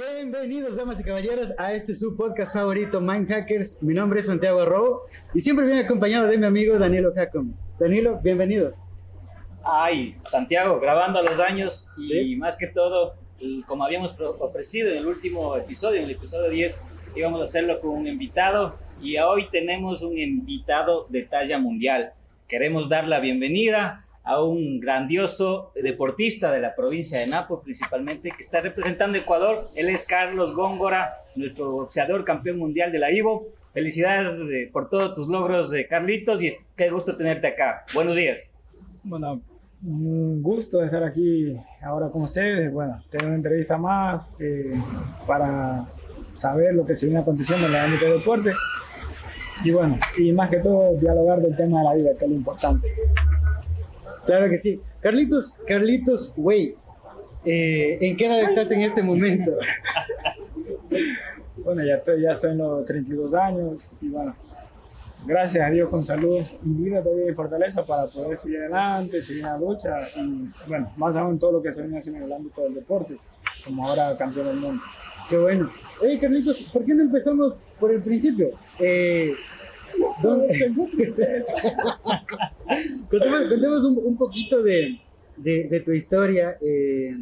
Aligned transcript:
Bienvenidos, 0.00 0.76
damas 0.76 0.98
y 0.98 1.04
caballeros, 1.04 1.52
a 1.58 1.74
este 1.74 1.94
su 1.94 2.16
podcast 2.16 2.54
favorito, 2.54 3.02
Mind 3.02 3.28
Hackers. 3.28 3.82
Mi 3.82 3.92
nombre 3.92 4.20
es 4.20 4.26
Santiago 4.26 4.60
Arrobo 4.60 5.02
y 5.34 5.40
siempre 5.40 5.66
viene 5.66 5.80
acompañado 5.80 6.26
de 6.26 6.38
mi 6.38 6.46
amigo 6.46 6.78
Danilo 6.78 7.12
Jacome. 7.14 7.52
Danilo, 7.78 8.18
bienvenido. 8.22 8.72
Ay, 9.62 10.16
Santiago, 10.24 10.80
grabando 10.80 11.18
a 11.18 11.22
los 11.22 11.38
años 11.38 11.92
y 11.98 12.34
más 12.36 12.56
que 12.56 12.68
todo, 12.68 13.14
como 13.66 13.84
habíamos 13.84 14.18
ofrecido 14.18 14.88
en 14.88 14.96
el 14.96 15.06
último 15.06 15.54
episodio, 15.58 15.98
en 15.98 16.04
el 16.04 16.12
episodio 16.12 16.48
10, 16.48 16.80
íbamos 17.14 17.42
a 17.42 17.44
hacerlo 17.44 17.78
con 17.82 17.90
un 17.90 18.06
invitado 18.06 18.76
y 19.02 19.18
hoy 19.18 19.50
tenemos 19.50 20.00
un 20.00 20.16
invitado 20.16 21.08
de 21.10 21.24
talla 21.24 21.58
mundial. 21.58 22.12
Queremos 22.48 22.88
dar 22.88 23.06
la 23.06 23.20
bienvenida 23.20 24.02
a 24.22 24.42
un 24.42 24.80
grandioso 24.80 25.72
deportista 25.74 26.52
de 26.52 26.60
la 26.60 26.74
provincia 26.74 27.18
de 27.18 27.26
Napo, 27.26 27.62
principalmente, 27.62 28.30
que 28.30 28.42
está 28.42 28.60
representando 28.60 29.18
Ecuador. 29.18 29.68
Él 29.74 29.88
es 29.88 30.04
Carlos 30.04 30.54
Góngora, 30.54 31.14
nuestro 31.36 31.70
boxeador 31.72 32.24
campeón 32.24 32.58
mundial 32.58 32.92
de 32.92 32.98
la 32.98 33.10
Ivo. 33.10 33.48
Felicidades 33.72 34.40
eh, 34.50 34.68
por 34.72 34.90
todos 34.90 35.14
tus 35.14 35.28
logros, 35.28 35.72
eh, 35.74 35.86
Carlitos, 35.88 36.42
y 36.42 36.54
qué 36.76 36.90
gusto 36.90 37.16
tenerte 37.16 37.46
acá. 37.46 37.84
Buenos 37.94 38.16
días. 38.16 38.52
Bueno, 39.02 39.40
un 39.84 40.42
gusto 40.42 40.82
estar 40.84 41.02
aquí 41.02 41.56
ahora 41.82 42.08
con 42.10 42.22
ustedes. 42.22 42.72
Bueno, 42.72 43.02
tengo 43.08 43.26
una 43.26 43.36
entrevista 43.36 43.78
más 43.78 44.28
eh, 44.38 44.74
para 45.26 45.86
saber 46.34 46.74
lo 46.74 46.84
que 46.84 46.96
se 46.96 47.06
viene 47.06 47.20
aconteciendo 47.20 47.66
en 47.66 47.74
el 47.74 47.80
ámbito 47.80 48.04
del 48.04 48.18
deporte. 48.18 48.52
Y 49.64 49.70
bueno, 49.70 49.98
y 50.18 50.32
más 50.32 50.50
que 50.50 50.58
todo, 50.58 50.94
dialogar 50.98 51.40
del 51.40 51.56
tema 51.56 51.78
de 51.78 51.84
la 51.84 51.94
vida, 51.94 52.10
que 52.18 52.24
es 52.24 52.30
lo 52.30 52.36
importante. 52.36 52.88
Claro 54.26 54.48
que 54.48 54.58
sí. 54.58 54.80
Carlitos, 55.00 55.60
Carlitos, 55.66 56.34
güey, 56.36 56.74
eh, 57.44 57.98
¿en 58.00 58.16
qué 58.16 58.26
edad 58.26 58.40
estás 58.42 58.70
en 58.70 58.82
este 58.82 59.02
momento? 59.02 59.52
bueno, 61.64 61.82
ya 61.82 61.96
estoy, 61.96 62.22
ya 62.22 62.32
estoy 62.32 62.52
en 62.52 62.58
los 62.58 62.84
32 62.84 63.32
años 63.34 63.90
y 64.02 64.08
bueno, 64.08 64.34
gracias 65.26 65.66
a 65.66 65.70
Dios 65.70 65.88
con 65.88 66.04
salud 66.04 66.42
y 66.64 66.68
vida 66.68 67.02
todavía 67.02 67.30
y 67.30 67.34
fortaleza 67.34 67.82
para 67.82 68.06
poder 68.06 68.38
seguir 68.38 68.58
adelante, 68.58 69.22
seguir 69.22 69.44
en 69.44 69.50
la 69.50 69.58
lucha 69.58 69.98
y 70.16 70.50
bueno, 70.68 70.92
más 70.96 71.16
aún 71.16 71.38
todo 71.38 71.52
lo 71.52 71.62
que 71.62 71.72
se 71.72 71.80
viene 71.80 71.98
haciendo 71.98 72.20
en 72.20 72.26
el 72.26 72.32
ámbito 72.32 72.62
del 72.62 72.74
deporte, 72.74 73.16
como 73.64 73.86
ahora 73.86 74.16
campeón 74.18 74.46
del 74.46 74.56
mundo. 74.56 74.82
Qué 75.30 75.38
bueno. 75.38 75.70
Oye, 76.02 76.18
Carlitos, 76.18 76.70
¿por 76.72 76.84
qué 76.84 76.92
no 76.92 77.04
empezamos 77.04 77.60
por 77.78 77.92
el 77.92 78.02
principio? 78.02 78.50
Eh, 78.78 79.32
contemos, 83.10 83.84
un, 83.84 84.16
poquito 84.16 84.62
de, 84.62 84.98
de, 85.36 85.80
tu 85.80 85.92
historia. 85.92 86.56
Eh, 86.60 87.16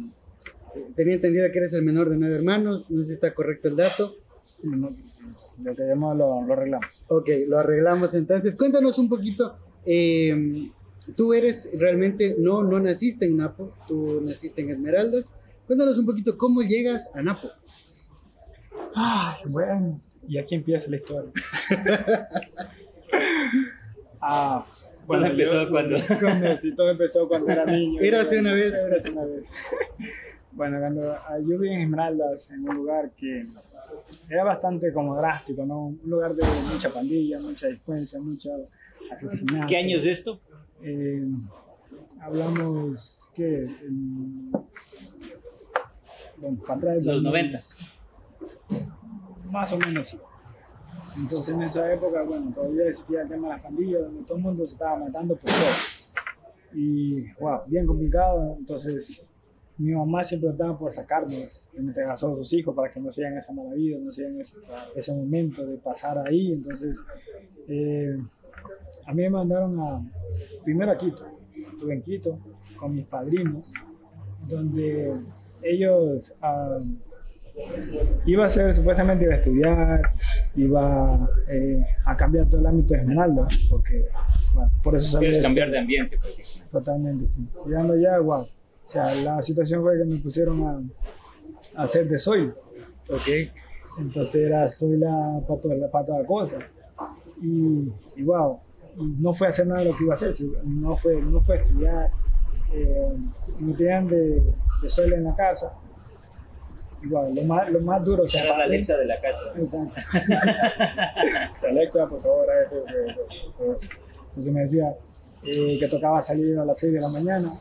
tenía 0.95 1.15
entendido 1.15 1.51
que 1.51 1.57
eres 1.57 1.73
el 1.73 1.83
menor 1.83 2.09
de 2.09 2.15
nueve 2.17 2.35
hermanos, 2.35 2.89
no 2.91 3.01
sé 3.01 3.07
si 3.07 3.13
está 3.13 3.33
correcto 3.33 3.67
el 3.67 3.75
dato. 3.75 4.15
lo 4.63 5.75
que 5.75 5.83
lo, 5.83 6.15
lo, 6.15 6.53
arreglamos. 6.53 7.03
Ok, 7.07 7.29
lo 7.47 7.59
arreglamos 7.59 8.13
entonces. 8.15 8.55
Cuéntanos 8.55 8.97
un 8.97 9.09
poquito. 9.09 9.57
Eh, 9.85 10.71
tú 11.15 11.33
eres 11.33 11.77
realmente, 11.79 12.35
no, 12.37 12.63
no 12.63 12.79
naciste 12.79 13.25
en 13.25 13.37
Napo, 13.37 13.73
tú 13.87 14.21
naciste 14.21 14.61
en 14.61 14.71
Esmeraldas. 14.71 15.35
Cuéntanos 15.67 15.97
un 15.97 16.05
poquito 16.05 16.37
cómo 16.37 16.61
llegas 16.61 17.11
a 17.13 17.21
Napo. 17.21 17.47
bueno, 19.45 20.01
y 20.29 20.37
aquí 20.37 20.55
empieza 20.55 20.89
la 20.89 20.97
historia. 20.97 21.31
ah, 24.21 24.65
bueno, 25.07 25.25
empezó 25.25 25.67
cuando... 25.69 25.95
todo 26.77 26.91
empezó 26.91 27.27
cuando 27.27 27.51
era 27.51 27.65
niño. 27.71 27.99
Era 27.99 28.21
hace 28.21 28.39
una 28.39 28.53
vez. 28.53 28.75
Era 28.87 28.97
hace 28.97 29.11
una 29.11 29.25
vez. 29.25 29.49
bueno, 30.51 30.79
cuando 30.79 31.13
ah, 31.13 31.39
yo 31.39 31.57
viví 31.57 31.73
en 31.73 31.81
Esmeraldas, 31.81 32.51
en 32.51 32.69
un 32.69 32.75
lugar 32.75 33.09
que 33.17 33.47
era 34.29 34.43
bastante 34.43 34.93
como 34.93 35.15
drástico, 35.15 35.65
¿no? 35.65 35.87
Un 35.87 36.01
lugar 36.05 36.35
de 36.35 36.45
mucha 36.71 36.91
pandilla, 36.91 37.39
mucha 37.39 37.69
descuencia, 37.69 38.19
mucha 38.21 38.51
asesinato. 39.11 39.65
¿Qué 39.65 39.77
año 39.77 39.97
es 39.97 40.05
esto? 40.05 40.39
Eh, 40.83 41.25
hablamos, 42.21 43.27
¿qué? 43.33 43.65
bueno, 46.37 46.59
Los 47.01 47.23
noventas. 47.23 47.99
Más 49.49 49.71
o 49.73 49.77
menos 49.77 50.09
sí. 50.09 50.19
Entonces 51.17 51.55
en 51.55 51.63
esa 51.63 51.91
época, 51.91 52.23
bueno, 52.23 52.51
todavía 52.53 52.87
existía 52.87 53.21
el 53.23 53.29
tema 53.29 53.47
de 53.47 53.53
las 53.55 53.63
pandillas, 53.63 54.01
donde 54.03 54.23
todo 54.23 54.37
el 54.37 54.43
mundo 54.43 54.67
se 54.67 54.73
estaba 54.73 54.97
matando 54.97 55.35
por 55.35 55.49
todo. 55.49 56.75
Y, 56.75 57.31
wow, 57.39 57.61
bien 57.67 57.85
complicado. 57.85 58.55
Entonces 58.59 59.31
mi 59.77 59.93
mamá 59.93 60.23
siempre 60.23 60.49
estaba 60.49 60.77
por 60.77 60.93
sacarnos, 60.93 61.65
en 61.73 61.89
a 61.89 62.17
sus 62.17 62.53
hijos, 62.53 62.75
para 62.75 62.91
que 62.91 62.99
no 62.99 63.11
sigan 63.11 63.37
esa 63.37 63.53
mala 63.53 63.73
vida, 63.73 63.97
no 63.97 64.11
sigan 64.11 64.39
ese, 64.39 64.57
ese 64.93 65.13
momento 65.13 65.65
de 65.65 65.77
pasar 65.77 66.17
ahí. 66.27 66.51
Entonces, 66.51 66.99
eh, 67.67 68.17
a 69.05 69.13
mí 69.13 69.23
me 69.23 69.29
mandaron 69.29 70.11
primero 70.63 70.91
a 70.91 70.97
Quito. 70.97 71.25
Estuve 71.55 71.93
en 71.93 72.01
Quito 72.01 72.37
con 72.77 72.93
mis 72.93 73.05
padrinos, 73.05 73.71
donde 74.47 75.15
ellos... 75.63 76.35
Uh, 76.41 77.08
iba 78.25 78.45
a 78.45 78.49
ser, 78.49 78.73
supuestamente 78.73 79.25
iba 79.25 79.33
a 79.33 79.37
estudiar, 79.37 80.01
iba 80.55 81.29
eh, 81.47 81.85
a 82.05 82.15
cambiar 82.15 82.47
todo 82.47 82.61
el 82.61 82.67
ámbito 82.67 82.93
de 82.93 83.01
Esmeralda, 83.01 83.47
porque, 83.69 84.05
bueno, 84.53 84.71
por 84.83 84.95
eso 84.95 85.11
salió. 85.19 85.41
cambiar 85.41 85.71
de 85.71 85.79
ambiente, 85.79 86.17
pues. 86.21 86.63
Totalmente, 86.69 87.27
sí. 87.29 87.47
Llegando 87.65 87.95
ya, 87.97 88.19
wow. 88.19 88.41
O 88.41 88.91
sea, 88.91 89.13
la 89.15 89.43
situación 89.43 89.81
fue 89.81 89.97
que 89.97 90.05
me 90.05 90.17
pusieron 90.17 90.63
a, 90.63 91.79
a 91.79 91.83
hacer 91.83 92.07
de 92.07 92.17
soy. 92.17 92.51
Ok. 93.09 93.51
Entonces 93.99 94.35
era 94.35 94.67
soy 94.67 94.97
la 94.97 95.41
para 95.47 95.61
toda, 95.61 95.75
la, 95.75 95.91
para 95.91 96.25
cosa. 96.25 96.57
Y, 97.41 97.91
y 98.15 98.23
wow, 98.23 98.59
no 98.95 99.33
fue 99.33 99.47
a 99.47 99.49
hacer 99.51 99.67
nada 99.67 99.81
de 99.81 99.85
lo 99.91 99.97
que 99.97 100.03
iba 100.03 100.13
a 100.13 100.17
hacer, 100.17 100.33
no 100.63 100.95
fue, 100.95 101.21
no 101.21 101.41
fue 101.41 101.57
a 101.57 101.61
estudiar. 101.61 102.11
Eh, 102.73 103.13
me 103.59 103.73
tenían 103.73 104.05
de, 104.07 104.43
de 104.81 104.89
soy 104.89 105.13
en 105.13 105.23
la 105.23 105.35
casa 105.35 105.73
igual, 107.03 107.33
lo 107.35 107.43
más, 107.43 107.69
lo 107.69 107.81
más 107.81 108.05
duro. 108.05 108.23
Era 108.33 108.57
la 108.57 108.63
Alexa 108.65 108.97
de 108.97 109.05
la 109.05 109.19
casa. 109.19 109.39
Exacto. 109.57 109.95
Alexa, 111.69 112.07
por 112.07 112.21
favor, 112.21 112.47
Entonces 114.29 114.53
me 114.53 114.61
decía 114.61 114.95
eh, 115.43 115.77
que 115.79 115.87
tocaba 115.87 116.21
salir 116.21 116.57
a 116.57 116.65
las 116.65 116.79
6 116.79 116.93
de 116.93 117.01
la 117.01 117.09
mañana 117.09 117.59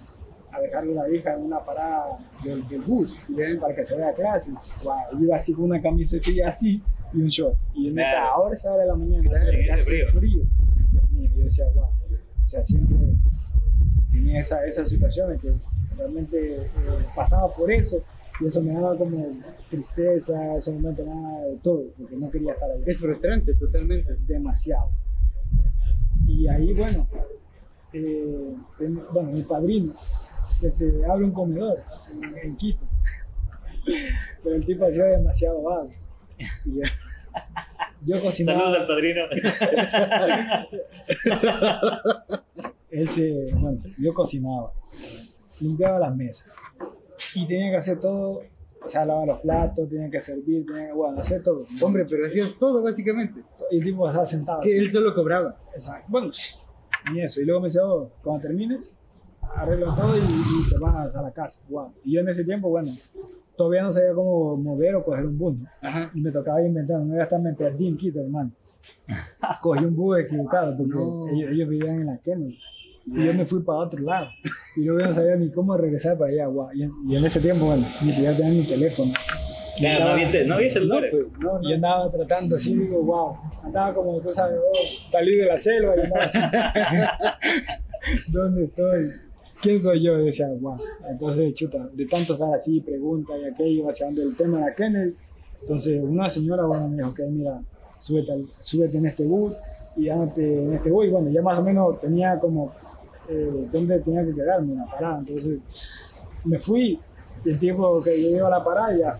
a 0.50 0.60
dejarle 0.60 0.98
a 0.98 1.02
la 1.02 1.10
hija 1.14 1.34
en 1.34 1.42
una 1.42 1.64
parada 1.64 2.18
del, 2.42 2.62
bus 2.80 3.18
para 3.60 3.74
que 3.74 3.84
se 3.84 3.96
vea 3.96 4.12
clase. 4.12 4.52
Wow, 4.82 5.20
iba 5.20 5.36
así 5.36 5.52
con 5.52 5.64
una 5.64 5.80
camiseta 5.80 6.30
así 6.48 6.82
y 7.12 7.20
un 7.20 7.28
short. 7.28 7.56
Y 7.74 7.88
en 7.88 7.98
esa 7.98 8.36
hora, 8.36 8.54
esa 8.54 8.72
hora 8.72 8.82
de 8.82 8.88
la 8.88 8.94
mañana, 8.94 9.30
hace 9.30 9.78
frío. 9.78 10.08
frío. 10.08 10.40
Dios 10.90 11.10
mío, 11.10 11.30
yo 11.36 11.44
decía, 11.44 11.64
wow. 11.74 11.84
O 11.84 12.50
sea, 12.50 12.64
siempre 12.64 12.96
tenía 14.10 14.40
esa, 14.40 14.64
esas 14.64 14.88
situaciones 14.88 15.40
que 15.40 15.52
realmente 15.96 16.56
eh, 16.56 16.66
pasaba 17.14 17.48
por 17.54 17.70
eso 17.70 18.02
y 18.40 18.46
eso 18.46 18.62
me 18.62 18.72
daba 18.72 18.96
como 18.96 19.36
tristeza, 19.68 20.56
eso 20.56 20.72
me 20.72 20.92
daba 20.92 21.42
de 21.42 21.56
todo, 21.62 21.84
porque 21.98 22.16
no 22.16 22.30
quería 22.30 22.52
estar 22.52 22.70
ahí. 22.70 22.82
Es 22.86 23.00
frustrante, 23.00 23.54
totalmente. 23.54 24.16
Demasiado. 24.26 24.90
Y 26.26 26.46
ahí, 26.46 26.72
bueno, 26.72 27.08
eh, 27.92 28.54
bueno, 29.12 29.32
mi 29.32 29.42
padrino, 29.42 29.92
que 30.60 30.70
se 30.70 31.04
abre 31.04 31.24
un 31.24 31.32
comedor 31.32 31.82
en, 32.42 32.56
Quito, 32.56 32.86
pero 34.44 34.54
el 34.56 34.64
tipo 34.64 34.86
hacía 34.86 35.04
demasiado 35.04 35.62
vago. 35.62 35.90
Yo 38.04 38.22
cocinaba. 38.22 38.60
Saludos 38.60 38.80
al 38.80 38.86
padrino. 38.86 39.22
Él 42.90 43.08
se, 43.08 43.52
bueno, 43.56 43.80
yo 43.98 44.14
cocinaba, 44.14 44.72
limpiaba 45.60 45.98
las 45.98 46.14
mesas 46.14 46.48
y 47.34 47.46
tenía 47.46 47.70
que 47.70 47.76
hacer 47.76 48.00
todo, 48.00 48.42
o 48.84 48.88
sea, 48.88 49.04
lavar 49.04 49.26
los 49.26 49.40
platos, 49.40 49.88
tenía 49.88 50.10
que 50.10 50.20
servir, 50.20 50.64
tenía 50.66 50.88
que, 50.88 50.92
bueno, 50.92 51.20
hacer 51.20 51.42
todo. 51.42 51.64
Hombre, 51.82 52.06
pero 52.08 52.24
hacías 52.24 52.56
todo 52.58 52.82
básicamente. 52.82 53.42
Y 53.70 53.78
el 53.78 53.84
tipo 53.84 54.08
estaba 54.08 54.26
sentado. 54.26 54.60
Que 54.60 54.76
él 54.76 54.90
solo 54.90 55.14
cobraba. 55.14 55.56
Exacto. 55.74 56.06
Bueno, 56.08 56.30
y 57.14 57.20
eso. 57.20 57.40
Y 57.40 57.44
luego 57.44 57.60
me 57.60 57.66
decía, 57.66 57.84
oh, 57.84 58.10
cuando 58.22 58.42
termines, 58.42 58.94
arreglo 59.54 59.94
todo 59.94 60.16
y, 60.16 60.70
te 60.70 60.78
vas 60.78 61.14
a 61.14 61.22
la 61.22 61.32
casa. 61.32 61.60
Wow. 61.68 61.92
Y 62.04 62.14
yo 62.14 62.20
en 62.20 62.28
ese 62.28 62.44
tiempo, 62.44 62.68
bueno, 62.68 62.90
todavía 63.56 63.82
no 63.82 63.92
sabía 63.92 64.12
cómo 64.14 64.56
mover 64.56 64.96
o 64.96 65.04
coger 65.04 65.26
un 65.26 65.38
bus. 65.38 65.56
Ajá. 65.82 66.10
Y 66.14 66.20
me 66.20 66.30
tocaba 66.30 66.62
inventar, 66.62 67.00
no 67.00 67.14
iba 67.14 67.22
a 67.22 67.24
estar 67.24 67.40
me 67.40 67.54
perdí 67.54 67.88
en 67.88 67.96
Quito, 67.96 68.20
hermano. 68.20 68.52
Cogí 69.60 69.84
un 69.84 69.96
bus 69.96 70.20
equivocado 70.20 70.76
porque 70.76 70.92
ellos, 71.34 71.50
ellos, 71.52 71.68
vivían 71.68 72.00
en 72.00 72.06
la 72.06 72.18
Kennedy 72.18 72.58
y 73.14 73.24
yo 73.24 73.34
me 73.34 73.46
fui 73.46 73.60
para 73.62 73.78
otro 73.78 74.00
lado. 74.00 74.28
Y 74.78 74.84
yo 74.84 74.94
no 74.94 75.12
sabía 75.12 75.36
ni 75.36 75.50
cómo 75.50 75.76
regresar 75.76 76.16
para 76.16 76.30
allá. 76.30 76.48
Y, 76.74 77.16
en, 77.16 77.24
ese 77.24 77.40
tiempo, 77.40 77.66
bueno, 77.66 77.82
ni 78.04 78.12
siquiera 78.12 78.36
tenía 78.36 78.52
mi 78.52 78.66
teléfono. 78.66 79.12
No, 79.80 80.08
había, 80.08 80.44
no 80.44 80.54
había 80.54 80.70
celulares. 80.70 81.14
No, 81.38 81.50
pues, 81.50 81.62
yo 81.68 81.74
andaba 81.74 82.10
tratando 82.10 82.56
así, 82.56 82.74
digo, 82.74 83.02
wow. 83.02 83.36
Andaba 83.64 83.94
como 83.94 84.20
tú 84.20 84.32
sabes, 84.32 84.58
oh, 84.58 85.08
salí 85.08 85.36
de 85.36 85.46
la 85.46 85.58
selva 85.58 85.94
y 85.96 86.00
andaba 86.00 86.24
así. 86.24 86.38
¿Dónde 88.32 88.64
estoy? 88.64 89.12
¿quién 89.60 89.80
soy 89.80 90.02
yo? 90.02 90.18
Y 90.18 90.26
decía, 90.26 90.48
wow. 90.60 90.78
Entonces, 91.08 91.54
chuta, 91.54 91.88
de 91.92 92.06
tanto 92.06 92.34
estar 92.34 92.52
así, 92.54 92.80
pregunta 92.80 93.36
y 93.36 93.44
aquello, 93.44 93.88
hacia 93.88 94.08
el 94.08 94.36
tema 94.36 94.64
de 94.64 94.74
Kennedy. 94.74 95.14
Entonces, 95.60 96.00
una 96.02 96.28
señora, 96.28 96.64
bueno, 96.64 96.88
me 96.88 96.98
dijo, 96.98 97.10
ok, 97.10 97.20
mira, 97.30 97.60
súbete, 97.98 98.44
súbete 98.62 98.98
en 98.98 99.06
este 99.06 99.24
bus 99.24 99.56
y 99.96 100.08
andate 100.08 100.64
en 100.64 100.74
este 100.74 100.90
bus. 100.90 101.06
Y 101.06 101.10
bueno, 101.10 101.30
ya 101.30 101.42
más 101.42 101.58
o 101.58 101.62
menos 101.62 102.00
tenía 102.00 102.38
como 102.38 102.72
eh, 103.28 103.68
dónde 103.72 103.98
tenía 104.00 104.24
que 104.24 104.34
quedarme, 104.34 104.72
una 104.72 104.86
parada. 104.86 105.18
Entonces, 105.18 105.58
me 106.44 106.58
fui. 106.58 106.98
Y 107.44 107.50
el 107.50 107.58
tiempo 107.58 108.02
que 108.02 108.20
yo 108.22 108.36
iba 108.36 108.48
a 108.48 108.50
la 108.50 108.64
parada, 108.64 108.96
ya. 108.96 109.18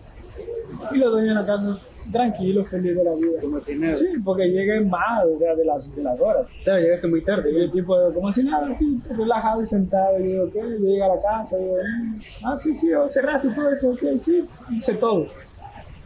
Y 0.91 0.97
lo 0.97 1.15
tenía 1.15 1.31
en 1.31 1.37
la 1.37 1.45
casa 1.45 1.79
tranquilo, 2.11 2.65
feliz 2.65 2.95
de 2.95 3.03
la 3.03 3.13
vida. 3.13 3.39
Como 3.41 3.59
si 3.59 3.75
nada. 3.75 3.95
Sí, 3.97 4.07
porque 4.23 4.49
llegué 4.49 4.81
más, 4.81 5.25
o 5.25 5.37
sea, 5.37 5.55
de 5.55 5.65
las, 5.65 5.95
de 5.95 6.03
las 6.03 6.19
horas. 6.19 6.47
Claro, 6.63 6.81
llegaste 6.81 7.07
muy 7.07 7.23
tarde. 7.23 7.51
Y 7.51 7.57
el 7.57 7.71
tipo, 7.71 7.95
como 8.13 8.31
si 8.31 8.43
nada, 8.43 8.69
así, 8.69 8.99
relajado 9.09 9.61
y 9.61 9.65
sentado. 9.65 10.19
Y 10.19 10.23
digo, 10.23 10.49
¿qué? 10.51 10.59
Yo 10.59 10.77
llegué 10.77 11.03
a 11.03 11.07
la 11.07 11.21
casa, 11.21 11.57
y 11.57 11.63
digo, 11.63 11.75
mm, 11.75 12.15
ah, 12.45 12.57
sí, 12.57 12.75
sí, 12.75 12.89
cerraste 13.07 13.49
todo 13.49 13.71
esto, 13.71 13.89
ok, 13.91 14.01
sí, 14.19 14.45
hice 14.71 14.93
todo. 14.95 15.27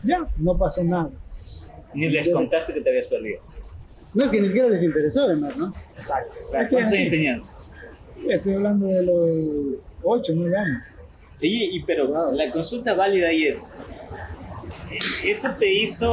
Ya, 0.03 0.27
no 0.37 0.57
pasó 0.57 0.83
nada. 0.83 1.09
Ni 1.93 2.09
les 2.09 2.29
contaste 2.29 2.73
que 2.73 2.81
te 2.81 2.89
habías 2.89 3.07
perdido. 3.07 3.41
No 4.15 4.23
es 4.23 4.31
que 4.31 4.41
ni 4.41 4.47
siquiera 4.47 4.69
les 4.69 4.83
interesó, 4.83 5.23
además, 5.23 5.57
¿no? 5.57 5.67
Exacto. 5.67 6.33
¿Cuántos 6.49 6.91
años 6.91 7.09
tenían? 7.09 7.43
Estoy 8.29 8.53
hablando 8.55 8.87
de 8.87 9.05
los 9.05 9.79
8, 10.03 10.33
9 10.35 10.57
años. 10.57 10.83
Y, 11.41 11.77
y 11.77 11.83
pero 11.83 12.31
la 12.31 12.51
consulta 12.51 12.93
válida 12.93 13.27
ahí 13.27 13.47
es, 13.47 13.65
eso 15.25 15.49
te 15.57 15.71
hizo 15.71 16.11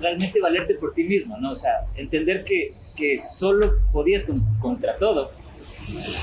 realmente 0.00 0.40
valerte 0.40 0.74
por 0.74 0.94
ti 0.94 1.04
mismo, 1.04 1.36
¿no? 1.38 1.52
O 1.52 1.56
sea, 1.56 1.86
entender 1.96 2.44
que, 2.44 2.74
que 2.96 3.20
solo 3.20 3.72
podías 3.92 4.24
contra 4.60 4.96
todo. 4.98 5.30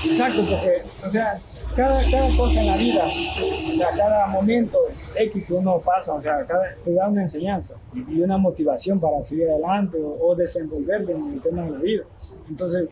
Exacto, 0.08 0.42
porque, 0.48 0.82
o 1.04 1.10
sea, 1.10 1.38
cada, 1.74 2.00
cada 2.10 2.36
cosa 2.36 2.60
en 2.60 2.66
la 2.66 2.76
vida, 2.76 3.04
o 3.04 3.76
sea, 3.76 3.88
cada 3.96 4.26
momento 4.28 4.78
X 5.16 5.44
que 5.44 5.52
uno 5.52 5.80
pasa, 5.80 6.14
o 6.14 6.22
sea, 6.22 6.46
cada, 6.46 6.74
te 6.84 6.94
da 6.94 7.08
una 7.08 7.22
enseñanza 7.22 7.74
y 7.94 8.20
una 8.20 8.38
motivación 8.38 9.00
para 9.00 9.22
seguir 9.24 9.50
adelante 9.50 9.98
o, 9.98 10.28
o 10.28 10.34
desenvolverte 10.34 11.12
en 11.12 11.34
el 11.34 11.42
tema 11.42 11.64
de 11.64 11.70
la 11.70 11.78
vida. 11.78 12.04
Entonces, 12.48 12.88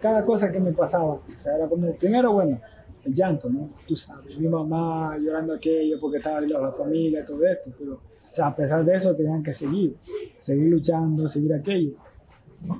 cada 0.00 0.24
cosa 0.24 0.50
que 0.50 0.60
me 0.60 0.72
pasaba, 0.72 1.14
o 1.14 1.22
sea, 1.36 1.56
era 1.56 1.68
como, 1.68 1.92
primero, 1.94 2.32
bueno, 2.32 2.60
el 3.04 3.14
llanto, 3.14 3.48
¿no? 3.48 3.70
Tú 3.86 3.96
sabes, 3.96 4.38
mi 4.38 4.48
mamá 4.48 5.16
llorando 5.18 5.54
aquello 5.54 5.98
porque 6.00 6.18
estaba 6.18 6.40
la 6.40 6.72
familia, 6.72 7.24
todo 7.24 7.44
esto, 7.46 7.70
pero, 7.78 7.94
o 7.94 8.32
sea, 8.32 8.48
a 8.48 8.56
pesar 8.56 8.84
de 8.84 8.94
eso, 8.94 9.14
tenían 9.14 9.42
que 9.42 9.52
seguir, 9.52 9.96
seguir 10.38 10.70
luchando, 10.70 11.28
seguir 11.28 11.54
aquello. 11.54 11.92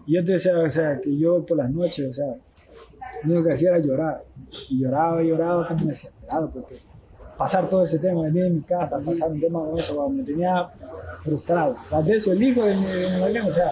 Y 0.06 0.14
yo 0.14 0.24
te 0.24 0.32
decía, 0.32 0.58
o 0.58 0.70
sea, 0.70 1.00
que 1.00 1.16
yo 1.16 1.44
por 1.44 1.56
las 1.56 1.70
noches, 1.70 2.10
o 2.10 2.12
sea, 2.12 2.34
lo 3.24 3.32
único 3.32 3.48
que 3.48 3.54
hacía 3.54 3.70
era 3.70 3.78
llorar. 3.78 4.24
Y 4.68 4.80
lloraba 4.80 5.22
y 5.22 5.28
lloraba 5.28 5.68
como 5.68 5.86
desesperado, 5.86 6.50
porque 6.50 6.76
pasar 7.36 7.68
todo 7.68 7.84
ese 7.84 7.98
tema, 7.98 8.22
venir 8.22 8.44
en 8.44 8.56
mi 8.56 8.62
casa, 8.62 8.98
pasar 8.98 9.30
un 9.30 9.40
tema 9.40 9.60
con 9.60 9.78
eso, 9.78 10.08
me 10.10 10.22
tenía 10.22 10.68
frustrado. 11.22 11.76
Tras 11.88 12.04
de 12.04 12.16
eso, 12.16 12.32
el 12.32 12.42
hijo 12.42 12.64
de 12.64 12.74
mi, 12.74 12.84
de 12.84 13.32
mi 13.32 13.48
o 13.48 13.52
sea, 13.52 13.70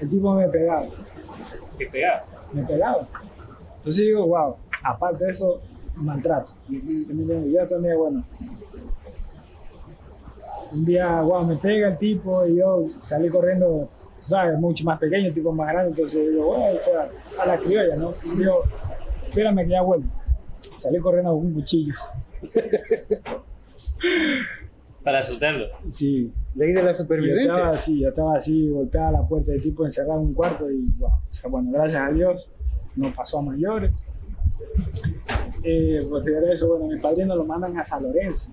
el 0.00 0.10
tipo 0.10 0.34
me 0.34 0.48
pegaba. 0.48 0.86
¿Qué 1.82 1.88
pegaba? 1.90 2.24
Me 2.52 2.62
pegaba. 2.62 3.00
Entonces 3.78 4.04
digo, 4.04 4.26
wow, 4.26 4.56
aparte 4.84 5.24
de 5.24 5.30
eso, 5.30 5.60
maltrato. 5.96 6.52
Yo 6.68 7.66
también, 7.68 7.98
bueno, 7.98 8.24
un 10.70 10.84
día, 10.84 11.20
wow, 11.22 11.44
me 11.44 11.56
pega 11.56 11.88
el 11.88 11.98
tipo 11.98 12.46
y 12.46 12.58
yo 12.58 12.86
salí 13.00 13.28
corriendo, 13.28 13.88
¿sabes? 14.20 14.56
Mucho 14.60 14.84
más 14.84 15.00
pequeño, 15.00 15.26
el 15.26 15.34
tipo 15.34 15.50
más 15.52 15.72
grande, 15.72 15.90
entonces 15.90 16.30
digo, 16.30 16.44
wow, 16.44 16.76
o 16.76 16.78
sea, 16.78 17.10
a 17.40 17.46
la 17.46 17.58
criolla, 17.58 17.96
¿no? 17.96 18.12
Y 18.24 18.36
digo, 18.38 18.62
espérame 19.26 19.64
que 19.64 19.68
ya 19.70 19.82
vuelvo. 19.82 20.06
Salí 20.78 20.98
corriendo 21.00 21.32
con 21.32 21.46
un 21.46 21.54
cuchillo. 21.54 21.94
Para 25.02 25.18
asustarlo. 25.18 25.66
Sí. 25.86 26.32
Ley 26.54 26.72
de 26.72 26.82
la 26.82 26.90
Yo 26.90 26.94
supervivencia. 26.96 27.50
estaba 27.50 27.70
así, 27.70 28.00
yo 28.00 28.08
estaba 28.08 28.36
así, 28.36 28.68
golpeada 28.70 29.12
la 29.12 29.22
puerta 29.26 29.52
del 29.52 29.62
tipo 29.62 29.84
encerrado 29.84 30.20
en 30.20 30.28
un 30.28 30.34
cuarto 30.34 30.70
y 30.70 30.86
wow. 30.98 31.08
O 31.10 31.32
sea, 31.32 31.48
bueno, 31.50 31.70
gracias 31.72 32.02
a 32.02 32.12
Dios, 32.12 32.50
no 32.96 33.12
pasó 33.14 33.38
a 33.38 33.42
mayores. 33.42 33.92
Eh, 35.64 36.00
a 36.00 36.52
eso, 36.52 36.68
bueno, 36.68 36.86
mi 36.92 37.00
padrino 37.00 37.34
lo 37.36 37.44
mandan 37.44 37.78
a 37.78 37.84
San 37.84 38.02
Lorenzo 38.02 38.48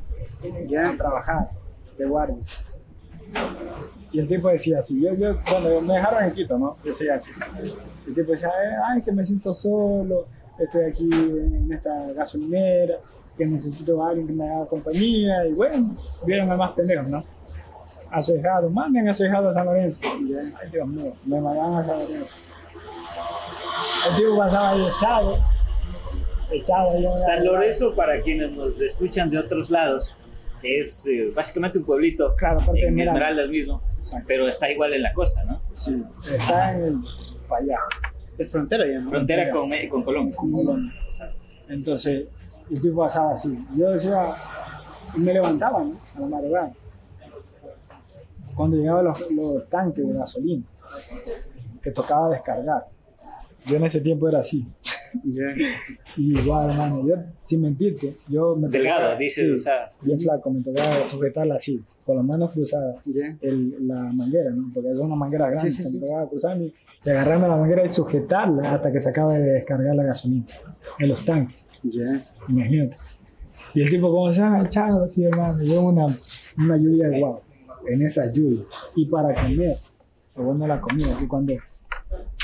Ya. 0.68 0.90
a 0.90 0.98
trabajar 0.98 1.50
de 1.98 2.06
guardia. 2.06 2.38
Y 4.12 4.20
el 4.20 4.28
tipo 4.28 4.50
decía 4.50 4.80
así, 4.80 5.02
yo, 5.02 5.14
yo, 5.14 5.38
cuando 5.48 5.82
me 5.82 5.94
dejaron 5.96 6.24
en 6.24 6.32
Quito, 6.34 6.58
¿no? 6.58 6.78
Yo 6.84 6.90
decía 6.90 7.16
así. 7.16 7.32
El 8.08 8.16
tipo 8.16 8.32
decía, 8.32 8.50
eh, 8.50 8.76
ay, 8.88 9.02
que 9.02 9.12
me 9.12 9.26
siento 9.26 9.54
solo, 9.54 10.26
estoy 10.58 10.86
aquí 10.86 11.10
en 11.12 11.72
esta 11.72 12.12
gasolinera, 12.14 12.96
que 13.38 13.46
necesito 13.46 14.04
a 14.04 14.10
alguien 14.10 14.28
que 14.28 14.34
me 14.34 14.50
haga 14.50 14.66
compañía, 14.66 15.46
y 15.46 15.54
bueno, 15.54 15.96
vieron 16.26 16.50
a 16.52 16.58
más 16.58 16.72
pendejos, 16.72 17.08
¿no? 17.08 17.24
A 18.12 18.20
hijado, 18.22 18.70
manden 18.70 19.08
a 19.08 19.12
hijado 19.12 19.50
a 19.50 19.54
San 19.54 19.66
Lorenzo. 19.66 20.02
Y 20.20 20.30
yo, 20.32 20.40
ay, 20.40 20.70
Dios 20.72 20.88
mío, 20.88 21.14
me 21.26 21.40
mandaban 21.42 21.76
a 21.76 21.86
San 21.86 22.00
Lorenzo. 22.00 22.36
El 24.10 24.16
tipo 24.16 24.38
pasaba 24.38 24.70
ahí 24.72 24.82
echado, 24.98 25.38
echado 26.52 26.92
ahí. 26.92 27.06
San 27.26 27.46
Lorenzo, 27.46 27.94
para 27.96 28.22
quienes 28.22 28.52
nos 28.52 28.80
escuchan 28.82 29.30
de 29.30 29.38
otros 29.38 29.70
lados, 29.70 30.16
es 30.64 31.08
eh, 31.08 31.32
básicamente 31.36 31.78
un 31.78 31.86
pueblito 31.86 32.36
Claro, 32.36 32.60
de 32.60 32.66
en 32.82 33.00
Esmeralda. 33.00 33.02
Esmeraldas 33.12 33.50
mismo, 33.50 33.82
Exacto. 33.98 34.26
pero 34.28 34.48
está 34.48 34.70
igual 34.72 34.94
en 34.94 35.04
la 35.04 35.14
costa, 35.14 35.44
¿no? 35.44 35.62
Sí, 35.74 36.04
está 36.24 36.74
en 36.74 36.84
el, 36.84 36.96
para 37.48 37.62
allá. 37.64 37.78
Es 38.38 38.52
frontera 38.52 38.86
ya, 38.88 39.00
¿no? 39.00 39.10
Frontera 39.10 39.52
con, 39.52 39.70
con 39.90 40.04
Colombia. 40.04 40.36
con 40.36 40.52
Colombia. 40.52 40.92
Entonces, 41.68 42.26
el 42.72 42.82
tipo 42.82 42.98
pasaba 43.02 43.34
así. 43.34 43.58
Yo 43.76 43.92
decía, 43.92 44.28
y 45.16 45.20
me 45.20 45.34
levantaba, 45.34 45.84
¿no? 45.84 45.98
A 46.16 46.20
la 46.20 46.26
madrugada. 46.26 46.72
Cuando 48.60 48.76
llegaban 48.78 49.06
los, 49.06 49.32
los 49.32 49.70
tanques 49.70 50.06
de 50.06 50.14
gasolina, 50.14 50.64
que 51.82 51.92
tocaba 51.92 52.30
descargar. 52.30 52.86
Yo 53.66 53.78
en 53.78 53.84
ese 53.86 54.02
tiempo 54.02 54.28
era 54.28 54.40
así. 54.40 54.68
Ya. 55.24 55.46
Y 56.18 56.38
igual, 56.40 56.70
hermano, 56.70 57.08
yo, 57.08 57.16
sin 57.42 57.62
mentirte, 57.62 58.18
yo 58.28 58.56
me 58.56 58.68
Delgado, 58.68 59.00
tocaba- 59.02 59.18
dices, 59.18 59.44
sí, 59.46 59.52
o 59.52 59.58
sea. 59.58 59.92
bien 60.02 60.20
flaco, 60.20 60.52
me 60.52 60.62
tocaba 60.62 61.10
sujetarla 61.10 61.56
así, 61.56 61.82
con 62.06 62.18
las 62.18 62.26
manos 62.26 62.52
cruzadas. 62.52 62.98
Ya. 63.06 63.38
el- 63.42 63.88
la 63.88 64.04
manguera, 64.14 64.52
¿no? 64.52 64.72
Porque 64.74 64.92
es 64.92 64.98
una 65.00 65.16
manguera 65.16 65.50
grande, 65.50 65.72
Sí, 65.72 65.78
sí, 65.78 65.84
me 65.86 65.90
sí. 65.92 66.00
tocaba 66.02 66.30
cruzarme 66.30 66.74
y 67.06 67.10
agarrarme 67.10 67.48
la 67.48 67.56
manguera 67.56 67.86
y 67.86 67.90
sujetarla 67.90 68.74
hasta 68.74 68.92
que 68.92 69.00
se 69.00 69.10
acabe 69.10 69.40
de 69.40 69.52
descargar 69.54 69.96
la 69.96 70.04
gasolina 70.04 70.46
en 71.00 71.08
los 71.10 71.24
tanques, 71.26 71.70
Ya. 71.84 72.22
imagínate. 72.50 72.98
Y 73.74 73.82
el 73.82 73.90
tipo 73.90 74.10
como 74.12 74.32
se 74.34 74.42
ha 74.42 74.62
echado 74.64 75.04
así, 75.06 75.24
hermano, 75.24 75.62
yo 75.64 75.82
una, 75.82 76.06
una 76.58 76.78
lluvia 76.78 77.10
de 77.10 77.20
guau, 77.20 77.40
en 77.88 78.06
esa 78.06 78.32
lluvia. 78.32 78.64
Y 78.96 79.06
para 79.08 79.34
comer, 79.34 79.76
lo 80.38 80.44
bueno 80.44 80.68
la 80.68 80.80
comida, 80.82 81.08
que 81.20 81.28
cuando 81.28 81.54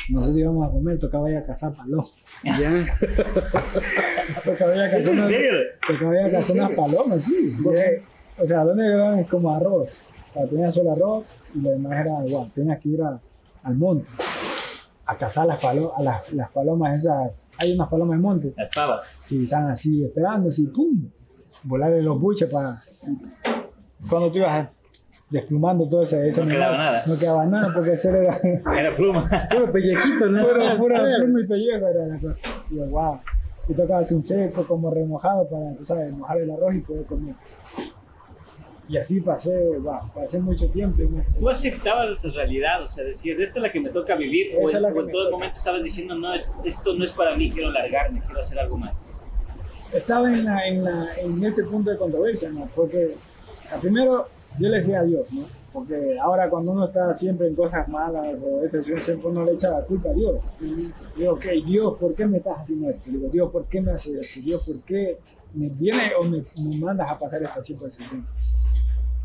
nosotros 0.10 0.38
íbamos 0.38 0.68
a 0.68 0.72
comer 0.72 1.00
tocaba 1.00 1.30
ir 1.32 1.38
a 1.38 1.46
cazar 1.46 1.74
palomas. 1.74 2.14
Ya. 2.44 2.86
Tocaba 4.44 4.76
ir 4.76 4.82
a 4.82 4.86
¿Es 4.88 4.92
cazar 4.94 5.08
en 5.14 5.18
unas, 5.20 5.30
serio? 5.30 5.52
tocaba 5.88 6.14
ir 6.14 6.26
a 6.28 6.32
cazar 6.32 6.56
unas 6.56 6.72
palomas, 6.72 7.24
sí. 7.24 7.56
porque, 7.64 8.04
o 8.38 8.46
sea, 8.48 8.64
donde 8.64 8.84
llegaban 8.84 9.20
es 9.20 9.28
como 9.28 9.54
arroz. 9.54 9.90
O 10.30 10.34
sea, 10.34 10.48
tenía 10.48 10.72
solo 10.72 10.92
arroz 10.92 11.26
y 11.54 11.62
lo 11.62 11.70
demás 11.72 11.94
era 11.94 12.26
igual. 12.26 12.52
Tenías 12.54 12.80
que 12.80 12.90
ir 12.90 13.02
a- 13.02 13.20
al 13.64 13.76
monte 13.76 14.08
a 15.08 15.16
cazar 15.18 15.46
las, 15.48 15.60
palo- 15.60 15.94
a 15.98 16.02
las, 16.04 16.34
las 16.34 16.52
palomas 16.52 16.98
esas. 17.00 17.46
Hay 17.58 17.74
unas 17.76 17.88
palomas 17.90 18.16
en 18.16 18.22
monte. 18.22 18.54
Las 18.58 18.70
pavas. 18.76 19.18
Sí, 19.24 19.44
están 19.44 19.70
así 19.70 20.04
esperando, 20.04 20.50
así, 20.50 20.66
¡pum! 20.68 21.10
Volar 21.64 21.92
de 21.92 22.02
los 22.02 22.20
buches 22.20 22.50
para. 22.52 22.80
Cuando 24.10 24.32
tú 24.32 24.38
ibas 24.40 24.70
desplumando 25.30 25.88
todo 25.90 26.04
ese, 26.04 26.28
ese 26.28 26.42
No 26.42 26.48
quedaba 26.48 26.68
animal, 26.76 26.86
nada. 26.94 27.04
No 27.08 27.18
quedaba 27.20 27.46
nada 27.46 27.74
porque 27.74 27.94
ese 27.94 28.10
era. 28.10 28.38
Era 28.80 28.96
pluma. 28.96 29.30
Puro 29.52 29.72
pellejito, 29.72 30.30
¿no? 30.30 30.48
pura, 30.48 30.76
pura 30.78 31.04
pluma 31.20 31.42
y 31.42 31.48
pellejo 31.48 31.88
era 31.88 32.06
la 32.08 32.20
cosa. 32.20 32.48
Y 32.70 32.76
yo, 32.76 32.86
wow. 32.88 33.20
Y 33.68 33.74
tocaba 33.74 34.00
hacer 34.02 34.18
un 34.18 34.24
seco 34.24 34.66
como 34.68 34.92
remojado 34.92 35.48
para, 35.50 35.74
tú 35.76 35.84
sabes, 35.84 36.12
mojar 36.14 36.38
el 36.38 36.52
arroz 36.52 36.76
y 36.76 36.80
poder 36.82 37.06
comer. 37.06 37.34
Y 38.88 38.98
así 38.98 39.20
pasé, 39.20 39.52
wow, 39.80 40.12
pasé 40.14 40.40
mucho 40.40 40.70
tiempo 40.70 41.02
en 41.02 41.20
ese- 41.20 41.40
Tú 41.40 41.50
aceptabas 41.50 42.12
esa 42.12 42.30
realidad, 42.36 42.84
o 42.84 42.88
sea, 42.88 43.04
decías, 43.04 43.40
esta 43.40 43.58
es 43.58 43.64
la 43.64 43.72
que 43.72 43.80
me 43.80 43.90
toca 43.90 44.14
vivir, 44.16 44.56
o, 44.62 44.70
Esa 44.70 44.78
es 44.78 44.82
la 44.84 44.90
en- 44.90 44.98
o 44.98 45.02
en 45.02 45.12
todo 45.12 45.32
momento 45.32 45.58
estabas 45.58 45.84
diciendo, 45.84 46.14
no, 46.14 46.32
es- 46.36 46.52
esto 46.64 46.94
no 46.94 47.04
es 47.04 47.12
para 47.12 47.36
mí, 47.36 47.50
quiero 47.50 47.72
largarme, 47.72 48.22
quiero 48.24 48.40
hacer 48.42 48.60
algo 48.60 48.78
más. 48.78 48.96
estaba 49.92 50.28
en, 50.32 50.46
la, 50.46 50.68
en, 50.68 50.84
la, 50.84 51.08
en 51.18 51.44
ese 51.44 51.64
punto 51.64 51.90
de 51.90 51.98
controversia, 51.98 52.50
¿no? 52.50 52.70
Porque 52.76 53.16
o 53.64 53.68
sea, 53.68 53.80
primero 53.80 54.28
yo 54.60 54.70
le 54.70 54.78
decía 54.78 55.00
a 55.00 55.04
Dios, 55.04 55.32
¿no? 55.34 55.44
Porque 55.74 56.18
ahora 56.20 56.50
cuando 56.50 56.72
uno 56.72 56.86
está 56.86 57.14
siempre 57.14 57.48
en 57.48 57.56
cosas 57.56 57.88
malas 57.90 58.36
o 58.42 58.64
situación, 58.64 59.02
siempre 59.02 59.30
uno 59.30 59.44
le 59.44 59.54
echa 59.54 59.72
la 59.72 59.82
culpa 59.82 60.10
a 60.10 60.14
Dios. 60.14 60.38
Y 60.62 60.94
digo, 61.18 61.34
ok, 61.34 61.46
Dios, 61.66 61.98
¿por 62.00 62.14
qué 62.16 62.26
me 62.26 62.38
estás 62.38 62.60
haciendo 62.60 62.90
esto? 62.90 63.12
Digo, 63.12 63.28
Dios, 63.30 63.52
¿por 63.52 63.66
qué 63.66 63.82
me 63.82 63.92
haces 63.92 64.14
esto? 64.16 64.40
Dios, 64.46 64.64
¿por 64.66 64.82
qué 64.84 65.18
me 65.54 65.68
viene 65.70 66.12
o 66.20 66.24
me, 66.24 66.44
me 66.64 66.78
mandas 66.78 67.12
a 67.12 67.20
pasar 67.20 67.42
esta 67.42 67.62
situación? 67.62 68.26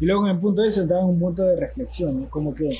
Y 0.00 0.06
luego 0.06 0.26
en 0.26 0.34
el 0.34 0.38
punto 0.38 0.62
de 0.62 0.68
eso 0.68 0.80
entraba 0.80 1.02
en 1.02 1.10
un 1.10 1.20
punto 1.20 1.44
de 1.44 1.56
reflexión, 1.56 2.22
¿no? 2.22 2.30
como 2.30 2.54
que 2.54 2.70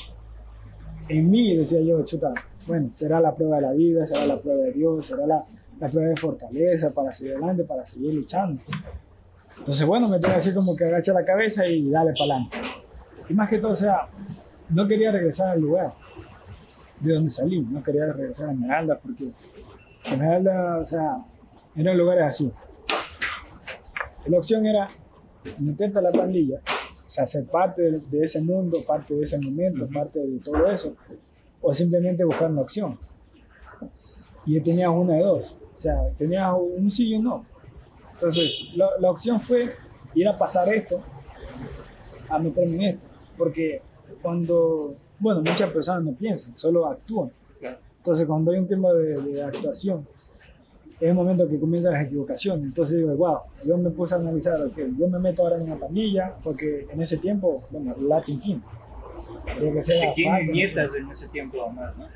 en 1.08 1.30
mí 1.30 1.56
decía 1.56 1.80
yo, 1.80 2.02
chuta, 2.04 2.32
bueno, 2.66 2.90
será 2.94 3.20
la 3.20 3.34
prueba 3.34 3.56
de 3.56 3.62
la 3.62 3.72
vida, 3.72 4.06
será 4.06 4.26
la 4.26 4.40
prueba 4.40 4.62
de 4.64 4.72
Dios, 4.72 5.06
será 5.06 5.26
la, 5.26 5.44
la 5.78 5.88
prueba 5.88 6.08
de 6.08 6.16
fortaleza 6.16 6.90
para 6.90 7.12
seguir 7.12 7.34
adelante, 7.34 7.64
para 7.64 7.84
seguir 7.84 8.14
luchando. 8.14 8.62
Entonces, 9.58 9.86
bueno, 9.86 10.08
me 10.08 10.18
tengo 10.18 10.34
así 10.34 10.54
como 10.54 10.74
que 10.74 10.84
agacha 10.84 11.12
la 11.12 11.24
cabeza 11.24 11.66
y 11.66 11.90
dale 11.90 12.12
para 12.12 12.34
adelante. 12.34 12.58
Y 13.28 13.34
más 13.34 13.48
que 13.48 13.58
todo, 13.58 13.72
o 13.72 13.76
sea, 13.76 14.08
no 14.70 14.86
quería 14.86 15.10
regresar 15.12 15.50
al 15.50 15.60
lugar 15.60 15.92
de 17.00 17.14
donde 17.14 17.30
salí, 17.30 17.60
no 17.60 17.82
quería 17.82 18.12
regresar 18.12 18.48
a 18.48 18.52
Esmeralda 18.52 18.98
porque 18.98 19.30
Esmeralda, 20.04 20.78
o 20.78 20.86
sea, 20.86 21.24
eran 21.74 21.96
lugares 21.96 22.24
así. 22.24 22.52
La 24.26 24.38
opción 24.38 24.66
era 24.66 24.88
meterte 25.58 25.98
a 25.98 26.02
la 26.02 26.12
pandilla, 26.12 26.60
o 27.04 27.08
sea, 27.08 27.26
ser 27.26 27.46
parte 27.46 27.82
de, 27.82 28.24
ese 28.24 28.40
mundo, 28.42 28.78
parte 28.86 29.14
de 29.14 29.24
ese 29.24 29.38
momento, 29.38 29.88
parte 29.88 30.18
de 30.20 30.38
todo 30.40 30.66
eso, 30.70 30.94
o 31.60 31.72
simplemente 31.72 32.24
buscar 32.24 32.50
una 32.50 32.62
opción. 32.62 32.98
Y 34.46 34.60
tenías 34.60 34.90
una 34.90 35.14
de 35.14 35.22
dos, 35.22 35.56
o 35.76 35.80
sea, 35.80 35.96
tenías 36.18 36.52
un 36.54 36.90
sí 36.90 37.10
y 37.10 37.16
un 37.16 37.24
no. 37.24 37.42
Entonces, 38.20 38.64
la, 38.74 38.86
la 38.98 39.10
opción 39.10 39.40
fue 39.40 39.70
ir 40.14 40.28
a 40.28 40.36
pasar 40.36 40.68
esto, 40.74 41.00
a 42.28 42.38
meterme 42.38 42.74
en 42.74 42.82
esto, 42.82 43.06
porque 43.38 43.80
cuando, 44.20 44.94
bueno, 45.18 45.40
muchas 45.40 45.70
personas 45.70 46.04
no 46.04 46.12
piensan, 46.12 46.56
solo 46.56 46.86
actúan. 46.86 47.30
Entonces, 47.96 48.26
cuando 48.26 48.50
hay 48.52 48.58
un 48.58 48.68
tema 48.68 48.92
de, 48.92 49.20
de 49.22 49.42
actuación, 49.42 50.06
es 51.00 51.08
el 51.08 51.14
momento 51.14 51.48
que 51.48 51.58
comienzan 51.58 51.94
las 51.94 52.06
equivocaciones. 52.06 52.64
Entonces 52.64 52.98
digo, 52.98 53.14
wow, 53.16 53.38
yo 53.64 53.78
me 53.78 53.88
puse 53.88 54.14
a 54.14 54.18
analizar, 54.18 54.60
ok, 54.60 54.76
yo 54.98 55.08
me 55.08 55.18
meto 55.18 55.42
ahora 55.42 55.56
en 55.56 55.62
una 55.62 55.76
pandilla, 55.76 56.34
porque 56.44 56.86
en 56.90 57.00
ese 57.00 57.16
tiempo, 57.16 57.62
bueno, 57.70 57.94
Latin 58.02 58.38
King. 58.38 58.58
que 59.58 59.82
ser 59.82 60.12
¿Quién 60.14 60.52
nietas 60.52 60.94
en 60.94 61.10
ese 61.10 61.28
tiempo 61.28 61.66
más, 61.70 61.96
no? 61.96 62.06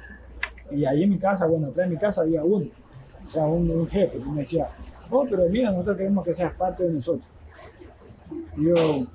Y 0.71 0.85
ahí 0.85 1.03
en 1.03 1.11
mi 1.11 1.19
casa, 1.19 1.47
bueno, 1.47 1.69
atrás 1.69 1.89
de 1.89 1.95
mi 1.95 2.01
casa 2.01 2.23
había 2.23 2.45
uno, 2.45 2.67
o 3.27 3.31
sea, 3.31 3.47
un, 3.47 3.71
un 3.71 3.89
jefe 3.89 4.19
que 4.19 4.25
me 4.25 4.41
decía, 4.41 4.69
oh, 5.21 5.27
pero 5.29 5.49
mira, 5.49 5.71
nosotros 5.71 5.97
queremos 5.97 6.25
que 6.25 6.35
seas 6.35 6.55
parte 6.55 6.85
de 6.85 6.93
nosotros. 6.93 7.27
Y 8.57 8.65
yo, 8.65 9.07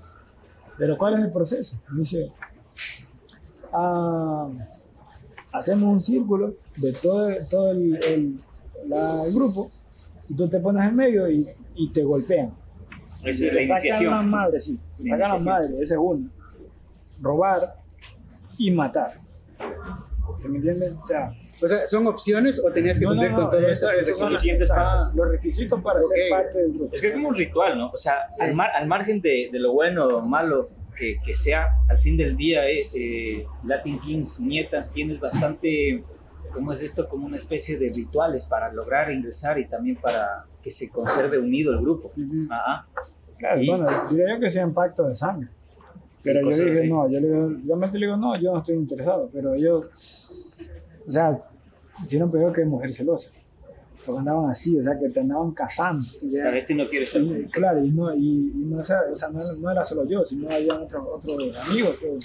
pero 0.77 0.97
¿cuál 0.97 1.15
es 1.15 1.25
el 1.25 1.31
proceso? 1.31 1.77
Me 1.89 2.01
dice, 2.01 2.31
ah, 3.73 4.49
hacemos 5.51 5.83
un 5.83 6.01
círculo 6.01 6.55
de 6.77 6.93
todo, 6.93 7.29
todo 7.49 7.71
el, 7.71 7.99
el, 8.03 9.33
grupo 9.33 9.71
y 10.29 10.35
tú 10.35 10.47
te 10.47 10.59
pones 10.59 10.87
en 10.87 10.95
medio 10.95 11.29
y, 11.29 11.47
y 11.75 11.89
te 11.89 12.03
golpean. 12.03 12.51
Es 13.23 13.39
la 13.41 13.61
iniciación. 13.61 13.93
Sacan 13.93 14.11
las 14.11 14.25
madres, 14.25 14.65
sí. 14.65 14.79
Sacan 14.97 15.19
las 15.19 15.43
madres, 15.43 15.71
esa 15.71 15.93
es 15.95 15.99
una. 15.99 16.29
Robar 17.21 17.75
y 18.57 18.71
matar. 18.71 19.11
¿Me 20.47 20.57
entiendes? 20.57 20.95
O 21.01 21.07
sea, 21.07 21.31
o 21.61 21.67
sea, 21.67 21.87
¿son 21.87 22.07
opciones 22.07 22.61
o 22.63 22.71
tenías 22.71 22.99
que 22.99 23.05
cumplir 23.05 23.33
con 23.33 23.49
todos 23.49 23.63
esos 23.63 23.91
requisitos? 23.91 24.71
Ah, 24.71 25.11
los 25.13 25.29
requisitos 25.29 25.81
para 25.81 26.01
ser 26.03 26.29
parte 26.29 26.57
del 26.59 26.73
grupo. 26.73 26.95
Es 26.95 27.01
que 27.01 27.07
es 27.07 27.13
como 27.13 27.29
un 27.29 27.35
ritual, 27.35 27.77
¿no? 27.77 27.89
O 27.89 27.97
sea, 27.97 28.29
al, 28.39 28.55
mar, 28.55 28.69
al, 28.75 28.87
margen 28.87 29.21
de, 29.21 29.49
de, 29.51 29.59
lo 29.59 29.73
bueno 29.73 30.07
o 30.07 30.21
malo 30.21 30.69
que, 30.97 31.17
que, 31.23 31.33
sea, 31.33 31.67
al 31.89 31.99
fin 31.99 32.17
del 32.17 32.35
día, 32.35 32.67
eh, 32.69 32.83
eh, 32.93 33.45
Latin 33.63 33.99
Kings, 33.99 34.39
nietas, 34.39 34.91
tienes 34.91 35.19
bastante, 35.19 36.03
¿cómo 36.53 36.73
es 36.73 36.81
esto? 36.81 37.07
Como 37.07 37.25
una 37.25 37.37
especie 37.37 37.77
de 37.77 37.89
rituales 37.89 38.45
para 38.45 38.71
lograr 38.71 39.11
ingresar 39.11 39.59
y 39.59 39.67
también 39.67 39.95
para 39.95 40.45
que 40.61 40.71
se 40.71 40.89
conserve 40.89 41.39
unido 41.39 41.73
el 41.73 41.81
grupo. 41.81 42.11
Ajá. 42.49 42.87
Claro, 43.37 43.61
bueno, 43.65 43.87
diría 44.09 44.35
yo 44.35 44.39
que 44.41 44.49
sea 44.49 44.65
un 44.65 44.73
pacto 44.73 45.07
de 45.07 45.15
sangre. 45.15 45.49
Pero 46.21 46.51
yo 46.51 46.65
dije, 46.65 46.87
no, 46.87 47.09
yo 47.09 47.19
le 47.19 47.27
digo, 47.27 47.51
yo 47.65 47.75
me 47.75 47.91
digo, 47.91 48.17
no, 48.17 48.35
yo 48.39 48.53
no 48.53 48.59
estoy 48.59 48.75
interesado, 48.75 49.29
pero 49.31 49.53
ellos, 49.53 49.85
o 51.07 51.11
sea, 51.11 51.37
hicieron 52.03 52.31
peor 52.31 52.53
que 52.53 52.65
mujer 52.65 52.93
celosa. 52.93 53.45
Porque 54.05 54.19
andaban 54.19 54.49
así, 54.49 54.77
o 54.77 54.83
sea, 54.83 54.97
que 54.97 55.09
te 55.09 55.19
andaban 55.19 55.51
cazando. 55.51 56.05
Ya. 56.23 56.49
este 56.57 56.73
no 56.73 56.87
quiere 56.87 57.03
estar 57.03 57.21
y, 57.21 57.45
Claro, 57.51 57.83
y, 57.83 57.91
no, 57.91 58.13
y, 58.15 58.51
y 58.55 58.65
no, 58.65 58.79
o 58.79 58.83
sea, 58.83 59.01
no, 59.31 59.53
no, 59.53 59.71
era 59.71 59.83
solo 59.83 60.05
yo, 60.05 60.25
sino 60.25 60.49
había 60.49 60.73
otros, 60.73 61.05
otros 61.11 61.69
amigos 61.69 61.99
que, 61.99 62.17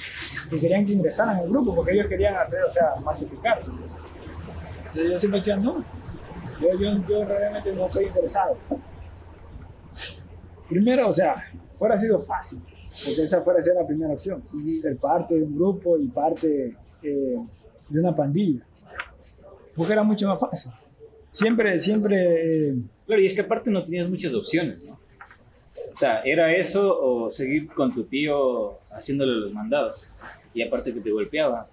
que, 0.51 0.61
querían 0.61 0.87
que 0.87 0.93
ingresaran 0.93 1.37
al 1.37 1.49
grupo 1.49 1.75
porque 1.75 1.93
ellos 1.93 2.07
querían 2.07 2.37
hacer, 2.37 2.63
o 2.63 2.73
sea, 2.73 2.95
masificarse. 3.05 3.71
Entonces 4.79 5.11
yo 5.13 5.19
siempre 5.19 5.41
decía, 5.41 5.57
no, 5.57 5.85
yo, 6.61 6.79
yo, 6.79 7.07
yo 7.09 7.25
realmente 7.25 7.73
no 7.73 7.87
estoy 7.87 8.05
interesado. 8.05 8.57
Primero, 10.69 11.09
o 11.09 11.13
sea, 11.13 11.35
fuera 11.77 12.01
sido 12.01 12.19
fácil 12.19 12.61
porque 13.03 13.23
esa 13.23 13.41
fuera 13.41 13.61
ser 13.61 13.75
la 13.75 13.87
primera 13.87 14.13
opción, 14.13 14.43
ser 14.79 14.97
parte 14.97 15.35
de 15.35 15.43
un 15.43 15.57
grupo 15.57 15.99
y 15.99 16.09
parte 16.09 16.77
eh, 17.03 17.37
de 17.89 18.01
una 18.01 18.15
pandilla, 18.15 18.65
porque 19.75 19.93
era 19.93 20.03
mucho 20.03 20.29
más 20.29 20.41
fácil. 20.41 20.73
Siempre, 21.33 21.81
siempre... 21.81 22.69
Eh, 22.69 22.77
claro, 23.07 23.21
y 23.21 23.27
es 23.27 23.35
que 23.35 23.41
aparte 23.41 23.71
no 23.71 23.83
tenías 23.85 24.09
muchas 24.09 24.33
opciones, 24.35 24.85
¿no? 24.87 24.93
O 25.95 25.99
sea, 25.99 26.23
era 26.23 26.55
eso 26.55 26.97
o 27.01 27.31
seguir 27.31 27.69
con 27.69 27.93
tu 27.93 28.05
tío 28.05 28.79
haciéndole 28.93 29.41
los 29.41 29.53
mandados, 29.53 30.09
y 30.53 30.63
aparte 30.63 30.95
que 30.95 31.01
te 31.01 31.11
golpeaba. 31.11 31.69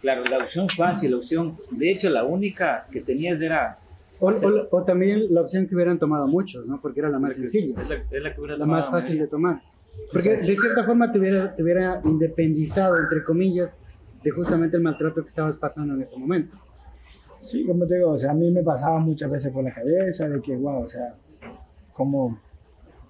Claro, 0.00 0.24
la 0.24 0.38
opción 0.38 0.68
fácil, 0.68 1.10
la 1.12 1.16
opción, 1.18 1.58
de 1.70 1.90
hecho 1.90 2.08
la 2.08 2.24
única 2.24 2.86
que 2.90 3.02
tenías 3.02 3.40
era 3.40 3.78
o, 4.22 4.28
o, 4.30 4.68
o, 4.70 4.84
también 4.84 5.34
la 5.34 5.40
opción 5.40 5.66
que 5.66 5.74
hubieran 5.74 5.98
tomado 5.98 6.28
muchos, 6.28 6.68
¿no? 6.68 6.80
Porque 6.80 7.00
era 7.00 7.08
la 7.08 7.18
más 7.18 7.34
sencilla. 7.34 7.80
Es 7.82 7.88
la, 7.88 7.96
es 7.96 8.22
la, 8.22 8.34
que 8.34 8.40
la 8.56 8.66
más 8.66 8.88
fácil 8.88 9.18
de 9.18 9.26
tomar. 9.26 9.60
Porque 10.12 10.36
de 10.36 10.56
cierta 10.56 10.84
forma 10.84 11.10
te 11.10 11.18
hubiera, 11.18 11.56
te 11.56 11.62
hubiera 11.62 12.00
independizado, 12.04 12.98
entre 12.98 13.24
comillas, 13.24 13.78
de 14.22 14.30
justamente 14.30 14.76
el 14.76 14.82
maltrato 14.84 15.20
que 15.20 15.26
estabas 15.26 15.56
pasando 15.56 15.94
en 15.94 16.02
ese 16.02 16.16
momento. 16.18 16.56
Sí, 17.04 17.66
como 17.66 17.84
te 17.84 17.96
digo, 17.96 18.12
o 18.12 18.18
sea, 18.18 18.30
a 18.30 18.34
mí 18.34 18.48
me 18.52 18.62
pasaba 18.62 19.00
muchas 19.00 19.28
veces 19.28 19.52
por 19.52 19.64
la 19.64 19.74
cabeza 19.74 20.28
de 20.28 20.40
que, 20.40 20.56
wow, 20.56 20.84
o 20.84 20.88
sea, 20.88 21.16
como 21.92 22.38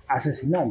asesinar. 0.09 0.69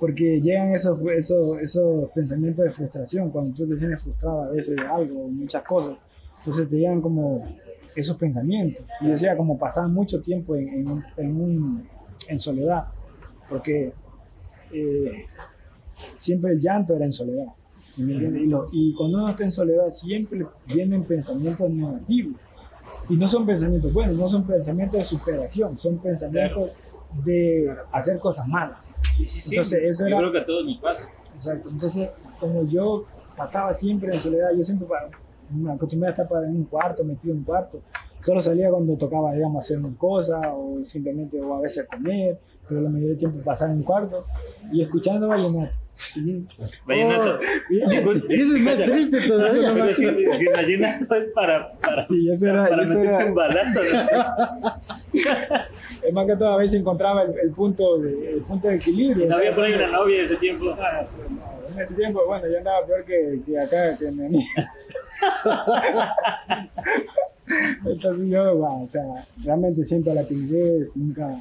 Porque 0.00 0.40
llegan 0.40 0.74
esos, 0.74 0.98
esos, 1.10 1.60
esos 1.60 2.10
pensamientos 2.12 2.64
de 2.64 2.70
frustración, 2.70 3.30
cuando 3.30 3.54
tú 3.54 3.68
te 3.68 3.76
sientes 3.76 4.02
frustrado 4.02 4.44
a 4.44 4.48
veces 4.48 4.76
de 4.76 4.82
algo, 4.82 5.28
muchas 5.28 5.62
cosas, 5.62 5.98
entonces 6.38 6.68
te 6.68 6.76
llegan 6.76 7.02
como 7.02 7.46
esos 7.94 8.16
pensamientos. 8.16 8.84
Y 9.00 9.08
decía, 9.08 9.36
como 9.36 9.58
pasaba 9.58 9.88
mucho 9.88 10.20
tiempo 10.20 10.56
en, 10.56 10.68
en, 10.68 11.04
en, 11.16 11.40
un, 11.40 11.88
en 12.28 12.38
soledad, 12.38 12.84
porque 13.48 13.92
eh, 14.72 15.26
siempre 16.16 16.52
el 16.52 16.60
llanto 16.60 16.94
era 16.94 17.04
en 17.04 17.12
soledad. 17.12 17.52
Y, 17.96 18.02
lo, 18.02 18.68
y, 18.72 18.92
cuando 18.94 19.18
uno 19.18 19.28
está 19.28 19.44
en 19.44 19.52
soledad 19.52 19.88
siempre 19.90 20.44
vienen 20.66 21.04
pensamientos 21.04 21.70
negativos. 21.70 22.40
Y 23.08 23.16
no 23.16 23.28
son 23.28 23.46
pensamientos 23.46 23.92
buenos, 23.92 24.16
no 24.16 24.28
son 24.28 24.44
pensamientos 24.44 24.98
de 24.98 25.04
superación, 25.04 25.78
son 25.78 25.98
pensamientos 25.98 26.70
de 27.24 27.72
hacer 27.92 28.18
cosas 28.18 28.48
malas. 28.48 28.78
Sí, 29.16 29.28
sí. 29.28 29.50
Entonces, 29.50 29.80
eso 29.84 30.06
era, 30.06 30.16
yo 30.16 30.22
creo 30.22 30.32
que 30.32 30.38
a 30.38 30.46
todos 30.46 30.64
nos 30.64 30.78
pasa. 30.78 31.08
Exacto. 31.34 31.68
Entonces, 31.68 32.08
como 32.40 32.66
yo 32.66 33.04
pasaba 33.36 33.72
siempre 33.74 34.12
en 34.12 34.20
soledad, 34.20 34.48
yo 34.56 34.64
siempre 34.64 34.88
me 35.54 35.72
acostumbré 35.72 36.08
a 36.08 36.12
estar 36.12 36.26
en 36.44 36.56
un 36.56 36.64
cuarto, 36.64 37.04
metido 37.04 37.32
en 37.32 37.38
un 37.38 37.44
cuarto. 37.44 37.80
Solo 38.20 38.40
salía 38.40 38.70
cuando 38.70 38.96
tocaba, 38.96 39.32
digamos, 39.32 39.64
hacer 39.64 39.78
una 39.78 39.96
cosa 39.96 40.40
o 40.54 40.84
simplemente 40.84 41.40
o 41.40 41.54
a 41.54 41.60
veces 41.60 41.86
comer, 41.86 42.38
pero 42.68 42.80
la 42.80 42.88
mayoría 42.88 43.10
del 43.10 43.18
tiempo 43.18 43.44
pasaba 43.44 43.72
en 43.72 43.78
un 43.78 43.84
cuarto 43.84 44.24
y 44.72 44.82
escuchando 44.82 45.28
vallenato. 45.28 45.83
Vallenato. 46.86 47.38
Oh, 47.38 47.42
y, 47.70 47.82
eso 47.82 48.56
es 48.56 48.60
más 48.60 48.76
triste 48.76 49.20
todavía. 49.28 49.72
Pero 49.72 49.94
si, 49.94 50.08
si 50.08 50.46
vallenato 50.46 51.14
es 51.14 51.32
para, 51.32 51.72
para, 51.74 52.04
sí, 52.04 52.28
eso 52.30 52.48
era, 52.48 52.68
para 52.68 52.82
eso 52.82 53.00
era, 53.00 53.26
un 53.26 53.34
balazo. 53.34 53.80
es 55.12 56.12
más 56.12 56.26
que 56.26 56.36
todo 56.36 56.54
a 56.54 56.56
veces 56.58 56.80
encontraba 56.80 57.22
el, 57.22 57.34
el, 57.44 57.50
punto, 57.52 57.98
de, 57.98 58.34
el 58.34 58.40
punto 58.42 58.68
de 58.68 58.76
equilibrio. 58.76 59.26
No 59.26 59.36
había 59.36 59.54
por 59.54 59.64
ahí 59.64 59.74
una 59.74 59.86
novia 59.88 60.18
en 60.18 60.24
ese 60.24 60.36
tiempo. 60.36 60.76
Ah, 60.78 61.04
sí, 61.06 61.18
no, 61.30 61.54
en 61.74 61.80
ese 61.80 61.94
tiempo, 61.94 62.22
bueno, 62.26 62.46
yo 62.48 62.58
andaba 62.58 62.86
peor 62.86 63.04
que, 63.04 63.40
que 63.46 63.58
acá, 63.58 63.96
que 63.96 64.10
mi 64.10 64.26
amiga. 64.26 64.72
Entonces 67.84 68.28
yo, 68.28 68.56
wow, 68.56 68.84
o 68.84 68.86
sea, 68.86 69.02
realmente 69.42 69.84
siento 69.84 70.12
la 70.14 70.24
timidez, 70.24 70.88
nunca... 70.94 71.36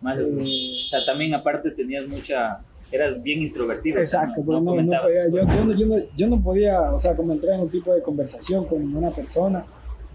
Mal, 0.00 0.20
eh, 0.20 0.84
o 0.86 0.88
sea, 0.88 1.04
también 1.04 1.34
aparte 1.34 1.70
tenías 1.70 2.06
mucha... 2.06 2.60
Eras 2.90 3.22
bien 3.22 3.42
introvertido. 3.42 3.98
Exacto, 3.98 4.42
pero 4.46 4.60
no, 4.60 4.74
no, 4.74 4.82
no 4.82 5.02
podía, 5.02 5.28
yo, 5.28 5.38
yo, 5.38 5.64
no, 5.64 5.72
yo, 5.74 5.86
no, 5.86 5.96
yo 6.16 6.26
no 6.28 6.40
podía, 6.40 6.80
o 6.92 6.98
sea, 6.98 7.14
como 7.14 7.32
entrar 7.32 7.54
en 7.54 7.62
un 7.62 7.70
tipo 7.70 7.92
de 7.92 8.02
conversación 8.02 8.64
con 8.64 8.80
ninguna 8.80 9.10
persona 9.10 9.64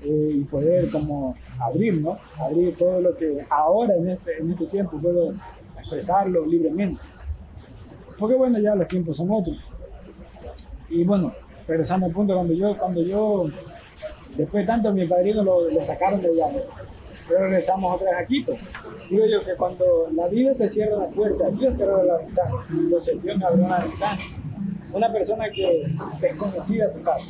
eh, 0.04 0.32
y 0.34 0.44
poder 0.46 0.90
como 0.90 1.36
abrir, 1.60 2.02
¿no? 2.02 2.18
Abrir 2.40 2.76
todo 2.76 3.00
lo 3.00 3.16
que 3.16 3.46
ahora 3.50 3.96
en 3.96 4.10
este, 4.10 4.38
en 4.40 4.52
este 4.52 4.66
tiempo 4.68 4.98
puedo 5.00 5.34
expresarlo 5.78 6.46
libremente. 6.46 7.02
Porque 8.18 8.36
bueno, 8.36 8.60
ya 8.60 8.76
los 8.76 8.88
tiempos 8.88 9.18
son 9.18 9.32
otros. 9.32 9.64
Y 10.90 11.04
bueno, 11.04 11.34
regresando 11.68 12.08
al 12.08 12.12
punto, 12.12 12.34
cuando 12.34 12.54
yo, 12.54 12.78
cuando 12.78 13.02
yo 13.02 13.48
Después 14.38 14.64
de 14.64 14.68
tanto, 14.68 14.92
mi 14.92 15.06
padrino 15.06 15.44
lo, 15.44 15.70
le 15.70 15.84
sacaron 15.84 16.22
de 16.22 16.36
llave. 16.36 16.64
Pero 17.28 17.42
regresamos 17.42 17.96
otra 17.96 18.12
vez 18.12 18.20
aquí. 18.20 18.44
Pues. 18.44 18.60
Digo 19.10 19.26
yo 19.26 19.44
que 19.44 19.56
cuando 19.56 20.10
la 20.14 20.28
vida 20.28 20.54
te 20.56 20.70
cierra 20.70 20.98
la 20.98 21.08
puerta, 21.08 21.50
Dios 21.50 21.78
te 21.78 21.84
abre 21.84 22.06
la 22.06 22.18
ventana. 22.18 22.52
Entonces 22.70 23.22
Dios 23.22 23.38
me 23.38 23.46
abrió 23.46 23.66
una 23.66 23.80
ventana. 23.80 24.22
una 24.94 25.12
persona 25.12 25.50
que 25.50 25.86
desconocida 26.22 26.92
total. 26.92 27.22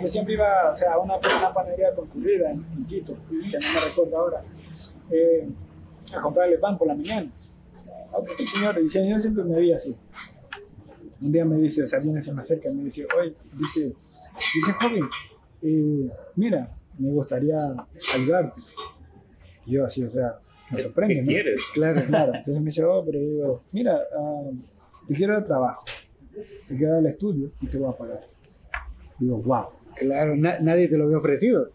Yo 0.00 0.08
siempre 0.08 0.34
iba, 0.34 0.70
o 0.72 0.76
sea, 0.76 0.92
a 0.92 0.98
una, 0.98 1.16
una 1.16 1.52
panadería 1.52 1.94
concurrida 1.94 2.50
en, 2.50 2.64
en 2.76 2.86
Quito, 2.86 3.14
que 3.28 3.34
no 3.34 3.42
me 3.74 3.88
recuerdo 3.88 4.18
ahora, 4.18 4.42
eh, 5.10 5.48
a 6.16 6.20
comprarle 6.20 6.58
pan 6.58 6.78
por 6.78 6.86
la 6.86 6.94
mañana. 6.94 7.30
Ok, 8.12 8.30
señor, 8.38 8.76
y 8.78 8.82
el 8.82 8.88
señor 8.88 9.20
siempre 9.20 9.44
me 9.44 9.56
veía 9.56 9.76
así. 9.76 9.94
Un 11.20 11.32
día 11.32 11.44
me 11.44 11.56
dice, 11.56 11.82
o 11.82 11.88
sea, 11.88 11.98
viene, 11.98 12.20
se 12.20 12.32
me 12.32 12.42
acerca 12.42 12.70
y 12.70 12.74
me 12.74 12.84
dice, 12.84 13.06
oye, 13.18 13.34
dice, 13.54 13.92
dice, 14.54 14.72
joven, 14.80 15.08
eh, 15.62 16.10
mira, 16.36 16.70
me 16.96 17.10
gustaría 17.10 17.58
ayudarte. 18.14 18.60
Y 19.68 19.72
yo 19.72 19.84
así, 19.84 20.02
o 20.02 20.10
sea, 20.10 20.38
me 20.70 20.76
¿Qué- 20.78 20.82
sorprende, 20.82 21.14
qué 21.16 21.20
¿no? 21.22 21.26
quieres? 21.26 21.60
Claro. 21.74 22.00
Claro, 22.06 22.32
entonces 22.34 22.58
me 22.60 22.66
dice, 22.66 22.84
oh, 22.84 23.04
pero 23.04 23.18
yo 23.18 23.24
digo, 23.30 23.62
mira, 23.72 24.00
ah, 24.16 24.42
te 25.06 25.14
quiero 25.14 25.34
dar 25.34 25.44
trabajo, 25.44 25.84
te 26.66 26.76
quiero 26.76 26.92
dar 26.94 27.00
el 27.00 27.06
estudio 27.06 27.50
y 27.60 27.66
te 27.66 27.78
voy 27.78 27.88
a 27.92 27.96
pagar. 27.96 28.20
Digo, 29.18 29.38
wow. 29.42 29.64
Claro, 29.96 30.36
na- 30.36 30.58
nadie 30.60 30.88
te 30.88 30.96
lo 30.96 31.04
había 31.04 31.18
ofrecido. 31.18 31.70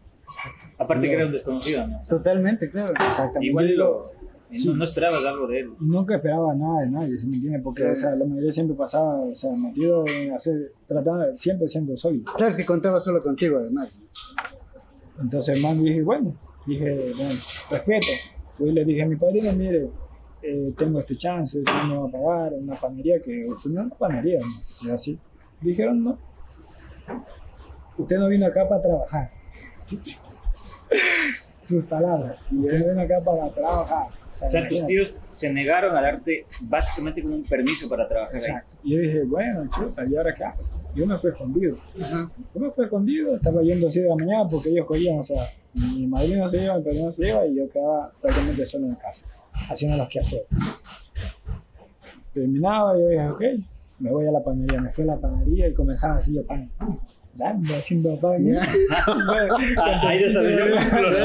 Aparte 0.77 1.07
que 1.07 1.13
era 1.13 1.25
un 1.27 1.31
desconocido, 1.33 1.85
¿no? 1.87 2.01
Totalmente, 2.09 2.69
claro. 2.69 2.91
Exactamente. 2.93 3.45
Igual 3.47 3.67
Yo 3.69 3.75
lo, 3.75 4.09
sí. 4.51 4.69
no, 4.69 4.75
no 4.77 4.83
esperabas 4.85 5.23
algo 5.25 5.45
de 5.47 5.59
él. 5.59 5.69
nunca 5.79 6.15
esperaba 6.15 6.55
nada 6.55 6.81
de 6.81 6.89
nadie, 6.89 7.19
¿sí 7.19 7.27
me 7.27 7.35
entiendes? 7.35 7.61
Porque, 7.63 7.81
Claro. 7.81 7.95
o 7.95 7.97
sea, 7.97 8.15
la 8.15 8.25
mayoría 8.25 8.51
siempre 8.51 8.75
pasaba, 8.77 9.19
o 9.19 9.35
sea, 9.35 9.51
metido 9.51 10.07
en 10.07 10.31
hacer, 10.33 10.71
tratando, 10.87 11.37
siempre 11.37 11.67
siendo 11.67 11.95
sólido. 11.97 12.25
Claro, 12.35 12.49
es 12.49 12.57
que 12.57 12.65
contaba 12.65 12.99
solo 12.99 13.21
contigo, 13.21 13.57
además. 13.59 14.03
Entonces, 15.21 15.57
hermano, 15.57 15.83
dije, 15.83 16.01
bueno, 16.01 16.33
dije, 16.65 17.13
bueno, 17.15 17.39
respeto. 17.69 18.07
Pues 18.57 18.73
le 18.73 18.85
dije 18.85 19.03
a 19.03 19.07
mi 19.07 19.15
padrino, 19.15 19.51
mire, 19.53 19.89
eh, 20.41 20.73
tengo 20.77 20.99
este 20.99 21.17
chance, 21.17 21.59
si 21.59 21.87
me 21.87 21.95
va 21.97 22.07
a 22.07 22.11
pagar, 22.11 22.53
una 22.53 22.75
panería 22.75 23.21
que, 23.21 23.47
no 23.47 23.81
una 23.81 23.95
panería, 23.95 24.39
¿no? 24.39 24.87
Y 24.87 24.91
así. 24.91 25.19
Dijeron, 25.61 26.03
no, 26.03 26.17
usted 27.97 28.17
no 28.17 28.27
vino 28.27 28.45
acá 28.45 28.67
para 28.67 28.81
trabajar. 28.81 29.31
Sus 31.61 31.85
palabras, 31.85 32.47
usted 32.51 32.79
no 32.79 32.89
vino 32.89 33.01
acá 33.01 33.21
para 33.23 33.49
trabajar. 33.51 34.07
O 34.45 34.51
sea, 34.51 34.67
tus 34.67 34.85
tíos 34.85 35.15
se 35.31 35.53
negaron 35.53 35.95
a 35.95 36.01
darte 36.01 36.45
básicamente 36.61 37.21
como 37.21 37.35
un 37.35 37.45
permiso 37.45 37.87
para 37.87 38.07
trabajar 38.07 38.35
ahí. 38.35 38.41
Exacto. 38.41 38.77
Y 38.83 38.95
yo 38.95 38.99
dije, 38.99 39.23
bueno, 39.23 39.69
chuta, 39.69 40.03
¿y 40.05 40.15
ahora 40.15 40.35
qué 40.35 40.43
hago? 40.43 40.63
Yo 40.95 41.07
me 41.07 41.17
fui 41.17 41.31
escondido. 41.31 41.77
Ajá. 42.01 42.31
Yo 42.53 42.61
me 42.61 42.71
fui 42.71 42.85
escondido, 42.85 43.35
estaba 43.35 43.61
yendo 43.61 43.87
así 43.87 43.99
de 43.99 44.09
la 44.09 44.15
mañana 44.15 44.47
porque 44.49 44.69
ellos 44.69 44.85
cogían, 44.85 45.19
o 45.19 45.23
sea, 45.23 45.41
mi 45.73 46.05
madrina 46.05 46.49
se 46.49 46.63
iba, 46.63 46.77
mi 46.77 46.83
padrino 46.83 47.11
se 47.11 47.27
iba 47.29 47.47
y 47.47 47.55
yo 47.55 47.69
quedaba 47.69 48.11
prácticamente 48.21 48.65
solo 48.65 48.85
en 48.85 48.91
la 48.91 48.99
casa, 48.99 49.25
haciendo 49.69 49.97
los 49.97 50.09
quehaceres. 50.09 50.47
Terminaba 52.33 52.97
y 52.97 53.01
yo 53.01 53.07
dije, 53.07 53.29
ok, 53.29 53.41
me 53.99 54.11
voy 54.11 54.27
a 54.27 54.31
la 54.31 54.43
panadería. 54.43 54.81
Me 54.81 54.91
fui 54.91 55.03
a 55.03 55.07
la 55.07 55.17
panadería 55.17 55.67
y 55.67 55.73
comenzaba 55.73 56.17
así 56.17 56.33
yo 56.33 56.45
pan, 56.45 56.69
ahí 60.07 60.23
desarrolló 60.23 60.75
músculos. 60.75 61.19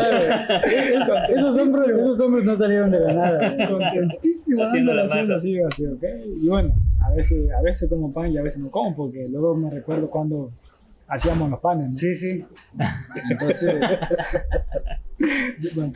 Es- 0.65 1.37
esos, 1.37 1.59
hombres, 1.59 1.89
esos 1.89 2.21
hombres 2.21 2.45
no 2.45 2.57
salieron 2.57 2.91
de 2.91 3.01
la 3.01 3.13
nada. 3.13 3.69
Contentísimo, 3.69 4.65
Haciendo 4.65 4.95
la 4.95 5.05
masa. 5.05 5.37
así, 5.37 5.61
así, 5.61 5.87
ok. 5.87 6.03
Y 6.43 6.49
bueno, 6.49 6.75
a 7.01 7.11
veces, 7.15 7.51
a 7.53 7.61
veces 7.63 7.89
como 7.91 8.13
pan 8.13 8.33
y 8.33 8.39
a 8.39 8.43
veces 8.43 8.61
no 8.61 8.71
como, 8.71 8.97
porque 8.97 9.25
luego 9.31 9.55
me 9.57 9.71
recuerdo 9.71 10.09
cuando 10.09 10.51
hacíamos 11.09 11.51
los 11.51 11.61
panes. 11.61 11.87
¿no? 11.87 11.91
Sí, 11.99 12.15
sí. 12.15 12.45
Entonces. 13.31 13.75
bueno, 15.75 15.93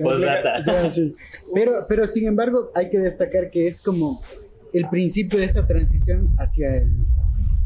decir, 0.83 1.15
Pero, 1.55 1.87
pero 1.89 2.07
sin 2.07 2.27
embargo, 2.29 2.71
hay 2.75 2.91
que 2.91 2.99
destacar 2.99 3.51
que 3.51 3.67
es 3.67 3.81
como 3.81 4.21
el 4.73 4.89
principio 4.89 5.39
de 5.39 5.45
esta 5.45 5.67
transición 5.67 6.29
hacia 6.39 6.77
el, 6.77 6.91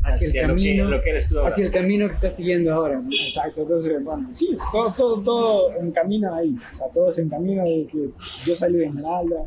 hacia 0.06 0.26
el 0.26 0.30
Hacia 0.30 0.42
lo 0.48 0.54
que, 0.54 0.62
camino, 0.62 0.84
lo 0.84 1.02
que 1.02 1.10
eres 1.10 1.28
tú 1.28 1.38
ahora. 1.38 1.48
hacia 1.48 1.66
el 1.66 1.72
camino 1.72 2.06
que 2.06 2.14
estás 2.14 2.36
siguiendo 2.36 2.72
ahora. 2.72 3.00
¿no? 3.00 3.08
Exacto, 3.08 3.62
entonces, 3.62 4.04
bueno, 4.04 4.30
sí, 4.32 4.56
todo, 4.72 4.92
todo, 4.92 5.22
todo 5.22 5.72
encamina 5.80 6.36
ahí. 6.36 6.56
O 6.72 6.76
sea, 6.76 6.86
todo 6.88 7.12
se 7.12 7.22
encamina 7.22 7.64
desde 7.64 7.86
que 7.88 8.10
yo 8.44 8.56
salí 8.56 8.78
de 8.78 8.86
Esmeralda, 8.86 9.46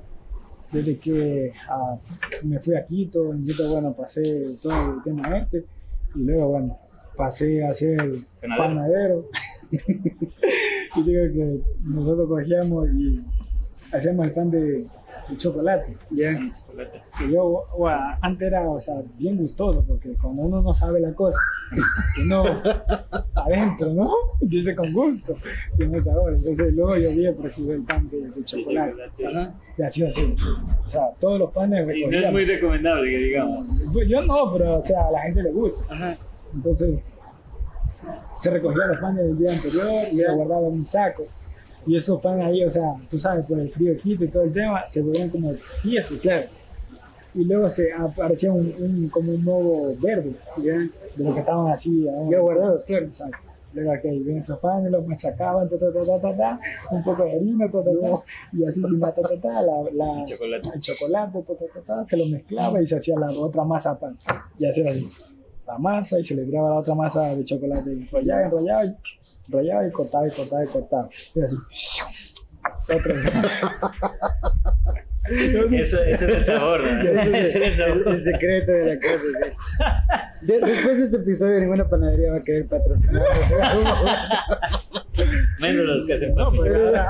desde 0.72 0.98
que 0.98 1.52
ah, 1.70 1.98
me 2.44 2.60
fui 2.60 2.76
a 2.76 2.86
Quito, 2.86 3.34
en 3.34 3.46
Quito, 3.46 3.70
bueno, 3.70 3.94
pasé 3.94 4.58
todo 4.62 4.96
el 4.98 5.04
tema 5.04 5.38
este, 5.38 5.66
y 6.16 6.20
luego, 6.20 6.50
bueno, 6.50 6.78
pasé 7.16 7.64
a 7.66 7.74
ser 7.74 7.98
Panadero. 8.42 8.58
panadero. 8.58 9.26
y 10.96 11.04
digo 11.04 11.22
que 11.34 11.60
nosotros 11.84 12.28
cogíamos 12.28 12.90
y 12.90 13.22
hacíamos 13.92 14.28
el 14.28 14.34
pan 14.34 14.52
de, 14.52 14.86
de 15.30 15.38
chocolate. 15.38 15.98
Que 17.18 17.32
yo 17.32 17.66
bueno, 17.78 18.00
antes 18.22 18.48
era 18.48 18.70
o 18.70 18.80
sea, 18.80 18.96
bien 19.18 19.38
gustoso 19.38 19.84
porque 19.88 20.16
cuando 20.22 20.44
uno 20.44 20.62
no 20.62 20.74
sabe 20.74 21.00
la 21.00 21.14
cosa 21.14 21.38
uno 22.24 22.44
adentro 23.36 23.94
no 23.94 24.12
dice 24.42 24.76
con 24.76 24.92
gusto 24.94 25.36
tiene 25.78 26.02
sabor. 26.02 26.34
Entonces 26.34 26.74
luego 26.74 26.98
yo 26.98 27.10
vi 27.12 27.26
el 27.26 27.36
proceso 27.36 27.72
del 27.72 27.84
pan 27.84 28.10
de, 28.10 28.30
de 28.30 28.44
chocolate. 28.44 28.94
y 29.78 29.82
así 29.82 30.06
así. 30.06 30.36
O 30.86 30.90
sea 30.90 31.10
todos 31.20 31.40
los 31.40 31.52
panes 31.52 31.88
Y 31.96 32.06
no 32.06 32.20
es 32.20 32.32
muy 32.32 32.46
recomendable 32.46 33.10
que 33.10 33.18
digamos. 33.18 33.68
Pues 33.94 34.08
yo 34.08 34.22
no 34.22 34.52
pero 34.54 34.80
o 34.80 34.84
sea 34.84 35.08
a 35.08 35.12
la 35.12 35.22
gente 35.22 35.44
le 35.44 35.52
gusta. 35.52 35.94
Ajá. 35.94 36.18
entonces 36.54 37.00
se 38.38 38.50
recogían 38.50 38.90
los 38.90 39.00
panes 39.00 39.26
del 39.26 39.38
día 39.38 39.52
anterior 39.52 39.92
y 40.12 40.16
se 40.16 40.32
guardaban 40.34 40.66
en 40.66 40.72
un 40.72 40.86
saco 40.86 41.26
y 41.90 41.96
esos 41.96 42.22
panes 42.22 42.46
ahí, 42.46 42.64
o 42.64 42.70
sea, 42.70 42.94
tú 43.10 43.18
sabes, 43.20 43.46
por 43.46 43.60
el 43.60 43.70
frío 43.70 43.96
quito 43.98 44.24
y 44.24 44.28
todo 44.28 44.44
el 44.44 44.54
tema, 44.54 44.84
se 44.88 45.02
volvían 45.02 45.30
como 45.30 45.54
tiesos, 45.82 46.20
Claro. 46.20 46.46
y 47.34 47.44
luego 47.46 47.70
se 47.70 47.92
aparecía 47.94 48.52
un, 48.52 48.74
un- 48.80 49.10
como 49.10 49.32
un 49.32 49.44
nuevo 49.44 49.96
verde 50.02 50.34
Ya. 50.58 50.74
de 50.78 51.24
lo 51.24 51.34
que 51.34 51.40
estaban 51.40 51.72
así. 51.72 52.06
Ya 52.30 52.40
guardados, 52.40 52.84
claro. 52.86 53.06
Exacto. 53.06 53.38
Luego 53.72 53.92
que 54.02 54.10
ven 54.20 54.38
esos 54.40 54.58
panes, 54.60 54.92
los 54.92 55.06
machacaban, 55.06 55.70
ta, 55.70 55.78
ta, 55.78 55.94
ta, 55.94 56.00
ta, 56.04 56.20
ta, 56.22 56.38
ta, 56.38 56.60
un 56.90 57.04
poco 57.04 57.24
de 57.24 57.34
harina, 57.36 57.70
ta, 57.72 57.84
ta, 57.84 57.92
ta, 58.02 58.22
y 58.52 58.66
así 58.66 58.82
sin 58.84 59.00
ta, 59.00 59.14
ta, 59.14 59.22
ta, 59.22 59.40
ta, 59.40 59.62
la, 59.62 59.84
la- 59.94 60.20
El 60.22 60.26
chocolate. 60.26 60.70
el 60.74 60.82
chocolate, 60.82 61.42
ta, 61.44 61.54
ta, 61.54 61.66
ta, 61.74 61.82
ta, 61.86 62.04
se 62.06 62.18
lo 62.18 62.26
mezclaba 62.26 62.82
y 62.82 62.88
se 62.88 62.98
hacía 62.98 63.16
la 63.20 63.30
otra 63.30 63.64
masa 63.64 63.98
pan. 64.00 64.18
Y 64.58 64.66
hacía 64.66 64.90
así, 64.90 65.08
la 65.68 65.78
masa 65.78 66.20
y 66.20 66.26
se 66.26 66.34
le 66.36 66.46
tiraba 66.46 66.70
la 66.72 66.76
otra 66.80 66.96
masa 66.96 67.36
de 67.36 67.46
chocolate, 67.46 67.94
y 67.94 68.02
enrollaba, 68.02 68.42
enrollaba, 68.46 68.86
y, 68.86 68.96
enrollaba 69.50 69.88
y 69.88 69.92
cortaba 69.92 70.28
y 70.28 70.32
cortaba 70.32 70.64
y 70.64 70.68
cortaba. 70.68 71.10
Y 71.36 71.42
así. 71.42 71.56
Eso, 75.32 76.02
ese 76.04 76.10
es 76.12 76.22
el 76.38 76.46
sabor, 76.46 76.82
¿no? 76.82 76.90
Es 77.12 77.56
el 77.56 77.64
el, 77.64 78.08
el 78.08 78.24
secreto 78.24 78.72
de 78.72 78.96
la 78.96 79.00
cosa, 79.00 79.20
sí. 79.20 80.46
De- 80.46 80.60
después 80.60 80.98
de 80.98 81.04
este 81.06 81.18
episodio, 81.18 81.60
ninguna 81.60 81.88
panadería 81.88 82.32
va 82.32 82.38
a 82.38 82.42
querer 82.42 82.68
patrocinar. 82.68 83.24
Menos 85.60 85.86
los 85.86 86.08
que 86.08 86.14
hacen 86.14 86.34
No, 86.34 86.46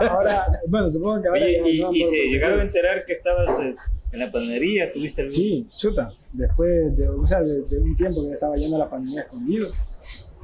ahora, 0.10 0.48
bueno, 0.68 0.92
supongo 0.92 1.22
que 1.22 1.28
ahora 1.30 1.42
Oye, 1.44 1.62
y, 1.66 2.00
y 2.00 2.04
se 2.04 2.18
llegaron 2.28 2.60
a 2.60 2.64
enterar 2.64 3.06
que 3.06 3.14
estabas 3.14 3.58
eh, 3.62 3.76
en 4.12 4.20
la 4.20 4.30
panadería, 4.32 4.92
tuviste 4.92 5.22
algún... 5.22 5.36
Sí, 5.36 5.68
chuta. 5.78 6.10
Después 6.34 6.98
de, 6.98 7.08
o 7.08 7.26
sea, 7.26 7.42
de, 7.42 7.62
de 7.62 7.78
un 7.78 7.96
tiempo 7.96 8.28
que 8.28 8.34
estaba 8.34 8.56
yendo 8.58 8.76
a 8.76 8.80
la 8.80 8.88
familia 8.88 9.22
escondido, 9.22 9.70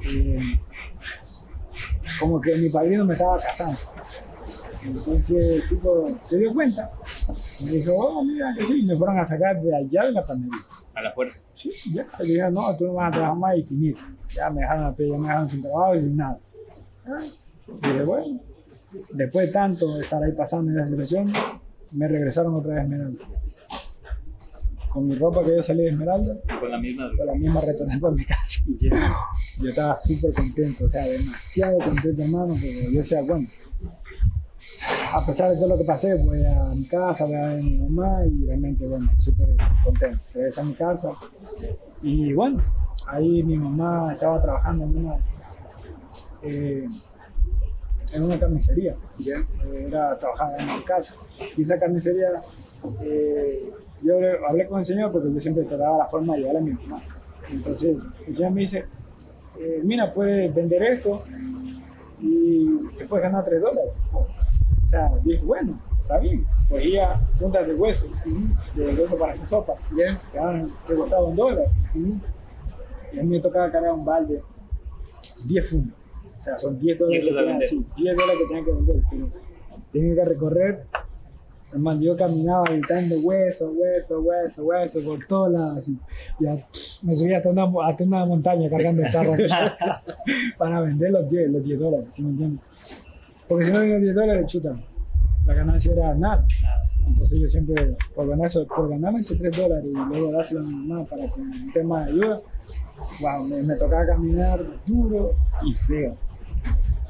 eh, 0.06 0.40
como 2.20 2.40
que 2.40 2.56
mi 2.56 2.68
padrino 2.68 3.04
me 3.04 3.14
estaba 3.14 3.38
casando. 3.38 3.78
Entonces, 4.84 5.68
tipo, 5.68 6.18
se 6.24 6.38
dio 6.38 6.54
cuenta. 6.54 6.90
Me 7.64 7.70
dijo, 7.72 7.92
oh, 7.96 8.24
mira, 8.24 8.54
que 8.56 8.66
sí. 8.66 8.80
Y 8.80 8.86
me 8.86 8.96
fueron 8.96 9.18
a 9.18 9.24
sacar 9.24 9.60
de 9.60 9.74
allá 9.74 10.06
de 10.06 10.12
la 10.12 10.22
panadería. 10.22 10.58
a 10.94 11.02
la 11.02 11.12
fuerza. 11.12 11.40
Sí, 11.54 11.70
ya. 11.92 12.06
Le 12.20 12.24
dije, 12.24 12.50
no, 12.50 12.76
tú 12.76 12.86
no 12.86 12.94
vas 12.94 13.08
a 13.08 13.10
trabajar 13.10 13.36
más 13.36 13.58
y 13.58 13.62
finito. 13.64 14.00
Ya 14.28 14.50
me 14.50 14.60
dejaron 14.60 14.84
a 14.84 14.94
pie, 14.94 15.08
ya 15.10 15.18
me 15.18 15.26
dejaron 15.26 15.48
sin 15.48 15.62
trabajo 15.62 15.94
y 15.96 16.00
sin 16.00 16.16
nada. 16.16 16.38
Y 17.68 17.72
dije, 17.72 18.04
bueno, 18.04 18.40
después 19.12 19.46
de 19.46 19.52
tanto 19.52 20.00
estar 20.00 20.22
ahí 20.22 20.32
pasando 20.32 20.70
en 20.70 20.78
esa 20.78 20.88
situación, 20.88 21.32
me 21.92 22.08
regresaron 22.08 22.54
otra 22.54 22.74
vez 22.74 22.84
a. 22.84 23.45
Con 24.96 25.08
mi 25.08 25.14
ropa 25.14 25.44
que 25.44 25.54
yo 25.54 25.62
salí 25.62 25.82
de 25.82 25.90
Esmeralda, 25.90 26.34
Con 26.58 26.70
la 26.70 26.78
misma... 26.78 27.10
con 27.14 27.26
la 27.26 27.34
misma 27.34 27.60
retorné 27.60 27.98
para 27.98 28.14
mi 28.14 28.24
casa. 28.24 28.60
Yo 29.60 29.68
estaba 29.68 29.94
súper 29.94 30.32
contento, 30.32 30.86
o 30.86 30.90
sea, 30.90 31.04
demasiado 31.04 31.78
contento, 31.80 32.22
hermano, 32.22 32.54
porque 32.54 32.92
yo 32.94 33.00
decía, 33.00 33.20
bueno, 33.28 33.46
a 35.12 35.26
pesar 35.26 35.50
de 35.50 35.56
todo 35.56 35.68
lo 35.68 35.76
que 35.76 35.84
pasé, 35.84 36.14
voy 36.24 36.42
a 36.46 36.72
mi 36.74 36.88
casa, 36.88 37.26
voy 37.26 37.34
a 37.34 37.48
ver 37.48 37.58
a 37.58 37.62
mi 37.62 37.78
mamá 37.78 38.24
y 38.24 38.46
realmente, 38.46 38.86
bueno, 38.86 39.10
súper 39.18 39.48
contento. 39.84 40.22
Regresé 40.32 40.60
a 40.62 40.64
mi 40.64 40.74
casa 40.74 41.10
y 42.00 42.32
bueno, 42.32 42.62
ahí 43.06 43.42
mi 43.42 43.58
mamá 43.58 44.14
estaba 44.14 44.40
trabajando 44.40 44.84
en 44.84 44.96
una, 44.96 45.16
eh, 46.40 46.88
en 48.14 48.22
una 48.22 48.40
carnicería. 48.40 48.96
Ya. 49.18 49.40
Eh, 49.40 49.88
Era 49.88 50.18
trabajar 50.18 50.58
en 50.58 50.74
mi 50.74 50.82
casa. 50.84 51.12
Y 51.54 51.60
esa 51.60 51.78
carnicería, 51.78 52.40
eh, 53.02 53.70
yo 54.06 54.14
hablé 54.48 54.66
con 54.66 54.78
el 54.80 54.86
señor 54.86 55.12
porque 55.12 55.32
yo 55.32 55.40
siempre 55.40 55.64
trataba 55.64 55.98
la 55.98 56.06
forma 56.06 56.34
de 56.34 56.38
ayudar 56.40 56.56
a 56.58 56.60
mi 56.60 56.72
mamá. 56.72 57.00
Entonces, 57.50 57.96
el 58.26 58.34
señor 58.36 58.52
me 58.52 58.60
dice, 58.62 58.84
eh, 59.58 59.80
mira, 59.84 60.12
puedes 60.12 60.54
vender 60.54 60.82
esto 60.82 61.22
y 62.20 62.78
te 62.96 63.06
puedes 63.06 63.22
ganar 63.24 63.44
3 63.44 63.60
dólares. 63.60 63.92
O 64.12 64.26
sea, 64.88 65.10
dije, 65.24 65.42
bueno, 65.44 65.78
está 66.00 66.18
bien. 66.18 66.44
Cogía 66.68 67.20
puntas 67.38 67.66
de 67.66 67.74
hueso, 67.74 68.06
de 68.74 68.84
hueso 68.94 69.16
para 69.18 69.32
hacer 69.32 69.46
sopa, 69.46 69.74
Ya. 69.96 70.18
que 70.86 70.94
costaba 70.94 71.24
un 71.24 71.36
dólar. 71.36 71.66
Y 71.94 72.14
Y 73.12 73.18
a 73.20 73.22
mí 73.22 73.28
me 73.30 73.40
tocaba 73.40 73.70
cargar 73.70 73.92
un 73.92 74.04
balde, 74.04 74.42
10 75.46 75.70
fundos. 75.70 75.94
O 76.38 76.40
sea, 76.42 76.58
son 76.58 76.78
10 76.78 76.98
dólares, 76.98 77.24
que 77.24 77.34
tenía, 77.34 77.68
sí, 77.68 77.86
10 77.96 78.16
dólares 78.16 78.40
que 78.42 78.46
tenía 78.48 78.64
que 78.64 78.72
vender. 78.72 78.96
Pero 79.10 79.28
tenía 79.92 80.14
que 80.14 80.24
recorrer. 80.24 80.84
Hermano, 81.72 82.00
yo 82.00 82.16
caminaba 82.16 82.64
gritando 82.64 83.16
hueso, 83.20 83.72
hueso, 83.72 84.20
hueso, 84.20 84.64
hueso 84.64 85.00
por 85.02 85.26
todos 85.26 85.52
lados. 85.52 85.78
Así. 85.78 85.98
Ya 86.38 86.56
me 87.02 87.14
subí 87.14 87.34
hasta 87.34 87.50
una, 87.50 87.64
hasta 87.84 88.04
una 88.04 88.24
montaña 88.24 88.70
cargando 88.70 89.02
el 89.02 89.12
carro 89.12 89.34
para 90.58 90.80
vender 90.80 91.10
los 91.10 91.28
10, 91.28 91.50
los 91.50 91.64
10 91.64 91.78
dólares, 91.78 92.08
¿sí 92.12 92.22
me 92.22 92.30
entiendes? 92.30 92.60
Porque 93.48 93.64
si 93.66 93.72
no 93.72 93.80
vendía 93.80 93.98
10 93.98 94.14
dólares, 94.14 94.46
chuta, 94.46 94.76
la 95.44 95.54
ganancia 95.54 95.92
era 95.92 96.14
nada. 96.14 96.46
Entonces 97.06 97.38
yo 97.38 97.48
siempre, 97.48 97.96
por, 98.14 98.28
ganar 98.28 98.46
eso, 98.46 98.66
por 98.66 98.88
ganarme 98.88 99.20
esos 99.20 99.38
3 99.38 99.56
dólares 99.56 99.86
y 99.86 100.08
luego 100.08 100.32
dárselo 100.32 100.60
a 100.60 100.64
mi 100.64 100.74
mamá 100.74 101.04
para 101.04 101.22
que 101.22 101.40
un 101.40 101.72
tema 101.72 102.04
de 102.04 102.12
ayuda, 102.12 102.40
wow, 103.20 103.44
me, 103.48 103.62
me 103.62 103.76
tocaba 103.76 104.06
caminar 104.06 104.64
duro 104.86 105.34
y 105.64 105.72
feo. 105.74 106.16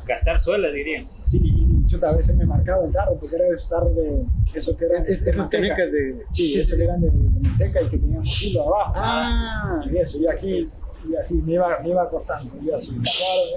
Gastar 0.06 0.38
suela, 0.38 0.68
diría. 0.70 1.04
Sí, 1.24 1.40
y 1.42 1.86
chuta, 1.86 2.10
a 2.10 2.16
veces 2.16 2.36
me 2.36 2.46
marcaba 2.46 2.84
el 2.84 2.92
carro 2.92 3.16
porque 3.18 3.36
era 3.36 3.46
esos 3.48 3.68
tarros 3.68 3.94
de. 3.96 4.22
Eso 4.54 4.76
que 4.76 4.84
eran. 4.84 5.02
Es- 5.02 5.24
de 5.24 5.30
esas 5.32 5.48
canicas 5.48 5.90
de. 5.92 6.24
Sí, 6.30 6.58
esos 6.60 6.76
que 6.78 6.84
eran 6.84 7.00
de, 7.00 7.10
de 7.10 7.40
manteca 7.48 7.82
y 7.82 7.88
que 7.88 7.98
tenían 7.98 8.18
un 8.18 8.24
kilo 8.24 8.62
abajo. 8.74 8.92
Ah, 8.94 9.80
Y 9.90 9.96
eso, 9.98 10.18
y 10.18 10.28
aquí, 10.28 10.68
y 11.08 11.16
así 11.16 11.42
me 11.42 11.52
iba, 11.54 11.78
me 11.82 11.88
iba 11.90 12.02
acostando. 12.04 12.54
Yo 12.62 12.76
así, 12.76 12.96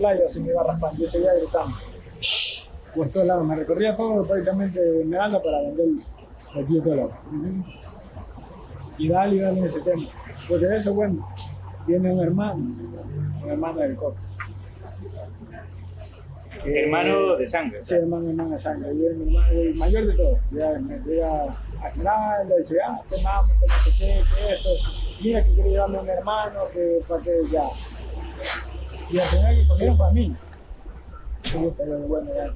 lados 0.01 0.19
y 0.21 0.25
así 0.25 0.41
me 0.41 0.49
iba 0.49 0.63
raspando. 0.63 1.03
Yo 1.03 1.09
seguía 1.09 1.33
gritando. 1.35 1.75
Por 2.95 3.09
todos 3.09 3.27
lados, 3.27 3.45
me 3.45 3.55
recorría 3.55 3.95
todo 3.95 4.25
prácticamente 4.25 4.79
de 4.81 5.01
Esmeralda 5.01 5.39
para 5.39 5.62
vender 5.62 5.85
los 6.55 6.67
10 6.67 6.83
dólares. 6.83 7.15
Y 8.97 9.07
dale 9.07 9.35
y 9.35 9.39
dale 9.39 9.59
en 9.59 9.65
ese 9.65 9.79
tema. 9.81 10.01
Pues 10.47 10.62
de 10.62 10.75
eso, 10.75 10.93
bueno, 10.93 11.27
viene 11.88 12.12
un 12.13 12.19
hermano, 12.19 12.55
un 13.43 13.49
hermano 13.49 13.79
del 13.81 13.95
coco. 13.95 14.17
Que- 16.63 16.83
Hermano 16.83 17.35
de 17.37 17.47
sangre. 17.47 17.83
Sí, 17.83 17.95
hermano, 17.95 18.29
hermano 18.29 18.49
de 18.51 18.59
sangre. 18.59 18.93
Y 18.93 19.05
el, 19.05 19.21
hermano- 19.21 19.47
el 19.51 19.75
mayor 19.75 20.05
de 20.07 20.13
todos. 20.15 20.39
Ya 20.51 20.71
me 20.79 20.97
llega 20.99 21.43
a 21.81 21.87
Esmeralda 21.89 22.55
y 22.55 22.57
dice, 22.57 22.77
ah, 22.85 22.99
te 23.09 23.21
mamo, 23.21 23.47
que 23.59 23.65
no 23.67 23.73
sé 23.83 23.91
qué, 23.97 24.21
que 24.37 24.53
esto. 24.53 24.69
Mira 25.23 25.43
que 25.43 25.51
quiere 25.51 25.69
llevarme 25.71 25.97
a 25.97 26.01
un 26.01 26.09
hermano, 26.09 26.59
que 26.73 26.99
para 27.07 27.23
que 27.23 27.31
ya. 27.51 27.63
Y 29.11 29.17
al 29.19 29.25
final 29.25 29.55
que 29.55 29.67
cogieron 29.67 29.97
fue 29.97 30.07
a 30.07 30.11
mí. 30.11 30.35
Pero 31.77 31.99
bueno, 32.07 32.29
ya. 32.35 32.53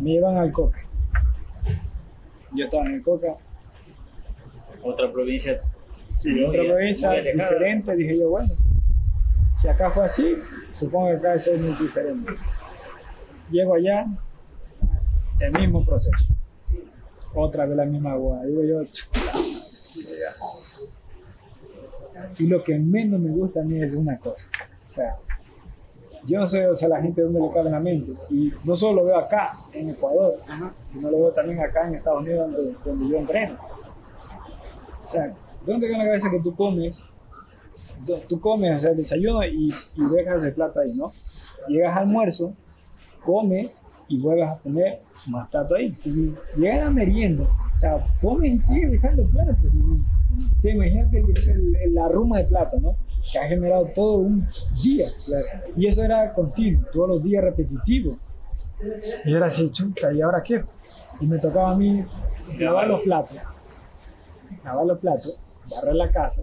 Me 0.00 0.10
llevan 0.10 0.36
al 0.36 0.52
Coca. 0.52 0.78
Yo 2.54 2.64
estaba 2.64 2.84
en 2.86 2.94
el 2.94 3.02
Coca. 3.02 3.34
Otra 4.82 5.10
provincia. 5.10 5.60
Sí, 6.14 6.42
otra 6.44 6.62
provincia 6.64 7.10
diferente. 7.12 7.96
Dije 7.96 8.18
yo, 8.18 8.30
bueno, 8.30 8.48
si 9.60 9.68
acá 9.68 9.90
fue 9.90 10.04
así, 10.04 10.36
supongo 10.78 11.08
que 11.08 11.16
acá 11.16 11.34
eso 11.34 11.52
es 11.52 11.60
muy 11.60 11.74
diferente. 11.74 12.32
Llego 13.50 13.74
allá, 13.74 14.06
el 15.40 15.52
mismo 15.52 15.84
proceso. 15.84 16.24
Otra 17.34 17.66
vez 17.66 17.76
la 17.76 17.84
misma 17.84 18.12
agua. 18.12 18.40
Y 22.38 22.46
lo 22.46 22.62
que 22.62 22.78
menos 22.78 23.20
me 23.20 23.30
gusta 23.30 23.60
a 23.60 23.64
mí 23.64 23.82
es 23.82 23.94
una 23.94 24.18
cosa. 24.18 24.44
O 24.86 24.90
sea, 24.90 25.16
yo 26.26 26.40
no 26.40 26.46
sé, 26.46 26.66
o 26.66 26.76
sea, 26.76 26.88
la 26.88 27.00
gente 27.00 27.22
donde 27.22 27.40
le 27.40 27.50
cabe 27.50 27.70
la 27.70 27.80
mente. 27.80 28.12
Y 28.30 28.52
no 28.64 28.76
solo 28.76 29.02
lo 29.02 29.06
veo 29.06 29.18
acá, 29.18 29.58
en 29.72 29.90
Ecuador, 29.90 30.40
sino 30.92 31.10
lo 31.10 31.16
veo 31.18 31.32
también 31.32 31.60
acá 31.60 31.86
en 31.86 31.94
Estados 31.94 32.20
Unidos, 32.22 32.52
donde, 32.52 32.76
donde 32.84 33.08
yo 33.08 33.18
entreno. 33.18 33.56
O 35.00 35.06
sea, 35.06 35.34
¿dónde 35.64 35.86
queda 35.86 35.98
la 35.98 36.04
cabeza 36.04 36.30
que 36.30 36.40
tú 36.40 36.54
comes? 36.54 37.14
Tú 38.28 38.40
comes, 38.40 38.76
o 38.76 38.80
sea, 38.80 38.90
el 38.90 38.96
desayuno 38.96 39.44
y, 39.44 39.72
y 39.96 40.14
dejas 40.14 40.42
el 40.42 40.52
plato 40.52 40.80
ahí, 40.80 40.90
¿no? 40.96 41.10
Llegas 41.68 41.96
al 41.96 42.04
almuerzo, 42.04 42.54
comes 43.24 43.80
y 44.08 44.20
vuelves 44.20 44.48
a 44.48 44.56
poner 44.56 45.00
más 45.28 45.48
plato 45.48 45.74
ahí. 45.74 45.94
Y 46.04 46.34
Llega 46.58 46.84
la 46.84 46.90
merienda, 46.90 47.44
o 47.44 47.78
sea, 47.78 48.06
comes 48.20 48.52
y 48.52 48.62
sigues 48.62 48.90
dejando 48.90 49.24
plato. 49.28 49.56
Sea, 50.60 50.74
imagínate 50.74 51.24
la 51.90 52.08
ruma 52.08 52.38
de 52.38 52.44
plato, 52.44 52.78
¿no? 52.80 52.96
Que 53.32 53.38
ha 53.38 53.48
generado 53.48 53.86
todo 53.94 54.18
un 54.18 54.48
día. 54.82 55.08
Y 55.76 55.86
eso 55.86 56.02
era 56.02 56.32
continuo, 56.32 56.84
todos 56.92 57.08
los 57.08 57.22
días 57.22 57.44
repetitivo. 57.44 58.16
Y 59.24 59.34
era 59.34 59.46
así, 59.46 59.70
chuta, 59.70 60.12
¿y 60.12 60.20
ahora 60.20 60.42
qué? 60.42 60.64
Y 61.20 61.26
me 61.26 61.38
tocaba 61.38 61.72
a 61.72 61.76
mí 61.76 62.04
lavar 62.58 62.86
los 62.88 63.02
platos 63.02 63.36
lavar 64.64 64.86
los 64.86 64.98
platos, 64.98 65.38
barrer 65.70 65.94
la 65.94 66.10
casa, 66.10 66.42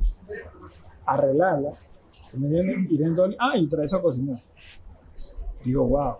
arreglarla, 1.05 1.71
¿sí 2.31 2.37
¿me 2.37 2.47
entiendes? 2.47 2.91
Y 2.91 2.97
dentro, 2.97 3.29
ah, 3.39 3.57
y 3.57 3.67
traer 3.67 3.85
eso 3.85 3.97
a 3.97 4.01
cocinar. 4.01 4.37
Digo, 5.63 5.85
wow. 5.87 6.15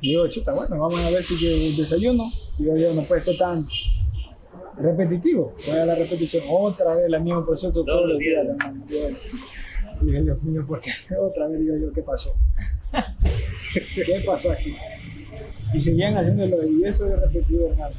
Digo, 0.00 0.28
chuta, 0.28 0.52
bueno, 0.52 0.78
vamos 0.82 1.04
a 1.04 1.10
ver 1.10 1.22
si 1.22 1.34
el 1.46 1.76
desayuno, 1.76 2.24
digo 2.58 2.76
yo, 2.76 2.92
no 2.92 3.02
puede 3.02 3.20
ser 3.20 3.36
tan 3.38 3.66
repetitivo. 4.76 5.54
Voy 5.66 5.78
a 5.78 5.86
la 5.86 5.94
repetición, 5.94 6.44
otra 6.50 6.94
vez 6.94 7.06
el 7.06 7.20
mismo 7.20 7.44
proceso 7.44 7.84
todos, 7.84 8.08
los 8.08 8.18
días, 8.18 8.46
hermano. 8.46 8.84
Yo, 8.88 9.08
dije, 10.02 10.22
Dios 10.22 10.42
mío, 10.42 10.64
¿por 10.66 10.80
qué? 10.80 10.90
Otra 11.16 11.46
vez 11.46 11.60
digo 11.60 11.76
yo, 11.76 11.92
¿qué 11.92 12.02
pasó? 12.02 12.34
¿Qué 13.94 14.22
pasó 14.26 14.50
aquí? 14.50 14.74
Y 15.72 15.80
seguían 15.80 16.16
haciéndolo, 16.16 16.66
y 16.66 16.84
eso 16.84 17.06
es 17.06 17.20
repetido, 17.20 17.68
hermano 17.68 17.94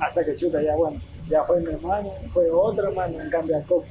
hasta 0.00 0.24
que 0.24 0.36
chuta, 0.36 0.62
ya 0.62 0.74
bueno, 0.76 1.00
ya 1.28 1.44
fue 1.44 1.60
mi 1.60 1.72
hermano, 1.72 2.10
fue 2.32 2.50
otro 2.50 2.88
hermano 2.88 3.20
en 3.20 3.30
cambio 3.30 3.56
al 3.56 3.64
coco, 3.64 3.84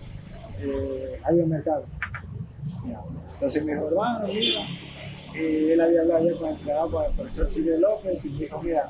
eh, 0.63 1.19
había 1.23 1.43
un 1.43 1.49
mercado. 1.49 1.85
Ya. 2.87 2.99
Entonces 3.33 3.63
me 3.65 3.73
dijo, 3.73 3.87
hermano, 3.87 4.27
mira, 4.27 4.61
eh, 5.35 5.69
él 5.73 5.81
había 5.81 6.01
hablado 6.01 6.25
ya 6.29 6.35
con 6.37 6.49
el 6.49 6.55
entrenador 6.55 6.91
por 6.91 7.05
el 7.05 7.11
profesor 7.13 7.49
Silvio 7.51 7.77
López 7.79 8.25
y 8.25 8.29
me 8.29 8.39
dijo, 8.39 8.61
mira, 8.61 8.89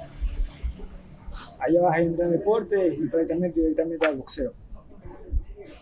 allá 1.60 1.82
vas 1.82 1.96
a 1.98 2.00
entrar 2.02 2.28
en 2.28 2.34
deporte 2.34 2.88
y 3.00 3.08
prácticamente 3.08 3.60
directamente 3.60 4.06
al 4.06 4.18
boxeo. 4.18 4.54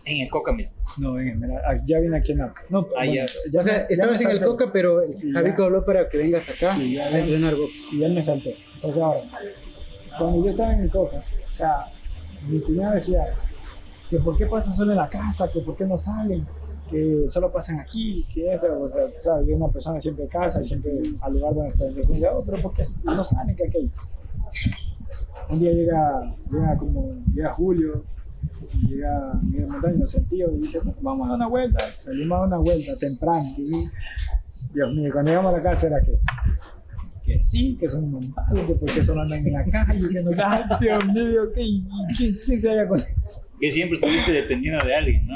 En 0.06 0.21
el 0.21 0.30
Coca 0.30 0.52
mismo. 0.52 0.73
No, 0.99 1.19
en 1.19 1.30
Esmeralda, 1.30 1.63
ah, 1.69 1.78
ya 1.86 1.99
vine 1.99 2.17
aquí 2.17 2.34
en 2.34 2.39
la... 2.39 2.54
No, 2.69 2.88
Ah, 2.97 3.06
ya. 3.06 3.25
o 3.58 3.63
sea, 3.63 3.86
estabas 3.89 4.19
en 4.21 4.32
el. 4.32 4.43
Coca, 4.43 4.69
pero 4.73 5.02
Sí, 5.15 5.32
Javico 5.32 5.63
habló 5.63 5.86
para 5.86 6.10
que 6.10 6.17
vengas 6.17 6.49
acá 6.49 6.75
Sí, 6.75 6.95
ya, 6.95 7.06
a 7.08 7.17
entrenar 7.19 7.56
box. 7.56 7.93
y 7.93 8.04
él 8.04 8.13
me 8.13 8.23
saltó. 8.23 8.49
Entonces 8.75 9.02
ahora, 9.02 9.21
cuando 10.17 10.43
yo 10.43 10.52
estaba 10.52 10.73
en 10.73 10.82
el 10.82 10.91
Coca, 10.91 11.17
o 11.17 11.56
sea, 11.58 11.86
mi 12.47 12.60
cuñada 12.60 12.95
decía 12.95 13.25
que 14.09 14.19
por 14.19 14.35
qué 14.37 14.45
pasan 14.45 14.75
solo 14.75 14.91
en 14.91 14.97
la 14.97 15.09
casa, 15.09 15.49
que 15.49 15.61
por 15.61 15.75
qué 15.75 15.85
no 15.85 15.97
salen, 15.97 16.45
que 16.89 17.25
solo 17.29 17.51
pasan 17.51 17.79
aquí, 17.79 18.25
que 18.33 18.53
esto, 18.53 18.67
o 18.81 18.89
sea, 18.89 19.05
sabes, 19.17 19.47
una 19.55 19.67
persona 19.67 20.01
siempre 20.01 20.27
casa, 20.27 20.63
siempre 20.63 20.91
al 21.21 21.33
lugar 21.33 21.53
donde 21.53 21.71
entonces 21.71 22.07
decía, 22.07 22.33
oh, 22.33 22.43
pero 22.43 22.61
por 22.61 22.73
qué 22.73 22.83
no 23.03 23.23
salen 23.23 23.55
que 23.55 23.67
aquello. 23.67 23.91
Un 25.51 25.59
día 25.59 25.71
llega, 25.71 26.35
llega 26.51 26.77
como, 26.77 27.13
llega 27.33 27.53
Julio, 27.53 28.03
y 28.73 28.87
llega 28.87 29.33
Miguel 29.43 29.67
Montaño, 29.67 30.07
sentido, 30.07 30.51
y 30.53 30.61
dice, 30.61 30.79
"Bueno, 30.79 30.97
vamos 31.01 31.25
a 31.25 31.29
dar 31.29 31.35
una 31.37 31.47
vuelta, 31.47 31.85
salimos 31.97 32.35
a 32.35 32.39
dar 32.39 32.47
una 32.47 32.57
vuelta 32.57 32.97
temprano, 32.97 33.43
Dios 34.73 34.93
mío, 34.93 35.09
cuando 35.11 35.31
llegamos 35.31 35.53
a 35.53 35.57
la 35.57 35.63
casa 35.63 35.87
era 35.87 36.01
que 36.01 36.19
que 37.29 37.43
sí, 37.43 37.77
que 37.79 37.89
son 37.89 38.05
unos 38.05 38.27
malos, 38.35 38.65
que 38.67 38.73
porque 38.75 39.03
solo 39.03 39.21
andan 39.21 39.45
en 39.45 39.53
la 39.53 39.63
calle, 39.65 40.09
que 40.09 40.21
no 40.23 40.31
ay, 40.43 40.63
Dios 40.81 41.05
mío, 41.07 41.41
que, 41.53 41.61
¿quién, 42.17 42.37
quién 42.45 42.61
se 42.61 42.69
halla 42.69 42.87
con 42.87 42.99
eso? 42.99 43.41
Que 43.59 43.69
siempre 43.69 43.97
estuviste 43.99 44.31
dependiendo 44.31 44.83
de 44.85 44.95
alguien, 44.95 45.27
¿no? 45.27 45.35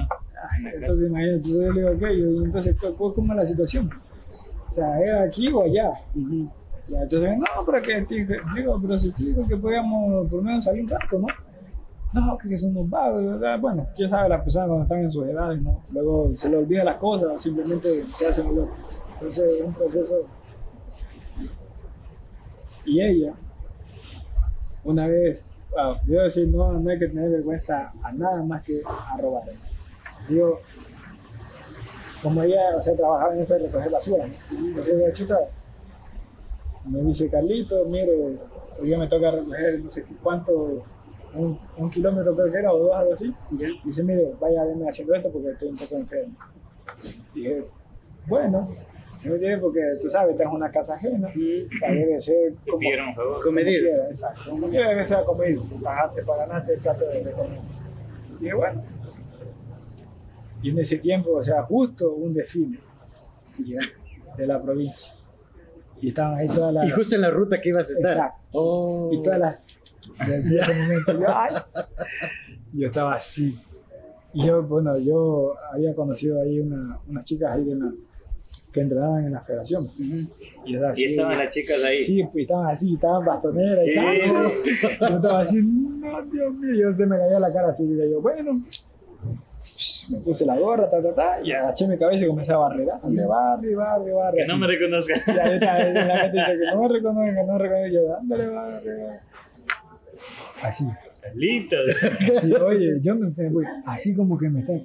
En. 0.58 0.68
Entonces 0.68 1.08
imagínate, 1.10 1.50
yo 1.50 1.62
le 1.62 1.80
digo, 1.80 1.92
ok, 1.92 2.02
y 2.12 2.46
entonces, 2.46 2.76
¿cu- 2.80 2.96
cu- 2.96 3.14
¿cómo 3.14 3.34
es 3.34 3.38
la 3.38 3.46
situación? 3.46 3.90
O 4.70 4.74
sea, 4.74 5.00
¿es 5.02 5.30
aquí 5.30 5.48
o 5.50 5.62
allá? 5.64 5.92
Ya, 6.90 7.02
entonces, 7.04 7.38
no, 7.38 7.66
pero 7.66 7.82
que 7.82 8.06
digo, 8.56 8.80
pero 8.82 8.98
si 8.98 9.12
te 9.12 9.24
digo 9.24 9.48
que 9.48 9.56
podíamos 9.56 10.28
por 10.30 10.40
lo 10.40 10.44
menos 10.44 10.64
salir 10.64 10.84
un 10.84 10.90
rato, 10.90 11.20
¿no? 11.20 11.28
No, 12.14 12.38
que 12.38 12.58
son 12.58 12.72
unos 12.78 12.90
vagos. 12.90 13.40
Bueno, 13.62 13.88
quién 13.96 14.10
sabe 14.10 14.30
las 14.30 14.42
personas 14.44 14.68
cuando 14.68 14.84
están 14.84 15.00
en 15.00 15.10
sus 15.12 15.26
edades, 15.28 15.62
¿no? 15.62 15.82
Luego 15.92 16.32
se 16.36 16.50
les 16.50 16.60
olvida 16.60 16.84
las 16.84 16.98
cosas, 16.98 17.42
simplemente 17.42 17.88
se 18.04 18.28
hacen 18.28 18.48
locos. 18.56 18.76
Entonces 19.14 19.44
es 19.60 19.66
un 19.66 19.74
proceso. 19.74 20.28
Y 22.86 23.02
ella, 23.02 23.34
una 24.84 25.08
vez, 25.08 25.46
wow, 25.72 25.96
yo 26.06 26.22
decir, 26.22 26.48
no, 26.48 26.74
no 26.74 26.90
hay 26.90 27.00
que 27.00 27.08
tener 27.08 27.30
vergüenza 27.30 27.94
a 28.02 28.12
nada 28.12 28.44
más 28.44 28.64
que 28.64 28.82
a 28.86 29.18
robar. 29.18 29.44
Digo, 30.28 30.60
como 32.22 32.44
ella, 32.44 32.76
o 32.78 32.82
sea, 32.82 32.96
trabajaba 32.96 33.36
en 33.36 33.42
eso 33.42 33.54
de 33.54 33.60
recoger 33.60 33.92
basura, 33.92 34.28
¿no? 34.28 34.58
Entonces, 34.58 34.94
yo, 35.00 35.14
chuta, 35.14 35.40
me 36.86 37.02
dice 37.02 37.30
Carlito, 37.30 37.86
mire, 37.86 38.38
hoy 38.80 38.98
me 38.98 39.08
toca 39.08 39.32
recoger 39.32 39.80
no 39.80 39.92
sé 39.92 40.06
cuánto, 40.22 40.84
un, 41.36 41.90
kilómetro 41.90 42.36
creo 42.36 42.52
que 42.52 42.60
era, 42.60 42.74
o 42.74 42.80
dos, 42.80 42.96
algo 42.96 43.14
así. 43.14 43.34
Y 43.52 43.88
dice, 43.88 44.04
mire, 44.04 44.36
vaya, 44.40 44.64
venme 44.66 44.88
haciendo 44.88 45.16
esto 45.16 45.32
porque 45.32 45.52
estoy 45.52 45.70
un 45.70 45.78
poco 45.78 45.96
enfermo. 45.96 46.34
Dije, 47.34 47.66
bueno, 48.28 48.70
¿sí 49.24 49.30
me 49.30 49.36
entiendes? 49.36 49.62
Porque 49.62 49.80
tú 50.02 50.10
sabes, 50.10 50.32
estás 50.34 50.48
en 50.48 50.54
una 50.54 50.70
casa 50.70 50.96
ajena, 50.96 51.28
o 51.28 51.32
sea, 51.32 51.92
debe 51.92 52.22
ser 52.22 52.54
como. 52.70 52.90
Con 53.42 53.54
medida. 53.56 53.80
quiera, 53.80 54.10
exacto. 54.10 54.42
Como 54.52 54.68
quiera 54.70 54.90
debe 54.90 55.06
ser 55.06 55.24
comedido. 55.24 55.64
Pagaste 55.82 56.24
para 56.24 56.46
ganarte 56.46 56.74
el 56.74 56.80
plato 56.82 57.06
de, 57.08 57.24
de 57.24 57.32
comida. 57.32 57.62
Dije, 58.40 58.54
bueno. 58.54 58.84
Y 60.62 60.70
en 60.70 60.80
ese 60.80 60.98
tiempo, 60.98 61.32
o 61.34 61.44
sea, 61.44 61.64
justo 61.64 62.14
un 62.14 62.34
desfile 62.34 62.80
Ya. 63.66 63.80
de 64.38 64.48
la 64.48 64.62
provincia. 64.62 65.14
Y 66.02 66.10
estaban 66.10 66.36
ahí 66.38 66.48
todas 66.48 66.74
las... 66.74 66.86
Y 66.86 66.90
justo 66.92 67.16
en 67.16 67.22
la 67.22 67.30
ruta 67.30 67.60
que 67.62 67.70
ibas 67.70 67.90
a 67.90 67.94
estar. 67.94 68.12
Exacto. 68.18 68.40
Oh. 68.54 69.10
Y 69.14 69.22
todas 69.24 69.40
las... 69.40 69.60
Desde 70.28 70.60
ese 70.60 70.74
momento 70.82 71.12
yo, 71.20 71.26
ay, 71.30 71.56
yo 72.74 72.88
estaba 72.88 73.16
así. 73.16 73.58
Y 74.34 74.48
yo, 74.48 74.64
bueno, 74.64 74.92
yo 75.00 75.56
había 75.72 75.94
conocido 75.96 76.42
ahí 76.42 76.60
una, 76.60 77.00
unas 77.08 77.24
chicas 77.26 77.52
ahí 77.54 77.64
de 77.66 77.76
la- 77.76 77.94
que 78.74 78.82
entrenaban 78.82 79.26
en 79.26 79.32
la 79.32 79.42
federación. 79.42 79.90
Y, 79.98 80.28
yo 80.66 80.76
estaba 80.76 80.88
Y 80.90 80.92
así, 80.92 81.06
estaban 81.06 81.38
las 81.38 81.50
chicas 81.50 81.84
ahí. 81.84 82.00
Sí, 82.00 82.24
pues 82.24 82.42
estaban 82.44 82.68
así, 82.68 82.94
estaban 82.96 83.26
bastoneras 83.26 83.86
y 83.88 83.96
tal. 83.96 85.10
Yo 85.10 85.16
estaba 85.16 85.40
así, 85.42 85.62
no, 85.62 86.22
Dios 86.24 86.54
mío, 86.56 86.74
yo 86.76 86.98
se 86.98 87.06
me 87.06 87.18
caía 87.18 87.40
la 87.40 87.54
cara 87.54 87.70
así. 87.70 87.84
Y 87.86 88.12
yo, 88.12 88.20
bueno, 88.20 88.62
me 90.12 90.20
puse 90.20 90.46
la 90.46 90.58
gorra, 90.58 90.90
ta, 90.90 91.02
ta, 91.02 91.14
ta, 91.14 91.42
y 91.42 91.52
agaché 91.52 91.88
mi 91.88 91.98
cabeza 91.98 92.26
y 92.26 92.28
comencé 92.28 92.54
a 92.54 92.58
barrer. 92.58 92.88
Dale, 92.88 93.26
barre, 93.26 93.76
barre, 93.76 94.12
barre. 94.12 94.38
Que 94.38 94.44
así. 94.44 94.52
no 94.52 94.58
me 94.58 94.68
reconozcan. 94.68 95.22
Y 95.28 95.40
ahí 95.40 95.60
la 95.60 96.18
gente 96.18 96.38
dice 96.38 96.58
que 96.58 96.76
no 96.76 96.82
me 96.82 96.88
reconozcan, 96.90 97.36
que 97.36 97.44
no 97.44 97.54
me 97.54 97.60
reconozcan. 97.60 97.92
Y 97.92 97.94
yo, 97.94 98.08
dándole, 98.08 98.48
barre, 98.48 99.04
barre. 99.04 99.20
Así. 100.64 100.86
Carlitos. 101.22 101.90
Sí, 102.42 102.54
oye, 102.54 103.00
yo 103.02 103.16
me 103.16 103.32
fui, 103.32 103.66
así 103.86 104.14
como 104.14 104.38
que 104.38 104.50
me 104.50 104.62
están. 104.62 104.84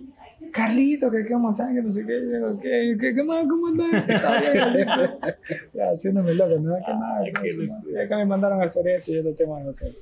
Carlito, 0.53 1.11
que 1.11 1.27
cómo 1.27 1.51
están, 1.53 1.75
que 1.75 1.83
no 1.83 1.91
sé 1.93 2.05
qué, 2.07 2.13
yo 2.21 2.31
digo, 2.31 2.59
¿qué, 2.61 2.97
qué, 3.01 3.15
qué 3.15 3.23
más, 3.25 3.47
cómo 3.49 3.69
están? 3.69 4.09
Está 4.09 4.41
bien, 4.41 4.59
así, 4.63 4.79
ya, 5.75 5.91
haciéndome 5.95 6.35
loco, 6.35 6.59
no 6.61 6.77
es 6.77 6.85
que 6.85 6.93
nada, 6.93 7.21
Ay, 7.21 7.33
que 7.33 8.09
que 8.09 8.15
me 8.17 8.27
mandaron 8.27 8.61
a 8.61 8.65
hacer 8.65 8.87
esto 8.89 9.13
y 9.13 9.19
otro 9.19 9.35
tema 9.35 9.61
de 9.61 9.69
hotel. 9.69 9.95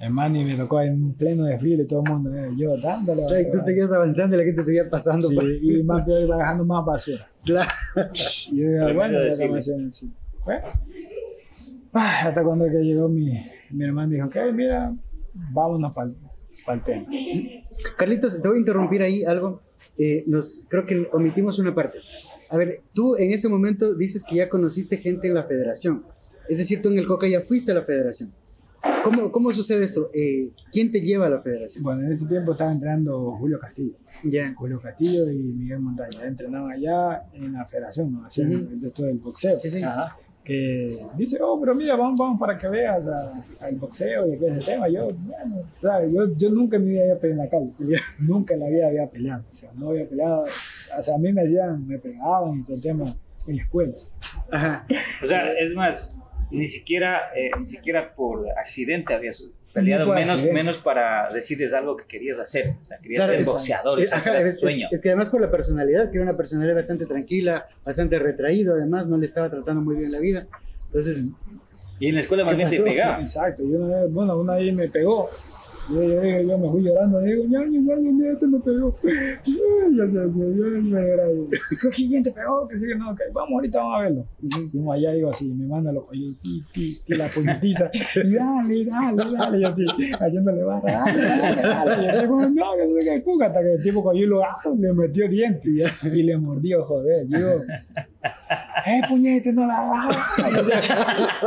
Hermano, 0.00 0.36
y 0.40 0.44
me 0.44 0.56
tocó 0.56 0.80
en 0.82 1.12
pleno 1.14 1.44
desfile, 1.44 1.84
todo 1.84 2.02
el 2.04 2.10
mundo, 2.12 2.34
eh, 2.36 2.48
yo 2.58 2.76
dándole. 2.82 3.22
Ay, 3.32 3.52
Tú 3.52 3.58
seguías 3.60 3.92
avanzando 3.92 4.34
y 4.34 4.38
la 4.40 4.44
gente 4.44 4.62
seguía 4.64 4.90
pasando. 4.90 5.28
Sí, 5.28 5.34
por- 5.36 5.48
y 5.48 5.82
más 5.84 6.02
peor, 6.02 6.22
iba 6.22 6.36
dejando 6.38 6.64
más 6.64 6.84
basura. 6.84 7.28
Claro. 7.44 7.70
Y 8.50 8.56
yo 8.62 8.94
bueno, 8.94 9.18
ya 9.28 9.56
así. 9.88 10.10
Bueno, 10.44 10.60
ay, 11.92 12.26
hasta 12.28 12.42
cuando 12.42 12.64
que 12.64 12.78
llegó 12.78 13.08
mi, 13.08 13.32
mi 13.70 13.84
hermano 13.84 14.10
dijo, 14.12 14.26
ok, 14.26 14.36
mira, 14.52 14.92
vámonos 15.34 15.94
para 15.94 16.10
el 16.68 16.82
tema. 16.82 17.06
Carlitos, 17.96 18.40
te 18.40 18.48
voy 18.48 18.56
a 18.56 18.60
interrumpir 18.60 19.02
ahí 19.02 19.24
algo. 19.24 19.60
Eh, 19.98 20.24
nos, 20.26 20.64
creo 20.68 20.86
que 20.86 21.08
omitimos 21.12 21.58
una 21.58 21.74
parte. 21.74 21.98
A 22.48 22.56
ver, 22.56 22.82
tú 22.92 23.16
en 23.16 23.32
ese 23.32 23.48
momento 23.48 23.94
dices 23.94 24.24
que 24.24 24.36
ya 24.36 24.48
conociste 24.48 24.96
gente 24.98 25.28
en 25.28 25.34
la 25.34 25.44
federación. 25.44 26.04
Es 26.48 26.58
decir, 26.58 26.82
tú 26.82 26.88
en 26.90 26.98
el 26.98 27.06
Coca 27.06 27.26
ya 27.26 27.40
fuiste 27.42 27.72
a 27.72 27.74
la 27.74 27.82
federación. 27.82 28.32
¿Cómo, 29.04 29.30
cómo 29.30 29.50
sucede 29.52 29.84
esto? 29.84 30.10
Eh, 30.12 30.50
¿Quién 30.72 30.90
te 30.90 31.00
lleva 31.00 31.26
a 31.26 31.30
la 31.30 31.40
federación? 31.40 31.84
Bueno, 31.84 32.02
en 32.02 32.12
ese 32.12 32.26
tiempo 32.26 32.52
estaba 32.52 32.72
entrenando 32.72 33.32
Julio 33.38 33.58
Castillo. 33.60 33.94
Ya. 34.24 34.52
Julio 34.54 34.80
Castillo 34.80 35.30
y 35.30 35.36
Miguel 35.36 35.78
Montaña. 35.80 36.26
Entrenaban 36.26 36.72
allá 36.72 37.22
en 37.32 37.52
la 37.52 37.64
federación, 37.64 38.12
¿no? 38.12 38.26
Hacían 38.26 38.50
Ujú. 38.54 38.58
el 38.72 38.80
de 38.80 38.88
esto 38.88 39.04
del 39.04 39.18
boxeo. 39.18 39.58
Sí, 39.58 39.70
sí. 39.70 39.82
Ajá. 39.82 40.16
Que 40.44 40.96
dice, 41.16 41.38
oh, 41.40 41.58
pero 41.60 41.72
mira, 41.74 41.94
vamos, 41.94 42.18
vamos 42.18 42.40
para 42.40 42.58
que 42.58 42.66
veas 42.68 43.00
a- 43.06 43.44
al 43.64 43.76
boxeo 43.76 44.26
y 44.32 44.38
qué 44.38 44.46
es 44.48 44.52
el 44.54 44.64
tema. 44.64 44.88
Yo, 44.88 45.08
bueno, 45.12 45.62
¿sabes? 45.80 46.10
Yo, 46.12 46.36
yo 46.36 46.50
nunca 46.50 46.76
en 46.76 46.84
mi 46.84 46.90
vida 46.90 47.02
había 47.04 47.18
peleado 47.20 47.42
en 47.42 47.46
la 47.46 47.50
calle. 47.50 48.00
Nunca 48.18 48.54
en 48.54 48.60
la 48.60 48.68
vida 48.68 48.86
había 48.88 49.06
peleado. 49.08 49.44
O 49.50 49.54
sea, 49.54 49.70
no 49.76 49.90
había 49.90 50.08
peleado. 50.08 50.44
O 50.98 51.02
sea, 51.02 51.14
a 51.14 51.18
mí 51.18 51.32
me 51.32 51.42
hacían, 51.42 51.86
me 51.86 51.98
pegaban 51.98 52.58
y 52.58 52.64
todo 52.64 52.76
el 52.76 52.82
tema 52.82 53.04
en 53.46 53.56
la 53.56 53.62
escuela. 53.62 53.92
Ajá. 54.50 54.86
O 55.22 55.26
sea, 55.26 55.52
es 55.60 55.74
más, 55.74 56.16
ni 56.50 56.66
siquiera, 56.66 57.20
eh, 57.36 57.50
ni 57.58 57.66
siquiera 57.66 58.12
por 58.14 58.44
accidente 58.58 59.14
habías 59.14 59.48
peleado, 59.72 60.06
menos, 60.12 60.30
accidente. 60.30 60.52
menos 60.54 60.78
para 60.78 61.32
decirles 61.32 61.72
algo 61.74 61.96
que 61.96 62.04
querías 62.06 62.38
hacer. 62.38 62.66
O 62.80 62.84
sea, 62.84 62.98
querías 62.98 63.18
Claro, 63.18 63.32
ser 63.32 63.40
es- 63.40 63.46
boxeador, 63.46 64.00
ese 64.00 64.14
ajá, 64.14 64.38
es, 64.40 64.44
es- 64.46 64.60
sueño. 64.60 64.88
es 64.90 65.02
que 65.02 65.08
además 65.08 65.28
por 65.30 65.40
la 65.40 65.50
personalidad, 65.50 66.10
que 66.10 66.16
era 66.18 66.22
una 66.24 66.36
personalidad 66.36 66.74
bastante 66.74 67.06
tranquila, 67.06 67.66
bastante 67.84 68.18
retraído, 68.18 68.74
además 68.74 69.06
no 69.06 69.16
le 69.18 69.26
estaba 69.26 69.48
tratando 69.50 69.80
muy 69.80 69.96
bien 69.96 70.12
la 70.12 70.20
vida. 70.20 70.46
Entonces, 70.86 71.34
Y 72.00 72.08
en 72.08 72.14
la 72.16 72.20
escuela 72.20 72.44
más 72.44 72.54
¿Qué 72.54 72.58
bien 72.58 72.70
te 72.70 72.82
pegaba. 72.82 73.20
Exacto. 73.22 73.62
Y 73.62 73.66
una 73.76 74.00
vez, 74.02 74.12
bueno, 74.12 74.36
una 74.36 74.54
vez 74.56 74.74
me 74.74 74.88
pegó. 74.88 75.30
Yo, 75.90 76.02
yo, 76.02 76.22
yo, 76.22 76.40
yo 76.42 76.58
me 76.58 76.70
fui 76.70 76.82
llorando, 76.82 77.20
digo, 77.20 77.44
ñaño, 77.44 77.80
ñaño, 77.80 78.12
mira, 78.12 78.32
este 78.32 78.46
me 78.46 78.60
pegó. 78.60 78.96
Ya, 79.04 80.06
ya, 80.06 80.22
yo 80.22 80.30
me 80.30 81.00
lloraba. 81.00 81.32
¿Qué 81.70 81.90
quién 81.90 82.22
te 82.22 82.30
pegó? 82.30 82.68
Que 82.68 82.78
sí, 82.78 82.86
que 82.86 82.94
no, 82.94 83.14
que 83.16 83.24
vamos, 83.32 83.52
ahorita 83.54 83.78
vamos 83.78 83.96
a 83.96 84.02
verlo. 84.02 84.26
Fuimos 84.70 84.94
allá, 84.94 85.12
digo 85.12 85.30
así, 85.30 85.48
me 85.48 85.66
manda 85.66 85.92
los 85.92 86.08
ti, 86.08 86.62
ti, 86.72 86.96
la 87.08 87.28
puñetiza, 87.28 87.90
y 87.92 88.34
dale, 88.34 88.84
dale, 88.84 89.36
dale, 89.36 89.58
y 89.58 89.64
así, 89.64 89.84
haciéndole 90.20 90.62
barra, 90.62 90.92
dale, 90.92 91.20
dale, 91.20 91.62
dale. 91.62 92.02
Y 92.04 92.08
el 92.08 92.20
tipo, 92.20 92.36
no, 92.36 92.76
que 92.76 92.86
no 92.86 92.94
qué, 93.00 93.20
puga, 93.24 93.46
hasta 93.46 93.60
que 93.60 93.72
el 93.74 93.82
tipo 93.82 94.02
cogió 94.02 94.26
lo 94.26 94.44
ah, 94.44 94.58
le 94.78 94.92
metió 94.92 95.28
diente 95.28 95.68
y 95.68 96.22
le 96.22 96.36
mordió, 96.38 96.84
joder. 96.84 97.26
Yo, 97.28 97.62
eh, 98.86 99.00
puñete, 99.08 99.52
no 99.52 99.66
la 99.66 99.78
hagas. 99.78 100.16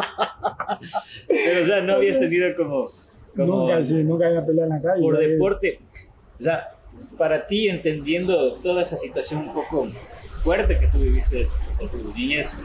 Pero, 1.28 1.62
o 1.62 1.65
sea, 1.65 1.82
no 1.82 1.93
habías 1.93 2.19
tenido 2.19 2.48
como, 2.56 2.89
como 3.36 3.67
Nunca, 3.67 3.84
sí, 3.84 4.04
nunca 4.04 4.28
había 4.28 4.45
peleado 4.45 4.71
en 4.71 4.78
la 4.78 4.82
calle. 4.82 5.02
por 5.02 5.17
deporte. 5.17 5.80
O 6.39 6.43
sea, 6.43 6.69
para 7.17 7.45
ti, 7.48 7.67
entendiendo 7.69 8.56
toda 8.56 8.82
esa 8.82 8.98
situación 8.98 9.50
un 9.50 9.54
poco 9.54 9.88
fuerte 10.43 10.78
que 10.80 10.88
tú 10.88 11.00
viviste 11.00 11.48
en 11.80 11.89
tu 11.89 12.13
niñez, 12.15 12.60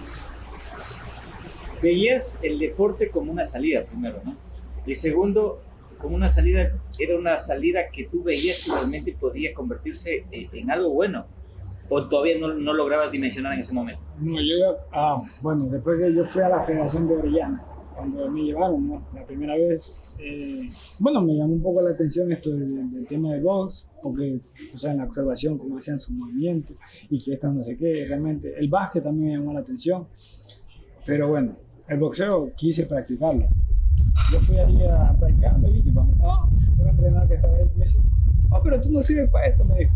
veías 1.83 2.39
el 2.43 2.59
deporte 2.59 3.11
como 3.11 3.33
una 3.33 3.45
salida 3.45 3.85
primero, 3.85 4.21
¿no? 4.25 4.37
Y 4.87 4.95
segundo, 4.95 5.61
como 5.99 6.17
una 6.17 6.29
salida, 6.29 6.71
era 6.99 7.19
una 7.19 7.39
salida 7.39 7.89
que 7.93 8.05
tú 8.05 8.23
veías 8.23 8.65
que 8.65 8.73
realmente 8.73 9.17
podía 9.19 9.53
convertirse 9.55 10.25
en, 10.31 10.49
en 10.53 10.71
algo 10.71 10.91
bueno. 10.91 11.27
O 11.93 12.09
todavía 12.09 12.39
no, 12.39 12.55
no 12.55 12.73
lograbas 12.73 13.11
dimensionar 13.11 13.55
en 13.55 13.61
ese 13.61 13.75
momento. 13.75 14.01
No, 14.21 14.41
yo, 14.41 14.77
ah, 14.93 15.23
bueno, 15.43 15.67
después 15.67 15.99
que 15.99 16.15
yo 16.15 16.25
fui 16.25 16.41
a 16.41 16.49
la 16.49 16.63
Federación 16.63 17.09
de 17.09 17.17
Orellana, 17.17 17.65
cuando 18.01 18.31
me 18.31 18.43
llevaron, 18.43 18.89
¿no? 18.89 19.03
La 19.15 19.27
primera 19.27 19.55
vez, 19.55 19.95
eh, 20.19 20.69
bueno, 20.99 21.21
me 21.21 21.35
llamó 21.35 21.53
un 21.53 21.63
poco 21.63 21.83
la 21.83 21.91
atención 21.91 22.33
esto 22.33 22.51
del, 22.51 22.91
del 22.91 23.07
tema 23.07 23.33
del 23.33 23.43
box, 23.43 23.89
porque, 24.03 24.41
o 24.75 24.79
sea, 24.79 24.93
en 24.93 24.99
la 24.99 25.05
observación, 25.05 25.59
cómo 25.59 25.77
hacían 25.77 25.99
sus 25.99 26.17
movimientos 26.17 26.77
y 27.11 27.23
que 27.23 27.35
esto 27.35 27.53
no 27.53 27.63
sé 27.63 27.77
qué, 27.77 28.07
realmente. 28.09 28.55
El 28.59 28.69
básquet 28.69 29.05
también 29.05 29.29
me 29.29 29.39
llamó 29.39 29.53
la 29.53 29.61
atención, 29.61 30.07
pero 31.05 31.29
bueno, 31.29 31.57
el 31.89 31.99
boxeo 31.99 32.53
quise 32.57 32.87
practicarlo. 32.87 33.47
Yo 34.33 34.39
fui 34.41 34.59
allí 34.59 34.83
a 34.85 35.15
practicarlo 35.19 35.69
y 35.69 35.83
tipo, 35.83 36.03
no, 36.03 36.49
un 36.79 36.89
entrenador 36.89 37.29
que 37.29 37.35
estaba 37.35 37.55
ahí 37.55 37.65
me 37.77 37.85
dice, 37.85 37.99
oh, 38.51 38.61
pero 38.63 38.81
tú 38.81 38.91
no 38.91 39.03
sirves 39.03 39.29
para 39.31 39.47
esto, 39.47 39.65
me 39.65 39.79
dijo. 39.79 39.93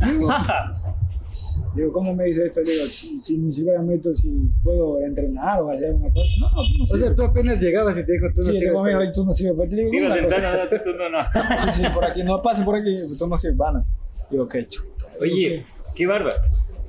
Digo, 1.32 1.72
Digo, 1.74 1.92
¿cómo 1.92 2.14
me 2.14 2.24
dice 2.24 2.46
esto? 2.46 2.60
Digo, 2.60 2.84
si, 2.86 3.20
si 3.20 3.38
ni 3.38 3.52
siquiera 3.52 3.82
meto 3.82 4.14
si 4.14 4.48
puedo 4.62 5.00
entrenar 5.00 5.62
o 5.62 5.70
hacer 5.70 5.92
una 5.92 6.12
cosa. 6.12 6.30
No, 6.40 6.50
no, 6.50 6.62
tú 6.62 6.78
no 6.78 6.84
o 6.84 6.98
sea, 6.98 7.14
tú 7.14 7.22
apenas 7.22 7.60
llegabas 7.60 7.98
y 7.98 8.06
te 8.06 8.12
dijo, 8.12 8.26
tú 8.34 8.40
no 8.40 8.42
sí, 8.44 8.52
sirves 8.52 8.62
digo, 8.62 8.82
para 8.82 8.98
mira, 8.98 9.12
tú 9.12 9.24
no 9.24 9.32
sirves. 9.32 9.54
Pues, 9.56 9.70
digo, 9.70 9.88
tú 9.90 10.92
no, 10.92 11.08
no. 11.08 11.18
Sí, 11.72 11.82
sí, 11.82 11.88
por 11.94 12.04
aquí, 12.04 12.22
no 12.22 12.42
pase 12.42 12.62
por 12.62 12.76
aquí, 12.76 12.98
tú 13.18 13.26
no 13.26 13.38
sirves, 13.38 13.56
van. 13.56 13.84
Digo, 14.30 14.48
qué 14.48 14.68
chuta. 14.68 15.06
Oye, 15.20 15.64
qué 15.94 16.06
bárbaro. 16.06 16.36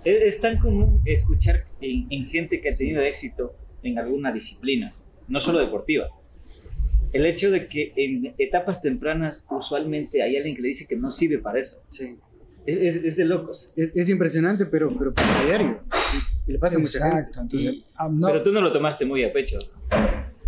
Es, 0.04 0.36
es 0.36 0.42
tan 0.42 0.58
común 0.58 1.02
escuchar 1.06 1.64
en, 1.82 2.08
en 2.10 2.26
gente 2.26 2.60
que 2.62 2.70
ha 2.70 2.74
tenido 2.74 3.02
éxito 3.02 3.54
en 3.84 4.00
alguna 4.00 4.32
disciplina, 4.32 4.94
no 5.28 5.40
solo 5.40 5.60
deportiva. 5.60 6.10
El 7.12 7.28
hecho 7.28 7.52
de 7.52 7.68
que 7.68 7.94
en 7.96 8.34
etapas 8.40 8.82
tempranas 8.82 9.46
usualmente 9.50 10.24
hay 10.24 10.36
alguien 10.36 10.56
que 10.56 10.64
le 10.64 10.70
dice 10.70 10.88
que 10.88 10.96
no 10.96 11.12
sirve 11.12 11.38
para 11.38 11.60
eso. 11.60 11.84
Sí. 11.88 12.18
Es, 12.66 12.78
es, 12.78 13.04
es 13.04 13.18
de 13.18 13.26
locos. 13.26 13.74
Es, 13.76 13.96
es 13.96 14.10
impresionante, 14.10 14.66
pero, 14.66 14.90
pero 14.98 15.14
pasa 15.14 15.40
a 15.42 15.46
diario. 15.46 15.80
Y 16.48 16.54
le 16.54 16.60
pasa 16.60 16.78
a 16.78 16.80
mucha 16.80 17.00
gente. 17.00 17.18
Exacto, 17.18 17.42
entonces, 17.42 17.74
Y- 17.74 17.86
ah, 17.96 18.10
no, 18.12 18.28
Pero 18.28 18.44
tú 18.44 18.52
no 18.52 18.62
lo 18.62 18.72
tomaste 18.72 19.06
muy 19.06 19.24
a 19.24 19.32
pecho. 19.34 19.58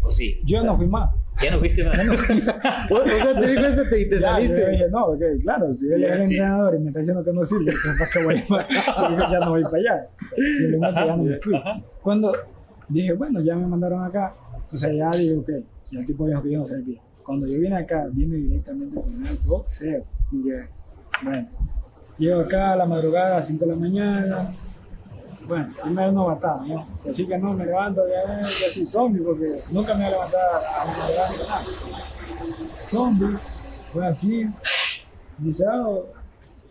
¿O 0.01 0.11
sí? 0.11 0.39
yo 0.45 0.57
O 0.57 0.61
sea, 0.61 0.71
no 0.71 0.77
fui 0.77 0.87
más. 0.87 1.09
Ya 1.41 1.51
no 1.51 1.59
fuiste 1.59 1.83
más. 1.83 1.97
O, 2.91 2.95
o 2.95 3.05
sea, 3.05 3.39
te 3.41 3.47
dijo 3.47 3.61
eso 3.65 3.83
te- 3.89 4.01
y 4.01 4.09
te 4.09 4.15
Ya, 4.19 4.39
yo 4.39 4.45
saliste. 4.47 4.69
dije, 4.71 4.89
no, 4.89 5.05
porque 5.07 5.37
claro, 5.41 5.75
si 5.75 5.87
él 5.91 6.03
es 6.03 6.11
el 6.13 6.17
sí. 6.19 6.23
entrenador 6.35 6.75
y 6.75 6.79
me 6.79 6.87
está 6.87 6.99
diciendo 6.99 7.23
que 7.25 7.33
no 7.33 7.45
sirve, 7.45 7.73
¿para 7.97 8.09
qué 8.11 8.23
voy 8.23 8.35
a 8.37 9.09
yo 9.09 9.31
ya 9.31 9.39
no 9.39 9.49
voy 9.49 9.63
para 9.63 9.77
allá. 9.77 10.01
Simplemente 10.17 10.85
Ajá, 10.99 11.05
ya 11.05 11.15
no 11.17 11.23
me 11.23 11.37
fui. 11.39 11.55
ajá. 11.55 11.81
Cuando 12.01 12.31
dije, 12.87 13.13
bueno, 13.13 13.41
ya 13.41 13.55
me 13.55 13.67
mandaron 13.67 14.03
acá, 14.05 14.33
entonces 14.61 14.95
ya 14.95 15.09
digo, 15.11 15.41
ok, 15.41 15.49
ya 15.91 15.99
el 15.99 16.05
tipo 16.05 16.27
dijo 16.27 16.41
que 16.43 16.51
yo 16.51 16.59
no 16.59 16.67
servía. 16.67 17.01
Cuando 17.23 17.47
yo 17.47 17.59
vine 17.59 17.75
acá, 17.75 18.07
vine 18.11 18.35
directamente 18.37 18.95
con 18.95 19.09
el 19.25 19.37
boxeo. 19.47 20.05
Ya. 20.31 20.69
Bueno, 21.23 21.47
llego 22.17 22.41
acá 22.41 22.73
a 22.73 22.75
la 22.75 22.85
madrugada 22.85 23.35
a 23.35 23.39
las 23.39 23.47
5 23.47 23.65
de 23.65 23.71
la 23.71 23.77
mañana. 23.77 24.53
Bueno, 25.47 25.73
primero 25.83 26.11
no 26.11 26.27
mataba, 26.27 26.65
¿no? 26.65 26.87
Así 27.09 27.27
que 27.27 27.37
no, 27.37 27.53
me 27.53 27.65
levanto 27.65 28.01
ya, 28.07 28.41
ya 28.41 28.71
soy 28.71 28.85
zombie 28.85 29.21
porque 29.21 29.59
nunca 29.71 29.93
me 29.93 30.05
voy 30.05 30.07
a 30.07 30.11
levantar 30.11 30.41
a 30.41 30.85
la 30.85 30.91
madrugada 30.91 31.29
ni 31.29 31.37
nada. 31.37 31.61
Zombie, 32.87 33.37
fue 33.93 34.07
así, 34.07 34.47
y 35.43 35.53
sábado, 35.53 36.07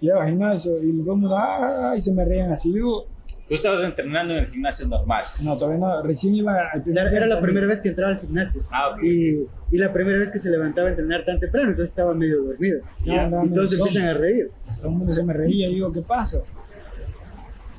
llego 0.00 0.20
al 0.20 0.28
gimnasio 0.28 0.82
y 0.82 1.02
todo 1.02 1.14
el 1.14 1.20
mundo, 1.20 1.36
ah, 1.38 1.94
y 1.96 2.02
se 2.02 2.12
me 2.12 2.24
reían 2.24 2.52
así. 2.52 2.72
Digo, 2.72 3.06
Tú 3.46 3.54
estabas 3.54 3.84
entrenando 3.84 4.32
en 4.32 4.40
el 4.40 4.46
gimnasio 4.46 4.88
normal. 4.88 5.22
No, 5.42 5.58
todavía 5.58 5.78
no, 5.78 6.02
recién 6.02 6.34
iba 6.34 6.58
al 6.60 6.82
primer 6.82 7.12
Era, 7.12 7.26
la 7.26 7.42
primera 7.42 7.66
vez 7.66 7.82
que 7.82 7.90
entraba 7.90 8.12
al 8.14 8.18
gimnasio. 8.18 8.62
Ah, 8.70 8.92
ok. 8.92 9.02
Y, 9.02 9.46
y 9.70 9.78
la 9.78 9.92
primera 9.92 10.16
vez 10.18 10.30
que 10.30 10.38
se 10.38 10.50
levantaba 10.50 10.88
a 10.88 10.90
entrenar 10.92 11.26
tan 11.26 11.38
temprano, 11.38 11.68
entonces 11.68 11.90
estaba 11.90 12.14
medio 12.14 12.42
dormido. 12.42 12.80
Ya, 13.04 13.24
andaba 13.24 13.44
Y 13.44 13.50
todos 13.50 13.74
empiezan 13.74 14.08
a 14.08 14.14
reír. 14.14 14.48
Todo 14.84 14.92
el 14.92 14.98
mundo 14.98 15.14
se 15.14 15.22
me 15.22 15.32
reía 15.32 15.66
y 15.70 15.74
digo, 15.76 15.90
¿qué 15.90 16.02
pasa? 16.02 16.40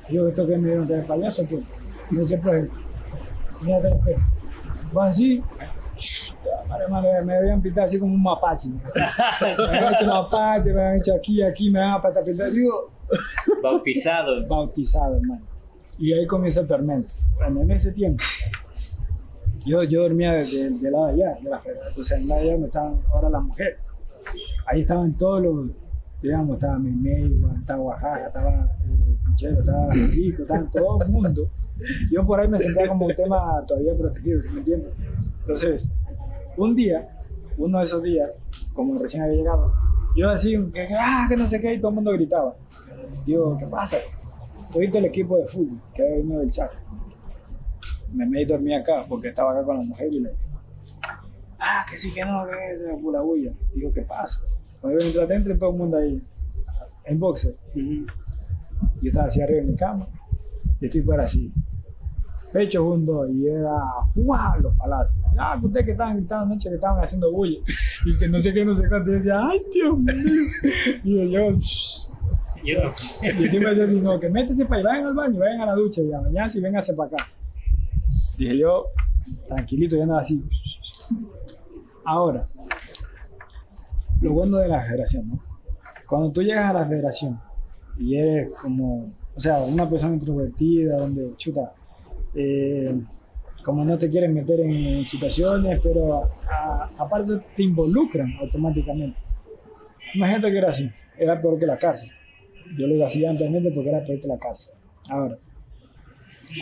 Digo, 0.08 0.26
¿esto 0.26 0.44
que 0.44 0.58
me 0.58 0.66
dieron 0.70 0.88
de 0.88 1.02
payaso? 1.02 1.46
¿Qué? 1.48 1.60
No 2.10 2.26
sé, 2.26 2.38
pues, 2.38 2.68
el 3.62 3.68
espejo. 3.86 4.20
Va 4.96 5.06
así, 5.06 5.40
me 7.24 7.36
habían 7.36 7.62
pintado 7.62 7.86
así 7.86 7.98
como 8.00 8.12
un 8.12 8.22
mapache. 8.22 8.70
Me 8.70 8.80
habían 9.78 9.94
hecho 9.94 10.06
mapache, 10.06 10.72
me 10.72 10.80
habían 10.80 10.96
hecho 11.00 11.14
aquí, 11.14 11.42
aquí, 11.42 11.70
me 11.70 11.80
habían 11.80 12.02
pata 12.02 12.24
pintar. 12.24 12.50
Digo, 12.50 12.90
Bautizado. 13.62 14.44
bautizado, 14.48 15.14
hermano. 15.16 15.44
Y 15.98 16.12
ahí 16.12 16.26
comienza 16.26 16.60
el 16.60 16.66
tormento. 16.66 17.08
Bueno, 17.36 17.62
en 17.62 17.70
ese 17.70 17.92
tiempo, 17.92 18.22
yo, 19.64 19.80
yo 19.84 20.02
dormía 20.02 20.32
de- 20.32 20.44
de- 20.44 20.70
del 20.80 20.92
lado 20.92 21.06
de 21.06 21.12
allá, 21.24 21.38
de 21.40 21.50
la 21.50 21.60
federación. 21.60 22.00
O 22.00 22.04
sea, 22.04 22.18
en 22.18 22.28
lado 22.28 22.40
de 22.40 22.46
allá 22.46 22.52
donde 22.54 22.66
estaban 22.66 22.96
ahora 23.12 23.30
las 23.30 23.42
mujeres. 23.44 23.78
Ahí 24.66 24.80
estaban 24.80 25.12
todos 25.16 25.40
los, 25.42 25.66
digamos, 26.26 26.56
estaba 26.56 26.78
Memey, 26.78 27.40
estaba 27.58 27.82
Oaxaca, 27.82 28.26
estaba 28.26 28.50
eh, 28.84 29.16
Pinchero, 29.24 29.60
estaba 29.60 29.92
Rico, 29.92 30.42
estaba 30.42 30.70
todo 30.70 31.02
el 31.02 31.10
mundo. 31.10 31.50
Yo 32.10 32.26
por 32.26 32.40
ahí 32.40 32.48
me 32.48 32.58
sentía 32.58 32.88
como 32.88 33.06
un 33.06 33.14
tema 33.14 33.64
todavía 33.66 33.96
protegido, 33.96 34.42
¿sí 34.42 34.48
me 34.50 34.58
entiendes? 34.58 34.92
Entonces, 35.40 35.90
un 36.56 36.74
día, 36.74 37.08
uno 37.58 37.78
de 37.78 37.84
esos 37.84 38.02
días, 38.02 38.30
como 38.72 38.98
recién 38.98 39.22
había 39.22 39.36
llegado, 39.36 39.72
yo 40.16 40.30
así, 40.30 40.58
que, 40.72 40.88
ah, 40.98 41.26
que 41.28 41.36
no 41.36 41.46
sé 41.46 41.60
qué, 41.60 41.74
y 41.74 41.78
todo 41.78 41.90
el 41.90 41.96
mundo 41.96 42.12
gritaba. 42.12 42.56
Digo, 43.24 43.56
¿qué 43.58 43.66
pasa? 43.66 43.98
Todito 44.72 44.98
el 44.98 45.04
equipo 45.04 45.36
de 45.36 45.46
fútbol 45.46 45.78
que 45.94 46.02
había 46.02 46.16
venido 46.16 46.40
del 46.40 46.50
Chaco. 46.50 46.74
Me 48.12 48.24
me 48.24 48.44
dormí 48.46 48.74
acá 48.74 49.04
porque 49.06 49.28
estaba 49.28 49.52
acá 49.52 49.64
con 49.64 49.78
la 49.78 49.84
mujer 49.84 50.12
y 50.12 50.20
le 50.20 50.30
ah, 51.58 51.84
que 51.88 51.98
sí, 51.98 52.12
que 52.12 52.24
no, 52.24 52.46
que 52.46 52.52
es 52.52 53.00
pura 53.02 53.20
bulla. 53.20 53.52
Digo, 53.74 53.92
¿qué 53.92 54.02
pasa? 54.02 54.40
Cuando 54.86 55.00
yo 55.00 55.06
entré 55.08 55.22
adentro, 55.22 55.58
todo 55.58 55.70
el 55.70 55.76
mundo 55.78 55.96
ahí 55.96 56.22
en 57.06 57.18
boxer. 57.18 57.56
Yo 57.74 58.06
estaba 59.02 59.26
así 59.26 59.42
arriba 59.42 59.60
de 59.62 59.66
mi 59.66 59.76
cama 59.76 60.06
y 60.80 60.86
estoy 60.86 61.00
por 61.00 61.20
así. 61.20 61.52
Pecho 62.52 62.84
junto 62.84 63.28
y 63.28 63.48
era 63.48 63.80
¡guau! 64.14 64.60
los 64.60 64.76
palazos. 64.76 65.12
Ah, 65.36 65.56
que 65.58 65.66
ustedes 65.66 65.86
que 65.86 65.92
estaban 65.92 66.18
gritando 66.18 66.44
anoche 66.44 66.68
que 66.68 66.76
estaban 66.76 67.02
haciendo 67.02 67.32
bulla 67.32 67.58
y 68.04 68.16
que 68.16 68.28
no 68.28 68.38
sé 68.38 68.54
qué, 68.54 68.64
no 68.64 68.76
sé 68.76 68.88
cuánto. 68.88 69.10
Y 69.10 69.14
yo 69.14 69.16
decía, 69.16 69.48
¡ay, 69.48 69.60
Dios 69.72 69.98
mío! 69.98 70.14
Y 71.02 71.30
yo. 71.32 71.50
Yo. 72.64 72.92
Y 73.22 73.26
el 73.26 73.50
tipo 73.50 73.64
me 73.64 73.74
decía 73.74 74.00
no, 74.00 74.20
que 74.20 74.28
métese 74.28 74.66
para 74.66 74.82
allá, 74.82 74.88
vayan 74.88 75.06
al 75.06 75.14
baño, 75.14 75.40
vayan 75.40 75.60
a 75.62 75.66
la 75.66 75.74
ducha 75.74 76.00
y 76.00 76.12
a 76.12 76.20
bañarse 76.20 76.58
y 76.58 76.62
vénganse 76.62 76.94
para 76.94 77.08
acá. 77.08 77.26
Dije 78.38 78.56
yo, 78.56 78.86
tranquilito, 79.48 79.96
y 79.96 80.00
andaba 80.00 80.20
así. 80.20 80.44
Ahora, 82.04 82.46
lo 84.20 84.32
bueno 84.32 84.58
de 84.58 84.68
la 84.68 84.82
federación, 84.82 85.28
¿no? 85.28 85.42
Cuando 86.08 86.30
tú 86.30 86.42
llegas 86.42 86.70
a 86.70 86.72
la 86.72 86.86
federación 86.86 87.40
y 87.98 88.16
eres 88.16 88.50
como, 88.60 89.12
o 89.34 89.40
sea, 89.40 89.60
una 89.62 89.88
persona 89.88 90.14
introvertida, 90.14 90.96
donde, 90.96 91.34
chuta, 91.36 91.72
eh, 92.34 92.94
como 93.64 93.84
no 93.84 93.98
te 93.98 94.08
quieren 94.08 94.32
meter 94.32 94.60
en 94.60 95.04
situaciones, 95.04 95.80
pero 95.82 96.30
aparte 96.98 97.40
te 97.56 97.64
involucran 97.64 98.32
automáticamente. 98.40 99.18
Imagínate 100.14 100.50
que 100.52 100.58
era 100.58 100.70
así, 100.70 100.88
era 101.18 101.40
peor 101.40 101.58
que 101.58 101.66
la 101.66 101.76
cárcel. 101.76 102.10
Yo 102.78 102.86
lo 102.86 103.04
hacía 103.04 103.30
anteriormente 103.30 103.72
porque 103.72 103.88
era 103.88 104.04
peor 104.04 104.20
que 104.20 104.28
la 104.28 104.38
cárcel. 104.38 104.74
Ahora, 105.08 105.36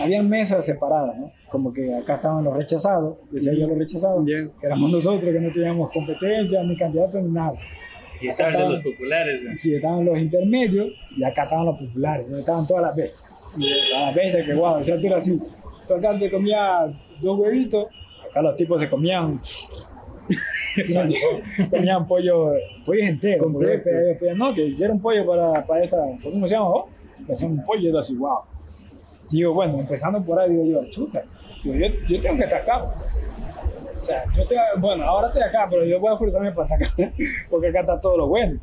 habían 0.00 0.28
mesas 0.28 0.64
separadas, 0.64 1.16
¿no? 1.18 1.32
Como 1.50 1.72
que 1.72 1.94
acá 1.94 2.16
estaban 2.16 2.44
los 2.44 2.56
rechazados, 2.56 3.16
decía 3.30 3.52
yo 3.54 3.66
los 3.68 3.78
rechazados, 3.78 4.24
que 4.26 4.50
éramos 4.62 4.90
nosotros 4.90 5.32
que 5.32 5.40
no 5.40 5.52
teníamos 5.52 5.90
competencia, 5.92 6.62
ni 6.62 6.76
candidatos, 6.76 7.22
ni 7.22 7.30
nada. 7.30 7.54
Y 8.20 8.28
estaba 8.28 8.50
el 8.50 8.56
de 8.56 8.68
los 8.68 8.82
populares. 8.82 9.44
¿no? 9.44 9.56
Sí, 9.56 9.74
estaban 9.74 10.04
los 10.04 10.18
intermedios 10.18 10.88
y 11.16 11.22
acá 11.22 11.44
estaban 11.44 11.66
los 11.66 11.78
populares, 11.78 12.26
donde 12.26 12.40
estaban 12.40 12.66
todas 12.66 12.84
las 12.84 12.96
bestias. 12.96 13.22
Y 13.58 13.92
las 13.92 14.14
bestias 14.14 14.46
que, 14.46 14.54
wow, 14.54 14.78
decía 14.78 14.98
tú 14.98 15.06
era 15.06 15.16
así. 15.18 15.40
Tú 15.86 15.94
acá 15.94 16.18
te 16.18 16.30
comía 16.30 16.86
dos 17.20 17.38
huevitos, 17.38 17.86
acá 18.28 18.42
los 18.42 18.56
tipos 18.56 18.80
se 18.80 18.88
comían. 18.88 19.40
comían 21.70 22.06
pollo, 22.06 22.52
pollo 22.84 23.04
entero. 23.04 23.44
Completo. 23.44 23.90
no, 24.34 24.54
que 24.54 24.66
hicieron 24.66 25.00
pollo 25.00 25.26
para, 25.26 25.64
para 25.66 25.84
esta, 25.84 25.98
¿cómo 26.22 26.48
se 26.48 26.54
llama? 26.54 26.68
Oh, 26.68 26.88
que 27.26 27.32
hacían 27.32 27.52
un 27.52 27.64
pollo 27.64 27.90
y 27.90 27.96
así, 27.96 28.16
wow. 28.16 28.38
Digo, 29.34 29.52
bueno, 29.52 29.80
empezando 29.80 30.22
por 30.22 30.38
ahí, 30.38 30.50
digo 30.52 30.64
yo, 30.80 30.90
chuta, 30.90 31.24
digo, 31.64 31.74
yo, 31.74 31.86
yo 32.06 32.20
tengo 32.20 32.36
que 32.36 32.44
estar 32.44 32.62
acá. 32.62 32.84
O 34.00 34.04
sea, 34.04 34.24
yo 34.32 34.42
estoy, 34.42 34.56
bueno, 34.78 35.02
ahora 35.02 35.26
estoy 35.26 35.42
acá, 35.42 35.66
pero 35.68 35.84
yo 35.84 35.98
voy 35.98 36.14
a 36.14 36.16
forzarme 36.16 36.52
para 36.52 36.76
estar 36.76 37.04
acá, 37.04 37.12
porque 37.50 37.66
acá 37.66 37.80
está 37.80 38.00
todo 38.00 38.16
lo 38.16 38.28
bueno. 38.28 38.60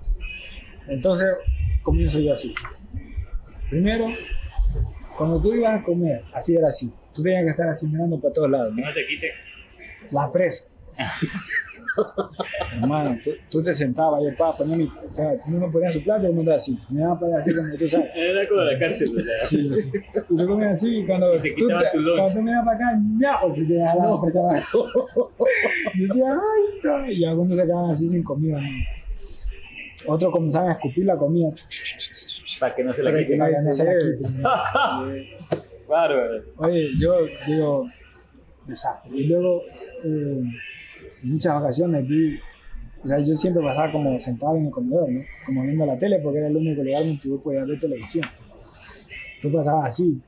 Entonces, 0.87 1.27
comienzo 1.83 2.19
yo 2.19 2.31
así. 2.33 2.55
Primero, 3.69 4.07
cuando 5.17 5.41
tú 5.41 5.53
ibas 5.53 5.81
a 5.81 5.83
comer, 5.83 6.23
así 6.33 6.55
era 6.55 6.69
así. 6.69 6.89
Tú 7.13 7.21
tenías 7.21 7.43
que 7.43 7.49
estar 7.49 7.67
así 7.67 7.87
mirando 7.87 8.17
para 8.21 8.33
todos 8.33 8.49
lados. 8.49 8.73
¿no? 8.73 8.85
no 8.85 8.93
te 8.93 9.05
quite. 9.07 9.29
La 10.11 10.31
presa. 10.31 10.69
Hermano, 12.73 13.17
tú, 13.23 13.31
tú 13.49 13.63
te 13.63 13.73
sentabas 13.73 14.21
y 14.23 14.35
para 14.35 14.53
poner 14.53 14.77
mi. 14.77 14.87
Tú 14.87 15.51
no 15.51 15.71
ponías 15.71 15.93
su 15.93 16.03
plato 16.03 16.27
y 16.27 16.31
mundo 16.31 16.53
así. 16.53 16.77
Me 16.89 17.01
iba 17.01 17.19
para 17.19 17.33
allá 17.33 17.41
así 17.41 17.55
como 17.55 17.77
tú 17.77 17.89
sabes. 17.89 18.11
Era 18.15 18.47
como 18.47 18.61
la 18.61 18.79
cárcel, 18.79 19.07
sea. 19.07 19.39
Sí, 19.41 19.63
sí. 19.63 19.91
Y 20.29 20.37
tú 20.37 20.47
comías 20.47 20.71
así 20.71 20.97
y 20.99 21.05
cuando, 21.05 21.35
Y 21.35 21.41
te 21.41 21.49
tú, 21.57 21.67
te, 21.67 21.73
tu 21.97 22.03
cuando 22.15 22.33
tú 22.33 22.41
me 22.41 22.51
ibas 22.51 22.65
para 22.65 22.77
acá, 22.77 22.99
ya, 23.19 23.41
o 23.43 23.53
si 23.53 23.67
te 23.67 23.73
dejaba 23.73 24.07
la 24.07 24.21
presa 24.21 24.39
abajo. 24.39 24.87
Y 25.93 26.07
decía, 26.07 26.25
ay, 26.31 26.79
no. 26.83 27.11
Y 27.11 27.25
algunos 27.25 27.57
se 27.57 27.63
quedaban 27.63 27.91
así 27.91 28.07
sin 28.07 28.23
comida. 28.23 28.59
¿no? 28.59 28.67
Otros 30.13 30.31
comenzaban 30.31 30.69
a 30.69 30.73
escupir 30.73 31.05
la 31.05 31.17
comida. 31.17 31.49
Para 32.59 32.75
que 32.75 32.83
no 32.83 32.93
se 32.93 33.03
la 33.03 33.11
Para 33.11 33.19
que 33.19 33.25
quite. 33.25 33.39
Para 33.39 33.51
que 33.51 33.67
no 33.67 33.75
se 33.75 33.83
la 33.83 33.93
quiten, 33.93 34.41
¿no? 34.41 34.49
Bárbaro. 35.87 36.43
Oye, 36.57 36.89
yo 36.97 37.25
digo, 37.45 37.89
desastre. 38.65 39.11
Y 39.13 39.25
luego, 39.25 39.63
eh, 40.03 40.43
muchas 41.23 41.55
ocasiones 41.61 42.07
vi, 42.07 42.37
o 43.03 43.07
sea, 43.07 43.19
yo 43.19 43.35
siempre 43.35 43.63
pasaba 43.63 43.91
como 43.91 44.19
sentado 44.19 44.55
en 44.57 44.65
el 44.65 44.71
comedor, 44.71 45.09
¿no? 45.09 45.21
Como 45.45 45.63
viendo 45.63 45.85
la 45.85 45.97
tele, 45.97 46.19
porque 46.19 46.39
era 46.39 46.47
el 46.47 46.55
único 46.57 46.83
lugar 46.83 47.03
donde 47.03 47.19
tú 47.21 47.41
podías 47.41 47.67
ver 47.67 47.79
televisión. 47.79 48.25
Tú 49.41 49.51
pasabas 49.51 49.85
así. 49.87 50.21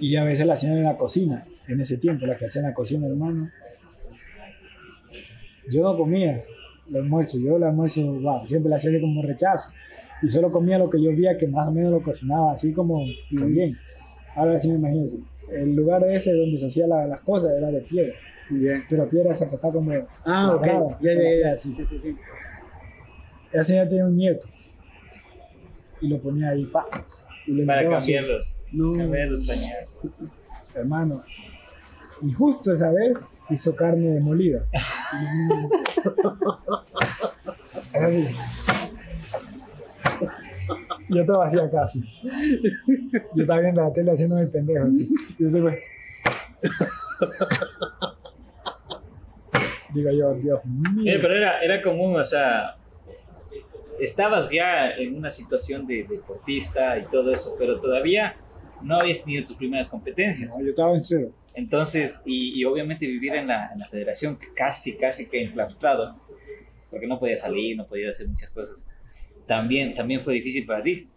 Y 0.00 0.16
a 0.16 0.24
veces 0.24 0.46
la 0.46 0.54
hacían 0.54 0.76
en 0.78 0.84
la 0.84 0.96
cocina, 0.96 1.46
en 1.68 1.80
ese 1.80 1.98
tiempo, 1.98 2.26
la 2.26 2.36
que 2.36 2.46
hacían 2.46 2.64
en 2.64 2.70
la 2.70 2.74
cocina, 2.74 3.06
hermano. 3.06 3.48
Yo 5.70 5.82
no 5.82 5.96
comía 5.96 6.44
el 6.90 6.96
almuerzo, 6.96 7.38
yo 7.38 7.56
el 7.56 7.62
almuerzo, 7.62 8.02
wow, 8.20 8.46
siempre 8.46 8.70
la 8.70 8.76
hacía 8.76 9.00
como 9.00 9.22
rechazo. 9.22 9.70
Y 10.22 10.28
solo 10.28 10.50
comía 10.50 10.78
lo 10.78 10.88
que 10.90 11.02
yo 11.02 11.10
veía 11.10 11.36
que 11.36 11.46
más 11.46 11.68
o 11.68 11.70
menos 11.72 11.90
lo 11.92 12.02
cocinaba, 12.02 12.52
así 12.52 12.72
como 12.72 13.04
bien. 13.30 13.76
Ahora 14.36 14.58
sí 14.58 14.68
me 14.68 14.74
imagino, 14.76 15.06
el 15.52 15.74
lugar 15.74 16.02
ese 16.10 16.32
donde 16.32 16.58
se 16.58 16.66
hacían 16.66 16.88
la- 16.88 17.06
las 17.06 17.20
cosas 17.20 17.52
era 17.56 17.70
de 17.70 17.80
piedra, 17.82 18.14
Ya. 18.50 18.84
pero 18.88 19.08
piedra 19.08 19.32
esa 19.32 19.48
que 19.48 19.56
está 19.56 19.70
como... 19.70 19.92
Ah, 20.24 20.54
ok. 20.54 20.66
Ya, 21.00 21.12
ya, 21.14 21.40
ya. 21.42 21.58
Sí, 21.58 21.72
sí, 21.72 21.84
sí. 21.84 22.16
Esa 23.52 23.64
señora 23.64 23.88
tenía 23.88 24.06
un 24.06 24.16
nieto 24.16 24.46
y 26.00 26.08
lo 26.08 26.18
ponía 26.20 26.50
ahí, 26.50 26.66
pa, 26.66 26.86
y 27.46 27.52
le 27.52 27.64
Para 27.64 27.88
cambiarlos. 27.88 28.58
No. 28.72 28.92
Cambiar 28.92 29.28
los 29.28 29.46
pañales. 29.46 29.88
hermano. 30.74 31.22
Y 32.22 32.32
justo 32.32 32.72
esa 32.72 32.90
vez 32.90 33.18
hizo 33.50 33.74
carne 33.74 34.20
molida. 34.20 34.64
Así. 37.94 38.26
Yo 41.08 41.20
estaba 41.20 41.46
así 41.46 41.58
acá, 41.58 41.82
así. 41.82 42.02
Yo 43.34 43.42
estaba 43.42 43.60
viendo 43.60 43.82
la 43.82 43.92
tele 43.92 44.12
haciendo 44.12 44.38
el 44.38 44.48
pendejo, 44.48 44.86
así. 44.86 45.14
Y 45.38 45.42
yo 45.42 45.48
digo, 45.50 45.70
digo 49.94 50.10
yo, 50.10 50.34
Dios 50.34 50.64
mío. 50.64 51.14
Eh, 51.14 51.18
pero 51.20 51.34
era, 51.34 51.60
era 51.60 51.82
común, 51.82 52.16
o 52.16 52.24
sea, 52.24 52.76
estabas 54.00 54.50
ya 54.50 54.90
en 54.90 55.16
una 55.16 55.30
situación 55.30 55.86
de 55.86 56.04
deportista 56.04 56.98
y 56.98 57.04
todo 57.04 57.32
eso, 57.32 57.54
pero 57.58 57.80
todavía 57.80 58.36
no 58.82 58.96
habías 58.96 59.22
tenido 59.22 59.46
tus 59.46 59.56
primeras 59.56 59.88
competencias. 59.88 60.56
No, 60.58 60.64
yo 60.64 60.70
estaba 60.70 60.94
en 60.94 61.04
cero. 61.04 61.30
Entonces, 61.54 62.20
y, 62.26 62.60
y 62.60 62.64
obviamente 62.64 63.06
vivir 63.06 63.34
en 63.34 63.46
la, 63.46 63.70
en 63.72 63.78
la 63.78 63.88
federación, 63.88 64.36
casi, 64.54 64.98
casi 64.98 65.30
que 65.30 65.44
enclaustrado, 65.44 66.16
porque 66.90 67.06
no 67.06 67.18
podía 67.18 67.36
salir, 67.36 67.76
no 67.76 67.86
podía 67.86 68.10
hacer 68.10 68.28
muchas 68.28 68.50
cosas, 68.50 68.88
también, 69.46 69.94
también 69.94 70.22
fue 70.22 70.34
difícil 70.34 70.66
para 70.66 70.82
ti. 70.82 71.08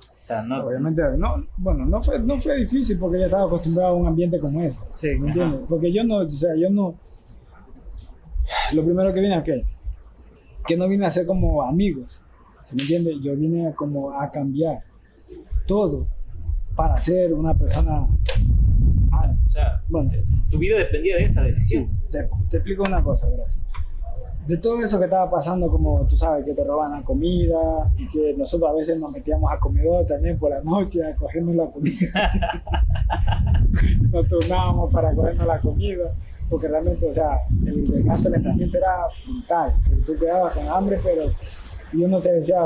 O 0.00 0.24
sea, 0.24 0.40
no, 0.40 0.64
Obviamente, 0.64 1.02
no, 1.18 1.46
bueno, 1.56 1.84
no 1.84 2.00
fue, 2.00 2.18
no 2.20 2.38
fue 2.38 2.56
difícil 2.56 2.96
porque 2.96 3.18
ya 3.18 3.24
estaba 3.24 3.44
acostumbrado 3.44 3.90
a 3.90 3.94
un 3.96 4.06
ambiente 4.06 4.38
como 4.38 4.62
ese. 4.62 4.78
Sí. 4.92 5.18
¿Me 5.18 5.28
entiendes? 5.28 5.60
Porque 5.68 5.92
yo 5.92 6.04
no, 6.04 6.18
o 6.18 6.30
sea, 6.30 6.54
yo 6.54 6.70
no. 6.70 6.94
Lo 8.74 8.84
primero 8.84 9.12
que 9.12 9.20
vine 9.20 9.34
a 9.34 9.42
qué? 9.42 9.64
Que 10.66 10.76
no 10.76 10.88
vine 10.88 11.06
a 11.06 11.10
ser 11.10 11.26
como 11.26 11.62
amigos. 11.62 12.20
¿sí 12.66 12.76
¿Me 12.76 12.82
entiendes? 12.82 13.16
Yo 13.22 13.36
vine 13.36 13.68
a 13.68 13.74
como 13.74 14.12
a 14.12 14.30
cambiar 14.30 14.80
todo 15.66 16.06
para 16.74 16.98
ser 16.98 17.32
una 17.34 17.54
persona 17.54 18.06
alta. 19.10 19.38
O 19.44 19.48
sea, 19.48 19.82
Bueno, 19.88 20.10
tu 20.50 20.58
vida 20.58 20.78
dependía 20.78 21.16
de 21.16 21.24
esa 21.24 21.42
decisión. 21.42 21.90
te, 22.10 22.28
te 22.48 22.56
explico 22.58 22.84
una 22.84 23.02
cosa, 23.02 23.26
gracias. 23.26 23.62
De 24.46 24.56
todo 24.56 24.82
eso 24.82 24.98
que 24.98 25.04
estaba 25.04 25.30
pasando, 25.30 25.68
como 25.68 26.04
tú 26.08 26.16
sabes, 26.16 26.44
que 26.44 26.52
te 26.52 26.64
roban 26.64 26.90
la 26.90 27.02
comida 27.02 27.92
y 27.96 28.08
que 28.08 28.34
nosotros 28.36 28.70
a 28.70 28.74
veces 28.74 28.98
nos 28.98 29.12
metíamos 29.12 29.52
a 29.52 29.56
comedor 29.56 30.04
también 30.04 30.36
por 30.36 30.50
la 30.50 30.60
noche 30.62 31.04
a 31.04 31.14
cogernos 31.14 31.54
la 31.54 31.66
comida. 31.66 32.32
nos 34.10 34.28
turnábamos 34.28 34.92
para 34.92 35.14
cogernos 35.14 35.46
la 35.46 35.60
comida, 35.60 36.12
porque 36.52 36.68
realmente, 36.68 37.08
o 37.08 37.12
sea, 37.12 37.38
el 37.64 37.90
desgaste 37.90 38.24
del 38.24 38.34
entrenamiento 38.34 38.76
era 38.76 39.06
brutal. 39.26 39.74
Tú 40.04 40.14
quedabas 40.18 40.54
con 40.54 40.68
hambre, 40.68 41.00
pero 41.02 41.32
y 41.94 42.04
uno 42.04 42.20
se 42.20 42.30
decía, 42.32 42.58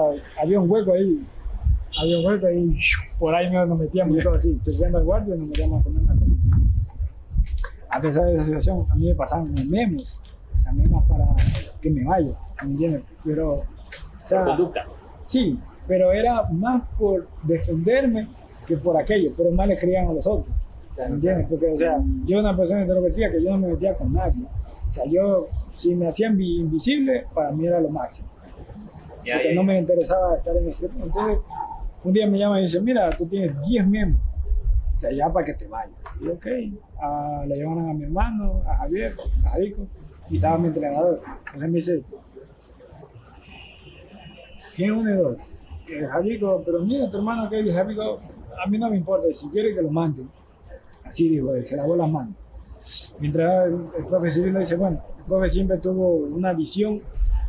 había 0.43 0.59
un 0.61 0.69
hueco 0.69 0.93
ahí, 0.93 1.25
había 2.03 2.19
un 2.19 2.27
hueco 2.27 2.47
ahí, 2.49 2.77
por 3.17 3.33
ahí 3.33 3.49
nos 3.49 3.79
metíamos 3.79 4.17
y 4.19 4.23
todo 4.23 4.35
así, 4.35 4.59
sirviendo 4.61 4.99
al 4.99 5.05
guardia 5.05 5.37
y 5.37 5.39
nos 5.39 5.49
metíamos 5.49 5.81
a 5.81 5.85
comer 5.85 6.03
la 6.03 6.15
comida 6.15 6.37
a 7.89 8.01
pesar 8.01 8.25
de 8.25 8.35
esa 8.35 8.45
situación, 8.45 8.87
a 8.91 8.95
mí 8.97 9.07
me 9.07 9.15
pasaban 9.15 9.55
memes, 9.69 10.21
o 10.55 10.59
sea, 10.59 10.73
memes 10.73 11.03
para 11.09 11.27
que 11.81 11.91
me 11.91 12.05
vaya, 12.05 12.33
¿me 12.63 12.71
entiendes? 12.73 13.03
Pero, 13.25 13.55
o 13.55 14.29
sea, 14.29 14.45
conducta. 14.45 14.85
sí, 15.23 15.59
pero 15.87 16.13
era 16.13 16.43
más 16.51 16.83
por 16.99 17.29
defenderme 17.45 18.29
que 18.67 18.77
por 18.77 18.97
aquello, 18.97 19.31
pero 19.37 19.53
más 19.53 19.69
le 19.69 19.79
creían 19.79 20.09
a 20.09 20.13
los 20.13 20.27
otros, 20.27 20.55
¿me 20.99 21.05
entiendes? 21.17 21.47
Porque, 21.49 21.67
o 21.73 21.77
sea, 21.77 21.99
yo 22.25 22.39
era 22.39 22.49
una 22.49 22.57
persona 22.57 22.81
introvertida 22.83 23.31
que 23.31 23.43
yo 23.43 23.51
no 23.51 23.59
me 23.59 23.69
metía 23.69 23.95
con 23.95 24.13
nadie, 24.13 24.45
o 24.89 24.93
sea, 24.93 25.05
yo, 25.07 25.49
si 25.75 25.95
me 25.95 26.09
hacían 26.09 26.37
vi- 26.37 26.61
invisible, 26.61 27.27
para 27.35 27.51
mí 27.53 27.67
era 27.67 27.81
lo 27.81 27.89
máximo 27.91 28.29
porque 29.39 29.55
no 29.55 29.65
me 29.65 29.79
interesaba 29.79 30.37
estar 30.37 30.57
en 30.57 30.69
ese 30.69 30.87
Entonces, 30.87 31.39
un 32.05 32.13
día 32.13 32.27
me 32.29 32.39
llama 32.39 32.61
y 32.61 32.63
dice, 32.63 32.81
mira, 32.81 33.11
tú 33.17 33.27
tienes 33.27 33.61
10 33.67 33.85
miembros, 33.87 34.23
o 34.95 34.99
sea, 34.99 35.11
ya 35.13 35.29
para 35.33 35.45
que 35.45 35.55
te 35.55 35.67
vayas. 35.67 35.97
Y 36.21 36.29
ok, 36.29 36.47
ah, 37.03 37.45
le 37.47 37.59
llamaron 37.59 37.91
a 37.91 37.93
mi 37.95 38.05
hermano, 38.05 38.63
a 38.67 38.77
Javier, 38.77 39.15
a 39.45 39.49
Javico, 39.51 39.83
y 40.31 40.37
estaba 40.37 40.57
mi 40.59 40.69
entrenador. 40.69 41.21
Entonces 41.47 41.69
me 41.71 41.75
dice, 41.77 42.03
¿quién 44.77 44.91
es 44.93 44.97
uno 44.97 45.11
de 45.11 45.17
dos? 45.17 45.37
Eh, 45.89 46.07
Javico, 46.11 46.63
pero 46.65 46.81
mira, 46.81 47.11
tu 47.11 47.17
hermano 47.19 47.49
que 47.51 47.57
dice, 47.57 47.73
Javico, 47.73 48.21
a 48.65 48.69
mí 48.69 48.79
no 48.79 48.91
me 48.91 48.97
importa, 48.97 49.27
si 49.33 49.49
quiere 49.49 49.75
que 49.75 49.83
lo 49.83 49.91
mande. 49.91 50.23
Así 51.07 51.29
dijo, 51.29 51.55
él, 51.55 51.67
se 51.67 51.77
lavó 51.77 51.97
las 51.97 52.11
manos. 52.11 52.35
Mientras 53.19 53.67
el, 53.67 53.87
el 53.99 54.07
profe 54.07 54.31
Civil 54.31 54.53
le 54.53 54.61
dice, 54.61 54.77
bueno, 54.77 55.03
el 55.19 55.25
profe 55.25 55.49
siempre 55.49 55.79
tuvo 55.79 56.17
una 56.17 56.53
visión 56.53 57.03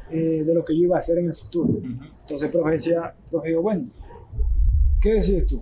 eh, 0.09 0.43
de 0.45 0.53
lo 0.53 0.63
que 0.63 0.73
yo 0.73 0.83
iba 0.83 0.95
a 0.95 0.99
hacer 0.99 1.17
en 1.17 1.27
el 1.27 1.33
futuro. 1.33 1.79
Entonces 1.83 2.43
el 2.43 2.51
profe 2.51 2.71
decía, 2.71 3.13
el 3.23 3.29
profe 3.29 3.49
dijo, 3.49 3.61
bueno, 3.61 3.87
¿qué 5.01 5.15
decides 5.15 5.47
tú? 5.47 5.61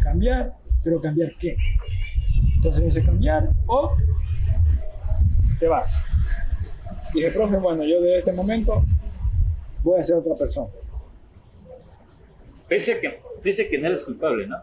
¿Cambiar? 0.00 0.56
¿Pero 0.82 1.00
cambiar 1.00 1.32
qué? 1.38 1.56
Entonces 2.56 2.84
dice, 2.84 3.04
cambiar 3.04 3.50
o 3.66 3.94
te 5.58 5.68
vas. 5.68 5.92
Dije, 7.12 7.30
profe, 7.30 7.56
bueno, 7.58 7.84
yo 7.84 8.00
de 8.00 8.18
este 8.18 8.32
momento 8.32 8.82
voy 9.82 10.00
a 10.00 10.04
ser 10.04 10.16
otra 10.16 10.34
persona. 10.34 10.68
Pese 12.66 12.94
a 12.94 13.00
que, 13.00 13.20
pese 13.42 13.66
a 13.66 13.68
que 13.68 13.78
no 13.78 13.88
eres 13.88 14.04
culpable, 14.04 14.46
¿no? 14.46 14.56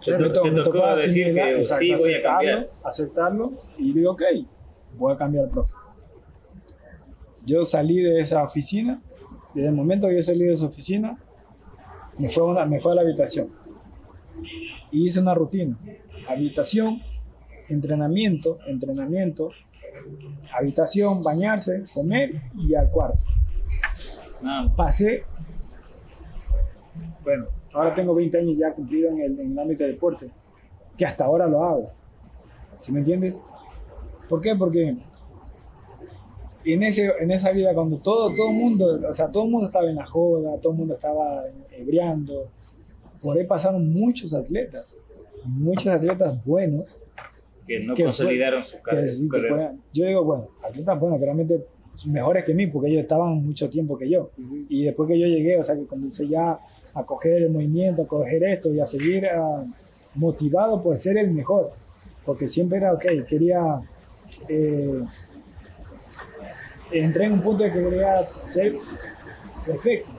Claro, 0.00 0.32
te 0.32 0.50
me 0.50 0.62
tocó 0.62 0.96
decir 0.96 1.34
que 1.34 1.60
exacto, 1.60 1.78
sí, 1.80 1.88
voy 1.94 1.94
a 1.94 1.96
aceptarlo, 1.96 2.22
cambiar. 2.38 2.70
Aceptarlo 2.84 3.52
y 3.78 3.92
digo, 3.92 4.12
ok, 4.12 4.22
voy 4.96 5.12
a 5.12 5.16
cambiar, 5.16 5.48
profe. 5.48 5.74
Yo 7.44 7.64
salí 7.64 8.00
de 8.00 8.20
esa 8.20 8.42
oficina, 8.42 9.00
desde 9.54 9.68
el 9.68 9.74
momento 9.74 10.06
que 10.08 10.16
yo 10.16 10.22
salí 10.22 10.40
de 10.40 10.52
esa 10.52 10.66
oficina, 10.66 11.18
me 12.18 12.28
fue, 12.28 12.42
a 12.42 12.46
una- 12.46 12.64
me 12.66 12.80
fue 12.80 12.92
a 12.92 12.94
la 12.96 13.00
habitación 13.02 13.48
y 14.90 15.06
hice 15.06 15.20
una 15.20 15.34
rutina. 15.34 15.76
Habitación, 16.28 16.98
entrenamiento, 17.68 18.58
entrenamiento, 18.66 19.50
habitación, 20.52 21.22
bañarse, 21.22 21.84
comer 21.94 22.42
y 22.56 22.74
al 22.74 22.90
cuarto. 22.90 23.18
No, 24.42 24.72
Pasé, 24.76 25.24
bueno, 27.24 27.46
ahora 27.72 27.94
tengo 27.94 28.14
20 28.14 28.38
años 28.38 28.56
ya 28.58 28.72
cumplido 28.72 29.10
en 29.10 29.20
el, 29.20 29.40
en 29.40 29.52
el 29.52 29.58
ámbito 29.58 29.84
del 29.84 29.94
deporte, 29.94 30.30
que 30.96 31.04
hasta 31.06 31.24
ahora 31.24 31.46
lo 31.46 31.62
hago. 31.64 31.90
¿Sí 32.80 32.92
me 32.92 33.00
entiendes? 33.00 33.36
¿Por 34.28 34.40
qué? 34.40 34.54
Porque 34.56 34.96
en, 36.64 36.82
ese, 36.82 37.10
en 37.20 37.30
esa 37.30 37.50
vida 37.52 37.72
cuando 37.74 37.98
todo 37.98 38.34
todo 38.34 38.50
mundo, 38.52 39.00
o 39.08 39.12
sea, 39.14 39.30
todo 39.30 39.44
el 39.44 39.50
mundo 39.50 39.66
estaba 39.66 39.88
en 39.88 39.96
la 39.96 40.06
joda, 40.06 40.58
todo 40.60 40.72
el 40.72 40.78
mundo 40.78 40.94
estaba 40.94 41.44
ebriando, 41.70 42.48
por 43.22 43.36
ahí 43.36 43.46
pasaron 43.46 43.90
muchos 43.92 44.34
atletas, 44.34 45.00
muchos 45.46 45.86
atletas 45.88 46.44
buenos 46.44 46.86
que 47.66 47.80
no 47.80 47.94
que 47.94 48.04
consolidaron 48.04 48.62
su 48.62 48.76
que 48.78 48.82
carrera. 48.82 49.08
sí, 49.08 49.28
que 49.28 49.48
puedan- 49.48 49.80
yo 49.92 50.06
digo, 50.06 50.24
bueno, 50.24 50.44
atletas 50.62 50.98
buenos, 51.00 51.18
que 51.18 51.24
realmente 51.24 51.66
mejores 52.06 52.44
que 52.44 52.54
mí, 52.54 52.66
porque 52.68 52.88
ellos 52.90 53.02
estaban 53.02 53.44
mucho 53.44 53.68
tiempo 53.68 53.98
que 53.98 54.08
yo. 54.08 54.30
Y 54.68 54.84
después 54.84 55.08
que 55.08 55.18
yo 55.18 55.26
llegué, 55.26 55.58
o 55.58 55.64
sea, 55.64 55.74
que 55.74 55.84
comencé 55.86 56.28
ya 56.28 56.58
a 56.98 57.04
coger 57.04 57.42
el 57.44 57.50
movimiento, 57.50 58.02
a 58.02 58.06
coger 58.06 58.42
esto 58.44 58.72
y 58.72 58.80
a 58.80 58.86
seguir 58.86 59.26
ah, 59.26 59.64
motivado 60.14 60.82
por 60.82 60.98
ser 60.98 61.18
el 61.18 61.30
mejor. 61.30 61.70
Porque 62.24 62.48
siempre 62.48 62.78
era, 62.78 62.92
ok, 62.92 63.04
quería. 63.28 63.80
eh, 64.48 65.02
entré 66.92 67.24
en 67.26 67.32
un 67.34 67.42
punto 67.42 67.64
de 67.64 67.72
que 67.72 67.82
quería 67.82 68.16
ser 68.50 68.74
perfecto. 69.66 70.10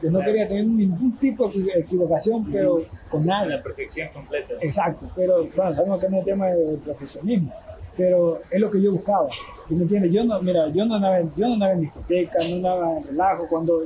Que 0.00 0.06
no 0.06 0.18
Claro. 0.18 0.32
quería 0.32 0.48
tener 0.48 0.64
ningún 0.66 1.16
tipo 1.18 1.48
de 1.48 1.72
equivocación, 1.80 2.46
pero 2.50 2.82
con 3.10 3.26
nada. 3.26 3.46
La 3.46 3.62
perfección 3.62 4.08
completa. 4.14 4.54
Exacto, 4.62 5.10
pero 5.14 5.46
bueno, 5.54 5.74
sabemos 5.74 6.00
que 6.00 6.08
no 6.08 6.16
es 6.16 6.20
un 6.20 6.24
tema 6.24 6.46
de 6.46 6.76
profesionismo, 6.78 7.52
pero 7.98 8.40
es 8.50 8.58
lo 8.60 8.70
que 8.70 8.80
yo 8.80 8.92
buscaba. 8.92 9.28
¿sí 9.68 9.74
¿Me 9.74 9.82
entiendes? 9.82 10.10
Yo 10.12 10.24
no, 10.24 10.40
mira, 10.40 10.68
yo 10.68 10.86
no 10.86 10.94
andaba, 10.94 11.18
en- 11.20 11.30
yo 11.36 11.46
no 11.48 11.52
andaba 11.54 11.72
en 11.72 11.80
discoteca, 11.82 12.38
no 12.48 12.56
andaba 12.56 12.96
en 12.96 13.04
relajo. 13.08 13.46
Cuando, 13.46 13.82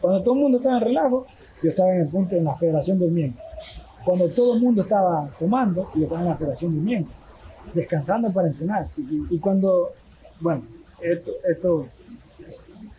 cuando 0.00 0.22
todo 0.24 0.34
el 0.34 0.40
mundo 0.40 0.58
estaba 0.58 0.78
en 0.78 0.84
relajo, 0.84 1.26
yo 1.62 1.70
estaba 1.70 1.94
en 1.94 2.02
el 2.02 2.08
punto 2.08 2.34
en 2.34 2.44
la 2.44 2.56
federación 2.56 2.98
durmiendo. 2.98 3.38
Cuando 4.04 4.28
todo 4.28 4.54
el 4.54 4.60
mundo 4.60 4.82
estaba 4.82 5.30
tomando, 5.38 5.88
yo 5.94 6.04
estaba 6.04 6.22
en 6.22 6.28
la 6.28 6.36
federación 6.36 6.74
durmiendo, 6.74 7.10
descansando 7.72 8.32
para 8.32 8.48
entrenar. 8.48 8.88
Y, 8.96 9.38
cuando, 9.38 9.90
bueno, 10.40 10.62
esto, 11.00 11.30
esto 11.48 11.86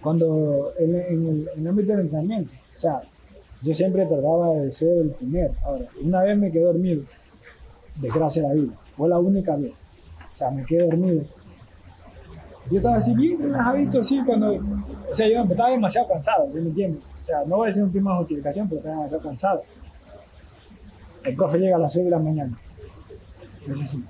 cuando 0.02 0.74
en, 0.78 0.96
en 0.96 1.28
el, 1.28 1.50
en 1.56 1.62
el 1.62 1.68
ámbito 1.68 1.92
del 1.92 2.02
entrenamiento, 2.02 2.54
o 2.78 2.80
sea, 2.80 3.02
yo 3.62 3.74
siempre 3.74 4.06
trataba 4.06 4.56
de 4.56 4.72
ser 4.72 4.98
el 4.98 5.10
primero. 5.12 5.54
Ahora, 5.64 5.86
una 6.02 6.22
vez 6.24 6.38
me 6.38 6.52
quedé 6.52 6.64
dormido, 6.64 7.04
desgracia 7.96 8.42
de 8.44 8.48
la 8.48 8.54
vida, 8.54 8.74
fue 8.96 9.10
la 9.10 9.20
única 9.20 9.56
vez. 9.56 9.74
O 10.34 10.38
sea, 10.38 10.52
me 10.52 10.66
quedé 10.66 10.86
dormido. 10.86 11.24
Yo 12.72 12.78
estaba 12.78 12.98
así 12.98 13.14
bien 13.14 13.40
relajadito, 13.42 14.00
así, 14.00 14.22
cuando, 14.26 14.54
o 14.54 15.16
sea, 15.16 15.28
yo 15.28 15.44
estaba 15.44 15.70
demasiado 15.70 16.08
cansado, 16.08 16.48
¿sí 16.52 16.60
me 16.60 16.70
entiendes? 16.70 17.04
O 17.24 17.26
sea, 17.26 17.46
no 17.46 17.56
voy 17.56 17.68
a 17.68 17.68
decir 17.70 17.84
un 17.84 17.92
tema 17.92 18.12
de 18.12 18.18
justificación, 18.18 18.68
pero 18.68 18.80
estaba 18.80 18.96
demasiado 18.98 19.24
cansado. 19.24 19.64
El 21.24 21.36
profe 21.38 21.58
llega 21.58 21.78
a 21.78 21.80
las 21.80 21.94
6 21.94 22.04
de 22.04 22.12
la 22.12 22.20
mañana. 22.20 22.60
Yo 23.66 23.76
sí. 23.76 24.04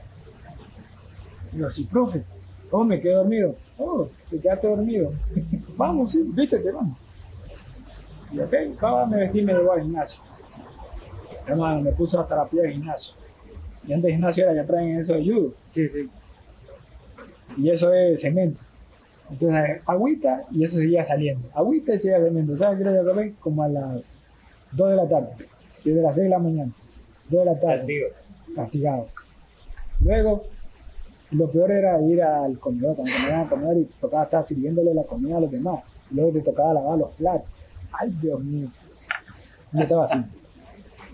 Digo, 1.51 1.69
sí, 1.69 1.83
profe, 1.83 2.23
¿cómo 2.71 2.85
me 2.85 2.99
quedé 2.99 3.13
dormido? 3.13 3.55
Oh, 3.77 4.07
te 4.31 4.39
quedaste 4.39 4.67
dormido. 4.67 5.13
vamos, 5.77 6.11
sí, 6.11 6.23
viste 6.25 6.59
que 6.59 6.71
vamos. 6.71 6.97
Y 8.31 8.39
ok, 8.39 8.53
acaba, 8.75 9.05
me 9.05 9.17
vestí 9.17 9.41
y 9.41 9.43
me 9.43 9.53
llevó 9.53 9.73
al 9.73 9.83
gimnasio. 9.83 10.23
Hermano, 11.45 11.81
me 11.81 11.91
puso 11.91 12.19
hasta 12.19 12.35
la 12.35 12.47
piel 12.47 12.63
del 12.63 12.71
gimnasio. 12.73 13.15
Y 13.85 13.93
antes 13.93 14.03
del 14.05 14.13
gimnasio 14.13 14.49
era 14.49 14.59
que 14.59 14.67
traen 14.67 14.99
eso 14.99 15.13
de 15.13 15.23
judo. 15.23 15.53
Sí, 15.69 15.87
sí. 15.87 16.09
Y 17.57 17.69
eso 17.69 17.93
es 17.93 18.21
cemento. 18.21 18.62
Entonces, 19.33 19.81
agüita 19.87 20.43
y 20.51 20.63
eso 20.63 20.77
seguía 20.77 21.03
saliendo. 21.03 21.49
Agüita 21.53 21.95
y 21.95 21.99
seguía 21.99 22.23
cemento. 22.23 22.55
¿Sabes 22.55 22.77
qué 22.77 22.83
era 22.83 22.91
lo 22.91 23.03
que 23.03 23.11
acabé? 23.11 23.33
Como 23.39 23.63
a 23.63 23.67
las 23.67 24.01
2 24.73 24.89
de 24.89 24.95
la 24.95 25.09
tarde. 25.09 25.29
Desde 25.83 26.01
las 26.01 26.15
6 26.15 26.23
de 26.23 26.29
la 26.29 26.39
mañana. 26.39 26.71
2 27.29 27.39
de 27.39 27.45
la 27.45 27.59
tarde. 27.59 27.77
Castigo. 27.77 28.07
Castigado. 28.55 29.07
Luego, 30.01 30.43
lo 31.31 31.49
peor 31.49 31.71
era 31.71 31.99
ir 32.01 32.21
al 32.21 32.59
comedor, 32.59 32.95
cuando 32.95 33.11
me 33.19 33.27
iban 33.27 33.47
a 33.47 33.49
comer 33.49 33.77
y 33.77 33.85
te 33.85 33.95
tocaba 33.99 34.23
estar 34.25 34.45
sirviéndole 34.45 34.93
la 34.93 35.03
comida 35.03 35.37
a 35.37 35.41
los 35.41 35.51
demás. 35.51 35.83
Luego 36.11 36.31
te 36.33 36.41
tocaba 36.41 36.73
lavar 36.73 36.99
los 36.99 37.11
platos. 37.15 37.49
Ay, 37.91 38.15
Dios 38.21 38.39
mío. 38.43 38.67
Yo 39.71 39.81
estaba 39.81 40.05
así. 40.05 40.19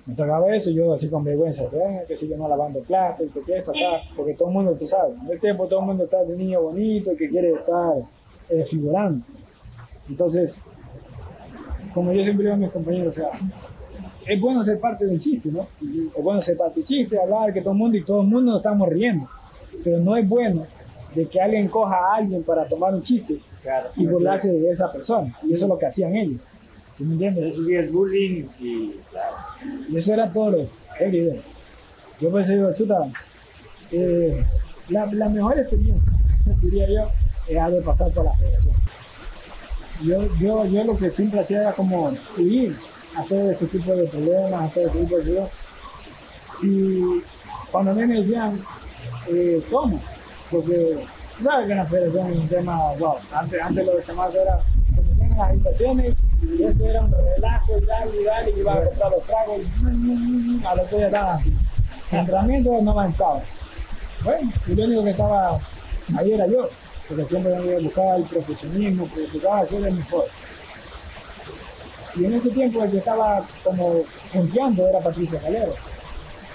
Me 0.05 0.15
tocaba 0.15 0.55
eso, 0.55 0.69
y 0.71 0.75
yo 0.75 0.93
así 0.93 1.07
con 1.09 1.23
vergüenza, 1.23 1.63
"Venga, 1.71 2.03
que 2.07 2.17
sigo 2.17 2.35
no 2.37 2.47
lavando 2.47 2.79
platos, 2.81 3.27
y 3.27 3.29
que 3.29 3.41
qué 3.41 3.57
esto 3.59 3.71
acá, 3.71 4.01
porque 4.15 4.33
todo 4.33 4.49
el 4.49 4.53
mundo, 4.55 4.75
tú 4.77 4.87
sabes, 4.87 5.15
en 5.23 5.31
el 5.31 5.39
tiempo 5.39 5.67
todo 5.67 5.79
el 5.81 5.85
mundo 5.87 6.03
está 6.05 6.23
de 6.23 6.35
niño 6.35 6.61
bonito, 6.61 7.11
que 7.17 7.29
quiere 7.29 7.51
estar 7.53 7.93
eh, 8.49 8.63
figurando. 8.63 9.23
Entonces, 10.09 10.55
como 11.93 12.11
yo 12.13 12.23
siempre 12.23 12.43
digo 12.45 12.55
a 12.55 12.57
mis 12.57 12.71
compañeros, 12.71 13.15
o 13.17 13.19
sea, 13.19 13.29
es 14.27 14.39
bueno 14.41 14.63
ser 14.63 14.79
parte 14.79 15.05
del 15.05 15.19
chiste, 15.19 15.49
¿no? 15.51 15.67
Y 15.81 16.07
Es 16.15 16.23
bueno 16.23 16.41
ser 16.41 16.57
parte 16.57 16.75
del 16.79 16.85
chiste, 16.85 17.19
hablar 17.21 17.53
que 17.53 17.61
todo 17.61 17.71
el 17.73 17.77
mundo 17.79 17.97
y 17.97 18.03
todo 18.03 18.21
el 18.21 18.27
mundo 18.27 18.51
nos 18.51 18.61
estamos 18.61 18.87
riendo. 18.89 19.27
Pero 19.83 19.99
no 19.99 20.15
es 20.15 20.27
bueno 20.27 20.65
de 21.15 21.25
que 21.27 21.39
alguien 21.41 21.67
coja 21.67 21.95
a 21.95 22.15
alguien 22.17 22.43
para 22.43 22.65
tomar 22.67 22.93
un 22.93 23.01
chiste 23.01 23.39
Claro. 23.61 23.87
y 23.95 24.05
burlarse 24.05 24.51
de 24.51 24.71
esa 24.71 24.91
persona. 24.91 25.33
Y 25.43 25.53
eso 25.53 25.65
es 25.65 25.69
lo 25.69 25.77
que 25.77 25.85
hacían 25.87 26.15
ellos. 26.15 26.39
¿Sí 26.99 27.05
me 27.05 27.13
entiendes? 27.13 27.53
Eso 27.53 27.63
sí 27.65 27.75
es 27.75 27.89
bullying 27.93 28.43
y 28.59 28.95
eso 29.95 30.13
era 30.13 30.29
todo 30.33 30.67
idea. 30.99 31.41
Yo 32.19 32.29
pensé, 32.29 32.55
digo, 32.55 32.73
chuta, 32.73 33.07
eh, 33.89 34.45
la, 34.89 35.05
la, 35.05 35.29
mejor 35.29 35.57
experiencia, 35.57 36.11
diría 36.61 36.89
yo, 36.89 37.09
es 37.47 37.57
haber 37.57 37.81
pasado 37.83 38.11
por 38.11 38.25
la 38.25 38.33
federación. 38.33 38.75
Yo, 40.03 40.35
yo, 40.41 40.65
yo 40.65 40.83
lo 40.83 40.97
que 40.97 41.09
siempre 41.09 41.39
hacía 41.39 41.61
era 41.61 41.71
como 41.71 42.11
huir 42.37 42.75
a 43.15 43.23
todo 43.23 43.49
este 43.49 43.67
tipo 43.67 43.95
de 43.95 44.03
problemas, 44.03 44.69
a 44.69 44.73
todo 44.73 44.87
este 44.87 44.99
tipo 44.99 45.17
de 45.19 45.35
cosas. 45.35 45.51
Y 46.61 47.21
cuando 47.71 47.91
a 47.91 47.93
mí 47.93 48.05
me 48.07 48.19
decían, 48.19 48.59
eh, 49.29 49.63
¿cómo? 49.71 50.01
Porque, 50.51 50.97
¿sabes 51.41 51.65
que 51.65 51.75
la 51.75 51.85
federación 51.85 52.27
es 52.27 52.37
un 52.39 52.47
tema, 52.49 52.91
wow, 52.99 53.15
antes, 53.31 53.61
antes 53.61 53.85
lo 53.85 53.95
de 53.95 54.03
llamados 54.03 54.35
era, 54.35 54.59
como 54.97 55.37
las 55.37 55.49
habitaciones, 55.49 56.15
y 56.57 56.63
eso 56.63 56.83
era 56.85 57.01
un 57.01 57.11
relajo 57.11 57.77
y 57.77 57.85
tal, 57.85 58.09
y 58.09 58.25
tal, 58.25 58.49
y 58.49 58.59
iba 58.59 58.73
a 58.73 58.85
comprar 58.85 59.11
los 59.11 59.23
tragos, 59.25 59.61
y 59.61 60.65
a 60.65 60.75
lo 60.75 60.87
que 60.87 61.05
estaba 61.05 61.33
así. 61.35 61.53
El 62.11 62.19
entrenamiento 62.19 62.81
no 62.81 62.91
avanzaba. 62.91 63.41
Bueno, 64.23 64.51
lo 64.67 64.83
único 64.83 65.03
que 65.03 65.09
estaba 65.11 65.59
ahí 66.17 66.33
era 66.33 66.47
yo, 66.47 66.69
porque 67.07 67.25
siempre 67.25 67.79
buscaba 67.79 68.15
el 68.15 68.23
profesionismo, 68.23 69.05
porque 69.05 69.27
buscaba 69.31 69.65
ser 69.65 69.85
el 69.85 69.93
mejor. 69.93 70.25
Y 72.15 72.25
en 72.25 72.33
ese 72.33 72.49
tiempo 72.49 72.83
el 72.83 72.91
que 72.91 72.97
estaba 72.97 73.43
como 73.63 74.01
confiando 74.33 74.87
era 74.87 74.99
Patricio 74.99 75.39
Calero, 75.39 75.73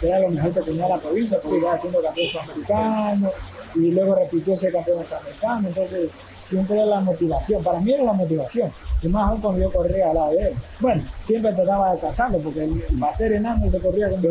que 0.01 0.09
era 0.09 0.19
lo 0.21 0.31
mejor 0.31 0.53
que 0.53 0.61
tenía 0.61 0.89
la 0.89 0.99
provincia, 0.99 1.39
porque 1.41 1.59
iba 1.59 1.75
haciendo 1.75 2.03
campeón 2.03 2.29
sudamericano 2.31 3.31
y 3.77 3.91
luego 3.93 4.15
repitió 4.17 4.55
ese 4.55 4.73
campeón 4.73 5.05
sudamericano, 5.05 5.69
entonces 5.69 6.11
siempre 6.55 6.77
era 6.77 6.87
la 6.87 7.01
motivación, 7.01 7.65
para 7.65 7.81
mí 7.81 7.93
era 7.93 8.05
la 8.05 8.13
motivación, 8.13 8.71
y 9.03 9.09
más 9.09 9.29
aún 9.29 9.41
cuando 9.41 9.61
yo 9.61 9.73
corría 9.73 10.11
al 10.11 10.15
lado 10.15 10.31
de 10.31 10.49
él. 10.49 10.55
Bueno, 10.79 11.03
siempre 11.25 11.53
trataba 11.53 11.95
de 11.95 12.01
cazarlo, 12.01 12.39
porque 12.39 12.63
el 12.63 12.85
ser 13.17 13.33
enano 13.33 13.69
se 13.71 13.81
corría 13.81 14.09
como, 14.11 14.23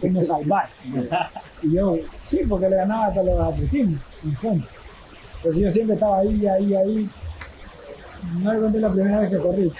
como 0.00 0.24
salvar. 0.24 0.68
Y 1.62 1.74
yo, 1.74 1.96
sí, 2.26 2.40
porque 2.48 2.70
le 2.70 2.76
ganaba 2.76 3.06
hasta 3.06 3.22
los 3.22 3.40
atletismos, 3.40 4.00
en 4.24 4.36
fondo. 4.36 4.66
Entonces 5.36 5.62
yo 5.62 5.70
siempre 5.70 5.94
estaba 5.94 6.18
ahí, 6.18 6.46
ahí, 6.46 6.74
ahí. 6.74 7.10
No 8.40 8.52
le 8.54 8.60
conté 8.60 8.80
la 8.80 8.90
primera 8.90 9.20
vez 9.20 9.30
que 9.30 9.38
corrí. 9.38 9.72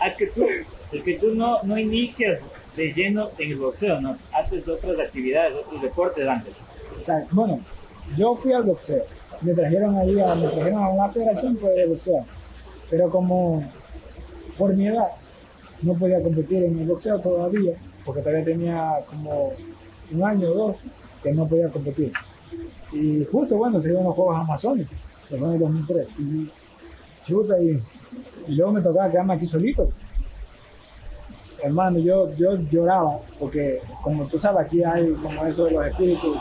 Ah, 0.00 0.06
es 0.06 0.16
que 0.16 0.26
tú, 0.26 0.44
es 0.92 1.02
que 1.02 1.14
tú 1.18 1.34
no, 1.34 1.62
no 1.62 1.78
inicias 1.78 2.40
de 2.76 2.92
lleno 2.92 3.30
en 3.38 3.52
el 3.52 3.56
boxeo, 3.58 4.00
¿no? 4.02 4.18
Haces 4.32 4.68
otras 4.68 4.98
actividades, 4.98 5.54
otros 5.54 5.80
deportes 5.80 6.28
antes. 6.28 6.64
O 7.00 7.02
sea, 7.02 7.26
bueno, 7.30 7.60
yo 8.16 8.34
fui 8.34 8.52
al 8.52 8.64
boxeo. 8.64 9.04
Me 9.42 9.54
trajeron 9.54 9.96
ahí 9.96 10.20
a, 10.20 10.34
me 10.34 10.48
trajeron 10.48 10.82
a 10.82 10.88
una 10.88 11.08
federación 11.08 11.56
pues, 11.56 11.74
de 11.74 11.86
boxeo. 11.86 12.24
Pero 12.90 13.10
como 13.10 13.64
por 14.58 14.74
mi 14.74 14.88
edad 14.88 15.08
no 15.82 15.94
podía 15.94 16.22
competir 16.22 16.64
en 16.64 16.78
el 16.78 16.86
boxeo 16.86 17.18
todavía, 17.20 17.74
porque 18.04 18.20
todavía 18.20 18.44
tenía 18.44 18.92
como 19.08 19.52
un 20.12 20.24
año 20.24 20.48
o 20.50 20.54
dos 20.54 20.76
que 21.22 21.32
no 21.32 21.46
podía 21.46 21.68
competir. 21.68 22.12
Y 22.92 23.24
justo, 23.30 23.56
bueno, 23.56 23.80
se 23.80 23.88
dieron 23.88 24.04
los 24.04 24.14
Juegos 24.14 24.36
Amazónicos, 24.36 24.96
en 25.30 25.44
el 25.44 25.58
2003. 25.58 26.06
Y 26.18 26.50
chuta, 27.24 27.60
y, 27.60 27.80
y 28.46 28.54
luego 28.54 28.72
me 28.72 28.80
tocaba 28.80 29.10
quedarme 29.10 29.34
aquí 29.34 29.46
solito. 29.46 29.88
Hermano, 31.62 31.98
yo, 31.98 32.34
yo 32.36 32.56
lloraba, 32.70 33.20
porque 33.38 33.80
como 34.02 34.26
tú 34.26 34.38
sabes, 34.38 34.66
aquí 34.66 34.84
hay 34.84 35.10
como 35.14 35.46
eso 35.46 35.64
de 35.64 35.70
los 35.72 35.86
espíritus, 35.86 36.36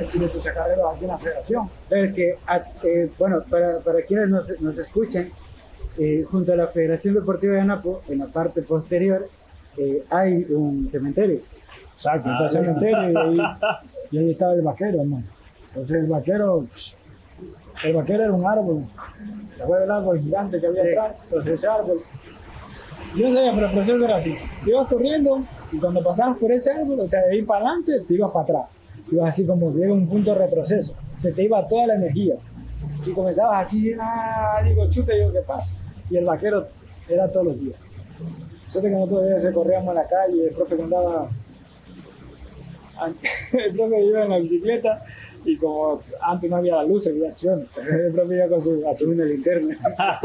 espíritus 0.00 0.42
chacarreros 0.42 0.94
aquí 0.94 1.04
en 1.04 1.08
la 1.10 1.18
federación. 1.18 1.70
Es 1.90 2.12
que, 2.12 2.38
eh, 2.84 3.10
bueno, 3.18 3.42
para, 3.48 3.78
para 3.80 4.02
quienes 4.02 4.28
nos, 4.28 4.60
nos 4.60 4.76
escuchan, 4.78 5.28
eh, 5.98 6.24
junto 6.30 6.52
a 6.52 6.56
la 6.56 6.68
Federación 6.68 7.14
Deportiva 7.14 7.54
de 7.54 7.60
Anapo, 7.60 8.02
en 8.08 8.18
la 8.20 8.26
parte 8.26 8.62
posterior, 8.62 9.28
eh, 9.76 10.04
hay 10.10 10.46
un 10.50 10.88
cementerio. 10.88 11.40
Exacto, 11.96 12.30
está 12.30 12.44
el 12.44 12.64
cementerio 12.64 13.10
y 13.10 13.16
ahí, 13.16 13.38
y 14.12 14.18
ahí 14.18 14.30
estaba 14.30 14.54
el 14.54 14.62
vaquero, 14.62 15.00
hermano. 15.02 15.24
Entonces 15.68 15.96
el 15.96 16.06
vaquero, 16.06 16.66
el 17.84 17.92
vaquero 17.94 18.22
era 18.24 18.32
un 18.32 18.46
árbol. 18.46 18.84
¿Te 19.56 19.62
acuerdas 19.62 19.86
del 19.88 19.96
árbol 19.96 20.20
gigante 20.20 20.60
que 20.60 20.66
había 20.66 20.82
Sí. 20.82 20.88
atrás? 20.92 21.16
Entonces 21.24 21.52
ese 21.54 21.68
árbol. 21.68 21.98
Yo 23.16 23.28
no 23.28 23.34
sabía, 23.34 23.52
pero 23.54 23.66
el 23.66 23.72
proceso 23.72 24.04
era 24.04 24.16
así. 24.16 24.34
Te 24.64 24.70
ibas 24.70 24.86
corriendo 24.88 25.42
y 25.72 25.78
cuando 25.78 26.02
pasabas 26.02 26.38
por 26.38 26.52
ese 26.52 26.70
árbol, 26.72 27.00
o 27.00 27.08
sea, 27.08 27.20
de 27.26 27.36
ir 27.36 27.46
para 27.46 27.66
adelante, 27.66 27.92
te 28.06 28.14
ibas 28.14 28.30
para 28.30 28.44
atrás. 28.44 28.62
Ibas 29.10 29.30
así 29.30 29.44
como 29.44 29.72
que 29.72 29.80
llega 29.80 29.92
un 29.92 30.08
punto 30.08 30.32
de 30.32 30.38
retroceso. 30.38 30.94
Se 31.18 31.32
te 31.32 31.44
iba 31.44 31.66
toda 31.66 31.88
la 31.88 31.94
energía. 31.94 32.36
Y 33.06 33.10
comenzabas 33.12 33.62
así, 33.62 33.92
ah, 34.00 34.62
digo, 34.64 34.88
chute, 34.88 35.14
digo, 35.14 35.32
¿qué 35.32 35.40
pasa? 35.40 35.74
Y 36.08 36.16
el 36.16 36.24
vaquero 36.24 36.66
era 37.08 37.28
todos 37.28 37.46
los 37.46 37.60
días. 37.60 37.76
Nosotros 38.66 38.90
que 38.90 38.96
nosotros 38.96 39.22
a 39.22 39.34
veces 39.34 39.54
corríamos 39.54 39.88
en 39.88 39.94
la 39.94 40.06
calle, 40.06 40.46
el 40.48 40.54
profe 40.54 40.80
andaba 40.80 41.28
el 43.52 43.72
profe 43.74 44.04
iba 44.04 44.24
en 44.24 44.30
la 44.30 44.38
bicicleta 44.38 45.02
y 45.44 45.56
como 45.56 46.02
antes 46.20 46.50
no 46.50 46.56
había 46.56 46.76
la 46.76 46.84
luz, 46.84 47.06
había 47.06 47.30
acción. 47.30 47.66
El 47.76 48.12
profe 48.12 48.36
iba 48.36 48.48
con 48.48 48.60
su, 48.60 48.82
así 48.86 49.04
una 49.06 49.24
linterna. 49.24 49.78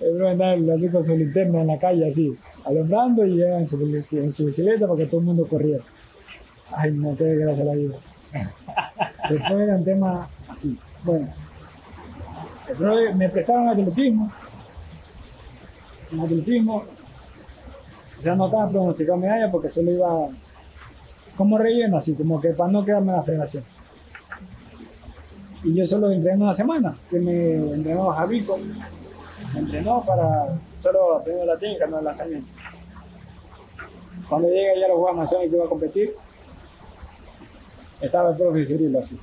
El 0.00 0.16
profe 0.16 0.30
andaba 0.30 0.74
así 0.74 0.88
con 0.88 1.04
su 1.04 1.16
linterna 1.16 1.60
en 1.60 1.68
la 1.68 1.78
calle, 1.78 2.08
así, 2.08 2.34
alumbrando 2.64 3.24
y 3.24 3.40
en 3.42 3.66
su 3.66 4.46
bicicleta 4.46 4.86
porque 4.86 5.06
todo 5.06 5.20
el 5.20 5.26
mundo 5.26 5.46
corría. 5.46 5.78
Ay, 6.76 6.92
no 6.92 7.14
te 7.14 7.36
gracias 7.36 7.60
a 7.60 7.64
la 7.64 7.74
vida. 7.74 7.96
Después 9.28 9.52
era 9.52 9.76
un 9.76 9.84
tema 9.84 10.28
así. 10.48 10.78
Bueno, 11.04 11.28
profe 12.76 13.14
me 13.14 13.28
prestaron 13.28 13.68
atletismo. 13.68 14.30
En 16.12 16.20
atletismo, 16.20 16.84
ya 18.22 18.34
no 18.34 18.46
estaba 18.46 18.68
pronosticado 18.68 19.18
medalla 19.18 19.50
porque 19.50 19.68
solo 19.68 19.90
iba 19.90 20.28
como 21.36 21.58
relleno, 21.58 21.98
así 21.98 22.14
como 22.14 22.40
que 22.40 22.50
para 22.50 22.70
no 22.70 22.84
quedarme 22.84 23.12
en 23.12 23.16
la 23.16 23.22
federación. 23.22 23.64
Y 25.62 25.74
yo 25.74 25.86
solo 25.86 26.10
entrené 26.10 26.42
una 26.42 26.54
semana, 26.54 26.96
que 27.10 27.18
me 27.18 27.54
entrenó 27.74 28.10
Javico, 28.10 28.58
me 29.54 29.60
entrenó 29.60 30.02
para 30.04 30.58
solo 30.80 31.16
aprender 31.16 31.46
la 31.46 31.58
técnica, 31.58 31.86
no 31.86 31.98
el 31.98 32.04
lanzamiento. 32.04 32.48
Cuando 34.28 34.48
llegué 34.48 34.78
ya 34.78 34.86
a 34.86 34.88
los 34.88 34.98
Juegos 34.98 35.18
Amazónicos 35.18 35.50
que 35.50 35.56
iba 35.56 35.64
a 35.64 35.68
competir, 35.68 36.14
estaba 38.00 38.30
el 38.30 38.36
profe 38.36 38.66
Cirilo 38.66 39.00
así. 39.00 39.18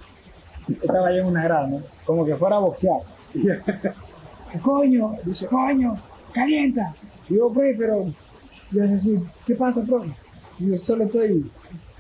Estaba 0.82 1.07
ahí 1.07 1.19
en 1.19 1.25
una 1.25 1.43
grada, 1.43 1.67
¿no? 1.67 1.82
Como 2.05 2.25
que 2.25 2.36
fuera 2.36 2.57
a 2.57 2.59
boxear. 2.59 2.99
¿Qué 3.34 4.59
coño? 4.61 5.15
Dice, 5.23 5.47
coño, 5.47 5.95
calienta. 6.32 6.93
Digo, 7.30 7.51
profe, 7.51 7.75
pero 7.78 8.05
yo 8.71 8.82
decía, 8.84 9.19
¿qué 9.45 9.55
pasa, 9.55 9.82
profe? 9.82 10.09
Yo 10.59 10.78
solo 10.78 11.03
estoy, 11.05 11.49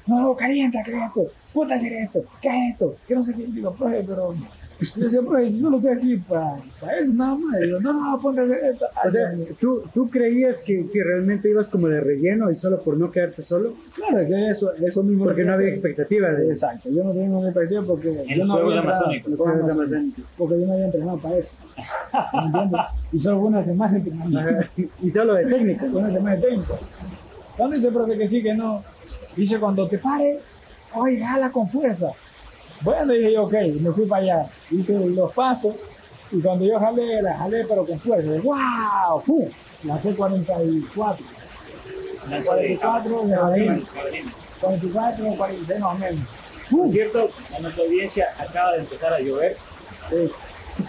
no, 0.07 0.35
calienta, 0.35 0.81
¿qué 0.83 0.91
es 0.97 1.03
esto? 1.03 1.27
Puta 1.53 1.75
hacer 1.75 1.93
esto, 1.93 2.23
¿qué 2.41 2.49
es 2.49 2.73
esto? 2.73 2.95
Que 3.07 3.15
no 3.15 3.23
sé 3.23 3.33
qué. 3.33 3.45
Digo, 3.45 3.73
profe, 3.73 4.03
pero. 4.05 4.33
Yo 4.95 5.05
decía, 5.05 5.21
profe, 5.21 5.51
si 5.51 5.59
solo 5.59 5.77
estoy 5.77 5.91
aquí 5.93 6.17
para, 6.17 6.57
para 6.79 6.99
eso, 6.99 7.11
nada 7.13 7.35
más. 7.35 7.59
Digo, 7.59 7.79
no, 7.79 7.93
no, 7.93 8.19
ponte 8.21 8.41
a 8.41 8.43
hacer 8.43 8.65
esto. 8.65 8.85
O 9.05 9.09
sea, 9.09 9.33
¿tú, 9.59 9.83
tú 9.93 10.09
creías 10.09 10.61
que, 10.61 10.87
que 10.91 11.03
realmente 11.03 11.49
ibas 11.49 11.69
como 11.69 11.87
de 11.87 11.99
relleno 11.99 12.51
y 12.51 12.55
solo 12.55 12.81
por 12.81 12.95
no 12.95 13.11
quedarte 13.11 13.41
solo? 13.41 13.73
claro, 13.95 14.27
que 14.27 14.49
eso, 14.49 14.73
eso 14.75 15.01
mismo. 15.01 15.25
Porque 15.25 15.41
lo 15.41 15.49
no 15.49 15.55
había 15.55 15.69
expectativa 15.69 16.29
de 16.29 16.43
eso. 16.43 16.67
Exacto, 16.67 16.89
yo 16.91 17.03
no 17.03 17.11
tenía 17.11 17.27
ninguna 17.27 17.49
expectativa 17.49 17.83
porque 17.87 18.23
En 18.27 18.39
yo 18.39 18.45
no 18.45 18.53
había 18.53 18.79
Amazónicos. 18.81 19.31
Los 19.31 19.39
Juegos 19.39 19.69
Amazónicos. 19.69 20.25
Porque 20.37 20.59
yo 20.59 20.67
no 20.67 20.73
había 20.73 20.85
entrenado 20.85 21.17
para 21.17 21.37
eso. 21.37 21.51
¿Me 22.33 22.45
entiendes? 22.45 22.81
Y 23.13 23.19
solo 23.19 23.39
una 23.39 23.63
semana 23.63 23.91
de 23.93 23.97
entrenamiento. 23.97 24.39
Ajá. 24.39 24.69
Y 25.01 25.09
solo 25.09 25.33
de 25.33 25.45
técnico. 25.45 25.85
Una 25.87 26.11
semana 26.11 26.35
de 26.35 26.41
técnico. 26.41 26.77
¿Dónde 27.57 27.77
dice 27.77 27.87
el 27.87 27.93
profe 27.93 28.17
que 28.17 28.27
sí, 28.27 28.43
que 28.43 28.53
no? 28.53 28.83
Dice, 29.35 29.59
cuando 29.59 29.87
te 29.87 29.97
pare, 29.97 30.39
oye, 30.93 31.19
jala 31.19 31.51
con 31.51 31.67
fuerza. 31.67 32.11
Bueno, 32.81 33.13
dije 33.13 33.33
yo, 33.33 33.43
ok, 33.43 33.53
me 33.81 33.91
fui 33.91 34.05
para 34.05 34.21
allá. 34.21 34.49
Hice 34.71 34.93
los 34.93 35.33
pasos 35.33 35.75
y 36.31 36.41
cuando 36.41 36.65
yo 36.65 36.79
jalé, 36.79 37.21
la 37.21 37.37
jalé 37.37 37.65
pero 37.67 37.85
con 37.85 37.99
fuerza. 37.99 38.31
¡Wow! 38.43 39.21
¡Pum! 39.25 39.49
Lancé 39.83 40.15
44. 40.15 41.25
Lanzó 42.29 42.55
de 42.55 42.77
44 42.77 43.23
de 43.25 43.35
jabalina, 43.35 43.37
jabalina. 43.37 43.85
jabalina. 43.93 44.31
44, 44.59 45.25
46 45.37 45.79
más 45.79 45.95
o 45.95 45.97
menos. 45.97 46.27
Por 46.69 46.91
cierto, 46.91 47.29
a 47.55 47.59
nuestra 47.59 47.83
audiencia 47.83 48.27
acaba 48.39 48.73
de 48.73 48.79
empezar 48.79 49.13
a 49.13 49.19
llover. 49.19 49.55
Sí. 50.09 50.31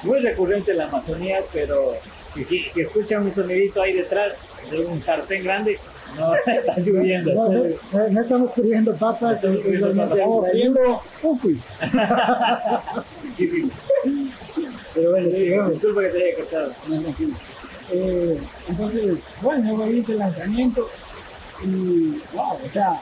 Muy 0.02 0.20
recurrente 0.20 0.72
en 0.72 0.78
la 0.78 0.84
Amazonía, 0.84 1.40
pero 1.52 1.92
si, 2.38 2.44
si, 2.44 2.70
si 2.70 2.80
escuchan 2.80 3.24
un 3.24 3.32
sonidito 3.34 3.82
ahí 3.82 3.92
detrás 3.94 4.44
de 4.70 4.80
un 4.84 5.00
sartén 5.02 5.44
grande, 5.44 5.78
no 6.16 6.34
está 6.46 6.78
lloviendo. 6.78 7.34
No, 7.34 7.48
no, 7.52 7.64
no- 7.92 8.08
no 8.08 8.20
estamos 8.20 8.52
friendo 8.54 8.94
papas. 8.94 9.42
Estamos 9.44 10.50
friendo 10.50 11.02
pupis. 11.22 11.64
Pero 14.94 15.10
bueno, 15.10 15.30
Sí, 15.30 15.36
sigamos. 15.36 15.72
Disculpa 15.72 16.00
que 16.02 16.08
te 16.08 16.24
haya 16.24 16.36
cortado. 16.36 16.72
Eh, 17.90 18.38
entonces, 18.68 19.18
bueno, 19.40 19.86
yo 19.86 19.92
hice 19.92 20.12
el 20.12 20.18
lanzamiento 20.18 20.88
y, 21.64 22.20
wow, 22.34 22.58
o 22.64 22.70
sea, 22.72 23.00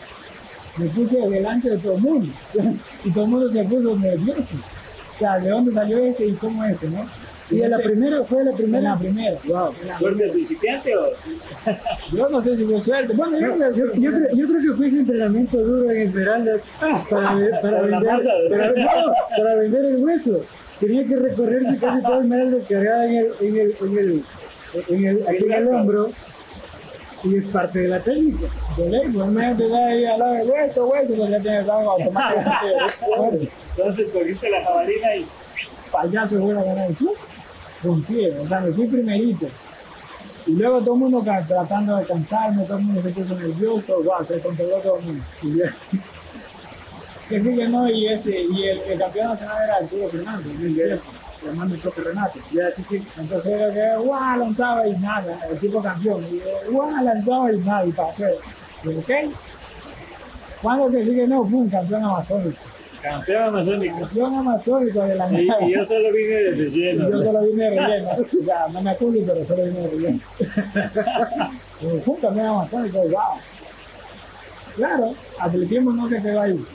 me 0.77 0.87
puse 0.87 1.17
delante 1.19 1.71
de 1.71 1.79
todo 1.79 1.95
el 1.97 2.03
mundo 2.03 2.33
y 3.05 3.11
todo 3.11 3.25
el 3.25 3.31
mundo 3.31 3.51
se 3.53 3.65
puso 3.65 3.97
nervioso. 3.97 4.43
O 5.15 5.19
sea, 5.19 5.39
¿de 5.39 5.49
dónde 5.51 5.73
salió 5.73 5.99
este 5.99 6.27
y 6.27 6.33
cómo 6.35 6.65
este, 6.65 6.89
no? 6.89 7.09
Y 7.51 7.63
en 7.63 7.71
la 7.71 7.79
primera 7.79 8.25
fue 8.25 8.45
la 8.45 8.53
primera. 8.53 8.79
En 8.79 8.85
la 8.85 8.99
primera. 8.99 9.39
Wow. 9.45 9.75
¿Suerte 9.99 10.29
principiante 10.29 10.97
o? 10.97 11.07
Yo 12.13 12.29
no 12.29 12.43
sé 12.43 12.57
si 12.57 12.65
fue 12.65 12.83
suerte. 12.83 13.13
Bueno, 13.15 13.39
yo, 13.39 13.57
yo, 13.73 13.95
yo, 13.95 14.11
creo, 14.11 14.35
yo 14.35 14.47
creo 14.47 14.61
que 14.63 14.77
fue 14.77 14.89
ese 14.89 15.01
entrenamiento 15.01 15.59
duro 15.59 15.91
en 15.91 16.09
Esmeraldas 16.09 16.63
para, 16.81 17.01
para, 17.09 17.83
vender, 17.83 18.21
para, 18.51 18.73
no, 18.73 19.13
para 19.37 19.55
vender 19.57 19.85
el 19.85 20.05
hueso. 20.05 20.41
Tenía 20.81 21.05
que 21.05 21.17
recorrerse 21.17 21.79
casi 21.79 22.03
todo 22.03 22.21
Esmeraldas 22.21 22.65
cargada 22.69 23.07
en 23.07 23.17
el, 23.17 23.33
en 23.41 23.57
el, 23.57 23.77
en 23.81 23.99
el, 23.99 24.25
en 24.89 25.05
el, 25.05 25.29
aquí 25.29 25.45
en 25.45 25.53
el 25.53 25.69
hombro 25.69 26.11
y 27.27 27.37
es 27.37 27.47
parte 27.47 27.81
de 27.81 27.89
la 27.89 28.01
técnica. 28.01 28.47
De 28.77 28.89
ley, 28.89 29.09
pues 29.09 29.29
me 29.29 29.45
ahí 29.45 30.05
al 30.05 30.19
lado 30.19 30.33
del 30.35 30.51
hueso, 30.51 30.87
hueso, 30.87 31.15
pues 31.15 31.31
ya 31.31 31.41
tiene 31.41 31.59
el 31.59 31.71
automáticamente. 31.71 33.51
Entonces 33.77 34.13
cogiste 34.13 34.51
la 34.51 34.65
jabalina 34.65 35.17
y 35.17 35.27
payaso 35.91 36.41
voy 36.41 36.57
a 36.57 36.63
ganar 36.63 36.91
el 36.91 36.97
club. 36.97 37.17
Rompí, 37.83 38.27
o 38.27 38.49
sea, 38.49 38.61
me 38.61 38.73
fui 38.73 38.87
primerito. 38.87 39.47
Y 40.47 40.53
luego 40.53 40.81
todo 40.81 40.95
el 40.95 41.01
mundo 41.01 41.23
tratando 41.23 41.97
de 41.97 42.05
cansarme, 42.05 42.65
todo 42.65 42.79
el 42.79 42.85
mundo 42.85 43.03
se 43.03 43.09
puso 43.09 43.35
nervioso, 43.35 44.03
wow, 44.03 44.25
se 44.27 44.39
controló 44.39 44.77
todo 44.79 44.99
el 44.99 45.05
mundo. 45.05 45.25
Y 45.43 45.61
que 47.29 47.43
sí 47.43 47.57
que 47.57 47.69
no, 47.69 47.89
y, 47.91 48.07
ese, 48.07 48.41
y 48.41 48.65
el, 48.69 48.79
el 48.79 48.99
campeón 48.99 49.29
nacional 49.29 49.57
era 49.65 49.77
Arturo 49.77 50.09
Fernando, 50.09 50.49
el 50.49 50.57
viejo, 50.69 51.03
hermano 51.45 51.71
del 51.73 51.81
propio 51.81 52.05
Renato. 52.05 52.39
Ya, 52.53 52.71
sí, 52.73 52.85
sí. 52.89 53.05
Entonces 53.19 53.53
era 53.53 53.75
que, 53.75 54.05
guau, 54.05 54.39
lanzaba 54.39 54.87
y 54.87 54.97
nada, 54.99 55.39
el 55.51 55.59
tipo 55.59 55.83
campeón. 55.83 56.25
Y 56.25 56.71
guau, 56.71 57.03
lanzaba 57.03 57.53
y 57.53 57.59
nada, 57.59 57.87
y 57.87 57.93
para 57.93 58.15
qué. 58.15 58.35
Y, 58.85 58.89
ok. 58.89 59.11
Cuando 60.63 60.91
que 60.91 61.05
sigue 61.05 61.27
no, 61.27 61.45
fue 61.45 61.59
un 61.59 61.69
campeón 61.69 62.05
amazónico. 62.05 62.63
Campeón 63.07 63.43
amazónico. 63.45 64.01
Campeón 64.01 64.35
amazónico 64.35 65.03
de 65.03 65.15
la 65.15 65.33
y, 65.33 65.49
y 65.67 65.73
yo 65.73 65.85
solo 65.85 66.13
vine 66.13 66.35
de 66.35 66.51
relleno. 66.51 67.09
Y 67.09 67.13
yo 67.13 67.25
solo 67.25 67.41
vine 67.43 67.65
de 67.65 67.71
relleno. 67.71 68.11
ya, 68.45 68.69
no 68.69 68.83
me 68.83 68.91
acuerdo, 68.91 69.19
pero 69.27 69.47
solo 69.47 69.65
vine 69.65 69.81
de 69.81 69.89
relleno. 69.89 70.21
fue 72.05 72.15
un 72.15 72.21
campeón 72.21 72.47
amazónico, 72.47 72.99
wow. 72.99 73.39
Claro, 74.75 75.15
atletismo 75.39 75.93
no 75.93 76.09
se 76.09 76.21
quedó 76.21 76.41
ahí. 76.41 76.67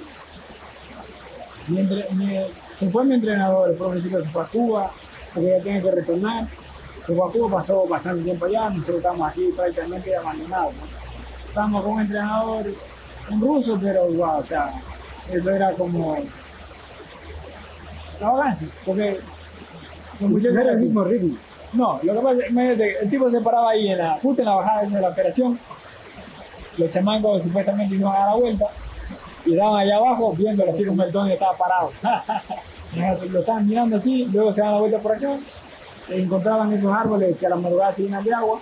Mi 1.68 1.80
entre, 1.80 2.08
mi, 2.14 2.40
se 2.78 2.90
fue 2.90 3.04
mi 3.04 3.16
entrenador, 3.16 3.70
el 3.70 3.76
profesor 3.76 4.24
se 4.24 4.30
fue 4.30 4.42
a 4.42 4.46
Cuba, 4.46 4.92
porque 5.34 5.50
ya 5.50 5.60
tiene 5.60 5.82
que 5.82 5.92
retornar. 5.92 6.48
Se 7.06 7.14
fue 7.14 7.28
a 7.28 7.32
Cuba, 7.32 7.60
pasó 7.60 7.86
bastante 7.88 8.24
tiempo 8.24 8.46
allá, 8.46 8.70
nosotros 8.70 8.98
estamos 8.98 9.30
aquí 9.30 9.50
prácticamente 9.56 10.16
abandonados. 10.16 10.74
¿no? 10.76 10.84
Estamos 11.50 11.84
con 11.84 11.94
un 11.94 12.02
entrenador, 12.02 12.66
un 13.30 13.42
ruso, 13.42 13.78
pero 13.82 14.06
wow, 14.06 14.40
o 14.40 14.44
sea, 14.44 14.74
eso 15.32 15.50
era 15.50 15.72
como 15.74 16.18
arrogancia, 18.22 18.68
porque 18.86 19.20
con 20.20 20.32
muchos 20.32 20.56
era 20.56 20.72
el 20.72 20.80
mismo 20.80 21.04
ritmo. 21.04 21.38
No, 21.74 22.00
lo 22.04 22.14
que 22.14 22.20
pasa 22.20 22.40
es 22.46 22.78
que 22.78 22.92
el 23.02 23.10
tipo 23.10 23.32
se 23.32 23.42
paraba 23.42 23.72
ahí 23.72 23.90
en 23.90 23.98
la, 23.98 24.20
justo 24.22 24.42
en 24.42 24.48
la 24.48 24.56
bajada 24.56 24.84
de 24.84 25.02
la 25.02 25.10
operación, 25.10 25.60
los 26.78 26.92
chamangos 26.92 27.44
supuestamente 27.44 27.96
iban 27.96 28.14
a 28.14 28.20
dar 28.20 28.28
la 28.30 28.36
vuelta, 28.36 28.66
y 29.46 29.56
daban 29.56 29.80
allá 29.80 29.98
abajo 29.98 30.34
viéndolo 30.38 30.72
así 30.72 30.86
como 30.86 31.04
el 31.04 31.12
don 31.12 31.30
estaba 31.30 31.54
parado. 31.58 31.92
lo 33.32 33.40
estaban 33.40 33.68
mirando 33.68 33.98
así, 33.98 34.26
luego 34.32 34.54
se 34.54 34.62
daban 34.62 34.76
la 34.76 34.80
vuelta 34.82 35.00
por 35.00 35.16
acá, 35.16 35.38
encontraban 36.10 36.74
esos 36.74 36.94
árboles 36.94 37.38
que 37.38 37.46
a 37.46 37.50
la 37.50 37.56
madrugada 37.56 37.94
se 37.94 38.04
llenan 38.04 38.24
de 38.24 38.34
agua, 38.34 38.60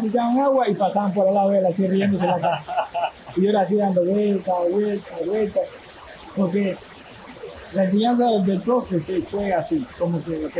se 0.00 0.06
echaban 0.06 0.38
agua 0.38 0.68
y 0.68 0.74
pasaban 0.74 1.12
por 1.12 1.28
al 1.28 1.34
lado 1.34 1.50
de 1.50 1.58
él 1.58 1.66
así 1.66 1.86
riéndose 1.86 2.26
la 2.26 2.38
cara. 2.38 2.62
Y 3.36 3.42
yo 3.42 3.50
era 3.50 3.62
así 3.62 3.76
dando 3.76 4.04
vuelta, 4.04 4.52
vuelta, 4.70 5.10
vuelta, 5.26 5.60
porque 6.36 6.76
la 7.72 7.84
enseñanza 7.84 8.26
del, 8.44 8.60
profe 8.60 9.00
se 9.00 9.22
fue 9.22 9.52
así, 9.52 9.84
como 9.98 10.22
que, 10.22 10.46
ok, 10.46 10.56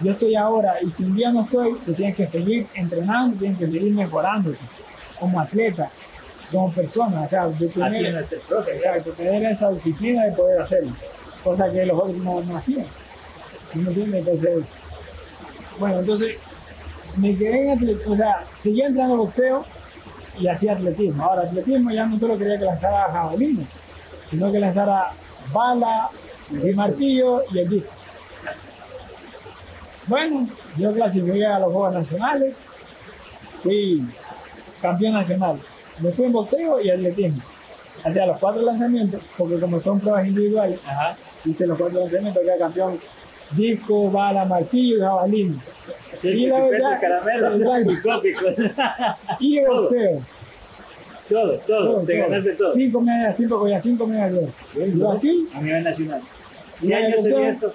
yo 0.00 0.12
estoy 0.12 0.34
ahora 0.34 0.76
y 0.82 0.90
si 0.90 1.04
un 1.04 1.14
día 1.14 1.30
no 1.30 1.42
estoy, 1.42 1.74
tú 1.84 1.92
tienes 1.92 2.16
que 2.16 2.26
seguir 2.26 2.66
entrenando, 2.74 3.36
tienes 3.38 3.58
que 3.58 3.66
seguir 3.66 3.92
mejorando 3.92 4.52
como 5.18 5.40
atleta 5.40 5.90
como 6.50 6.72
persona, 6.72 7.22
o 7.22 7.28
sea, 7.28 7.46
de 7.48 7.68
tener, 7.68 8.06
este 8.16 8.36
profe, 8.48 8.76
exacto, 8.76 9.10
tener 9.12 9.42
esa 9.52 9.70
disciplina 9.70 10.24
de 10.24 10.32
poder 10.32 10.62
hacerlo, 10.62 10.92
cosa 11.44 11.68
que 11.70 11.84
los 11.84 11.98
otros 11.98 12.16
no, 12.16 12.40
no 12.40 12.56
hacían. 12.56 12.86
¿Sí 13.72 13.78
¿Me 13.78 13.88
entiendes? 13.88 14.20
Entonces, 14.20 14.64
bueno, 15.78 16.00
entonces 16.00 16.36
me 17.16 17.36
quedé 17.36 17.64
en 17.64 17.70
atletismo, 17.70 18.14
o 18.14 18.16
sea, 18.16 18.44
seguía 18.60 18.86
entrando 18.86 19.16
boxeo 19.18 19.64
y 20.38 20.48
hacía 20.48 20.72
atletismo. 20.72 21.22
Ahora, 21.22 21.42
atletismo 21.42 21.90
ya 21.90 22.06
no 22.06 22.18
solo 22.18 22.38
quería 22.38 22.58
que 22.58 22.64
lanzara 22.64 23.12
jabalina, 23.12 23.64
sino 24.30 24.52
que 24.52 24.58
lanzara 24.58 25.12
bala, 25.52 26.10
el 26.50 26.76
martillo 26.76 27.42
y 27.52 27.58
el 27.58 27.68
disco. 27.68 27.92
Bueno, 30.06 30.48
yo 30.76 30.92
clasifiqué 30.92 31.46
a 31.46 31.58
los 31.58 31.72
Juegos 31.72 31.94
Nacionales, 31.94 32.56
fui 33.62 34.02
campeón 34.80 35.14
nacional 35.14 35.60
me 36.00 36.12
fui 36.12 36.26
en 36.26 36.32
boxeo 36.32 36.80
y 36.80 36.90
atletismo. 36.90 37.42
Hacía 38.04 38.26
los 38.26 38.38
cuatro 38.38 38.62
lanzamientos, 38.62 39.20
porque 39.36 39.58
como 39.58 39.80
son 39.80 39.98
pruebas 40.00 40.26
individuales, 40.26 40.80
Ajá. 40.86 41.16
hice 41.44 41.66
los 41.66 41.76
cuatro 41.76 42.00
lanzamientos, 42.00 42.42
quedé 42.44 42.58
campeón 42.58 42.98
disco, 43.52 44.10
bala, 44.10 44.44
martillo 44.44 44.96
y 44.96 45.00
jabalín. 45.00 45.60
Sí, 46.20 46.28
y 46.28 46.46
la 46.46 46.60
verdad, 46.60 47.00
caramelo, 47.00 47.56
y 49.40 49.64
boxeo. 49.64 50.20
Todo, 51.28 51.58
todo, 51.66 52.00
te 52.00 52.16
ganaste 52.16 52.52
todo. 52.54 52.72
Cinco 52.72 53.00
medallas, 53.00 53.36
cinco, 53.36 53.68
ya 53.68 53.80
cinco 53.80 54.06
medallas. 54.06 54.50
Así, 55.14 55.48
A 55.54 55.60
nivel 55.60 55.84
nacional. 55.84 56.22
Y 56.80 56.86
¿Qué 56.88 56.94
año 56.94 57.22
sería 57.22 57.50
esto? 57.50 57.72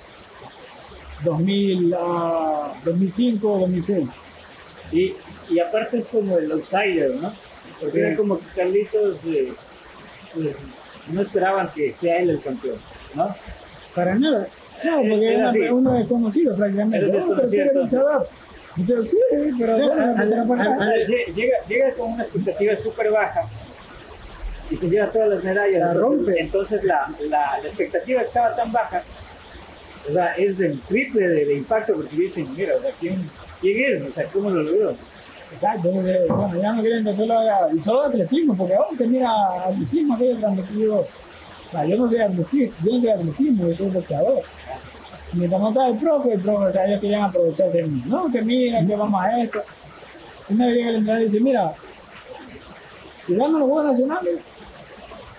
2000, 1.23 1.95
ah, 1.97 2.73
2005, 2.83 3.57
2006. 3.59 4.07
Y, 4.91 5.13
y 5.49 5.59
aparte 5.59 5.99
es 5.99 6.07
como 6.07 6.37
el 6.37 6.51
outsider, 6.51 7.15
¿no? 7.15 7.31
Porque 7.79 7.93
Sí. 7.93 7.99
era 7.99 8.15
como 8.15 8.39
que 8.39 8.45
Carlitos 8.55 9.19
eh, 9.25 9.53
pues, 10.33 10.55
no 11.11 11.21
esperaban 11.21 11.69
que 11.73 11.93
sea 11.93 12.19
él 12.19 12.29
el 12.31 12.41
campeón, 12.41 12.77
¿no? 13.15 13.33
Para 13.95 14.15
nada. 14.15 14.47
No, 14.83 14.97
porque 14.97 15.33
Era 15.33 15.51
era 15.51 15.73
uno 15.73 15.93
desconocido 15.93 16.55
prácticamente. 16.55 16.97
Era 17.05 17.15
desconocido, 17.15 18.27
yo, 18.77 19.03
sí, 19.03 19.17
pero 19.59 19.77
llega, 19.77 21.57
llega 21.67 21.91
con 21.93 22.13
una 22.13 22.23
expectativa 22.23 22.75
súper 22.75 23.11
baja 23.11 23.41
y 24.71 24.77
se 24.77 24.89
lleva 24.89 25.11
todas 25.11 25.29
las 25.29 25.43
medallas. 25.43 25.79
La 25.79 25.91
entonces, 25.91 26.01
rompe. 26.01 26.39
Entonces 26.41 26.83
la, 26.83 27.13
la, 27.29 27.59
la 27.61 27.67
expectativa 27.67 28.21
estaba 28.21 28.55
tan 28.55 28.71
baja, 28.71 29.03
o 30.09 30.13
sea, 30.13 30.33
es 30.33 30.59
el 30.59 30.79
triple 30.81 31.27
de, 31.27 31.45
de 31.45 31.57
impacto 31.57 31.93
porque 31.93 32.15
dicen, 32.15 32.47
mira, 32.55 32.75
o 32.77 32.81
sea, 32.81 32.91
¿quién, 32.99 33.29
¿quién 33.61 33.95
es? 33.95 34.09
O 34.09 34.11
sea, 34.11 34.25
¿cómo 34.25 34.49
lo 34.49 34.63
logró? 34.63 34.95
Exacto, 35.53 35.91
bueno, 35.91 36.59
ya 36.59 36.73
no 36.73 36.81
querían 36.81 37.03
que 37.03 37.15
solo 37.15 37.37
haga, 37.37 37.67
y 37.71 37.79
solo 37.79 38.01
atletismo, 38.03 38.57
porque 38.57 38.73
oh, 38.75 38.97
que 38.97 39.05
mira, 39.05 39.29
atletismo, 39.67 40.15
aquello 40.15 40.37
transmitido. 40.37 40.95
O 41.01 41.71
sea, 41.71 41.85
yo 41.85 41.97
no 41.97 42.09
soy 42.09 42.21
atletismo, 42.21 42.75
yo 42.83 42.91
no 42.93 43.01
soy 43.01 43.09
atletismo, 43.11 43.67
yo 43.67 43.75
soy 43.75 43.89
boxeador. 43.89 44.41
Mientras 45.33 45.61
no 45.61 45.69
estaba 45.69 45.89
el 45.89 45.97
profe, 45.97 46.33
el 46.33 46.41
profe, 46.41 46.65
o 46.65 46.71
sea, 46.71 46.85
ellos 46.85 47.01
querían 47.01 47.23
aprovecharse 47.23 47.77
de 47.77 47.87
mí. 47.87 48.03
No, 48.05 48.31
que 48.31 48.41
mira, 48.41 48.85
que 48.85 48.95
vamos 48.95 49.21
a 49.21 49.41
esto. 49.41 49.61
Una 50.49 50.67
vez 50.67 50.75
llega 50.75 50.89
el 50.89 50.95
entrenador 50.95 51.21
y 51.21 51.25
dice, 51.25 51.39
mira, 51.39 51.73
si 53.25 53.35
gano 53.35 53.59
los 53.59 53.69
Juegos 53.69 53.91
Nacionales, 53.91 54.41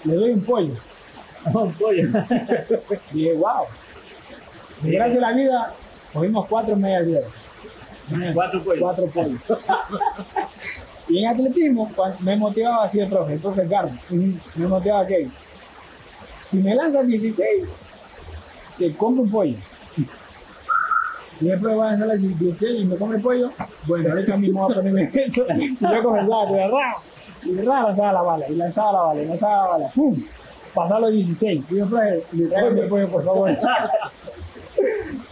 le 0.05 0.15
doy 0.15 0.31
un 0.31 0.43
pollo. 0.43 0.75
Un 1.55 1.73
pollo. 1.75 2.09
Y 3.13 3.15
dije, 3.17 3.35
wow. 3.35 3.67
Y 4.83 4.91
gracias 4.93 5.19
a 5.23 5.29
la 5.29 5.33
vida, 5.35 5.75
cogimos 6.13 6.47
cuatro 6.47 6.75
medallas 6.75 7.07
de. 8.09 8.33
Cuatro 8.33 8.63
pollos. 8.63 8.81
Cuatro 8.81 9.07
pollos. 9.07 9.41
y 11.09 11.19
en 11.23 11.29
atletismo, 11.29 11.91
me 12.21 12.37
motivaba 12.37 12.85
así 12.85 12.99
el 13.01 13.09
profe, 13.09 13.35
el 13.35 13.41
profe 13.41 13.67
Carlos. 13.69 13.93
Me 14.11 14.67
motivaba 14.67 15.07
que 15.07 15.29
si 16.49 16.59
me 16.59 16.75
lanzas 16.75 17.07
16, 17.07 17.47
te 18.79 18.93
compro 18.95 19.23
un 19.23 19.31
pollo. 19.31 19.57
Después 21.45 21.75
voy 21.75 21.87
a 21.87 21.91
lanzar 21.91 22.09
las 22.09 22.21
16 22.21 22.81
y 22.81 22.85
me 22.85 22.97
come 22.97 23.17
el 23.17 23.23
pollo, 23.23 23.51
bueno, 23.87 24.11
ahorita 24.11 24.37
mismo 24.37 24.63
voy 24.63 24.73
a 24.73 24.77
ponerme 24.77 25.11
eso. 25.13 25.47
Y 25.57 25.77
yo 25.81 26.03
comenzaba 26.03 26.43
a 26.43 26.69
ra, 26.69 26.97
y 27.45 27.61
ra, 27.61 27.83
lanzaba 27.83 28.13
la 28.13 28.23
bala, 28.23 28.49
y 28.49 28.55
lanzaba 28.55 28.93
la 28.93 29.01
bala, 29.01 29.23
y 29.23 29.27
lanzaba 29.27 29.57
la 29.57 29.69
bala, 29.69 29.89
¡pum! 29.95 30.25
Pasaba 30.75 31.01
los 31.01 31.13
16. 31.13 31.65
Y 31.71 31.77
yo, 31.77 31.87
profe, 31.87 32.23
le 32.33 32.47
traigo 32.47 32.71
mi 32.71 32.89
pollo, 32.89 33.09
por 33.09 33.25
favor. 33.25 33.51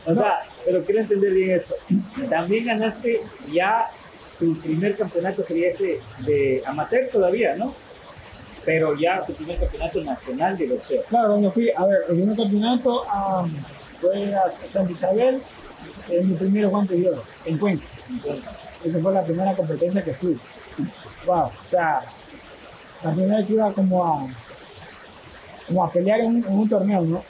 O 0.04 0.14
sea, 0.14 0.40
pero 0.64 0.82
quiero 0.84 1.00
entender 1.00 1.32
bien 1.32 1.50
esto. 1.52 1.74
También 2.28 2.64
ganaste 2.64 3.20
ya 3.52 3.88
tu 4.38 4.56
primer 4.56 4.96
campeonato 4.96 5.44
sería 5.44 5.68
ese 5.68 6.00
de 6.26 6.62
amateur 6.66 7.08
todavía, 7.08 7.54
¿no? 7.54 7.72
Pero 8.64 8.96
ya 8.96 9.24
tu 9.24 9.32
primer 9.34 9.58
campeonato 9.58 10.02
nacional 10.02 10.56
de 10.58 10.68
boxeo. 10.68 11.02
Claro, 11.08 11.28
cuando 11.30 11.52
fui, 11.52 11.70
a 11.70 11.86
ver, 11.86 11.98
el 12.08 12.16
primer 12.16 12.36
campeonato 12.36 13.08
am, 13.10 13.52
fue 14.00 14.34
a 14.34 14.50
Santa 14.68 14.92
Isabel, 14.92 15.42
en 16.08 16.28
mi 16.28 16.34
primer 16.34 16.68
guante 16.68 16.96
de 16.96 17.10
oro, 17.10 17.22
en 17.44 17.58
Cuenca. 17.58 17.86
Esa 18.84 18.98
fue 19.00 19.12
la 19.12 19.22
primera 19.22 19.54
competencia 19.54 20.02
que 20.02 20.14
fui. 20.14 20.38
Wow, 21.26 21.44
o 21.44 21.52
sea, 21.70 22.00
la 23.04 23.10
primera 23.12 23.36
vez 23.38 23.46
que 23.46 23.52
iba 23.52 23.72
como 23.72 24.04
a, 24.04 24.26
como 25.66 25.84
a 25.84 25.90
pelear 25.90 26.20
en 26.20 26.44
un, 26.46 26.68
torneo, 26.68 27.02
¿no? 27.02 27.22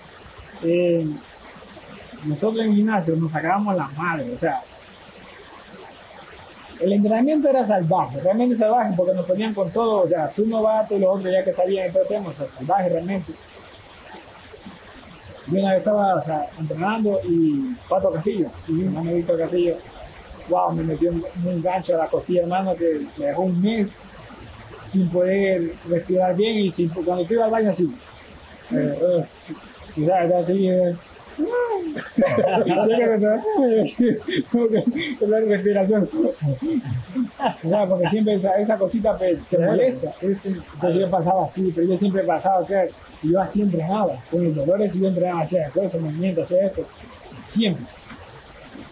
Eh, 0.62 1.06
nosotros 2.24 2.64
en 2.64 2.74
gimnasio 2.74 3.16
nos 3.16 3.32
sacábamos 3.32 3.76
la 3.76 3.88
madre, 3.88 4.32
o 4.32 4.38
sea, 4.38 4.62
el 6.80 6.92
entrenamiento 6.92 7.48
era 7.48 7.64
salvaje, 7.64 8.20
realmente 8.20 8.56
salvaje, 8.56 8.92
porque 8.96 9.14
nos 9.14 9.26
ponían 9.26 9.54
con 9.54 9.70
todo, 9.70 10.02
o 10.02 10.08
sea, 10.08 10.28
tú 10.28 10.46
no 10.46 10.62
vas 10.62 10.90
y 10.90 10.98
los 10.98 11.16
otros 11.16 11.32
ya 11.32 11.44
que 11.44 11.52
sabían 11.52 11.86
el 11.86 12.08
tema, 12.08 12.30
o 12.30 12.32
sea, 12.32 12.46
salvaje 12.56 12.88
realmente. 12.88 13.32
Yo 15.48 15.58
una 15.58 15.70
vez 15.70 15.78
estaba 15.78 16.22
entrenando 16.58 17.20
y 17.24 17.74
Pato 17.88 18.12
Castillo, 18.12 18.48
y 18.68 18.72
mi 18.72 18.84
hermano 18.84 19.12
Víctor 19.12 19.38
Castillo, 19.38 19.76
wow, 20.48 20.72
me 20.72 20.82
metió 20.84 21.10
un, 21.10 21.24
un 21.44 21.62
gancho 21.62 21.94
a 21.94 21.98
la 21.98 22.06
costilla, 22.06 22.42
hermano, 22.42 22.74
que 22.74 23.06
me 23.16 23.26
dejó 23.26 23.42
un 23.42 23.60
mes 23.60 23.90
sin 24.92 25.08
poder 25.08 25.72
respirar 25.88 26.36
bien 26.36 26.72
y 26.76 26.88
cuando 26.88 27.22
estoy 27.22 27.38
al 27.38 27.50
baño 27.50 27.70
así. 27.70 27.90
Eh, 28.72 28.98
eh, 29.00 29.26
y 29.96 30.06
sabes, 30.06 30.32
así, 30.32 30.68
eh, 30.68 30.94
la 35.20 35.40
respiración. 35.40 36.08
O 37.64 37.68
sea, 37.68 37.86
porque 37.86 38.08
siempre 38.08 38.34
esa, 38.34 38.58
esa 38.58 38.76
cosita 38.76 39.16
te, 39.16 39.36
te 39.50 39.58
molesta. 39.58 40.12
Entonces 40.20 41.00
yo 41.00 41.10
pasaba 41.10 41.44
así, 41.44 41.72
pero 41.74 41.86
yo 41.88 41.96
siempre 41.96 42.22
pasaba 42.24 42.66
que 42.66 42.90
yo 43.22 43.40
así 43.40 43.62
entrenaba. 43.62 44.14
Con 44.30 44.44
los 44.44 44.54
dolores 44.54 44.92
yo 44.94 45.08
entrenaba 45.08 45.40
a 45.40 45.44
hacer 45.44 45.70
cosas, 45.70 46.00
movimientos, 46.00 46.44
hacer 46.44 46.64
esto. 46.64 46.86
Siempre. 47.48 47.84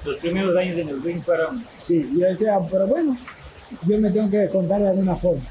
Los 0.04 0.16
primeros 0.18 0.56
años 0.56 0.78
en 0.78 0.88
el 0.88 1.02
ring 1.02 1.22
fueron. 1.22 1.64
Sí, 1.82 2.08
yo 2.18 2.26
decía, 2.26 2.58
pero 2.70 2.86
bueno, 2.86 3.16
yo 3.86 3.98
me 3.98 4.10
tengo 4.10 4.30
que 4.30 4.48
contar 4.48 4.80
de 4.80 4.88
alguna 4.88 5.16
forma. 5.16 5.42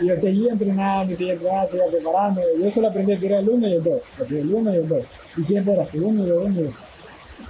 Y 0.00 0.06
yo 0.06 0.16
seguía 0.16 0.52
entrenando, 0.52 1.14
seguía 1.14 1.34
entrenando, 1.34 1.70
seguía 1.70 1.86
preparando. 1.90 2.40
Yo 2.58 2.70
solo 2.70 2.88
aprendí 2.88 3.12
a 3.12 3.18
tirar 3.18 3.40
el 3.40 3.48
uno 3.48 3.68
y 3.68 3.72
el 3.74 3.82
dos. 3.82 4.02
Así, 4.20 4.38
el 4.38 4.52
uno 4.52 4.72
y 4.72 4.76
el 4.76 4.88
dos. 4.88 5.04
Y 5.36 5.44
siempre 5.44 5.74
era 5.74 5.86
segundo 5.86 6.26
y 6.26 6.30
el 6.30 6.36
uno. 6.36 6.72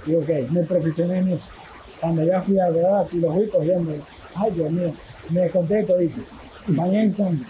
Y 0.05 0.15
ok, 0.15 0.51
me 0.51 0.63
profesioné 0.63 1.19
en 1.19 1.29
eso. 1.29 1.47
Cuando 1.99 2.23
ya 2.23 2.41
fui 2.41 2.59
a 2.59 2.69
verdad, 2.69 3.01
así 3.01 3.19
lo 3.19 3.33
fui 3.33 3.47
cogiendo. 3.47 3.93
Ay, 4.35 4.51
Dios 4.51 4.71
mío, 4.71 4.93
me 5.29 5.41
desconté 5.41 5.83
todito. 5.83 6.21
Mañana 6.67 7.11
sangre. 7.11 7.45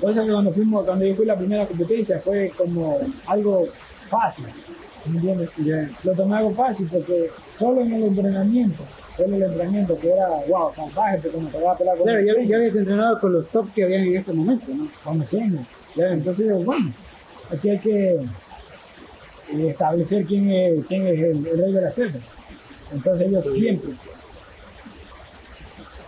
Por 0.00 0.12
eso 0.12 0.24
que 0.24 0.30
cuando, 0.30 0.52
fuimos, 0.52 0.84
cuando 0.84 1.04
yo 1.04 1.14
fui 1.14 1.26
la 1.26 1.36
primera 1.36 1.66
competencia 1.66 2.20
fue 2.20 2.52
como 2.56 2.98
algo 3.26 3.66
fácil. 4.08 4.46
¿Me 5.06 5.16
entiendes? 5.16 5.50
Lo 6.04 6.12
tomé 6.12 6.36
algo 6.36 6.50
fácil 6.52 6.88
porque 6.90 7.30
solo 7.58 7.80
en 7.80 7.92
el 7.92 8.02
entrenamiento 8.04 8.84
solo 9.16 9.36
el 9.36 9.42
entrenamiento 9.42 9.98
que 9.98 10.10
era, 10.10 10.28
wow, 10.48 10.72
salvaje, 10.74 11.18
pero 11.22 11.34
como 11.34 11.48
te 11.48 11.60
va 11.60 11.72
a 11.72 11.78
pelar 11.78 11.96
con 11.96 12.06
Claro, 12.06 12.20
ya, 12.20 12.32
ya 12.42 12.56
habías 12.56 12.76
entrenado 12.76 13.20
con 13.20 13.32
los 13.32 13.48
tops 13.48 13.72
que 13.72 13.84
habían 13.84 14.02
en 14.02 14.16
ese 14.16 14.32
momento, 14.32 14.72
¿no? 14.74 14.88
con. 15.04 15.66
Ya, 15.96 16.12
entonces 16.12 16.46
digo, 16.46 16.58
bueno, 16.64 16.92
aquí 17.52 17.70
hay 17.70 17.78
que 17.78 18.14
eh, 19.52 19.68
establecer 19.68 20.24
quién 20.24 20.50
es, 20.50 20.86
quién 20.86 21.06
es 21.06 21.18
el, 21.18 21.46
el 21.46 21.58
rey 21.58 21.72
de 21.72 21.80
la 21.80 21.90
selva. 21.90 22.20
Entonces 22.92 23.30
yo 23.30 23.42
siempre, 23.42 23.92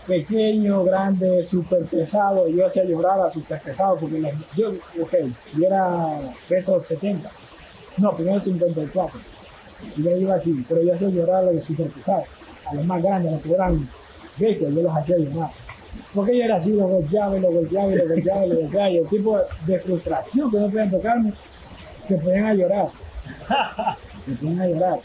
pequeño, 0.07 0.84
grande, 0.84 1.44
súper 1.44 1.84
pesado, 1.84 2.48
yo 2.48 2.66
hacía 2.66 2.84
llorar 2.84 3.20
a 3.20 3.32
súper 3.32 3.61
pesado 3.61 3.96
porque 3.96 4.20
yo, 4.57 4.70
ok, 5.00 5.14
yo 5.57 5.66
era 5.66 6.18
peso 6.48 6.80
70, 6.80 7.30
no, 7.98 8.12
primero 8.12 8.40
54, 8.40 9.20
y 9.96 10.03
yo 10.03 10.16
iba 10.16 10.34
así, 10.34 10.64
pero 10.68 10.82
yo 10.82 10.94
hacía 10.94 11.09
llorar 11.09 11.48
a 11.48 11.53
los 11.53 11.64
súper 11.64 11.88
pesados, 11.88 12.24
a 12.67 12.75
los 12.75 12.85
más 12.87 13.03
grandes, 13.03 13.33
a 13.33 13.35
los 13.37 13.43
que 13.43 13.53
eran 13.53 13.89
viejos, 14.37 14.75
yo 14.75 14.83
los 14.83 14.97
hacía 14.97 15.19
llorar. 15.19 15.51
Porque 16.15 16.39
yo 16.39 16.45
era 16.45 16.57
así, 16.57 16.73
los 16.73 16.91
golpeaba 16.91 17.37
los 17.39 17.53
golpeaba 17.53 17.91
los 17.91 18.09
golpeaba 18.09 18.47
los 18.47 18.59
golpeaba, 18.59 18.91
y 18.91 18.97
el 18.99 19.09
tipo 19.09 19.39
de 19.67 19.79
frustración 19.79 20.51
que 20.51 20.59
no 20.59 20.71
podían 20.71 20.91
tocarme, 20.91 21.33
se 22.07 22.17
ponían 22.19 22.47
a 22.47 22.55
llorar. 22.55 22.89
Se 24.25 24.33
ponían 24.37 24.61
a 24.61 24.67
llorar. 24.69 24.99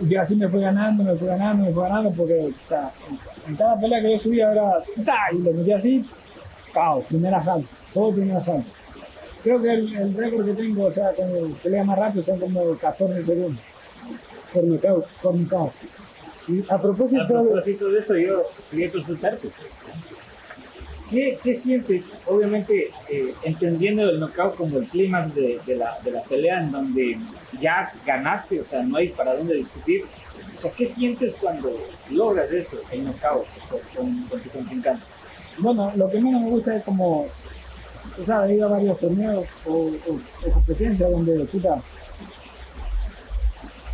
Y 0.00 0.08
yo 0.08 0.20
así 0.20 0.36
me 0.36 0.48
fui 0.48 0.60
ganando, 0.60 1.02
me 1.02 1.14
fui 1.16 1.26
ganando, 1.26 1.64
me 1.64 1.72
fui 1.72 1.82
ganando, 1.82 2.10
porque 2.12 2.52
o 2.54 2.68
sea, 2.68 2.90
en, 3.48 3.56
cada 3.56 3.78
pelea 3.78 4.00
que 4.00 4.12
yo 4.12 4.18
subía 4.18 4.52
era, 4.52 4.82
y 5.32 5.38
lo 5.38 5.52
metía 5.52 5.76
así, 5.76 6.04
caos, 6.72 7.04
primer 7.06 7.34
asalto, 7.34 7.68
todo 7.92 8.12
primer 8.12 8.36
asalto. 8.36 8.70
Creo 9.42 9.60
que 9.60 9.72
el, 9.72 10.14
récord 10.14 10.46
que 10.46 10.54
tengo, 10.54 10.84
o 10.84 10.92
sea, 10.92 11.12
con 11.12 11.28
el 11.28 11.52
pelea 11.54 11.82
más 11.82 11.98
rápido 11.98 12.24
son 12.24 12.38
como 12.38 12.76
14 12.76 13.24
segundos 13.24 13.60
Por 14.52 14.64
nocaut. 14.64 15.04
por 15.20 15.34
mi 15.34 15.44
caos. 15.46 15.72
Y 16.48 16.60
a 16.68 16.74
A 16.74 16.82
propósito, 16.82 17.26
propósito 17.26 17.88
de 17.90 17.98
eso, 17.98 18.16
yo 18.16 18.42
quería 18.70 18.90
consultarte. 18.90 19.48
¿Qué, 21.10 21.38
qué 21.42 21.54
sientes, 21.54 22.16
obviamente, 22.26 22.90
eh, 23.10 23.34
entendiendo 23.42 24.08
el 24.08 24.18
knockout 24.18 24.56
como 24.56 24.78
el 24.78 24.86
clímax 24.86 25.34
de, 25.34 25.60
de, 25.66 25.76
la, 25.76 25.98
de 26.02 26.10
la 26.10 26.22
pelea 26.22 26.60
en 26.62 26.72
donde 26.72 27.18
ya 27.60 27.92
ganaste, 28.06 28.60
o 28.60 28.64
sea, 28.64 28.82
no 28.82 28.96
hay 28.96 29.10
para 29.10 29.36
dónde 29.36 29.54
discutir? 29.56 30.04
O 30.56 30.60
sea, 30.60 30.70
¿qué 30.70 30.86
sientes 30.86 31.34
cuando 31.38 31.70
logras 32.10 32.50
eso, 32.50 32.78
el 32.90 33.04
knockout 33.04 33.44
con, 33.94 34.22
con 34.24 34.40
tu 34.40 34.48
contrincante? 34.50 35.04
Bueno, 35.58 35.92
lo 35.96 36.08
que 36.10 36.18
menos 36.18 36.40
me 36.42 36.48
gusta 36.48 36.76
es 36.76 36.82
como, 36.82 37.26
tú 38.16 38.24
sabes, 38.24 38.50
he 38.50 38.54
ido 38.54 38.68
a 38.68 38.70
varios 38.70 38.98
torneos 38.98 39.46
o, 39.66 39.72
o- 39.72 40.20
o 40.46 40.50
competencias 40.50 41.10
donde, 41.10 41.46
chuta, 41.48 41.76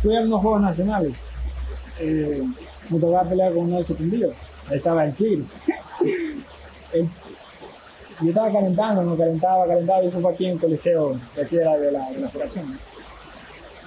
fui 0.01 0.15
a 0.15 0.21
unos 0.21 0.41
juegos 0.41 0.61
nacionales, 0.61 1.13
eh, 1.99 2.43
me 2.89 2.99
tocaba 2.99 3.29
pelear 3.29 3.53
con 3.53 3.65
uno 3.65 3.79
de 3.79 3.85
ahí 4.69 4.77
estaba 4.77 5.05
el 5.05 5.13
tigre. 5.15 5.43
El- 6.93 7.09
yo 8.21 8.29
estaba 8.29 8.51
calentando, 8.51 9.01
me 9.03 9.17
calentaba, 9.17 9.65
calentaba, 9.65 10.03
y 10.03 10.07
eso 10.07 10.19
fue 10.19 10.33
aquí 10.33 10.45
en 10.45 10.51
el 10.51 10.59
Coliseo, 10.59 11.17
de 11.35 11.41
aquí 11.41 11.55
de 11.55 11.63
la, 11.63 11.77
de 11.77 11.91
la, 11.91 12.09
de 12.09 12.19
la. 12.19 12.29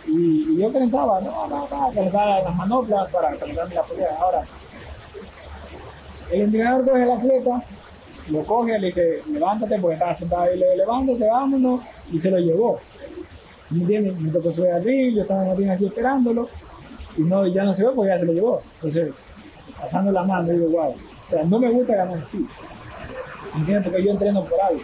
Y, 0.06 0.54
y 0.54 0.56
yo 0.58 0.72
calentaba, 0.72 1.20
no, 1.20 1.46
no, 1.48 1.68
no, 1.68 1.92
calentaba 1.92 2.40
las 2.40 2.56
manoplas 2.56 3.10
para 3.10 3.36
calentarme 3.36 3.74
la 3.74 3.82
pelea. 3.82 4.16
Ahora, 4.18 4.42
el 6.30 6.40
entrenador 6.40 6.84
coge 6.88 7.02
el 7.02 7.10
atleta, 7.10 7.62
lo 8.30 8.44
coge, 8.44 8.78
le 8.78 8.86
dice, 8.86 9.20
levántate, 9.30 9.78
porque 9.78 9.94
estaba 9.94 10.14
sentado 10.14 10.42
ahí, 10.42 10.58
le 10.58 10.64
dice, 10.64 10.76
levántate, 10.78 11.28
vámonos, 11.28 11.80
y 12.10 12.18
se 12.20 12.30
lo 12.30 12.38
llevó. 12.38 12.80
¿Me 13.68 13.80
entiendes? 13.82 14.18
Me 14.18 14.30
tocó 14.30 14.50
subir 14.50 14.70
al 14.70 14.82
ring, 14.82 15.14
yo 15.16 15.22
estaba 15.22 15.52
en 15.52 15.70
así 15.70 15.86
esperándolo, 15.86 16.48
y 17.16 17.22
no, 17.22 17.46
ya 17.46 17.64
no 17.64 17.74
se 17.74 17.84
ve 17.84 17.90
porque 17.94 18.10
ya 18.10 18.18
se 18.18 18.24
lo 18.26 18.32
llevó. 18.32 18.62
Entonces, 18.76 19.12
pasando 19.80 20.12
la 20.12 20.22
mano, 20.24 20.48
digo, 20.52 20.68
wow, 20.68 20.90
o 20.90 21.30
sea, 21.30 21.42
no 21.44 21.58
me 21.58 21.70
gusta 21.70 21.94
ganar 21.96 22.18
así. 22.18 22.46
¿Me 23.54 23.60
entiendes? 23.60 23.84
Porque 23.90 24.04
yo 24.04 24.10
entreno 24.12 24.44
por 24.44 24.60
algo, 24.60 24.80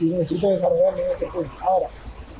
y 0.00 0.04
necesito 0.04 0.50
desarrollarme 0.50 1.02
en 1.02 1.10
ese 1.12 1.26
punto. 1.26 1.50
Ahora, 1.60 1.88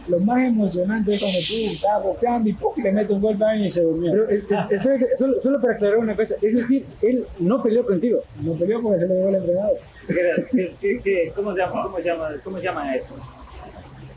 lo 0.06 0.20
más 0.20 0.38
emocionante 0.38 1.12
es 1.14 1.20
cuando 1.20 1.38
tú 1.38 1.54
estás 1.70 2.02
boxeando 2.02 2.48
y 2.48 2.52
¡pum! 2.54 2.72
le 2.82 2.92
metes 2.92 3.10
un 3.10 3.20
golpe 3.20 3.44
a 3.44 3.48
alguien 3.50 3.68
y 3.68 3.72
se 3.72 3.82
durmió. 3.82 4.12
pero 4.12 4.28
es- 4.28 4.44
es- 4.50 4.70
espérate, 4.70 5.14
solo, 5.16 5.40
solo 5.40 5.60
para 5.60 5.74
aclarar 5.74 5.98
una 5.98 6.16
cosa, 6.16 6.36
es 6.40 6.54
decir, 6.56 6.86
él 7.02 7.26
no 7.40 7.62
peleó 7.62 7.84
contigo. 7.84 8.20
No 8.40 8.52
peleó 8.54 8.80
porque 8.80 9.00
se 9.00 9.06
lo 9.06 9.14
llevó 9.14 9.28
el 9.30 9.34
entrenador. 9.34 9.76
¿Qué- 10.06 10.74
qué- 10.80 11.00
qué- 11.04 11.32
¿Cómo 11.36 11.52
se 11.52 11.58
llama? 11.58 11.82
¿Cómo 11.82 11.96
se 11.98 12.02
llama? 12.04 12.28
¿Cómo 12.42 12.56
se 12.58 12.62
llama 12.64 12.94
eso? 12.96 13.16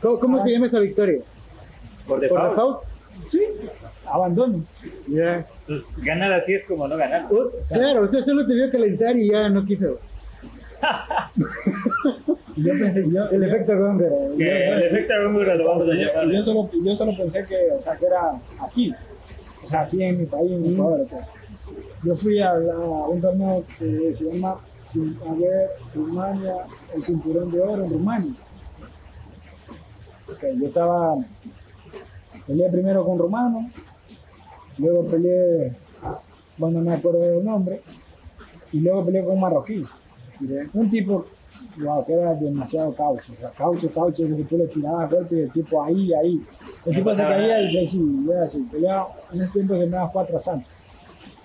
¿Cómo, 0.00 0.18
cómo 0.18 0.38
Ah. 0.38 0.40
se 0.44 0.50
llama 0.52 0.66
esa 0.66 0.80
victoria? 0.80 1.20
Por 2.06 2.26
¿Por 2.28 2.48
default. 2.48 2.80
Sí, 3.26 3.40
abandono. 4.06 4.64
Ya. 5.08 5.46
Entonces, 5.60 5.88
ganar 5.98 6.32
así 6.32 6.54
es 6.54 6.66
como 6.66 6.86
no 6.88 6.96
ganar. 6.96 7.26
O- 7.32 7.50
claro, 7.68 8.02
o 8.02 8.06
sea, 8.06 8.22
solo 8.22 8.46
te 8.46 8.54
vio 8.54 8.70
calentar 8.70 9.16
y 9.16 9.30
ya 9.30 9.48
no 9.48 9.64
quiso. 9.64 9.98
Yo 12.56 12.72
pensé, 12.74 13.04
yo, 13.10 13.24
El 13.30 13.44
efecto. 13.44 13.72
Que 14.36 14.68
el 14.68 14.82
efecto 14.82 15.14
Góngora 15.24 15.54
lo 15.54 15.66
vamos 15.68 15.88
a 15.88 15.92
llamar. 15.94 16.28
yo 16.28 16.42
solo, 16.42 16.70
yo 16.84 16.94
solo 16.94 17.16
pensé 17.16 17.44
que, 17.46 17.70
o 17.78 17.80
sea, 17.82 17.96
que 17.96 18.06
era 18.06 18.32
aquí, 18.60 18.92
o 19.64 19.68
sea, 19.68 19.82
aquí 19.82 20.02
en 20.02 20.18
mi 20.18 20.26
país, 20.26 20.50
en 20.52 20.72
Ecuador. 20.74 21.00
o 21.00 21.08
sea. 21.08 21.26
Yo 22.04 22.16
fui 22.16 22.40
a, 22.42 22.52
la- 22.54 22.74
a 22.74 23.08
un 23.08 23.20
torneo 23.22 23.64
que 23.78 24.14
se 24.18 24.24
llama 24.30 24.50
a 24.54 25.34
ver, 25.34 25.70
Rumania, 25.94 26.54
el 26.94 27.02
cinturón 27.02 27.50
de 27.50 27.60
oro 27.60 27.84
en 27.84 27.90
Rumania. 27.90 28.34
Yo 30.60 30.66
estaba, 30.66 31.14
peleé 32.46 32.70
primero 32.70 33.04
con 33.04 33.18
Romano, 33.18 33.68
luego 34.78 35.06
peleé, 35.06 35.76
bueno, 36.58 36.80
no 36.80 36.90
me 36.90 36.96
acuerdo 36.96 37.20
del 37.20 37.44
nombre, 37.44 37.82
y 38.72 38.80
luego 38.80 39.04
peleé 39.04 39.24
con 39.24 39.34
un 39.34 39.40
marroquí. 39.40 39.84
Un 40.74 40.90
tipo, 40.90 41.24
wow, 41.78 42.04
que 42.04 42.12
era 42.14 42.34
demasiado 42.34 42.92
caucho, 42.94 43.32
o 43.32 43.36
sea, 43.36 43.50
caucho, 43.50 43.90
caucho, 43.92 44.24
que 44.24 44.44
tú 44.44 44.58
le 44.58 44.66
tirabas 44.66 45.10
golpes 45.10 45.38
y 45.38 45.42
el 45.42 45.52
tipo 45.52 45.82
ahí, 45.82 46.12
ahí. 46.14 46.42
El 46.86 46.94
tipo 46.94 47.14
se 47.14 47.22
caía 47.22 47.60
y 47.60 47.70
se 47.70 47.86
sí, 47.86 48.24
y 48.26 48.30
era 48.30 48.44
así, 48.44 48.60
peleaba, 48.70 49.08
en 49.32 49.42
ese 49.42 49.52
tiempo 49.52 49.74
se 49.74 49.80
me 49.80 49.86
daba 49.86 50.10
cuatro 50.10 50.36
asaltos. 50.36 50.68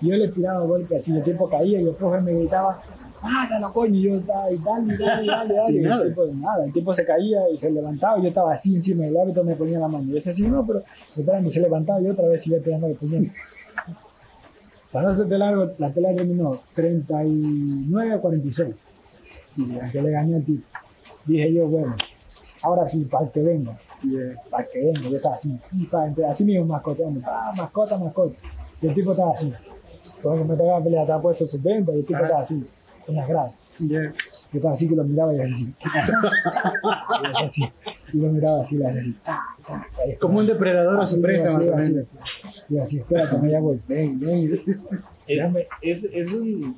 Y 0.00 0.08
yo 0.08 0.16
le 0.16 0.28
tiraba 0.28 0.64
golpes 0.64 0.98
así, 0.98 1.16
el 1.16 1.22
tipo 1.22 1.48
caía 1.48 1.80
y 1.80 1.86
el 1.86 1.94
profe 1.94 2.20
me 2.20 2.32
gritaba, 2.32 2.78
¡Mátalo, 3.22 3.72
coño! 3.72 3.94
Y 3.94 4.02
yo 4.02 4.16
estaba, 4.16 4.50
y 4.50 4.58
dale, 4.58 4.96
dale, 4.96 5.26
dale, 5.26 5.54
dale. 5.56 5.72
Y 5.72 5.78
Y 5.78 5.82
nada. 5.82 6.02
el 6.04 6.08
tipo, 6.10 6.26
nada, 6.26 6.64
el 6.64 6.72
tipo 6.72 6.94
se 6.94 7.04
caía 7.04 7.48
y 7.50 7.58
se 7.58 7.70
levantaba 7.70 8.18
y 8.18 8.22
yo 8.22 8.28
estaba 8.28 8.52
así 8.52 8.74
encima 8.76 9.04
del 9.04 9.16
árbitro, 9.18 9.44
me 9.44 9.56
ponía 9.56 9.78
la 9.78 9.88
mano. 9.88 10.04
Y 10.04 10.08
yo 10.08 10.14
decía, 10.14 10.32
sí, 10.34 10.42
no, 10.46 10.64
pero 10.66 10.82
espérame, 11.16 11.46
se 11.46 11.60
levantaba 11.60 12.00
y 12.00 12.08
otra 12.08 12.28
vez 12.28 12.46
iba 12.46 12.58
pegando 12.60 12.86
el 12.86 12.94
puñal. 12.94 13.30
Para 14.92 15.06
no 15.06 15.12
hacerte 15.12 15.36
largo, 15.36 15.70
la 15.76 15.90
pelea 15.90 16.14
terminó 16.14 16.50
39 16.74 18.12
a 18.12 18.18
46. 18.20 18.74
Y 19.56 19.74
ya 19.74 19.90
que 19.90 20.00
le 20.00 20.10
gané 20.10 20.36
al 20.36 20.44
tipo. 20.44 20.62
Dije 21.26 21.52
yo, 21.52 21.66
bueno, 21.66 21.94
ahora 22.62 22.88
sí, 22.88 23.04
para 23.04 23.28
que 23.30 23.42
venga. 23.42 23.78
Y 24.02 24.16
eh, 24.16 24.36
para 24.48 24.66
que 24.66 24.78
venga, 24.80 25.00
yo 25.10 25.16
estaba 25.16 25.34
así, 25.34 25.58
y 25.72 26.22
así 26.22 26.44
mismo 26.44 26.64
mascoteando, 26.66 27.20
pa, 27.20 27.52
mascota, 27.56 27.98
mascota. 27.98 28.34
Y 28.80 28.86
el 28.86 28.94
tipo 28.94 29.10
estaba 29.12 29.32
así. 29.32 29.52
Cuando 30.22 30.44
me 30.44 30.56
tocaba 30.56 30.82
pelear, 30.82 31.02
estaba 31.02 31.20
puesto 31.22 31.46
70 31.46 31.92
y 31.92 31.96
el 31.98 32.04
tipo 32.04 32.16
Ajá. 32.16 32.24
estaba 32.24 32.42
así, 32.42 32.66
en 33.08 33.16
las 33.16 33.28
gradas. 33.28 33.54
Ya. 33.78 34.02
Yo 34.02 34.12
estaba 34.54 34.74
así 34.74 34.88
que 34.88 34.96
lo 34.96 35.04
miraba 35.04 35.34
y 35.34 35.40
así. 35.40 35.74
y 37.40 37.44
así. 37.44 37.72
Y 38.12 38.18
lo 38.18 38.28
miraba 38.28 38.62
así, 38.62 38.76
y 38.76 38.82
así. 38.82 39.16
Como 40.20 40.38
un 40.38 40.46
depredador 40.46 41.00
a 41.00 41.06
su 41.06 41.20
presa, 41.20 41.52
más 41.52 41.68
o 41.68 41.76
menos. 41.76 42.08
Y 42.68 42.78
así, 42.78 42.98
espérate, 42.98 43.38
me 43.38 43.50
ya 43.50 43.60
voy. 43.60 43.80
Ven, 43.86 44.18
ven. 44.18 44.50
Es, 45.26 45.54
es, 45.82 46.04
es 46.12 46.32
un, 46.32 46.76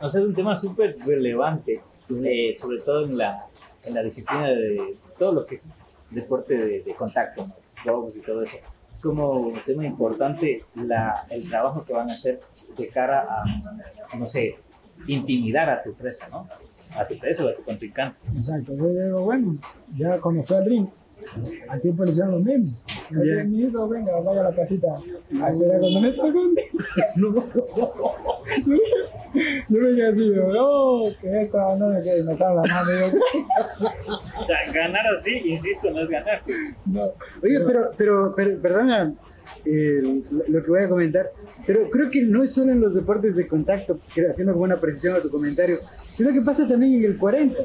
o 0.00 0.08
sea, 0.08 0.20
es 0.20 0.26
un 0.26 0.34
tema 0.34 0.56
súper 0.56 0.96
relevante, 1.04 1.80
eh, 2.24 2.54
sobre 2.56 2.80
todo 2.80 3.04
en 3.04 3.18
la, 3.18 3.46
en 3.84 3.94
la 3.94 4.02
disciplina 4.02 4.48
de 4.48 4.96
todo 5.18 5.32
lo 5.32 5.46
que 5.46 5.56
es 5.56 5.76
deporte 6.10 6.54
de, 6.54 6.82
de 6.82 6.94
contacto, 6.94 7.46
¿no? 7.84 8.08
y 8.14 8.20
todo 8.20 8.42
eso. 8.42 8.58
Es 8.92 9.00
como 9.00 9.30
un 9.30 9.58
tema 9.64 9.86
importante 9.86 10.64
la, 10.74 11.14
el 11.30 11.48
trabajo 11.48 11.84
que 11.84 11.92
van 11.92 12.08
a 12.08 12.12
hacer 12.12 12.38
de 12.76 12.88
cara 12.88 13.26
a, 13.28 14.16
no 14.16 14.26
sé, 14.26 14.56
intimidar 15.08 15.68
a 15.68 15.82
tu 15.82 15.92
presa, 15.94 16.28
¿no? 16.28 16.48
A 16.98 17.06
tu 17.06 17.18
presa 17.18 17.44
o 17.44 17.48
a 17.48 17.54
tu 17.54 17.62
contrincante. 17.62 18.16
Exacto. 18.36 18.76
Yo 18.76 18.88
digo, 18.88 19.20
bueno, 19.22 19.54
ya 19.96 20.20
cuando 20.20 20.42
fue 20.42 20.56
al 20.58 20.64
ring, 20.66 20.86
al 21.68 21.80
tiempo 21.80 22.04
le 22.04 22.10
hicieron 22.10 22.32
lo 22.32 22.40
mismo. 22.40 22.76
Yeah. 23.10 23.44
mi 23.44 23.62
hijo, 23.62 23.88
venga, 23.88 24.20
vaya 24.20 24.40
a 24.40 24.44
la 24.44 24.54
casita 24.54 24.88
a 25.42 25.48
esperar 25.48 25.80
cuando 25.80 26.00
me 26.00 26.12
tocan. 26.12 26.54
Yo 29.68 29.78
me 29.78 29.94
quedé 29.94 30.08
así, 30.08 30.30
digo, 30.30 30.52
no, 30.52 31.02
que 31.20 31.40
esto 31.40 31.58
no 31.76 31.88
me 31.88 32.02
quede, 32.02 32.24
me 32.24 32.36
sale 32.36 32.56
la 32.56 32.62
mano. 32.62 32.90
Digo, 32.90 33.24
O 34.38 34.46
sea, 34.46 34.72
ganar 34.72 35.06
así, 35.14 35.38
insisto, 35.44 35.90
no 35.90 36.00
es 36.00 36.08
ganar. 36.08 36.42
no. 36.86 37.02
Oye, 37.42 37.60
pero, 37.66 37.90
pero, 37.96 38.34
pero 38.34 38.62
perdona 38.62 39.14
eh, 39.64 40.22
lo 40.48 40.62
que 40.64 40.70
voy 40.70 40.82
a 40.82 40.88
comentar, 40.88 41.30
pero 41.66 41.88
creo 41.90 42.10
que 42.10 42.22
no 42.22 42.42
es 42.42 42.52
solo 42.54 42.72
en 42.72 42.80
los 42.80 42.94
deportes 42.94 43.36
de 43.36 43.46
contacto, 43.46 43.98
haciendo 44.30 44.56
una 44.56 44.76
precisión 44.76 45.14
a 45.16 45.20
tu 45.20 45.30
comentario, 45.30 45.76
sino 46.10 46.32
que 46.32 46.40
pasa 46.42 46.66
también 46.66 46.94
en 46.94 47.04
el 47.04 47.16
40. 47.18 47.56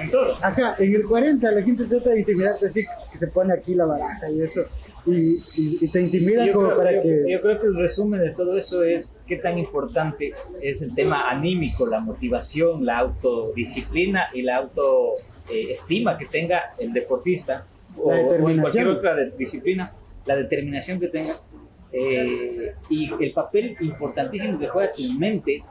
En 0.00 0.10
todo. 0.10 0.34
Acá, 0.42 0.76
en 0.78 0.94
el 0.94 1.04
40 1.04 1.50
la 1.50 1.62
gente 1.62 1.84
trata 1.84 2.10
de 2.10 2.20
intimidarte 2.20 2.66
así, 2.66 2.84
que 3.10 3.18
se 3.18 3.26
pone 3.28 3.52
aquí 3.52 3.74
la 3.74 3.84
baraja 3.84 4.30
y 4.30 4.40
eso, 4.40 4.62
y, 5.04 5.34
y- 5.56 5.78
y 5.80 5.88
te 5.90 6.00
intimida 6.00 6.46
Yo 6.46 6.52
como 6.52 6.66
creo, 6.68 6.78
para 6.78 6.92
yo- 6.94 7.02
que... 7.02 7.24
yo 7.28 7.40
creo 7.40 7.58
que 7.60 7.66
el 7.66 7.74
resumen 7.76 8.20
de 8.20 8.30
todo 8.30 8.56
eso 8.56 8.82
es 8.84 9.20
qué 9.26 9.36
tan 9.36 9.58
importante 9.58 10.32
es 10.62 10.80
el 10.82 10.94
tema 10.94 11.28
anímico, 11.28 11.86
la 11.86 12.00
motivación, 12.00 12.84
la 12.86 12.98
autodisciplina 12.98 14.28
y 14.32 14.42
la 14.42 14.56
autoestima 14.58 16.16
que 16.18 16.26
tenga 16.26 16.72
el 16.78 16.92
deportista 16.92 17.66
o, 17.96 18.10
o 18.10 18.48
en 18.48 18.60
cualquier 18.60 18.86
otra 18.88 19.16
disciplina, 19.36 19.92
la 20.26 20.36
determinación 20.36 21.00
que 21.00 21.08
tenga 21.08 21.40
eh, 21.92 22.74
y 22.90 23.10
el 23.22 23.32
papel 23.32 23.76
importantísimo 23.80 24.58
que 24.58 24.68
juega 24.68 24.92
tu 24.92 25.02
mente 25.18 25.62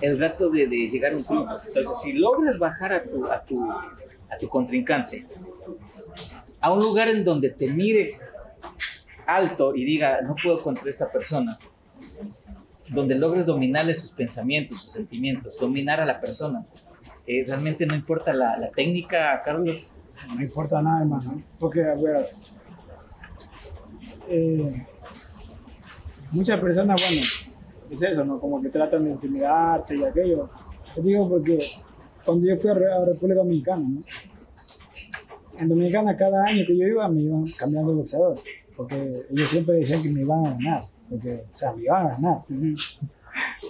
el 0.00 0.18
rato 0.18 0.50
de, 0.50 0.66
de 0.66 0.88
llegar 0.88 1.12
a 1.12 1.16
un 1.16 1.24
triunfo. 1.24 1.56
Entonces, 1.66 2.00
si 2.00 2.12
logras 2.12 2.58
bajar 2.58 2.92
a 2.92 3.02
tu, 3.02 3.26
a 3.26 3.42
tu, 3.42 3.70
a 3.70 4.36
tu 4.38 4.48
contrincante 4.48 5.26
a 6.60 6.72
un 6.72 6.80
lugar 6.80 7.08
en 7.08 7.24
donde 7.24 7.50
te 7.50 7.72
mire 7.72 8.18
alto 9.26 9.74
y 9.74 9.84
diga, 9.84 10.20
no 10.22 10.34
puedo 10.40 10.62
contra 10.62 10.90
esta 10.90 11.10
persona, 11.10 11.58
donde 12.88 13.14
logres 13.14 13.46
dominarle 13.46 13.94
sus 13.94 14.12
pensamientos, 14.12 14.82
sus 14.82 14.92
sentimientos, 14.92 15.58
dominar 15.58 16.00
a 16.00 16.06
la 16.06 16.20
persona. 16.20 16.64
Eh, 17.26 17.44
realmente 17.46 17.86
no 17.86 17.94
importa 17.94 18.32
la, 18.32 18.56
la 18.56 18.70
técnica, 18.70 19.38
Carlos. 19.44 19.90
No 20.34 20.42
importa 20.42 20.80
nada 20.80 21.04
más, 21.04 21.26
¿no? 21.26 21.42
Porque, 21.58 21.84
a 21.84 21.94
ver, 21.94 22.26
eh, 24.28 24.86
muchas 26.32 26.60
personas, 26.60 27.00
bueno, 27.00 27.22
es 27.90 28.02
eso, 28.02 28.24
¿no? 28.24 28.38
Como 28.40 28.60
que 28.60 28.68
tratan 28.68 29.04
de 29.04 29.10
intimidarte 29.12 29.94
y 29.96 30.04
aquello. 30.04 30.50
Te 30.94 31.02
digo 31.02 31.28
porque 31.28 31.58
cuando 32.24 32.46
yo 32.46 32.56
fui 32.56 32.70
a, 32.70 32.74
Re- 32.74 32.92
a 32.92 33.04
República 33.04 33.40
Dominicana, 33.40 33.84
¿no? 33.88 34.02
En 35.58 35.68
Dominicana 35.68 36.16
cada 36.16 36.44
año 36.44 36.64
que 36.66 36.76
yo 36.76 36.86
iba 36.86 37.08
me 37.08 37.22
iban 37.22 37.44
cambiando 37.58 37.92
de 37.92 37.96
boxeador, 37.98 38.38
porque 38.76 39.12
ellos 39.30 39.48
siempre 39.48 39.76
decían 39.76 40.02
que 40.02 40.10
me 40.10 40.20
iban 40.20 40.44
a 40.46 40.50
ganar, 40.50 40.82
porque, 41.08 41.44
o 41.52 41.56
sea, 41.56 41.72
me 41.72 41.82
iban 41.82 42.06
a 42.06 42.10
ganar. 42.10 42.38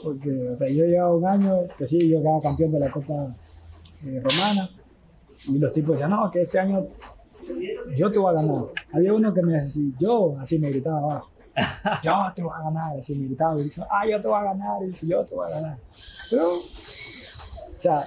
Porque, 0.02 0.48
o 0.48 0.56
sea, 0.56 0.68
yo 0.68 0.84
llevaba 0.84 1.14
un 1.14 1.26
año 1.26 1.68
que 1.78 1.86
sí, 1.86 2.08
yo 2.08 2.20
quedaba 2.20 2.40
campeón 2.40 2.72
de 2.72 2.80
la 2.80 2.90
Copa 2.90 3.36
eh, 4.04 4.20
Romana, 4.22 4.70
y 5.48 5.58
los 5.58 5.72
tipos 5.72 5.92
decían, 5.92 6.10
no, 6.10 6.30
que 6.30 6.42
este 6.42 6.58
año 6.58 6.86
yo 7.96 8.10
te 8.10 8.18
voy 8.18 8.34
a 8.34 8.40
ganar. 8.40 8.64
Había 8.92 9.14
uno 9.14 9.32
que 9.32 9.42
me 9.42 9.54
decía, 9.54 9.92
yo, 9.98 10.36
así 10.40 10.58
me 10.58 10.70
gritaba 10.70 10.98
abajo, 10.98 11.30
yo 12.02 12.12
te 12.34 12.42
voy 12.42 12.52
a 12.54 12.64
ganar, 12.64 12.98
así 12.98 13.16
me 13.16 13.26
gritaba, 13.26 13.60
y 13.60 13.64
dice, 13.64 13.82
ah, 13.90 14.06
yo 14.08 14.20
te 14.20 14.28
voy 14.28 14.38
a 14.38 14.42
ganar, 14.42 14.82
y 14.82 14.86
dice, 14.86 15.06
yo 15.06 15.24
te 15.24 15.34
voy 15.34 15.46
a 15.50 15.54
ganar. 15.54 15.78
Pero, 16.30 16.54
o 16.54 16.60
sea, 17.76 18.04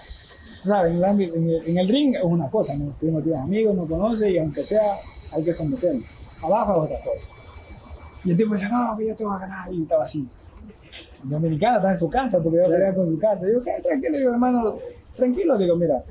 ¿sabes? 0.64 0.94
En 0.94 1.22
el, 1.50 1.78
en 1.78 1.88
ring 1.88 2.16
es 2.16 2.24
una 2.24 2.50
cosa, 2.50 2.76
¿no? 2.78 2.86
No 3.02 3.22
tienes 3.22 3.42
amigos, 3.42 3.76
no 3.76 3.86
conoces, 3.88 4.30
y 4.30 4.38
aunque 4.38 4.64
sea, 4.64 4.94
hay 5.36 5.44
que 5.44 5.54
someterlo. 5.54 6.02
Abajo 6.44 6.86
es 6.86 6.92
otra 6.92 6.98
cosa. 7.04 7.28
Y 8.24 8.32
el 8.32 8.38
tipo 8.38 8.54
dice, 8.54 8.70
no, 8.70 8.96
que 8.98 9.08
yo 9.08 9.16
te 9.16 9.24
voy 9.24 9.36
a 9.36 9.40
ganar, 9.40 9.74
y 9.74 9.84
estaba 9.84 10.04
así. 10.04 10.28
El 11.24 11.30
dominicano 11.30 11.78
está 11.78 11.92
en 11.92 11.98
su 11.98 12.10
casa, 12.10 12.42
porque 12.42 12.58
yo 12.58 12.70
peleaba 12.70 12.96
con 12.96 13.12
su 13.12 13.20
casa. 13.20 13.48
Y 13.48 13.54
yo, 13.54 13.64
¿qué? 13.64 13.72
Tranquilo, 13.82 14.18
digo, 14.18 14.32
hermano, 14.32 14.78
tranquilo, 15.16 15.58
digo, 15.58 15.76
mira, 15.76 16.04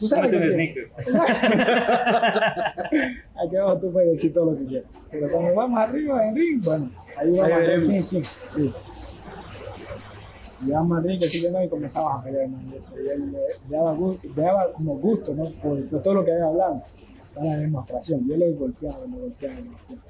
tú 0.00 0.08
sabes 0.08 0.30
sneaker. 0.30 0.90
Aquí 3.44 3.56
abajo 3.56 3.78
tú 3.80 3.92
puedes 3.92 4.10
decir 4.12 4.32
todo 4.32 4.52
lo 4.52 4.56
que 4.56 4.64
quieras. 4.64 4.90
Pero 5.10 5.28
cuando 5.30 5.54
vamos 5.54 5.78
arriba 5.78 6.26
en 6.26 6.34
ring, 6.34 6.64
bueno, 6.64 6.90
ahí 7.16 7.30
vamos 7.30 7.44
Ahí 7.44 7.52
a 7.52 7.58
ver 7.58 7.82
quién. 7.82 8.24
Sí. 8.24 8.72
Llegamos 10.62 10.98
al 10.98 11.04
ring, 11.04 11.22
así 11.22 11.42
que 11.42 11.50
no, 11.50 11.62
y 11.62 11.68
comenzamos 11.68 12.18
a 12.18 12.24
pelear, 12.24 12.48
man. 12.48 12.66
y 12.66 12.76
eso, 12.76 12.94
y 12.98 13.08
él 13.08 13.20
me, 13.24 13.38
me 13.68 13.76
daba 13.76 13.96
daba 14.34 14.72
como 14.72 14.98
gusto, 14.98 15.34
¿no? 15.34 15.50
Por, 15.62 15.86
por 15.88 16.02
todo 16.02 16.14
lo 16.14 16.24
que 16.24 16.32
había 16.32 16.46
hablado. 16.46 16.82
Para 17.34 17.46
la 17.46 17.56
demostración. 17.58 18.26
Yo 18.26 18.36
le 18.36 18.52
golpeaba, 18.54 19.04
le 19.06 19.20
golpeaba, 19.20 19.54
le 19.54 19.62
golpeaba. 19.62 20.02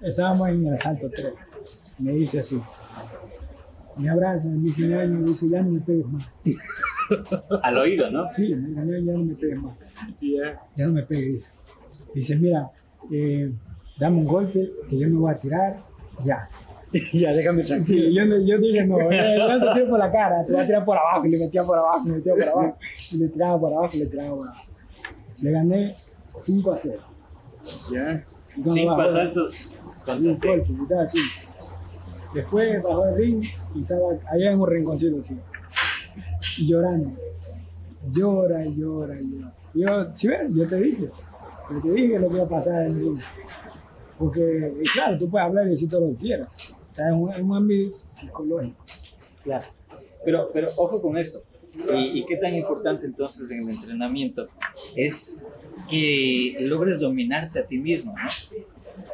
Estábamos 0.00 0.48
en 0.48 0.66
el 0.66 0.74
asalto 0.74 1.10
3. 1.10 1.32
Me 1.98 2.12
dice 2.12 2.40
así. 2.40 2.62
Me 3.96 4.10
abraza, 4.10 4.48
me 4.48 4.58
dice, 4.58 4.88
ya, 4.88 4.98
me 5.06 5.24
dice, 5.24 5.48
ya 5.48 5.62
no 5.62 5.70
me 5.70 5.80
pegues 5.80 6.06
más. 6.06 6.32
Al 7.62 7.78
oído, 7.78 8.10
¿no? 8.10 8.28
Sí, 8.30 8.48
ya, 8.50 8.56
ya 8.56 9.12
no 9.12 9.24
me 9.24 9.34
pegues 9.34 9.58
más. 9.62 9.76
Ya 10.76 10.86
no 10.86 10.92
me 10.92 11.02
pegues. 11.02 11.52
Dice, 12.14 12.36
mira, 12.36 12.70
eh, 13.10 13.52
dame 13.98 14.18
un 14.18 14.24
golpe 14.26 14.72
que 14.88 14.98
yo 14.98 15.08
me 15.08 15.16
voy 15.18 15.32
a 15.32 15.36
tirar, 15.36 15.76
ya. 16.24 16.48
ya, 17.12 17.32
déjame 17.32 17.62
tranquilo. 17.62 18.02
Sí, 18.04 18.14
yo, 18.14 18.24
no- 18.26 18.38
yo 18.40 18.58
dije, 18.58 18.86
no, 18.86 18.98
eh, 19.10 19.36
yo 19.38 19.48
no 19.58 19.66
te 19.66 19.74
tiro 19.74 19.90
por 19.90 19.98
la 19.98 20.10
cara, 20.12 20.44
te 20.44 20.52
voy 20.52 20.60
a 20.62 20.66
tirar 20.66 20.84
por 20.84 20.96
abajo, 20.96 21.26
y 21.26 21.30
le 21.30 21.38
metía 21.44 21.62
por 21.64 21.78
abajo, 21.78 22.02
y 22.06 22.08
le 22.10 22.16
metía 22.16 22.34
por 22.34 22.44
abajo, 22.48 22.78
y 23.12 23.18
le 23.18 23.28
tiraba 23.28 23.60
por 23.60 23.72
abajo, 23.72 23.90
y 23.96 23.98
le 24.00 24.06
tiraba 24.06 24.30
por 24.30 24.48
abajo. 24.48 24.62
Le 25.42 25.50
gané 25.50 25.94
5 26.36 26.72
a 26.72 26.78
0. 26.78 27.02
Ya. 27.92 28.24
Y 28.56 28.62
cuando 28.62 28.72
Cinco 28.72 28.96
bajó- 28.96 29.10
asaltos 29.10 29.70
un 29.74 29.94
contra 30.04 30.34
seis. 30.34 30.44
golpe, 30.44 30.72
y 30.78 30.82
estaba 30.82 31.02
así. 31.02 31.18
Después 32.34 32.82
bajó 32.82 33.06
el 33.08 33.16
ring 33.16 33.44
y 33.74 33.80
estaba 33.80 34.02
allá 34.30 34.50
en 34.52 34.60
un 34.60 34.68
rinconcito 34.70 35.18
así, 35.18 35.36
llorando. 36.58 37.12
Llora 38.12 38.64
llora 38.64 39.14
llora. 39.20 39.54
Yo, 39.74 40.16
si 40.16 40.28
ves, 40.28 40.50
yo 40.54 40.68
te 40.68 40.76
dije, 40.76 41.10
yo 41.70 41.80
te 41.82 41.90
dije 41.90 42.18
lo 42.18 42.28
que 42.28 42.34
iba 42.36 42.44
a 42.44 42.48
pasar 42.48 42.86
en 42.86 42.92
el 42.92 43.00
ring. 43.00 43.18
Porque, 44.18 44.72
y 44.82 44.88
claro, 44.88 45.18
tú 45.18 45.28
puedes 45.28 45.46
hablar 45.46 45.66
y 45.66 45.70
decir 45.70 45.88
todo 45.88 46.02
lo 46.02 46.12
que 46.12 46.22
quieras. 46.22 46.48
O 46.92 46.94
sea, 46.94 47.08
es 47.08 47.14
un, 47.14 47.30
es 47.30 47.40
un 47.40 47.56
ámbito 47.56 47.92
psicológico. 47.92 48.84
Claro. 49.42 49.66
Pero, 50.24 50.50
pero 50.52 50.68
ojo 50.76 51.02
con 51.02 51.18
esto. 51.18 51.42
¿Y, 51.94 52.20
y 52.20 52.24
qué 52.24 52.36
tan 52.36 52.54
importante 52.54 53.04
entonces 53.04 53.50
en 53.50 53.64
el 53.64 53.74
entrenamiento 53.74 54.46
es 54.94 55.46
que 55.90 56.56
logres 56.60 57.00
dominarte 57.00 57.60
a 57.60 57.66
ti 57.66 57.78
mismo, 57.78 58.14
¿no? 58.16 58.26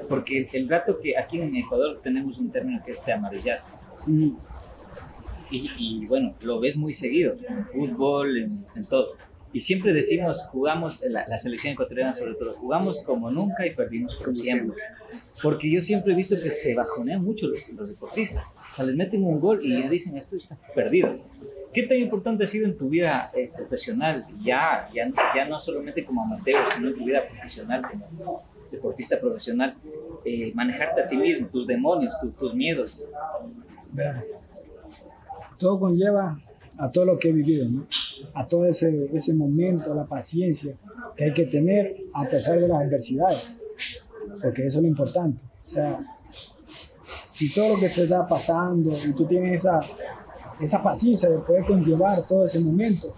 Porque 0.08 0.48
el 0.52 0.68
rato 0.68 1.00
que 1.00 1.16
aquí 1.18 1.40
en 1.40 1.56
Ecuador 1.56 2.00
tenemos 2.02 2.38
un 2.38 2.50
término 2.50 2.82
que 2.84 2.92
es 2.92 3.02
te 3.02 3.12
amarillaste. 3.12 3.70
Mm, 4.06 4.30
Y, 5.52 5.70
y, 5.78 6.06
bueno, 6.06 6.34
lo 6.44 6.58
ves 6.60 6.76
muy 6.76 6.94
seguido, 6.94 7.34
en 7.48 7.66
fútbol, 7.66 8.38
en, 8.38 8.64
en 8.74 8.84
todo. 8.86 9.08
Y 9.54 9.60
siempre 9.60 9.92
decimos, 9.92 10.42
jugamos, 10.50 11.02
la, 11.02 11.28
la 11.28 11.36
selección 11.36 11.74
ecuatoriana 11.74 12.14
sobre 12.14 12.34
todo, 12.36 12.52
jugamos 12.54 13.02
como 13.04 13.30
nunca 13.30 13.66
y 13.66 13.74
perdimos 13.74 14.16
como 14.16 14.34
siempre. 14.34 14.76
Porque 15.42 15.70
yo 15.70 15.80
siempre 15.82 16.14
he 16.14 16.16
visto 16.16 16.34
que 16.36 16.48
se 16.48 16.74
bajonean 16.74 17.22
mucho 17.22 17.48
los, 17.48 17.68
los 17.72 17.90
deportistas. 17.90 18.44
O 18.56 18.76
sea, 18.76 18.86
les 18.86 18.96
meten 18.96 19.22
un 19.24 19.38
gol 19.40 19.60
y 19.62 19.82
ya 19.82 19.90
dicen, 19.90 20.16
esto 20.16 20.36
está 20.36 20.56
perdido. 20.74 21.18
¿Qué 21.74 21.82
tan 21.84 21.98
importante 21.98 22.44
ha 22.44 22.46
sido 22.46 22.64
en 22.66 22.76
tu 22.78 22.88
vida 22.88 23.30
eh, 23.34 23.50
profesional, 23.54 24.26
ya, 24.42 24.88
ya, 24.94 25.10
ya 25.34 25.44
no 25.46 25.58
solamente 25.60 26.04
como 26.04 26.22
amateur, 26.22 26.64
sino 26.74 26.88
en 26.88 26.94
tu 26.96 27.04
vida 27.04 27.26
profesional 27.28 27.82
como 27.90 28.42
deportista 28.70 29.20
profesional, 29.20 29.74
eh, 30.24 30.50
manejarte 30.54 31.02
a 31.02 31.06
ti 31.06 31.16
mismo, 31.16 31.46
tus 31.48 31.66
demonios, 31.66 32.18
tu- 32.20 32.30
tus 32.30 32.54
miedos? 32.54 33.04
Verá, 33.90 34.22
Todo 35.62 35.78
conlleva 35.78 36.36
a 36.76 36.90
todo 36.90 37.04
lo 37.04 37.18
que 37.20 37.28
he 37.28 37.32
vivido, 37.32 37.68
¿no? 37.68 37.86
a 38.34 38.48
todo 38.48 38.66
ese, 38.66 39.08
ese 39.14 39.32
momento, 39.32 39.94
la 39.94 40.06
paciencia 40.06 40.74
que 41.16 41.26
hay 41.26 41.32
que 41.32 41.44
tener 41.44 41.98
a 42.12 42.24
pesar 42.24 42.58
de 42.58 42.66
las 42.66 42.80
adversidades, 42.80 43.56
porque 44.42 44.66
eso 44.66 44.78
es 44.78 44.82
lo 44.82 44.88
importante. 44.88 45.40
O 45.68 45.70
sea, 45.70 46.00
si 47.30 47.54
todo 47.54 47.74
lo 47.74 47.80
que 47.80 47.88
te 47.88 48.02
está 48.02 48.26
pasando 48.26 48.90
y 48.90 49.12
tú 49.12 49.24
tienes 49.24 49.60
esa, 49.60 49.78
esa 50.60 50.82
paciencia 50.82 51.30
de 51.30 51.38
poder 51.38 51.64
conllevar 51.64 52.26
todo 52.26 52.44
ese 52.44 52.58
momento, 52.58 53.14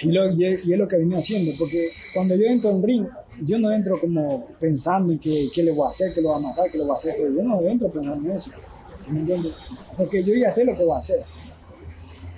y, 0.00 0.46
es, 0.46 0.66
lo 0.66 0.88
que 0.88 0.96
venía 0.96 1.18
haciendo, 1.18 1.50
porque 1.58 1.88
cuando 2.14 2.36
yo 2.36 2.46
entro 2.46 2.70
en 2.70 2.82
ring, 2.82 3.06
yo 3.44 3.58
no 3.58 3.70
entro 3.70 4.00
como 4.00 4.46
pensando 4.58 5.12
en 5.12 5.18
qué, 5.18 5.48
qué 5.54 5.62
le 5.62 5.72
voy 5.72 5.88
a 5.88 5.90
hacer, 5.90 6.14
que 6.14 6.22
lo 6.22 6.30
voy 6.30 6.38
a 6.38 6.48
matar, 6.48 6.70
que 6.70 6.78
lo 6.78 6.84
voy 6.84 6.94
a 6.94 6.98
hacer, 6.98 7.16
yo 7.18 7.42
no 7.42 7.60
entro 7.60 7.92
pensando 7.92 8.30
en 8.30 8.36
eso, 8.38 8.50
¿me 9.12 9.20
entiendes? 9.20 9.54
Porque 9.96 10.22
yo 10.24 10.34
ya 10.34 10.52
sé 10.52 10.64
lo 10.64 10.76
que 10.76 10.84
voy 10.84 10.96
a 10.96 10.98
hacer. 10.98 11.22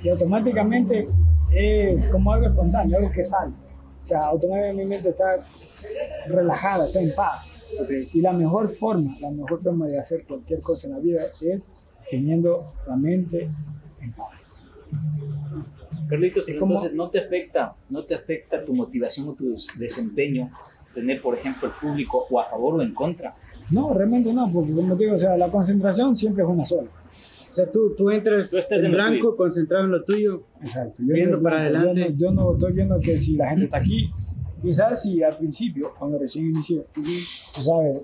Y 0.03 0.09
automáticamente 0.09 1.09
es 1.53 2.07
como 2.09 2.33
algo 2.33 2.49
espontáneo, 2.49 2.99
algo 2.99 3.11
que 3.11 3.25
sale. 3.25 3.53
O 4.03 4.07
sea, 4.07 4.27
automáticamente 4.27 4.83
mi 4.85 4.89
mente 4.89 5.09
está 5.11 5.47
relajada, 6.27 6.87
está 6.87 7.01
en 7.01 7.15
paz. 7.15 7.51
Y 8.13 8.21
la 8.21 8.33
mejor 8.33 8.75
forma, 8.75 9.17
la 9.21 9.31
mejor 9.31 9.63
forma 9.63 9.87
de 9.87 9.99
hacer 9.99 10.25
cualquier 10.27 10.61
cosa 10.61 10.87
en 10.87 10.93
la 10.93 10.99
vida 10.99 11.23
es 11.23 11.67
teniendo 12.11 12.75
la 12.87 12.97
mente 12.97 13.49
en 14.01 14.13
paz. 14.13 14.51
Carlitos, 16.09 16.45
entonces 16.47 16.95
no 16.95 17.09
te 17.09 17.21
afecta, 17.21 17.75
no 17.89 18.05
te 18.05 18.15
afecta 18.15 18.63
tu 18.65 18.75
motivación 18.75 19.29
o 19.31 19.33
tu 19.33 19.57
desempeño 19.77 20.51
tener, 20.95 21.21
por 21.21 21.37
ejemplo, 21.37 21.69
el 21.69 21.75
público 21.75 22.27
o 22.31 22.41
a 22.41 22.49
favor 22.49 22.75
o 22.75 22.83
en 22.83 22.95
contra. 22.95 23.35
No, 23.71 23.95
realmente 23.95 24.33
no, 24.33 24.51
porque 24.53 24.73
como 24.73 24.97
te 24.97 25.05
digo, 25.05 25.17
o 25.17 25.19
sea, 25.19 25.37
la 25.37 25.51
concentración 25.51 26.17
siempre 26.17 26.45
es 26.45 26.49
una 26.49 26.67
sola. 26.67 26.89
O 27.51 27.55
sea, 27.55 27.71
tú, 27.71 27.95
tú 27.97 28.11
entras 28.11 28.53
en, 28.71 28.91
blanco, 28.91 29.37
concentrado 29.37 29.85
en 29.85 29.93
lo 29.93 30.05
tuyo, 30.05 30.43
Exacto. 30.61 30.95
viendo 30.99 31.41
para 31.41 31.61
adelante. 31.61 32.13
Yo 32.17 32.33
no, 32.33 32.55
estoy 32.55 32.73
viendo 32.73 32.99
que 32.99 33.19
si 33.21 33.37
la 33.37 33.51
gente 33.51 33.67
está 33.67 33.79
aquí, 33.79 34.11
quizás 34.61 35.03
si 35.03 35.23
al 35.23 35.37
principio, 35.37 35.93
cuando 35.97 36.19
recién 36.19 36.47
inicié, 36.47 36.85
tú 36.93 37.03
sabes, 37.63 38.03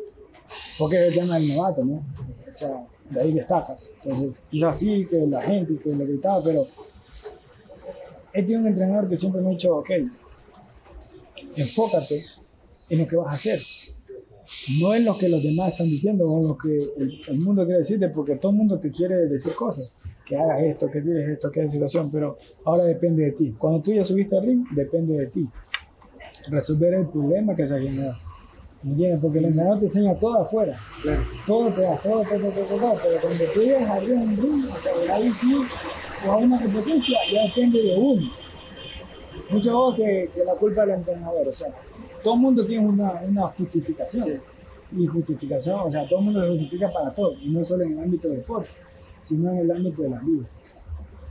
porque 0.79 0.97
es 0.97 1.09
el 1.09 1.21
tema 1.21 1.39
del 1.39 1.49
novato, 1.49 1.85
¿no? 1.85 1.95
O 1.95 2.55
sea, 2.55 2.87
de 3.11 3.21
ahí 3.21 3.33
destacas. 3.33 3.89
Entonces, 4.05 4.41
quizás 4.49 4.79
sí, 4.79 5.07
que 5.11 5.27
la 5.27 5.43
gente, 5.43 5.77
que 5.79 5.91
le 5.91 6.07
gritaba, 6.07 6.43
pero 6.45 6.67
he 8.33 8.43
tenido 8.43 8.61
un 8.61 8.69
entrenador 8.69 9.09
que 9.09 9.19
siempre 9.19 9.43
me 9.43 9.49
ha 9.49 9.51
dicho, 9.51 9.77
ok, 9.77 9.91
enfócate 11.57 12.15
en 12.89 12.99
lo 13.01 13.09
que 13.09 13.17
vas 13.17 13.27
a 13.27 13.31
hacer 13.31 13.61
no 14.81 14.95
en 14.95 15.05
lo 15.05 15.17
que 15.17 15.29
los 15.29 15.43
demás 15.43 15.73
están 15.73 15.87
diciendo 15.87 16.31
o 16.31 16.49
lo 16.49 16.59
que 16.59 16.77
el, 17.29 17.39
mundo 17.39 17.65
quiere 17.65 17.81
decirte, 17.81 18.09
porque 18.09 18.37
todo 18.37 18.53
el 18.53 18.59
mundo 18.59 18.79
te 18.79 18.91
quiere 18.91 19.29
decir 19.29 19.55
cosas, 19.55 19.93
que 20.27 20.37
hagas 20.37 20.63
esto, 20.63 20.91
que 20.91 21.01
tienes 21.01 21.29
esto, 21.29 21.51
que 21.51 21.61
hagas 21.61 21.73
situación, 21.73 22.11
pero 22.11 22.37
ahora 22.65 22.85
depende 22.85 23.25
de 23.25 23.33
ti. 23.33 23.55
Cuando 23.57 23.81
tú 23.81 23.93
ya 23.93 24.05
subiste 24.05 24.37
al 24.37 24.45
ring, 24.45 24.65
depende 24.73 25.17
de 25.17 25.27
ti. 25.29 25.49
Resolver 26.49 26.95
el 26.95 27.07
problema 27.09 27.55
que 27.55 27.67
se 27.67 27.75
ha 27.75 27.79
generado. 27.79 28.15
¿Me 28.83 28.93
entiendes? 28.93 29.21
Porque 29.21 29.39
el 29.39 29.45
entrenador 29.47 29.79
te 29.79 29.85
enseña 29.87 30.15
todo 30.15 30.43
afuera. 30.43 30.79
Todo 31.47 31.69
te 31.73 31.83
da, 31.83 31.97
todo, 31.99 32.23
todo, 32.23 32.39
todo, 32.39 32.79
todo, 32.79 32.95
pero 33.03 33.21
cuando 33.21 33.45
tú 33.53 33.61
llegas 33.61 33.91
a 33.91 33.99
un 33.99 34.37
ring, 34.37 34.65
ahí 35.13 35.31
sí, 35.41 35.55
o 36.27 36.33
a 36.33 36.37
una 36.37 36.61
competencia, 36.61 37.19
ya 37.33 37.43
depende 37.45 37.83
de 37.83 37.97
uno. 37.97 38.31
Mucho 39.51 39.95
que, 39.97 40.31
que 40.35 40.45
la 40.45 40.55
culpa 40.55 40.87
del 40.87 40.97
entrenador, 40.97 41.49
o 41.49 41.53
sea, 41.53 41.69
todo 42.23 42.35
el 42.35 42.41
mundo 42.41 42.67
tiene 42.67 42.87
una, 42.87 43.13
una 43.27 43.43
justificación. 43.49 44.41
Y 44.93 45.07
justificación, 45.07 45.81
o 45.81 45.91
sea, 45.91 46.09
todo 46.09 46.19
el 46.19 46.25
mundo 46.27 46.43
se 46.43 46.49
justifica 46.49 46.93
para 46.93 47.15
todo, 47.15 47.35
y 47.41 47.49
no 47.51 47.65
solo 47.65 47.85
en 47.85 47.93
el 47.93 48.01
ámbito 48.01 48.29
del 48.29 48.39
deporte, 48.39 48.71
sino 49.25 49.51
en 49.53 49.59
el 49.59 49.71
ámbito 49.71 50.03
de 50.03 50.11
la 50.11 50.19
vida. 50.19 50.47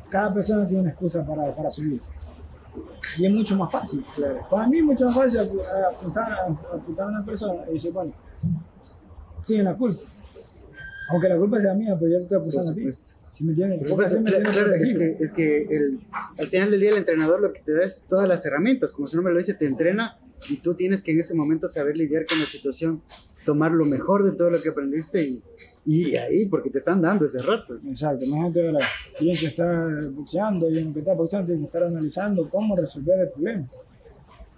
Cada 0.09 0.33
persona 0.33 0.65
tiene 0.65 0.81
una 0.81 0.89
excusa 0.91 1.25
para, 1.25 1.53
para 1.53 1.69
subir. 1.69 1.99
Y 3.17 3.25
es 3.25 3.31
mucho 3.31 3.57
más 3.57 3.71
fácil. 3.71 4.03
Para 4.49 4.67
mí 4.67 4.77
es 4.77 4.83
mucho 4.83 5.05
más 5.05 5.15
fácil 5.15 5.39
apuntar 5.39 6.31
a, 6.31 6.45
apuntar 6.45 7.07
a 7.07 7.09
una 7.09 7.25
persona 7.25 7.63
y 7.69 7.73
decir, 7.73 7.91
bueno, 7.91 8.13
tiene 9.45 9.63
la 9.63 9.75
culpa. 9.75 10.01
Aunque 11.11 11.27
la 11.27 11.37
culpa 11.37 11.59
sea 11.59 11.73
mía, 11.73 11.97
pero 11.99 12.11
yo 12.11 12.17
te 12.17 12.23
estoy 12.23 12.37
acusando 12.39 12.71
a 12.71 12.75
ti. 12.75 12.91
¿Sí 12.91 13.43
me 13.43 13.51
entiendes? 13.51 13.89
Claro, 14.51 14.73
es 14.73 14.93
que, 14.93 15.17
es 15.19 15.31
que 15.31 15.61
el, 15.63 16.01
al 16.37 16.47
final 16.47 16.71
del 16.71 16.79
día 16.79 16.91
el 16.91 16.97
entrenador 16.97 17.41
lo 17.41 17.53
que 17.53 17.61
te 17.61 17.73
da 17.73 17.83
es 17.83 18.07
todas 18.07 18.27
las 18.27 18.45
herramientas, 18.45 18.91
como 18.91 19.07
su 19.07 19.15
nombre 19.15 19.33
lo 19.33 19.39
dice, 19.39 19.53
te 19.53 19.65
entrena 19.65 20.17
y 20.49 20.57
tú 20.57 20.75
tienes 20.75 21.03
que 21.03 21.11
en 21.11 21.19
ese 21.19 21.35
momento 21.35 21.67
saber 21.67 21.97
lidiar 21.97 22.25
con 22.25 22.39
la 22.39 22.45
situación, 22.45 23.01
tomar 23.45 23.71
lo 23.71 23.85
mejor 23.85 24.23
de 24.23 24.31
todo 24.31 24.49
lo 24.49 24.61
que 24.61 24.69
aprendiste 24.69 25.23
y, 25.23 25.41
y 25.85 26.15
ahí, 26.15 26.45
porque 26.47 26.69
te 26.69 26.77
están 26.77 27.01
dando 27.01 27.25
ese 27.25 27.41
rato. 27.41 27.79
Exacto, 27.87 28.25
imagínate 28.25 28.67
ahora, 28.67 28.85
alguien 29.17 29.37
que 29.37 29.47
está 29.47 29.89
boxeando 30.11 30.69
y 30.69 30.93
que 30.93 30.99
está 30.99 31.13
boxeando 31.13 31.47
tiene 31.47 31.61
que 31.61 31.67
estar 31.67 31.83
analizando 31.83 32.49
cómo 32.49 32.75
resolver 32.75 33.19
el 33.19 33.29
problema. 33.29 33.67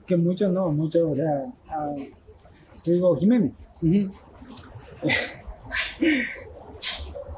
Que 0.05 0.17
muchos 0.17 0.51
no, 0.51 0.71
muchos, 0.71 1.03
o 1.03 1.15
sea, 1.15 1.45
uh, 1.77 2.81
te 2.83 2.91
digo, 2.91 3.15
Jiménez. 3.15 3.53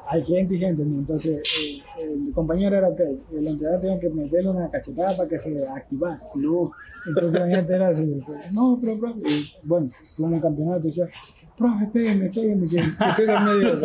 hay 0.06 0.22
gente 0.24 0.54
y 0.54 0.58
gente, 0.58 0.82
entonces 0.82 1.42
eh, 1.60 1.82
el 2.02 2.32
compañero 2.32 2.76
era 2.76 2.88
ok, 2.88 3.00
el 3.32 3.48
entrenador 3.48 3.80
tenía 3.80 4.00
que 4.00 4.10
meterle 4.10 4.50
una 4.50 4.70
cachetada 4.70 5.16
para 5.16 5.28
que 5.28 5.38
se 5.38 5.66
activara. 5.66 6.20
No. 6.34 6.72
Entonces 7.06 7.40
la 7.40 7.48
gente 7.48 7.74
era 7.74 7.88
así, 7.88 8.22
no, 8.52 8.78
pero, 8.80 8.98
profe, 8.98 9.20
y, 9.28 9.52
bueno, 9.62 9.88
como 10.16 10.34
un 10.34 10.40
campeonato 10.40 10.80
decía, 10.80 11.08
profe, 11.56 11.86
pégame, 11.92 12.30
pégame, 12.30 12.66
que 12.66 12.78
estoy 13.08 13.26
en 13.28 13.44
medio. 13.44 13.80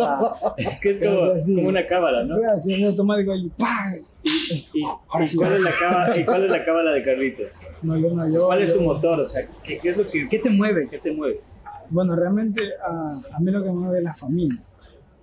es 0.57 0.81
que 0.81 0.89
es 0.91 1.47
como, 1.47 1.69
una 1.69 1.85
cábala, 1.85 2.23
¿no? 2.23 2.35
Así 2.51 2.73
en 2.73 2.87
automático 2.87 3.35
y 3.35 3.49
¡pam! 3.49 3.95
¿Y, 4.73 4.83
cuál, 5.07 5.23
es 5.23 5.61
la 5.61 5.71
cábala, 5.79 6.17
¿Y 6.17 6.25
cuál 6.25 6.43
es 6.45 6.51
la 6.51 6.65
cábala 6.65 6.91
de 6.91 7.03
Carlitos? 7.03 7.53
No, 7.81 7.97
yo 7.97 8.13
no, 8.13 8.27
yo. 8.27 8.45
¿Cuál 8.47 8.61
es 8.61 8.73
tu 8.73 8.81
motor? 8.81 9.21
O 9.21 9.25
sea, 9.25 9.47
¿qué, 9.63 9.79
qué 9.79 9.89
es 9.89 9.97
lo 9.97 10.05
que, 10.05 10.27
¿qué 10.27 10.39
te 10.39 10.49
mueve? 10.49 10.87
¿Qué 10.89 10.97
te 10.97 11.11
mueve? 11.11 11.39
Bueno, 11.89 12.15
realmente 12.15 12.61
a, 12.85 13.07
a 13.35 13.39
mí 13.39 13.51
lo 13.51 13.63
que 13.63 13.69
me 13.69 13.75
mueve 13.75 13.99
es 13.99 14.03
la 14.03 14.13
familia, 14.13 14.61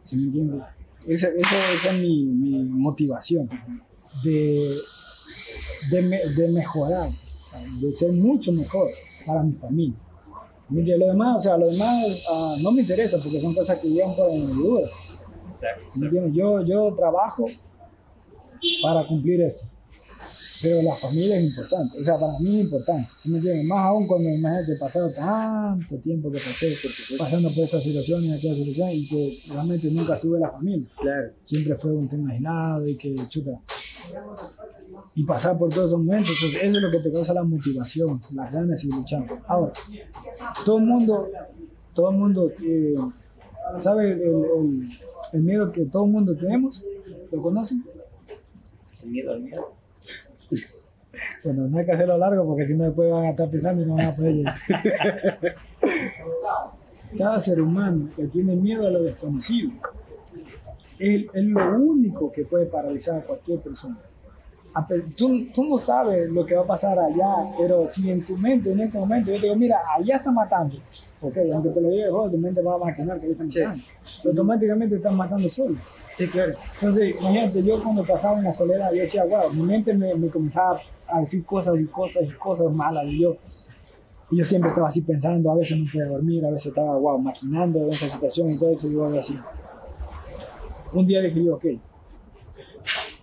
si 0.02 0.16
me 0.16 0.22
entiendes 0.22 0.62
esa, 1.06 1.28
esa, 1.28 1.90
es 1.90 2.00
mi, 2.00 2.26
mi 2.26 2.62
motivación 2.64 3.48
de, 4.22 4.76
de, 5.90 6.02
de, 6.36 6.48
mejorar, 6.52 7.10
de 7.80 7.92
ser 7.94 8.12
mucho 8.12 8.52
mejor 8.52 8.88
para 9.26 9.42
mi 9.42 9.52
familia. 9.54 9.96
Lo 10.68 11.06
demás, 11.06 11.38
o 11.38 11.42
sea, 11.42 11.56
lo 11.56 11.68
demás 11.68 12.26
uh, 12.30 12.62
no 12.62 12.72
me 12.72 12.80
interesa 12.80 13.18
porque 13.22 13.38
son 13.38 13.54
cosas 13.54 13.80
que 13.80 13.88
llegan 13.88 14.14
por 14.16 14.30
añadidura. 14.30 14.86
Yo, 16.32 16.62
yo 16.64 16.94
trabajo 16.94 17.44
para 18.82 19.06
cumplir 19.06 19.42
esto 19.42 19.65
pero 20.62 20.82
la 20.82 20.94
familia 20.94 21.38
es 21.38 21.44
importante, 21.44 22.00
o 22.00 22.04
sea, 22.04 22.14
para 22.18 22.38
mí 22.38 22.60
es 22.60 22.64
importante, 22.64 23.08
¿me 23.26 23.36
entiendes? 23.36 23.64
Más 23.66 23.78
aún 23.86 24.06
cuando 24.06 24.28
imagínate 24.28 24.72
he 24.72 24.78
pasado 24.78 25.10
tanto 25.10 25.96
tiempo 25.98 26.30
que 26.30 26.38
pasé 26.38 26.72
pasando 27.18 27.50
por 27.50 27.64
esta 27.64 27.80
situación 27.80 28.24
y 28.24 28.32
aquella 28.32 28.54
situación 28.54 28.90
y 28.92 29.06
que 29.06 29.38
realmente 29.52 29.90
nunca 29.90 30.18
tuve 30.20 30.38
la 30.40 30.50
familia. 30.50 30.88
Claro. 31.00 31.32
Siempre 31.44 31.76
fue 31.76 31.92
un 31.92 32.08
tema 32.08 32.32
aislado 32.32 32.86
y 32.86 32.96
que 32.96 33.14
chuta. 33.28 33.60
Y 35.14 35.24
pasar 35.24 35.58
por 35.58 35.70
todos 35.70 35.88
esos 35.88 35.98
momentos, 35.98 36.30
eso 36.30 36.58
es 36.58 36.72
lo 36.72 36.90
que 36.90 37.00
te 37.00 37.12
causa 37.12 37.34
la 37.34 37.42
motivación, 37.42 38.20
las 38.34 38.54
ganas 38.54 38.82
y 38.84 38.88
luchando. 38.88 39.38
Ahora, 39.46 39.72
todo 40.64 40.78
el 40.78 40.84
mundo, 40.84 41.28
todo 41.94 42.10
el 42.10 42.16
mundo, 42.16 42.52
eh, 42.62 42.94
¿sabe 43.80 44.12
el, 44.12 44.20
el, 44.22 44.90
el 45.32 45.42
miedo 45.42 45.70
que 45.72 45.86
todo 45.86 46.04
el 46.04 46.10
mundo 46.10 46.36
tenemos? 46.36 46.84
¿Lo 47.30 47.42
conocen? 47.42 47.84
El 49.02 49.10
miedo 49.10 49.32
al 49.32 49.40
miedo. 49.40 49.72
Bueno, 51.46 51.68
no 51.68 51.78
hay 51.78 51.86
que 51.86 51.92
hacerlo 51.92 52.18
largo 52.18 52.44
porque 52.44 52.64
si 52.64 52.74
no 52.74 52.84
después 52.84 53.08
van 53.08 53.26
a 53.26 53.30
estar 53.30 53.48
pisando 53.48 53.82
y 53.82 53.86
no 53.86 53.94
van 53.94 54.06
a 54.06 54.16
poder 54.16 54.34
llegar. 54.34 54.56
Cada 57.16 57.40
ser 57.40 57.60
humano 57.60 58.08
que 58.16 58.24
tiene 58.26 58.56
miedo 58.56 58.84
a 58.84 58.90
lo 58.90 59.04
desconocido 59.04 59.70
es, 60.98 61.26
es 61.32 61.44
lo 61.44 61.78
único 61.78 62.32
que 62.32 62.44
puede 62.44 62.66
paralizar 62.66 63.18
a 63.18 63.20
cualquier 63.22 63.60
persona. 63.60 63.96
Tú, 65.16 65.46
tú, 65.54 65.64
no 65.64 65.78
sabes 65.78 66.28
lo 66.28 66.44
que 66.44 66.56
va 66.56 66.62
a 66.62 66.66
pasar 66.66 66.98
allá, 66.98 67.48
pero 67.56 67.86
si 67.88 68.10
en 68.10 68.26
tu 68.26 68.36
mente 68.36 68.72
en 68.72 68.80
este 68.80 68.98
momento 68.98 69.30
yo 69.30 69.36
te 69.36 69.44
digo, 69.44 69.56
mira, 69.56 69.78
allá 69.96 70.16
está 70.16 70.30
matando, 70.30 70.76
ok, 71.22 71.36
aunque 71.54 71.70
te 71.70 71.80
lo 71.80 71.88
diga, 71.88 72.08
tu 72.08 72.36
mente 72.36 72.60
va 72.60 72.74
a 72.74 72.76
imaginar 72.76 73.18
que 73.18 73.26
ahí 73.26 73.32
están 73.32 73.46
matando, 73.46 73.82
automáticamente 74.26 74.96
están 74.96 75.16
matando 75.16 75.48
solo. 75.48 75.76
Sí, 76.16 76.26
claro. 76.28 76.54
Entonces, 76.80 77.14
imagínate, 77.20 77.62
yo 77.62 77.82
cuando 77.82 78.02
pasaba 78.02 78.38
en 78.38 78.44
la 78.44 78.52
soledad, 78.54 78.90
yo 78.90 79.02
decía, 79.02 79.22
wow, 79.26 79.52
mi 79.52 79.64
mente 79.64 79.92
me, 79.92 80.14
me 80.14 80.30
comenzaba 80.30 80.80
a 81.06 81.20
decir 81.20 81.44
cosas 81.44 81.74
y 81.78 81.84
cosas 81.84 82.22
y 82.22 82.32
cosas 82.32 82.72
malas. 82.72 83.04
Y 83.04 83.20
yo, 83.20 83.36
y 84.30 84.38
yo 84.38 84.44
siempre 84.44 84.70
estaba 84.70 84.88
así 84.88 85.02
pensando, 85.02 85.50
a 85.50 85.56
veces 85.56 85.78
no 85.78 85.84
podía 85.92 86.06
dormir, 86.06 86.46
a 86.46 86.50
veces 86.50 86.68
estaba, 86.68 86.96
wow, 86.96 87.18
maquinando 87.18 87.80
en 87.80 87.90
esa 87.90 88.08
situación 88.08 88.48
y 88.48 88.58
todo 88.58 88.70
eso. 88.70 88.88
Y 88.88 88.94
yo 88.94 89.04
así. 89.04 89.38
Un 90.94 91.06
día 91.06 91.20
dije 91.20 91.44
yo, 91.44 91.56
ok. 91.56 91.64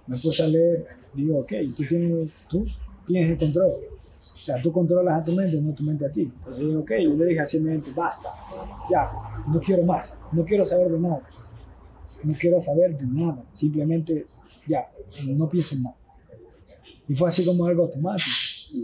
Me 0.05 0.15
puse 0.15 0.43
a 0.43 0.47
leer, 0.47 0.85
digo, 1.15 1.39
ok, 1.39 1.51
tú 1.75 1.83
tienes, 1.89 2.31
tú 2.47 2.63
tienes 3.07 3.31
el 3.31 3.37
control. 3.39 3.71
O 3.71 4.37
sea, 4.37 4.61
tú 4.61 4.71
controlas 4.71 5.19
a 5.19 5.23
tu 5.23 5.31
mente, 5.31 5.59
no 5.59 5.73
tu 5.73 5.81
mente 5.81 6.05
a 6.05 6.11
ti. 6.11 6.31
Entonces 6.31 6.63
yo, 6.63 6.81
ok, 6.81 6.91
yo 7.01 7.09
le 7.15 7.25
dije 7.25 7.39
así 7.39 7.57
a 7.57 7.61
mi 7.61 7.69
mente, 7.71 7.89
basta, 7.95 8.29
ya, 8.87 9.11
no 9.47 9.59
quiero 9.59 9.81
más, 9.81 10.13
no 10.31 10.45
quiero 10.45 10.63
saber 10.63 10.91
de 10.91 10.99
nada 10.99 11.23
no 12.23 12.33
quiero 12.33 12.59
saber 12.61 12.97
de 12.97 13.05
nada, 13.05 13.43
simplemente 13.53 14.25
ya, 14.67 14.87
no 15.27 15.49
piensen 15.49 15.81
más. 15.83 15.95
Y 17.07 17.15
fue 17.15 17.29
así 17.29 17.45
como 17.45 17.65
algo 17.65 17.83
automático. 17.83 18.29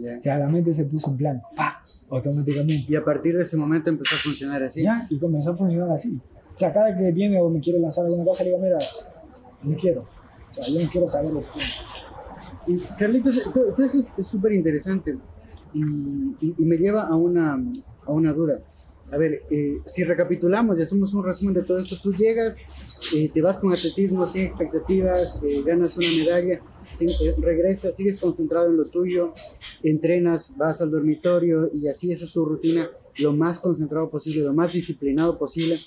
Ya. 0.02 0.18
O 0.18 0.22
sea, 0.22 0.38
la 0.38 0.48
mente 0.48 0.74
se 0.74 0.84
puso 0.86 1.10
en 1.10 1.18
blanco, 1.18 1.50
¡pa! 1.56 1.82
automáticamente. 2.10 2.86
Y 2.88 2.96
a 2.96 3.04
partir 3.04 3.36
de 3.36 3.42
ese 3.42 3.58
momento 3.58 3.90
empezó 3.90 4.16
a 4.16 4.20
funcionar 4.20 4.62
así. 4.62 4.84
¿Ya? 4.84 4.94
Y 5.10 5.18
comenzó 5.18 5.52
a 5.52 5.56
funcionar 5.56 5.90
así. 5.92 6.20
O 6.56 6.60
sea, 6.60 6.72
cada 6.72 6.96
que 6.96 7.12
viene 7.12 7.42
o 7.42 7.50
me 7.50 7.60
quiere 7.60 7.80
lanzar 7.80 8.06
alguna 8.06 8.24
cosa, 8.26 8.44
le 8.44 8.50
digo, 8.52 8.62
mira, 8.62 8.78
no 9.64 9.76
quiero. 9.78 10.02
O 10.52 10.54
sea, 10.54 10.68
yo 10.68 10.80
no 10.84 10.90
quiero 10.92 11.10
saber 11.10 11.32
eso. 11.38 11.50
Y 12.68 12.78
Carlitos, 13.00 13.42
todo, 13.54 13.74
todo 13.74 13.86
eso 13.86 14.00
es 14.18 14.28
súper 14.28 14.54
interesante 14.54 15.18
y, 15.74 15.82
y- 15.82 16.54
y 16.58 16.66
me 16.66 16.78
lleva 16.78 17.04
a 17.04 17.16
una, 17.16 17.54
a 18.06 18.12
una 18.12 18.32
duda. 18.34 18.60
A 19.12 19.18
ver, 19.18 19.42
eh, 19.50 19.80
si 19.86 20.04
recapitulamos 20.04 20.78
y 20.78 20.84
hacemos 20.84 21.14
un 21.16 21.24
resumen 21.26 21.56
de 21.56 21.64
todo 21.64 21.80
esto, 21.80 21.96
tú 22.02 22.14
llegas, 22.14 22.58
eh, 23.16 23.30
te 23.34 23.42
vas 23.42 23.58
con 23.60 23.72
atletismo 23.72 24.26
sin 24.28 24.44
expectativas, 24.44 25.42
eh, 25.44 25.64
ganas 25.66 25.98
una 25.98 26.08
medalla, 26.16 26.62
sin- 26.94 27.10
eh, 27.10 27.34
regresas, 27.42 27.96
sigues 27.96 28.20
concentrado 28.20 28.68
en 28.70 28.78
lo 28.78 28.86
tuyo, 28.86 29.34
entrenas, 29.82 30.56
vas 30.58 30.82
al 30.82 30.92
dormitorio 30.92 31.70
y 31.74 31.88
así 31.88 32.12
esa 32.12 32.26
es 32.26 32.34
tu 32.34 32.46
rutina, 32.46 32.88
lo 33.20 33.34
más 33.34 33.58
concentrado 33.60 34.10
posible, 34.10 34.42
lo 34.44 34.54
más 34.54 34.72
disciplinado 34.74 35.40
posible. 35.40 35.80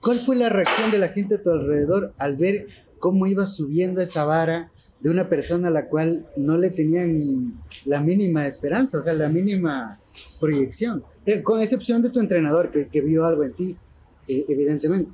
¿Cuál 0.00 0.18
fue 0.18 0.36
la 0.36 0.48
reacción 0.48 0.90
de 0.90 0.98
la 0.98 1.08
gente 1.08 1.36
a 1.36 1.42
tu 1.42 1.50
alrededor 1.50 2.12
al 2.18 2.36
ver 2.36 2.66
cómo 2.98 3.26
ibas 3.26 3.54
subiendo 3.54 4.00
esa 4.00 4.24
vara 4.24 4.72
de 5.00 5.10
una 5.10 5.28
persona 5.28 5.68
a 5.68 5.70
la 5.70 5.86
cual 5.88 6.26
no 6.36 6.56
le 6.58 6.70
tenían 6.70 7.54
la 7.86 8.00
mínima 8.00 8.46
esperanza, 8.48 8.98
o 8.98 9.02
sea, 9.02 9.12
la 9.14 9.28
mínima 9.28 10.00
proyección? 10.40 11.04
Eh, 11.28 11.42
con 11.42 11.60
excepción 11.60 12.00
de 12.00 12.08
tu 12.08 12.20
entrenador 12.20 12.70
que, 12.70 12.88
que 12.88 13.00
vio 13.02 13.26
algo 13.26 13.44
en 13.44 13.52
ti, 13.52 13.76
eh, 14.28 14.44
evidentemente. 14.48 15.12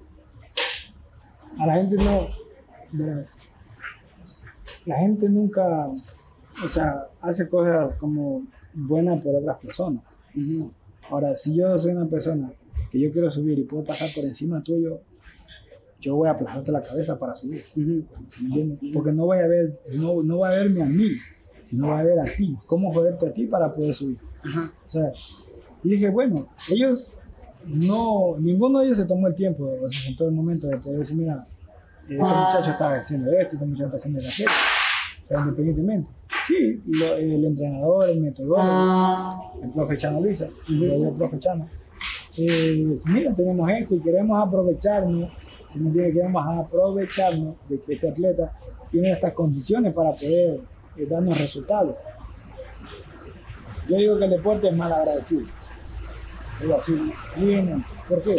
A 1.59 1.67
la 1.67 1.75
gente 1.75 1.97
no. 1.97 2.29
La 4.87 4.99
gente 4.99 5.29
nunca. 5.29 5.89
O 5.89 6.69
sea, 6.69 7.09
hace 7.21 7.49
cosas 7.49 7.97
como 7.99 8.47
buenas 8.75 9.23
por 9.23 9.35
otras 9.35 9.59
personas. 9.59 10.05
Ahora, 11.11 11.37
si 11.37 11.55
yo 11.57 11.77
soy 11.79 11.93
una 11.93 12.07
persona 12.07 12.53
que 12.91 13.01
yo 13.01 13.11
quiero 13.11 13.29
subir 13.31 13.59
y 13.59 13.65
puedo 13.65 13.83
pasar 13.83 14.09
por 14.15 14.25
encima 14.25 14.63
tuyo, 14.63 15.01
yo 16.01 16.15
voy 16.15 16.29
a 16.29 16.33
aplastarte 16.33 16.71
la 16.71 16.81
cabeza 16.83 17.19
para 17.19 17.35
subir. 17.35 17.63
ujú, 17.77 18.05
¿Me 18.41 18.47
entiendes? 18.47 18.79
Porque 18.95 19.11
no 19.11 19.27
voy 19.27 19.39
a 19.39 19.49
ver, 19.49 19.81
no, 19.95 20.23
no 20.23 20.39
va 20.39 20.49
a 20.49 20.53
verme 20.53 20.83
a 20.83 20.87
mí, 20.87 21.11
sino 21.69 21.89
va 21.89 21.99
a 22.01 22.05
ver 22.05 22.21
a 22.21 22.25
ti. 22.25 22.57
¿Cómo 22.67 22.93
joderte 22.93 23.27
a 23.27 23.33
ti 23.33 23.47
para 23.47 23.75
poder 23.75 23.95
subir? 23.95 24.19
ajá, 24.45 24.73
O 24.87 24.91
sea, 24.91 25.11
y 25.85 25.91
dije, 25.91 26.09
bueno, 26.11 26.49
ellos 26.71 27.13
no, 27.67 28.37
ninguno 28.39 28.81
de 28.81 28.87
ellos 28.87 28.99
se 28.99 29.05
tomó 29.05 29.27
el 29.29 29.35
tiempo, 29.35 29.71
o 29.83 29.89
se 29.89 30.01
sentó 30.01 30.27
el 30.27 30.33
momento 30.33 30.67
de 30.67 30.77
poder 30.79 30.99
decir, 31.01 31.17
mira, 31.17 31.47
este 32.03 32.17
muchacho 32.17 32.71
está 32.73 32.95
haciendo 32.97 33.33
esto, 33.33 33.55
este 33.55 33.67
muchacho 33.67 33.85
está 33.87 33.97
haciendo 33.97 34.19
aquello. 34.21 34.49
O 35.25 35.27
sea, 35.29 35.41
independientemente. 35.41 36.11
Sí, 36.47 36.83
lo- 36.87 37.15
el 37.15 37.45
entrenador, 37.47 38.09
el 38.11 38.21
metodólogo, 38.21 39.53
el 39.63 39.71
profe 39.71 39.97
Chano 39.97 40.21
Luisa, 40.21 40.49
y 40.69 40.85
el 40.85 41.13
profe 41.13 41.39
Chano. 41.39 41.69
eh, 42.37 42.97
mira, 43.07 43.33
tenemos 43.35 43.71
esto 43.71 43.95
y 43.95 44.01
queremos 44.01 44.47
aprovecharnos, 44.47 45.31
queremos 45.73 46.45
aprovecharnos 46.67 47.55
de 47.69 47.81
que 47.81 47.95
este 47.95 48.11
atleta 48.11 48.53
tiene 48.91 49.13
estas 49.13 49.33
condiciones 49.33 49.95
para 49.95 50.11
poder 50.11 50.61
eh, 50.97 51.07
darnos 51.09 51.39
resultados. 51.41 51.95
Yo 53.89 53.97
digo 53.97 54.19
que 54.19 54.25
el 54.25 54.31
deporte 54.31 54.69
es 54.69 54.77
mal 54.77 54.93
agradecido. 54.93 55.47
Digo 56.61 56.77
así, 56.77 57.13
bien, 57.37 57.85
¿por 58.09 58.23
qué? 58.23 58.37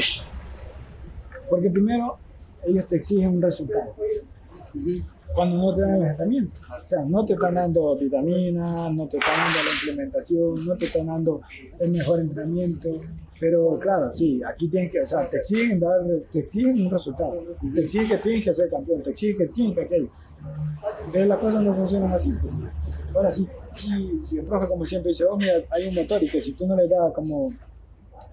Porque 1.49 1.69
primero 1.69 2.17
ellos 2.65 2.87
te 2.87 2.95
exigen 2.95 3.29
un 3.29 3.41
resultado 3.41 3.93
cuando 5.33 5.57
no 5.57 5.75
te 5.75 5.81
dan 5.81 5.95
el 5.95 6.07
tratamiento. 6.07 6.59
O 6.85 6.87
sea, 6.87 7.03
no 7.03 7.25
te 7.25 7.33
están 7.33 7.53
dando 7.53 7.97
vitaminas, 7.97 8.93
no 8.93 9.07
te 9.07 9.17
están 9.17 9.35
dando 9.37 9.59
la 9.59 9.71
implementación, 9.73 10.65
no 10.65 10.77
te 10.77 10.85
están 10.85 11.07
dando 11.07 11.41
el 11.79 11.91
mejor 11.91 12.19
entrenamiento. 12.21 13.01
Pero 13.37 13.77
claro, 13.79 14.13
sí, 14.13 14.41
aquí 14.43 14.69
tienes 14.69 14.91
que, 14.93 15.01
o 15.01 15.07
sea, 15.07 15.29
te 15.29 15.37
exigen, 15.37 15.79
dar, 15.79 15.99
te 16.31 16.39
exigen 16.39 16.85
un 16.85 16.89
resultado, 16.89 17.43
te 17.73 17.81
exigen 17.81 18.07
que 18.07 18.17
tienes 18.17 18.45
que 18.45 18.53
ser 18.53 18.69
campeón, 18.69 19.03
te 19.03 19.09
exigen 19.09 19.37
que 19.37 19.47
tienes 19.47 19.75
que 19.75 19.81
aquello. 19.81 20.09
Pero 21.11 21.25
las 21.25 21.39
cosas 21.39 21.61
no 21.61 21.73
funcionan 21.73 22.13
así. 22.13 22.31
Pues. 22.41 22.53
Ahora 23.13 23.31
sí, 23.31 23.45
sí, 23.73 24.19
si 24.23 24.37
el 24.37 24.45
profe 24.45 24.67
como 24.67 24.85
siempre 24.85 25.09
dice, 25.09 25.25
oh, 25.29 25.35
mira, 25.35 25.55
hay 25.69 25.89
un 25.89 25.95
motor 25.95 26.23
y 26.23 26.29
que 26.29 26.41
si 26.41 26.53
tú 26.53 26.65
no 26.65 26.77
le 26.77 26.87
das 26.87 27.13
como 27.13 27.51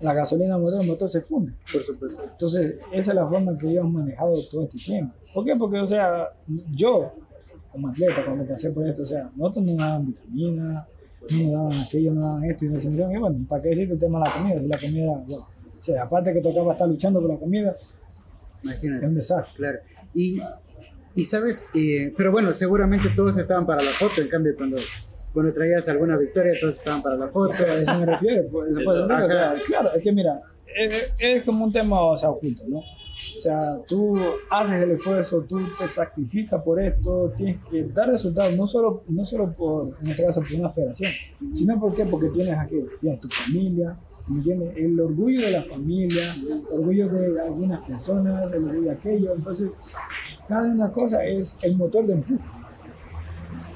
la 0.01 0.15
gasolina 0.15 0.59
motor, 0.59 0.83
el 0.83 0.89
motor 0.89 1.09
se 1.09 1.21
funde. 1.21 1.53
por 1.73 1.81
supuesto. 1.83 2.23
Entonces, 2.25 2.77
esa 2.93 3.11
es 3.13 3.17
la 3.17 3.27
forma 3.27 3.53
en 3.53 3.59
que 3.59 3.71
ellos 3.71 3.85
han 3.85 3.93
manejado 3.93 4.35
todo 4.51 4.63
este 4.65 4.79
tiempo. 4.79 5.15
¿Por 5.33 5.45
qué? 5.45 5.57
Porque, 5.57 5.79
o 5.79 5.87
sea, 5.87 6.29
yo, 6.73 7.13
como 7.71 7.89
atleta, 7.89 8.25
cuando 8.25 8.47
pasé 8.47 8.71
por 8.71 8.87
esto, 8.87 9.03
o 9.03 9.07
sea, 9.07 9.31
nosotros 9.37 9.65
no 9.65 9.77
daban 9.77 10.07
vitaminas, 10.07 10.87
no 11.31 11.53
daban 11.53 11.81
aquello, 11.81 12.13
no 12.15 12.21
daban 12.21 12.45
esto, 12.45 12.65
y 12.65 12.69
nos 12.69 12.85
decían, 12.85 13.13
y 13.13 13.19
bueno, 13.19 13.47
¿para 13.49 13.63
qué 13.63 13.69
decirte 13.71 13.95
el 13.95 14.01
tema 14.01 14.19
de 14.19 14.25
la 14.25 14.33
comida? 14.33 14.61
Si 14.61 14.67
la 14.67 14.79
comida, 14.79 15.13
bueno, 15.27 15.47
o 15.81 15.85
sea, 15.85 16.03
aparte 16.03 16.33
que 16.33 16.41
tocaba 16.41 16.73
estar 16.73 16.89
luchando 16.89 17.21
por 17.21 17.31
la 17.31 17.39
comida, 17.39 17.77
es 18.63 18.65
Imagínate. 18.65 19.07
un 19.07 19.15
desastre. 19.15 19.57
Claro. 19.57 19.79
Y, 20.15 20.41
y 21.15 21.25
sabes, 21.25 21.71
eh, 21.75 22.13
pero 22.17 22.33
bueno, 22.33 22.53
seguramente 22.53 23.09
todos 23.15 23.39
estaban 23.39 23.67
para 23.67 23.83
la 23.83 23.91
foto, 23.93 24.21
en 24.21 24.29
cambio 24.29 24.55
cuando, 24.57 24.77
cuando 25.33 25.53
traías 25.53 25.89
alguna 25.89 26.17
victoria, 26.17 26.53
todos 26.61 26.77
estaban 26.77 27.03
para 27.03 27.17
la 27.17 27.29
foto. 27.29 27.55
A 27.55 27.75
eso 27.75 27.99
me 27.99 28.07
refiero. 28.07 28.43
Pues, 28.53 28.69
pues, 28.73 28.79
digo, 28.79 28.91
o 28.91 29.09
sea, 29.09 29.55
claro, 29.67 29.91
es 29.95 30.03
que 30.03 30.13
mira, 30.13 30.41
es, 30.77 31.13
es 31.19 31.43
como 31.45 31.65
un 31.65 31.73
tema 31.73 32.01
o 32.01 32.17
sea, 32.17 32.31
oculto, 32.31 32.63
¿no? 32.67 32.79
O 32.79 33.43
sea, 33.43 33.79
tú 33.87 34.19
haces 34.51 34.83
el 34.83 34.93
esfuerzo, 34.93 35.43
tú 35.43 35.61
te 35.79 35.87
sacrificas 35.87 36.63
por 36.63 36.81
esto, 36.81 37.33
tienes 37.37 37.59
que 37.71 37.85
dar 37.85 38.09
resultados, 38.09 38.57
no 38.57 38.67
solo, 38.67 39.05
no 39.09 39.25
solo 39.25 39.53
por, 39.53 39.97
en 40.03 40.11
este 40.11 40.25
caso, 40.25 40.41
por 40.41 40.55
una 40.59 40.71
federación, 40.71 41.13
sino 41.55 41.79
¿por 41.79 41.95
qué? 41.95 42.05
porque 42.05 42.29
tienes 42.31 42.59
aquí, 42.59 42.77
tienes 43.01 43.21
tu 43.21 43.29
familia, 43.29 43.97
¿me 44.29 44.39
entiendes? 44.39 44.77
El 44.77 44.99
orgullo 44.99 45.41
de 45.43 45.51
la 45.51 45.63
familia, 45.65 46.23
el 46.49 46.63
orgullo 46.71 47.09
de 47.09 47.41
algunas 47.41 47.87
personas, 47.87 48.53
el 48.53 48.65
orgullo 48.65 48.83
de 48.83 48.91
aquello. 48.91 49.35
Entonces, 49.35 49.71
cada 50.49 50.63
una 50.63 50.91
cosa 50.91 51.25
es 51.25 51.57
el 51.63 51.77
motor 51.77 52.07
de 52.07 52.15
empuje. 52.15 52.43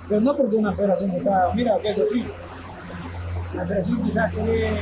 Pero 0.09 0.21
no 0.21 0.37
porque 0.37 0.57
una 0.57 0.75
federación 0.75 1.11
está, 1.13 1.53
mira, 1.55 1.79
que 1.79 1.91
es 1.91 1.99
así. 1.99 2.25
La 3.55 3.67
federación 3.67 4.03
quizás 4.03 4.33
tiene 4.33 4.67
eh, 4.67 4.81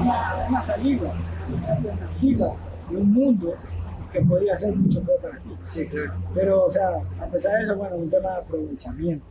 una, 0.00 0.46
una 0.48 0.62
salida, 0.62 1.12
una 1.48 1.74
alternativa 1.74 2.56
de 2.90 2.96
un 2.96 3.12
mundo 3.12 3.54
que 4.12 4.20
podría 4.20 4.56
ser 4.56 4.74
mucho 4.76 5.00
mejor 5.00 5.20
para 5.20 5.38
ti. 5.38 5.50
Sí, 5.66 5.86
claro. 5.86 6.12
Pero, 6.34 6.64
o 6.64 6.70
sea, 6.70 6.88
a 7.20 7.26
pesar 7.26 7.58
de 7.58 7.64
eso, 7.64 7.76
bueno, 7.76 7.96
un 7.96 8.10
tema 8.10 8.30
de 8.30 8.36
aprovechamiento. 8.36 9.24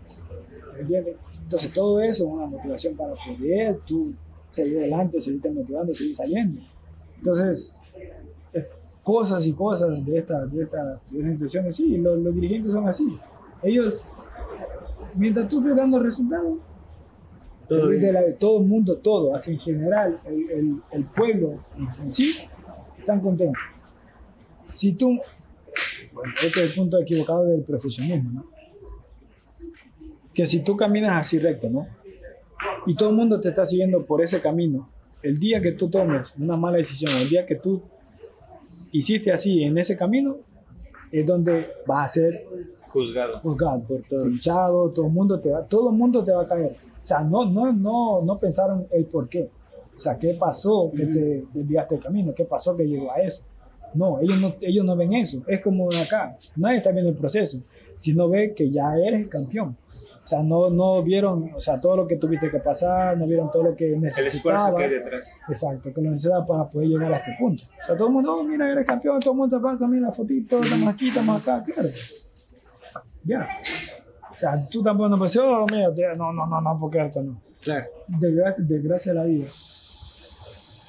¿Me 0.74 0.82
entiendes? 0.82 1.16
Entonces, 1.44 1.74
todo 1.74 2.02
eso 2.02 2.24
es 2.26 2.30
una 2.34 2.46
motivación 2.46 2.96
para 2.96 3.14
poder 3.14 3.78
tú 3.86 4.14
seguir 4.52 4.80
adelante, 4.80 5.22
seguirte 5.22 5.52
motivando, 5.52 5.94
seguir 5.94 6.16
saliendo. 6.16 6.62
Entonces, 7.18 7.78
cosas 9.04 9.46
y 9.46 9.54
cosas 9.54 10.06
de 10.06 10.18
estas 10.20 10.52
de 10.52 10.64
esta, 10.64 10.84
de 10.84 10.94
estas 10.94 11.14
instituciones, 11.14 11.76
sí, 11.76 11.98
los, 11.98 12.20
los 12.20 12.34
dirigentes 12.36 12.74
son 12.74 12.88
así. 12.88 13.20
Ellos, 13.64 14.06
mientras 15.16 15.48
tú 15.48 15.60
estés 15.60 15.76
dando 15.76 16.00
resultados, 16.00 16.58
Todo 17.68 17.90
la- 17.90 18.36
todo 18.38 18.60
el 18.60 18.66
mundo, 18.68 18.98
todo, 18.98 19.34
así 19.36 19.52
en 19.54 19.60
general, 19.60 20.20
el, 20.26 20.50
el, 20.52 20.76
el 20.92 21.06
pueblo 21.06 21.64
en 22.00 22.12
sí, 22.12 22.34
están 23.00 23.22
contentos. 23.22 23.62
Si 24.76 24.94
tú, 24.94 25.18
bueno, 26.14 26.34
este 26.44 26.64
es 26.64 26.70
el 26.70 26.74
punto 26.76 27.00
equivocado 27.00 27.46
del 27.46 27.62
profesionismo, 27.64 28.32
¿no? 28.32 28.46
Que 30.34 30.46
si 30.48 30.62
tú 30.64 30.76
caminas 30.78 31.16
así 31.18 31.40
recto, 31.40 31.70
¿no? 31.70 31.88
Y 32.86 32.96
todo 32.96 33.10
el 33.10 33.16
mundo 33.16 33.40
te 33.40 33.50
está 33.50 33.66
siguiendo 33.66 34.06
por 34.06 34.22
ese 34.22 34.40
camino, 34.40 34.90
el 35.24 35.40
día 35.40 35.62
que 35.62 35.72
tú 35.74 35.90
tomes 35.90 36.34
una 36.38 36.58
mala 36.58 36.78
decisión, 36.78 37.12
el 37.22 37.30
día 37.30 37.46
que 37.46 37.56
tú 37.56 37.82
hiciste 38.92 39.32
así 39.32 39.64
en 39.64 39.78
ese 39.78 39.96
camino, 39.96 40.38
es 41.12 41.26
donde 41.26 41.70
vas 41.86 42.06
a 42.06 42.14
ser 42.14 42.46
Juzgado. 42.92 43.40
juzgado 43.40 43.80
por 43.84 44.02
todo 44.04 44.28
hinchado, 44.28 44.90
todo 44.90 45.06
el 45.06 45.14
mundo 45.14 45.40
te 45.40 45.50
va, 45.50 45.64
todo 45.64 45.90
el 45.90 45.96
mundo 45.96 46.24
te 46.24 46.32
va 46.32 46.44
a 46.44 46.48
caer. 46.48 46.76
O 47.04 47.08
sea, 47.08 47.22
no, 47.22 47.46
no, 47.46 47.72
no, 47.72 48.22
no 48.22 48.38
pensaron 48.38 48.86
el 48.92 49.06
por 49.06 49.30
qué. 49.30 49.50
O 49.96 50.00
sea, 50.00 50.18
qué 50.18 50.34
pasó 50.34 50.92
que 50.96 51.06
te 51.06 51.46
desviaste 51.54 51.96
el 51.96 52.02
camino, 52.02 52.34
qué 52.36 52.46
pasó 52.46 52.76
que 52.76 52.88
llegó 52.88 53.12
a 53.12 53.22
eso. 53.22 53.44
No, 53.94 54.20
ellos 54.20 54.40
no, 54.42 54.54
ellos 54.62 54.86
no 54.86 54.96
ven 54.96 55.14
eso. 55.14 55.42
Es 55.48 55.62
como 55.62 55.88
acá, 55.88 56.36
nadie 56.56 56.78
está 56.78 56.92
viendo 56.92 57.10
el 57.12 57.16
proceso, 57.16 57.60
sino 58.00 58.30
ve 58.30 58.54
que 58.56 58.70
ya 58.70 58.96
eres 58.98 59.28
campeón. 59.28 59.78
O 60.24 60.28
sea, 60.28 60.44
no, 60.44 60.70
no 60.70 61.02
vieron, 61.02 61.52
o 61.56 61.60
sea, 61.60 61.82
todo 61.82 61.98
lo 61.98 62.08
que 62.08 62.16
tuviste 62.16 62.50
que 62.50 62.60
pasar, 62.60 63.18
no 63.18 63.26
vieron 63.26 63.50
todo 63.52 63.64
lo 63.64 63.76
que 63.76 63.94
El 63.94 64.06
esfuerzo 64.06 64.22
necesitabas. 64.22 64.76
que 64.76 64.84
hay 64.84 64.90
detrás. 64.90 65.40
Exacto, 65.50 65.94
que 65.94 66.02
lo 66.02 66.12
necesitas 66.12 66.46
para 66.48 66.70
poder 66.70 66.88
llegar 66.90 67.14
a 67.14 67.18
este 67.18 67.32
punto. 67.40 67.64
O 67.64 67.86
sea, 67.86 67.98
todo 67.98 68.08
el 68.08 68.14
mundo, 68.14 68.36
oh, 68.36 68.44
mira, 68.44 68.72
eres 68.72 68.86
campeón, 68.86 69.20
todo 69.20 69.32
el 69.32 69.38
mundo 69.38 69.58
te 69.58 69.64
pasa, 69.64 69.88
mira 69.88 70.08
la 70.08 70.12
fotito, 70.12 70.62
estamos 70.62 70.88
aquí, 70.94 71.08
estamos 71.10 71.42
acá, 71.42 71.64
claro. 71.64 71.90
Ya. 73.24 73.48
O 74.32 74.36
sea, 74.36 74.54
tú 74.70 74.82
tampoco 74.82 75.10
no 75.10 75.18
puedes 75.18 75.38
oh, 75.38 75.66
mira, 75.70 76.16
no, 76.16 76.34
no, 76.34 76.48
no, 76.48 76.62
no, 76.62 76.80
porque 76.80 77.06
esto 77.06 77.22
no. 77.22 77.42
Claro. 77.62 77.86
Desgracia, 78.08 78.64
desgracia 78.68 79.12
a 79.12 79.16
la 79.16 79.24
vida. 79.26 79.46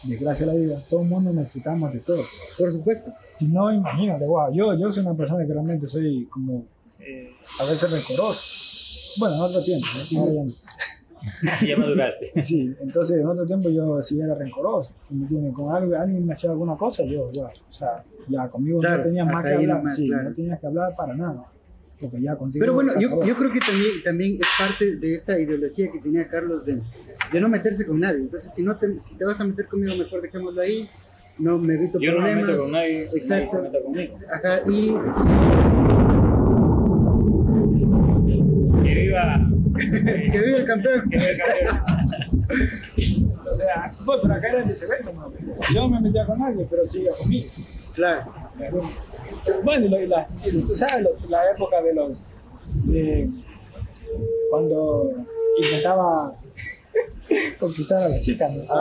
Desgracia 0.04 0.44
a 0.44 0.48
la 0.48 0.54
vida. 0.54 0.78
Todo 0.88 1.02
el 1.02 1.09
mundo 1.09 1.32
necesitamos 1.32 1.92
de 1.92 2.00
todo. 2.00 2.22
Por 2.59 2.72
supuesto. 2.72 3.12
Si 3.36 3.48
no, 3.48 3.72
imagínate, 3.72 4.26
wow, 4.26 4.52
yo, 4.52 4.74
yo 4.74 4.90
soy 4.90 5.04
una 5.04 5.14
persona 5.14 5.46
que 5.46 5.52
realmente 5.52 5.86
soy 5.86 6.26
como 6.26 6.64
eh, 6.98 7.30
a 7.60 7.64
veces 7.64 7.90
rencoroso. 7.90 9.18
bueno, 9.18 9.34
en 9.36 9.40
otro 9.42 9.62
tiempo, 9.62 9.86
¿no? 10.12 10.20
ahora 10.20 10.32
ya 10.32 10.44
no. 10.44 11.66
ya 11.66 11.76
maduraste. 11.76 12.32
Sí, 12.42 12.74
entonces 12.80 13.20
en 13.20 13.26
otro 13.26 13.46
tiempo 13.46 13.68
yo 13.70 14.02
sí 14.02 14.20
era 14.20 14.34
rencoroso. 14.34 14.92
¿me? 15.10 15.52
Con 15.52 15.74
algo, 15.74 15.94
alguien 15.96 16.26
me 16.26 16.32
hacía 16.32 16.50
alguna 16.50 16.76
cosa, 16.76 17.04
yo, 17.04 17.30
ya, 17.32 17.46
o 17.46 17.72
sea, 17.72 18.04
ya 18.28 18.48
conmigo 18.48 18.80
Claro, 18.80 18.98
no 18.98 19.04
tenías 19.04 19.26
más 19.26 19.44
que 19.44 19.54
hablar. 19.54 19.82
sí, 19.96 20.09
claro. 20.09 20.28
no 20.28 20.34
tenías 20.34 20.60
que 20.60 20.66
hablar 20.66 20.96
para 20.96 21.14
nada. 21.14 21.51
Porque 22.02 22.20
ya 22.20 22.36
contigo. 22.36 22.60
Pero 22.62 22.74
bueno, 22.74 22.92
yo, 23.00 23.22
yo 23.24 23.36
creo 23.36 23.52
que 23.52 23.60
también, 23.60 24.02
también 24.04 24.34
es 24.34 24.46
parte 24.58 24.96
de 24.96 25.14
esta 25.14 25.38
ideología 25.38 25.88
que 25.90 26.00
tenía 26.00 26.26
Carlos 26.28 26.64
de, 26.66 26.80
de 27.32 27.40
no 27.40 27.48
meterse 27.48 27.86
con 27.86 28.00
nadie. 28.00 28.18
Entonces, 28.18 28.52
si, 28.52 28.62
no 28.62 28.76
te, 28.76 28.98
si 28.98 29.16
te 29.16 29.24
vas 29.24 29.40
a 29.40 29.44
meter 29.44 29.66
conmigo, 29.66 29.96
mejor 29.96 30.20
dejémoslo 30.20 30.60
ahí. 30.60 30.88
No 31.38 31.56
me 31.58 31.74
evito 31.74 31.98
Yo 31.98 32.12
no 32.12 32.18
me 32.20 32.32
problemas. 32.32 32.50
meto 32.50 32.62
con 32.64 32.72
nadie, 32.72 33.08
Exacto. 33.16 33.56
nadie 33.56 33.70
se 33.70 33.72
meta 33.72 33.84
conmigo. 33.84 34.18
Ajá, 34.30 34.60
y 34.70 34.92
Que 38.84 38.94
viva. 38.94 39.48
que 39.78 40.38
vive 40.38 40.56
el 40.56 40.64
campeón. 40.66 41.08
que 41.10 41.16
viva 41.16 41.30
el 41.30 41.38
campeón. 41.38 41.82
O 43.52 43.54
sea, 43.54 43.92
pues, 44.06 44.18
pero 44.22 44.34
acá 44.34 44.48
era 44.48 44.62
viceversa, 44.64 45.12
¿no? 45.12 45.30
Yo 45.74 45.80
no 45.82 45.88
me 45.90 46.00
metía 46.00 46.24
con 46.24 46.38
nadie, 46.38 46.66
pero 46.70 46.86
sí 46.86 47.02
iba 47.02 47.12
conmigo. 47.14 47.46
Claro. 47.94 48.32
Bueno, 49.64 49.86
y, 49.86 49.88
lo- 49.88 50.00
y 50.00 50.06
la, 50.06 50.28
y 50.46 50.60
tú 50.62 50.76
sabes, 50.76 51.06
la 51.28 51.50
época 51.50 51.82
de 51.82 51.94
los. 51.94 52.24
de 52.84 53.28
cuando 54.50 55.10
intentaba 55.62 56.34
conquistar 57.58 58.02
a 58.02 58.08
las 58.08 58.20
chicas, 58.20 58.52
¿no? 58.54 58.62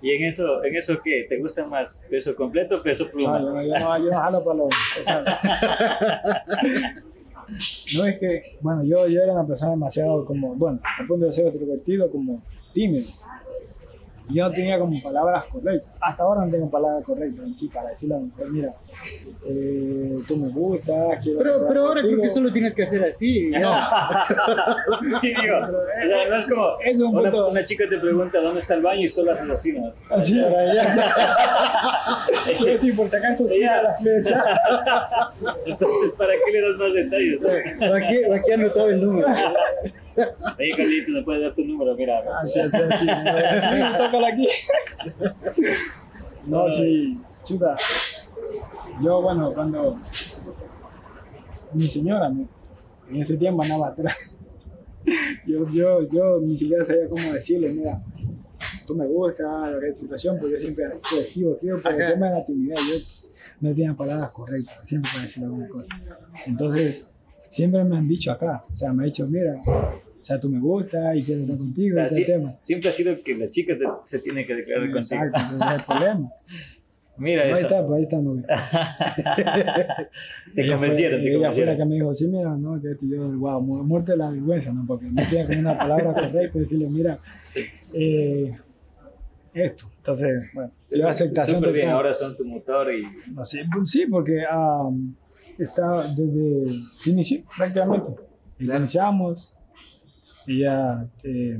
¿Y 0.00 0.12
en 0.12 0.24
eso, 0.26 0.62
en 0.62 0.76
eso 0.76 1.00
qué? 1.02 1.26
¿Te 1.28 1.38
gusta 1.40 1.66
más 1.66 2.06
peso 2.08 2.36
completo 2.36 2.76
o 2.76 2.82
peso 2.82 3.10
pluma? 3.10 3.40
No, 3.40 3.52
no- 3.54 3.62
yo 3.62 3.72
no, 3.78 3.98
yo 3.98 4.04
no 4.10 4.20
jalo 4.20 4.44
para 4.44 4.56
los. 4.58 4.68
no 7.96 8.04
es 8.06 8.18
que, 8.18 8.58
bueno, 8.60 8.82
yo, 8.84 9.06
yo 9.08 9.22
era 9.22 9.32
una 9.32 9.46
persona 9.46 9.72
demasiado 9.72 10.24
como, 10.24 10.54
bueno, 10.54 10.78
al 11.00 11.06
punto 11.06 11.26
de 11.26 11.32
ser 11.32 11.46
extrovertido, 11.48 12.10
como 12.10 12.42
tímido. 12.72 13.06
Yo 14.30 14.44
no 14.48 14.54
tenía 14.54 14.78
como 14.78 15.02
palabras 15.02 15.46
correctas. 15.46 15.90
Hasta 16.00 16.22
ahora 16.22 16.44
no 16.44 16.50
tengo 16.50 16.70
palabras 16.70 17.04
correctas 17.04 17.46
en 17.46 17.54
sí 17.56 17.68
para 17.68 17.90
decirle 17.90 18.16
a 18.16 18.18
la 18.18 18.24
mujer, 18.24 18.46
mira, 18.50 18.74
eh, 19.46 20.18
tú 20.28 20.36
me 20.36 20.48
gustas, 20.48 21.22
quiero. 21.24 21.38
Pero, 21.38 21.66
pero 21.68 21.80
ahora 21.82 22.00
creo 22.00 22.02
contigo". 22.04 22.22
que 22.22 22.28
solo 22.28 22.52
tienes 22.52 22.74
que 22.74 22.82
hacer 22.82 23.04
así. 23.04 23.50
ya. 23.58 23.88
sí, 25.20 25.28
digo. 25.28 25.56
O 25.58 26.06
sea, 26.06 26.28
no 26.28 26.36
es 26.36 26.46
como 26.46 26.68
Es 26.84 27.00
un 27.00 27.16
una, 27.16 27.30
punto- 27.30 27.48
una 27.48 27.64
chica 27.64 27.84
te 27.88 27.98
pregunta 27.98 28.38
dónde 28.40 28.60
está 28.60 28.74
el 28.74 28.82
baño 28.82 29.00
y 29.02 29.08
solo 29.08 29.32
haces 29.32 29.50
así, 29.50 29.72
¿no? 29.72 29.92
Así, 30.10 30.40
ahora 30.40 30.74
ya. 30.74 30.94
Sí, 32.58 32.78
sí, 32.78 32.92
por 32.92 33.08
la 33.10 33.94
flecha. 34.00 34.44
Entonces, 35.66 36.12
¿para 36.16 36.32
qué 36.44 36.52
le 36.52 36.60
das 36.62 36.78
más 36.78 36.94
detalles? 36.94 37.40
Aquí, 37.94 38.24
o 38.24 38.34
aquí 38.34 38.52
anotado 38.52 38.88
el 38.90 39.00
número. 39.02 39.28
Oye, 40.58 40.70
Carlitos, 40.76 41.14
¿me 41.14 41.22
puedes 41.22 41.42
dar 41.42 41.54
tu 41.54 41.64
número? 41.64 41.94
Mira, 41.94 42.22
Así, 42.40 42.60
así, 42.60 42.76
así. 42.76 43.06
Tócala 43.06 44.28
aquí. 44.28 44.46
No, 46.46 46.68
sí, 46.70 47.18
chuta. 47.44 47.76
Yo, 49.02 49.22
bueno, 49.22 49.52
cuando 49.52 49.98
mi 51.72 51.82
señora, 51.86 52.28
¿no? 52.30 52.48
en 53.10 53.22
ese 53.22 53.36
tiempo 53.36 53.62
andaba 53.62 53.88
atrás. 53.88 54.38
Yo, 55.46 55.66
yo, 55.70 56.06
yo 56.10 56.38
ni 56.40 56.54
siquiera 56.56 56.84
sabía 56.84 57.08
cómo 57.08 57.32
decirle, 57.32 57.72
mira, 57.72 58.02
tú 58.86 58.94
me 58.94 59.06
gustas, 59.06 59.46
la 59.72 59.94
situación, 59.94 60.36
porque 60.38 60.54
yo 60.54 60.60
siempre 60.60 60.84
esquivo, 60.92 61.54
esquivo, 61.54 61.82
por 61.82 61.92
el 61.92 62.12
tema 62.12 62.26
de 62.26 62.32
la 62.32 62.44
timidez, 62.44 62.78
yo 62.80 63.30
no 63.60 63.74
tenía 63.74 63.94
palabras 63.94 64.30
correctas, 64.32 64.82
siempre 64.84 65.10
para 65.10 65.24
decirle 65.24 65.46
alguna 65.46 65.68
cosa. 65.68 65.88
Entonces, 66.46 67.08
siempre 67.48 67.84
me 67.84 67.96
han 67.96 68.06
dicho 68.06 68.30
acá, 68.30 68.64
o 68.70 68.76
sea, 68.76 68.92
me 68.92 69.04
ha 69.04 69.06
dicho, 69.06 69.26
mira, 69.26 69.58
o 70.20 70.24
sea, 70.24 70.38
tú 70.40 70.48
me 70.50 70.58
gustas 70.60 71.16
y 71.16 71.22
quiero 71.22 71.42
estar 71.42 71.56
contigo, 71.58 71.96
O 71.96 72.00
sea, 72.00 72.10
sí- 72.10 72.20
el 72.22 72.26
tema. 72.26 72.54
siempre 72.62 72.88
ha 72.88 72.92
sido 72.92 73.16
que 73.22 73.36
la 73.36 73.48
chica 73.50 73.76
te- 73.78 73.84
se 74.04 74.18
tiene 74.20 74.44
que 74.46 74.54
declarar 74.56 74.90
contigo. 74.90 74.98
Exacto, 75.24 75.38
ese 75.38 75.56
es 75.56 75.74
el 75.74 75.84
problema. 75.86 76.32
Mira 77.20 77.42
Ahí 77.42 77.50
eso. 77.50 77.60
está, 77.62 77.84
pues 77.84 77.96
ahí 77.98 78.02
está, 78.04 78.16
novia. 78.22 78.44
Te 80.54 80.68
convencieron, 80.68 81.20
fue, 81.20 81.30
te 81.30 81.36
ella 81.36 81.52
fue 81.52 81.64
la 81.66 81.76
que 81.76 81.84
me 81.84 81.94
dijo, 81.96 82.14
sí, 82.14 82.26
mira, 82.28 82.56
no, 82.56 82.80
que 82.80 82.94
yo, 83.08 83.28
wow, 83.38 83.60
mu- 83.60 83.82
muerte 83.84 84.12
de 84.12 84.18
la 84.18 84.30
vergüenza, 84.30 84.72
¿no? 84.72 84.84
Porque 84.86 85.06
no 85.06 85.20
tenía 85.28 85.46
como 85.46 85.58
una 85.60 85.76
palabra 85.78 86.14
correcta, 86.14 86.58
decirle, 86.58 86.88
mira, 86.88 87.18
eh, 87.92 88.56
esto. 89.52 89.90
Entonces, 89.98 90.44
bueno, 90.54 90.70
yo 90.90 91.08
aceptación 91.08 91.58
Súper 91.58 91.72
bien, 91.72 91.88
ahora 91.90 92.14
son 92.14 92.36
tu 92.36 92.44
motor 92.44 92.92
y 92.94 93.02
No 93.32 93.44
sé, 93.44 93.64
pues 93.72 93.90
sí, 93.90 94.06
porque 94.08 94.42
ah, 94.48 94.88
está 95.58 96.02
desde 96.14 96.72
se 96.98 97.10
inició 97.10 97.40
prácticamente. 97.56 98.12
Claro. 98.58 98.78
Iniciamos 98.80 99.56
y 100.46 100.60
ya 100.60 101.04
eh, 101.24 101.58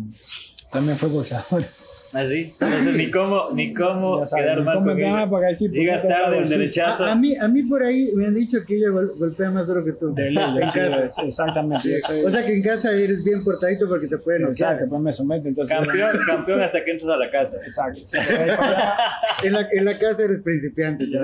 también 0.73 0.97
fue 0.97 1.09
boxeador. 1.09 1.63
así. 1.63 2.51
Entonces, 2.61 2.97
ni 2.97 3.11
cómo, 3.11 3.43
ni 3.55 3.75
cómo 3.75 4.27
sabes, 4.27 4.45
quedar 4.47 4.63
mal 4.65 4.75
¿cómo 4.77 4.87
con 4.87 4.97
te 4.97 5.03
ella. 5.03 5.11
llamas 5.13 5.31
para 5.31 5.49
decir, 5.49 5.71
Llegas 5.71 6.03
ponete 6.03 6.21
tarde, 6.23 6.39
el 6.39 6.45
así? 6.45 6.53
derechazo. 6.55 7.05
A, 7.05 7.13
a 7.13 7.15
mí, 7.15 7.37
a 7.37 7.49
mí 7.49 7.63
por 7.65 7.83
ahí 7.83 8.11
me 8.15 8.27
han 8.27 8.35
dicho 8.35 8.59
que 8.67 8.77
ella 8.77 8.89
gol- 8.89 9.13
golpea 9.19 9.51
más 9.51 9.67
duro 9.67 9.85
que 9.85 9.93
tú. 9.93 10.15
De 10.15 10.31
ley, 10.31 10.43
en 10.57 10.63
así 10.63 10.79
casa. 10.79 11.11
Exactamente. 11.23 11.89
O 12.27 12.31
sea 12.31 12.43
que 12.45 12.55
en 12.57 12.63
casa 12.63 12.93
eres 12.93 13.23
bien 13.25 13.45
portadito 13.45 13.87
porque 13.89 14.07
te 14.09 14.17
pueden 14.19 14.43
Exacto, 14.47 14.73
noquear. 14.73 14.89
pues 14.89 15.03
me 15.03 15.13
somete, 15.13 15.49
entonces. 15.49 15.77
Campeón, 15.79 16.19
campeón 16.27 16.63
hasta 16.63 16.83
que 16.83 16.91
entras 16.93 17.11
a 17.11 17.17
la 17.19 17.31
casa. 17.31 17.57
Exacto. 17.65 18.01
En 19.45 19.53
la, 19.53 19.69
en 19.71 19.85
la 19.85 19.93
casa 19.97 20.25
eres 20.25 20.41
principiante. 20.41 21.09
ya. 21.09 21.21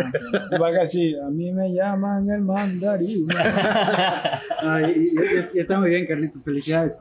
y 0.55 0.59
para 0.59 0.69
acá, 0.77 0.87
sí, 0.87 1.15
a 1.17 1.29
mí 1.31 1.51
me 1.53 1.73
llaman 1.73 2.31
el 2.31 2.43
mandarín. 2.43 3.27
Ay, 4.61 4.93
y, 4.97 5.01
y- 5.01 5.49
y 5.55 5.59
está 5.59 5.81
muy 5.81 5.91
bien, 5.91 6.07
Carlitos, 6.07 6.45
felicidades. 6.45 7.01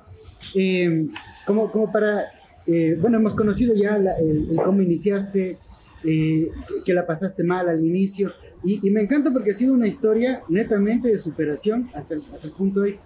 Eh, 0.56 1.08
como, 1.46 1.72
como 1.72 1.92
para, 1.92 2.26
eh, 2.68 2.98
bueno, 3.00 3.18
hemos 3.18 3.36
conocido 3.36 3.74
ya 3.76 3.98
la- 3.98 4.18
el, 4.20 4.50
el 4.52 4.56
cómo 4.58 4.82
iniciaste, 4.82 5.58
eh, 6.04 6.52
que 6.86 6.94
la 6.94 7.06
pasaste 7.06 7.44
mal 7.44 7.70
al 7.70 7.86
inicio, 7.86 8.32
y, 8.64 8.86
y 8.88 8.92
me 8.92 9.02
encanta 9.02 9.32
porque 9.32 9.52
ha 9.52 9.54
sido 9.54 9.74
una 9.74 9.88
historia 9.88 10.42
netamente 10.50 11.10
de 11.10 11.20
superación 11.20 11.90
hasta 11.94 12.16
el, 12.16 12.22
hasta 12.34 12.48
el 12.48 12.54
punto 12.54 12.82
de 12.82 12.92
hoy. 12.92 13.00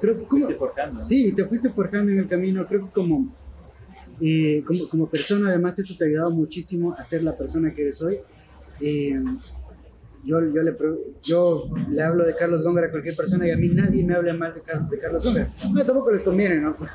Pero, 0.00 0.26
¿cómo? 0.26 0.46
Fuiste 0.46 0.58
forjando. 0.58 1.02
Sí, 1.02 1.32
te 1.32 1.44
fuiste 1.44 1.70
forjando 1.70 2.10
en 2.12 2.18
el 2.18 2.26
camino, 2.28 2.66
creo 2.66 2.86
que 2.86 2.92
como, 2.92 3.32
eh, 4.20 4.62
como, 4.66 4.88
como 4.88 5.06
persona, 5.08 5.48
además 5.50 5.78
eso 5.78 5.94
te 5.96 6.04
ha 6.04 6.08
ayudado 6.08 6.30
muchísimo 6.32 6.92
a 6.92 7.04
ser 7.04 7.22
la 7.22 7.36
persona 7.36 7.72
que 7.74 7.82
eres 7.82 8.02
hoy. 8.02 8.18
Yo, 10.26 10.40
yo, 10.40 10.62
le, 10.62 10.74
yo 11.22 11.64
le 11.90 12.02
hablo 12.02 12.24
de 12.24 12.34
Carlos 12.34 12.62
Góngora 12.62 12.86
a 12.86 12.90
cualquier 12.90 13.14
persona 13.14 13.46
y 13.46 13.50
a 13.50 13.56
mí 13.58 13.68
nadie 13.68 14.02
me 14.04 14.14
habla 14.14 14.32
mal 14.34 14.54
de, 14.54 14.62
Car- 14.62 14.88
de 14.88 14.98
Carlos 14.98 15.22
Góngora. 15.24 15.48
No, 15.72 15.84
tampoco 15.84 16.10
les 16.12 16.22
conviene, 16.22 16.60
¿no? 16.60 16.74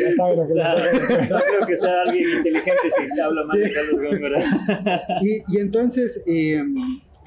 Ya 0.00 0.10
sabes 0.16 0.38
lo 0.38 0.46
que 0.46 0.52
O 0.52 0.56
sea, 0.56 0.74
le 0.74 1.28
no 1.28 1.38
creo 1.38 1.66
que 1.66 1.76
sea 1.76 2.02
alguien 2.06 2.28
inteligente 2.38 2.90
si 2.90 3.14
te 3.14 3.20
habla 3.22 3.44
más 3.44 3.54
Sí. 3.56 3.62
de 3.62 3.72
Carlos 3.72 4.00
Góngora. 4.10 5.02
Y, 5.20 5.56
y 5.56 5.60
entonces, 5.60 6.22
eh, 6.26 6.64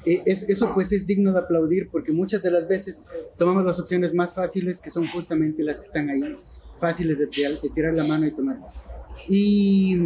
eh, 0.04 0.22
es- 0.26 0.48
eso 0.48 0.72
pues 0.74 0.90
es 0.92 1.06
digno 1.06 1.32
de 1.32 1.38
aplaudir 1.38 1.88
porque 1.90 2.12
muchas 2.12 2.42
de 2.42 2.50
las 2.50 2.66
veces 2.68 3.04
tomamos 3.38 3.64
las 3.64 3.78
opciones 3.78 4.12
más 4.14 4.34
fáciles 4.34 4.80
que 4.80 4.90
son 4.90 5.06
justamente 5.06 5.62
las 5.62 5.78
que 5.80 5.86
están 5.86 6.10
ahí, 6.10 6.36
fáciles 6.78 7.20
de 7.20 7.28
tirar, 7.28 7.52
estirar 7.62 7.94
la 7.94 8.04
mano 8.04 8.26
y 8.26 8.34
tomar. 8.34 8.58
¿Y 9.28 9.98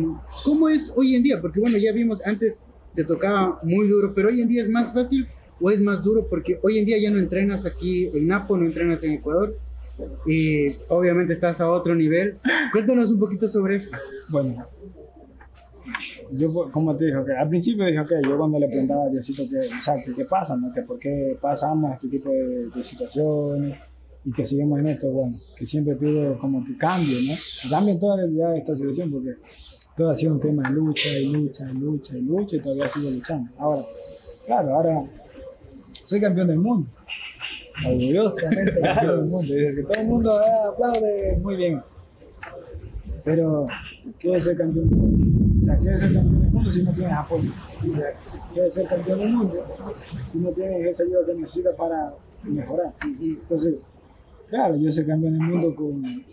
cómo 0.44 0.68
es 0.68 0.92
hoy 0.96 1.14
en 1.14 1.22
día? 1.22 1.40
Porque 1.40 1.60
bueno, 1.60 1.78
ya 1.78 1.92
vimos 1.92 2.24
antes 2.26 2.64
te 2.98 3.04
tocaba 3.04 3.60
muy 3.62 3.86
duro, 3.86 4.12
pero 4.12 4.28
hoy 4.28 4.40
en 4.40 4.48
día 4.48 4.60
es 4.60 4.68
más 4.68 4.92
fácil 4.92 5.28
o 5.60 5.70
es 5.70 5.80
más 5.80 6.02
duro 6.02 6.26
porque 6.28 6.58
hoy 6.64 6.78
en 6.78 6.84
día 6.84 6.98
ya 6.98 7.12
no 7.12 7.20
entrenas 7.20 7.64
aquí 7.64 8.08
en 8.12 8.26
Napo, 8.26 8.56
no 8.56 8.66
entrenas 8.66 9.04
en 9.04 9.12
Ecuador. 9.12 9.56
Y 10.26 10.66
obviamente 10.88 11.32
estás 11.32 11.60
a 11.60 11.70
otro 11.70 11.94
nivel. 11.94 12.38
Cuéntanos 12.72 13.12
un 13.12 13.20
poquito 13.20 13.48
sobre 13.48 13.76
eso. 13.76 13.92
Bueno, 14.30 14.66
yo 16.32 16.52
como 16.72 16.96
te 16.96 17.06
dije, 17.06 17.18
que 17.24 17.32
al 17.36 17.48
principio 17.48 17.86
dije, 17.86 18.00
ok, 18.00 18.10
yo 18.24 18.36
cuando 18.36 18.58
le 18.58 18.66
preguntaba 18.66 19.04
a 19.04 19.10
Diosito 19.10 19.44
que, 19.48 19.58
o 19.58 19.82
sea, 19.82 19.94
que 20.04 20.12
qué 20.12 20.24
pasa, 20.24 20.56
¿no? 20.56 20.72
Que 20.72 20.82
por 20.82 20.98
qué 20.98 21.38
pasamos 21.40 21.94
este 21.94 22.08
tipo 22.08 22.30
de, 22.30 22.66
de 22.66 22.82
situaciones 22.82 23.78
y 24.24 24.32
que 24.32 24.44
seguimos 24.44 24.80
en 24.80 24.88
esto, 24.88 25.08
bueno, 25.08 25.38
que 25.56 25.64
siempre 25.64 25.94
pido 25.94 26.36
como 26.40 26.64
que 26.64 26.76
cambie, 26.76 27.16
¿no? 27.28 27.86
Que 27.86 27.94
toda 27.94 28.28
ya 28.28 28.56
esta 28.56 28.74
situación 28.74 29.12
porque 29.12 29.36
todo 29.98 30.10
ha 30.10 30.14
sido 30.14 30.34
un 30.34 30.40
tema 30.40 30.62
de 30.68 30.76
lucha 30.76 31.08
y 31.10 31.32
lucha 31.32 31.68
y 31.68 31.74
lucha 31.74 32.16
y 32.16 32.20
lucha 32.20 32.56
y 32.56 32.60
todavía 32.60 32.88
sigo 32.88 33.10
luchando. 33.10 33.50
Ahora, 33.58 33.82
claro, 34.46 34.74
ahora 34.76 35.02
soy 36.04 36.20
campeón 36.20 36.46
del 36.46 36.60
mundo. 36.60 36.88
Orgullosamente 37.84 38.80
campeón 38.80 39.18
del 39.18 39.28
mundo. 39.28 39.54
Y 39.54 39.60
desde 39.60 39.82
que 39.82 39.92
todo 39.92 40.02
el 40.02 40.08
mundo 40.08 40.40
aplaude, 40.72 41.38
muy 41.42 41.56
bien. 41.56 41.82
Pero, 43.24 43.66
¿qué 44.20 44.32
es 44.34 44.44
ser 44.44 44.56
campeón 44.56 44.88
del 44.88 44.98
mundo? 44.98 45.60
O 45.60 45.64
sea, 45.64 45.78
¿qué 45.78 45.92
es 45.92 46.00
ser 46.00 46.14
campeón 46.14 46.40
del 46.42 46.50
mundo 46.52 46.70
si 46.70 46.82
no 46.84 46.92
tienes 46.92 47.12
apoyo? 47.14 47.50
¿Qué 48.54 48.66
es 48.66 48.74
ser 48.74 48.86
campeón 48.86 49.18
del 49.18 49.28
mundo 49.30 49.66
si 50.30 50.38
no 50.38 50.50
tienes 50.50 50.86
esa 50.86 51.02
ayuda 51.02 51.26
que 51.26 51.34
necesitas 51.34 51.74
para 51.74 52.14
mejorar? 52.44 52.92
Entonces, 53.02 53.74
claro, 54.48 54.76
yo 54.76 54.92
soy 54.92 55.04
campeón 55.04 55.32
del 55.32 55.42
mundo 55.42 55.74
con, 55.74 56.24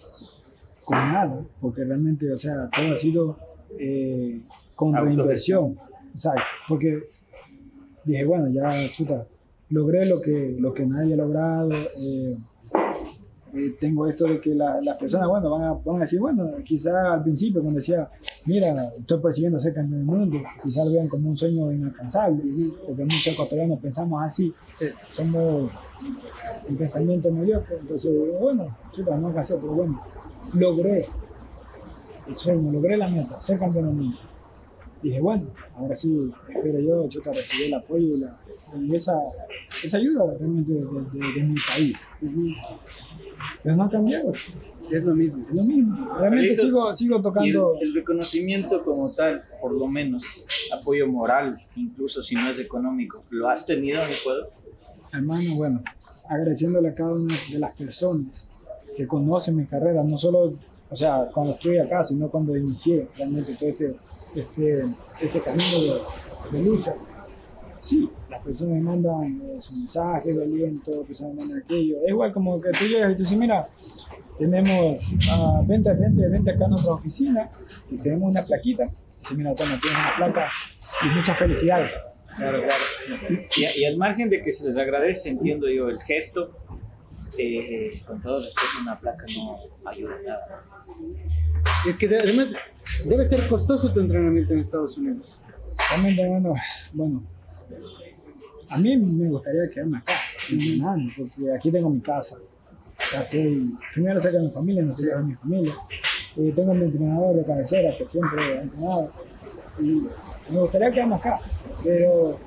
con 0.83 0.97
nada, 0.97 1.41
porque 1.59 1.83
realmente, 1.83 2.31
o 2.31 2.37
sea, 2.37 2.69
todo 2.69 2.93
ha 2.93 2.97
sido 2.97 3.54
eh, 3.79 4.41
con 4.75 4.93
reinversión. 4.93 5.77
Exacto, 6.13 6.41
porque 6.67 7.09
dije, 8.03 8.25
bueno, 8.25 8.47
ya, 8.49 8.71
chuta, 8.91 9.25
logré 9.69 10.05
lo 10.05 10.21
que, 10.21 10.55
lo 10.59 10.73
que 10.73 10.85
nadie 10.85 11.13
ha 11.13 11.17
logrado. 11.17 11.69
eh, 11.97 12.37
eh, 13.55 13.73
tengo 13.79 14.05
esto 14.05 14.25
de 14.25 14.41
que 14.41 14.53
la, 14.53 14.81
las 14.81 14.97
personas, 14.97 15.29
bueno, 15.29 15.49
van 15.49 15.63
a, 15.63 15.73
van 15.73 15.97
a 15.97 15.99
decir, 16.01 16.19
bueno, 16.19 16.51
quizás 16.63 16.93
al 16.93 17.23
principio 17.23 17.61
cuando 17.61 17.79
decía, 17.79 18.09
mira, 18.45 18.67
estoy 18.99 19.21
persiguiendo 19.21 19.61
ser 19.61 19.73
campeón 19.73 19.99
del 19.99 20.05
mundo, 20.05 20.37
quizás 20.61 20.85
lo 20.85 20.91
vean 20.91 21.07
como 21.07 21.29
un 21.29 21.37
sueño 21.37 21.71
inalcanzable, 21.71 22.43
porque 22.85 23.03
muchos 23.03 23.27
ecuatorianos 23.27 23.79
pensamos 23.79 24.21
así, 24.23 24.53
somos 25.07 25.71
un 26.67 26.75
pensamiento 26.75 27.31
mediocre, 27.31 27.77
entonces, 27.79 28.11
bueno, 28.41 28.75
chuta, 28.91 29.15
no 29.15 29.27
alcancé, 29.27 29.55
pero 29.55 29.71
bueno, 29.71 30.01
logré 30.53 31.05
el 32.27 32.37
sueño, 32.37 32.71
logré 32.71 32.97
la 32.97 33.07
meta, 33.07 33.39
ser 33.39 33.59
campeón 33.59 33.95
mundo. 33.95 34.17
Dije, 35.01 35.19
bueno, 35.21 35.45
ahora 35.75 35.95
sí, 35.95 36.31
espero 36.49 36.79
yo, 36.79 37.07
chuta, 37.07 37.31
recibir 37.31 37.67
el 37.67 37.73
apoyo 37.75 38.15
y, 38.15 38.19
la, 38.21 38.37
y 38.81 38.95
esa, 38.95 39.13
esa 39.83 39.97
ayuda 39.97 40.25
realmente 40.39 40.71
de, 40.73 40.79
de, 40.79 41.33
de 41.35 41.43
mi 41.43 41.55
país. 41.55 41.95
Pero 43.61 43.75
no 43.75 43.83
ha 43.83 43.89
cambiado. 43.89 44.33
Es 44.89 45.03
lo 45.05 45.15
mismo. 45.15 45.45
Es 45.49 45.55
lo 45.55 45.63
mismo. 45.63 46.15
Realmente 46.17 46.55
sigo, 46.55 46.95
sigo 46.95 47.21
tocando. 47.21 47.75
El, 47.79 47.89
el 47.89 47.93
reconocimiento 47.95 48.83
como 48.83 49.11
tal, 49.13 49.43
por 49.61 49.73
lo 49.73 49.87
menos, 49.87 50.45
apoyo 50.73 51.07
moral, 51.07 51.59
incluso 51.75 52.23
si 52.23 52.35
no 52.35 52.49
es 52.49 52.59
económico, 52.59 53.23
¿lo 53.29 53.47
has 53.49 53.65
tenido 53.65 54.01
en 54.03 54.09
Ecuador? 54.11 54.51
Hermano, 55.11 55.55
bueno, 55.55 55.83
agradeciéndole 56.29 56.89
a 56.89 56.95
cada 56.95 57.13
una 57.13 57.35
de 57.51 57.59
las 57.59 57.75
personas 57.75 58.49
que 58.95 59.07
conocen 59.07 59.55
mi 59.55 59.65
carrera, 59.65 60.03
no 60.03 60.17
solo, 60.17 60.53
o 60.89 60.95
sea, 60.95 61.27
cuando 61.33 61.53
estoy 61.53 61.79
acá, 61.79 62.03
sino 62.03 62.29
cuando 62.29 62.55
inicié 62.55 63.07
realmente 63.17 63.55
todo 63.55 63.69
este, 63.69 63.95
este, 64.35 64.85
este 65.21 65.39
camino 65.41 66.01
de, 66.51 66.57
de 66.57 66.63
lucha. 66.63 66.93
Sí, 67.81 68.09
las 68.29 68.43
personas 68.43 68.75
me 68.75 68.81
mandan 68.81 69.41
eh, 69.43 69.57
su 69.59 69.75
mensaje 69.75 70.33
de 70.33 70.43
aliento, 70.43 71.03
personas 71.03 71.33
me 71.35 71.39
mandan 71.41 71.63
aquello. 71.63 71.97
Es 72.03 72.09
igual 72.09 72.33
como 72.33 72.59
que 72.59 72.71
tú 72.71 72.85
llegas 72.85 73.11
y 73.11 73.13
tú 73.15 73.19
dices, 73.23 73.37
mira, 73.37 73.67
tenemos 74.37 74.97
ah, 75.31 75.61
vente, 75.65 75.93
vente, 75.93 76.27
vente 76.27 76.51
acá 76.51 76.65
a 76.65 76.69
nuestra 76.69 76.93
oficina 76.93 77.49
y 77.89 77.97
tenemos 77.97 78.29
una 78.29 78.43
plaquita. 78.43 78.85
Dice, 79.19 79.35
mira, 79.35 79.53
toma, 79.53 79.79
tienes 79.81 79.99
una 79.99 80.15
placa 80.17 80.49
y 81.03 81.15
muchas 81.15 81.37
felicidades. 81.37 81.91
Claro, 82.35 82.59
claro. 82.59 83.43
Y, 83.55 83.81
y 83.81 83.85
al 83.85 83.97
margen 83.97 84.29
de 84.29 84.43
que 84.43 84.51
se 84.51 84.67
les 84.67 84.77
agradece, 84.77 85.29
entiendo 85.29 85.69
yo, 85.69 85.87
el 85.89 86.01
gesto, 86.01 86.57
eh, 87.37 88.01
con 88.05 88.21
todo 88.21 88.41
respeto, 88.43 88.67
una 88.81 88.99
placa 88.99 89.25
no 89.35 89.57
ayuda 89.89 90.15
nada. 90.25 90.63
Es 91.87 91.97
que 91.97 92.07
de- 92.07 92.19
además 92.19 92.55
debe 93.05 93.23
ser 93.23 93.47
costoso 93.47 93.91
tu 93.91 93.99
entrenamiento 93.99 94.53
en 94.53 94.59
Estados 94.59 94.97
Unidos. 94.97 95.41
Bueno, 96.01 96.53
bueno, 96.93 97.23
a 98.69 98.77
mí 98.77 98.97
me 98.97 99.29
gustaría 99.29 99.69
quedarme 99.71 99.97
acá, 99.99 100.13
entrenando, 100.51 101.11
porque 101.17 101.53
aquí 101.55 101.71
tengo 101.71 101.89
mi 101.89 102.01
casa. 102.01 102.37
Estoy 102.97 103.75
primero 103.93 104.19
cerca 104.19 104.37
de 104.37 104.43
mi 104.45 104.51
familia, 104.51 104.83
no 104.83 104.91
estoy 104.93 105.07
de 105.07 105.17
mi 105.19 105.35
familia. 105.35 105.73
Eh, 106.37 106.51
tengo 106.55 106.73
mi 106.73 106.85
entrenador 106.85 107.35
de 107.35 107.45
cabecera 107.45 107.95
que 107.97 108.07
siempre 108.07 108.57
ha 108.59 108.61
entrenado. 108.61 109.11
Y 109.79 110.03
me 110.51 110.59
gustaría 110.59 110.91
quedarme 110.91 111.15
acá, 111.15 111.39
pero 111.83 112.39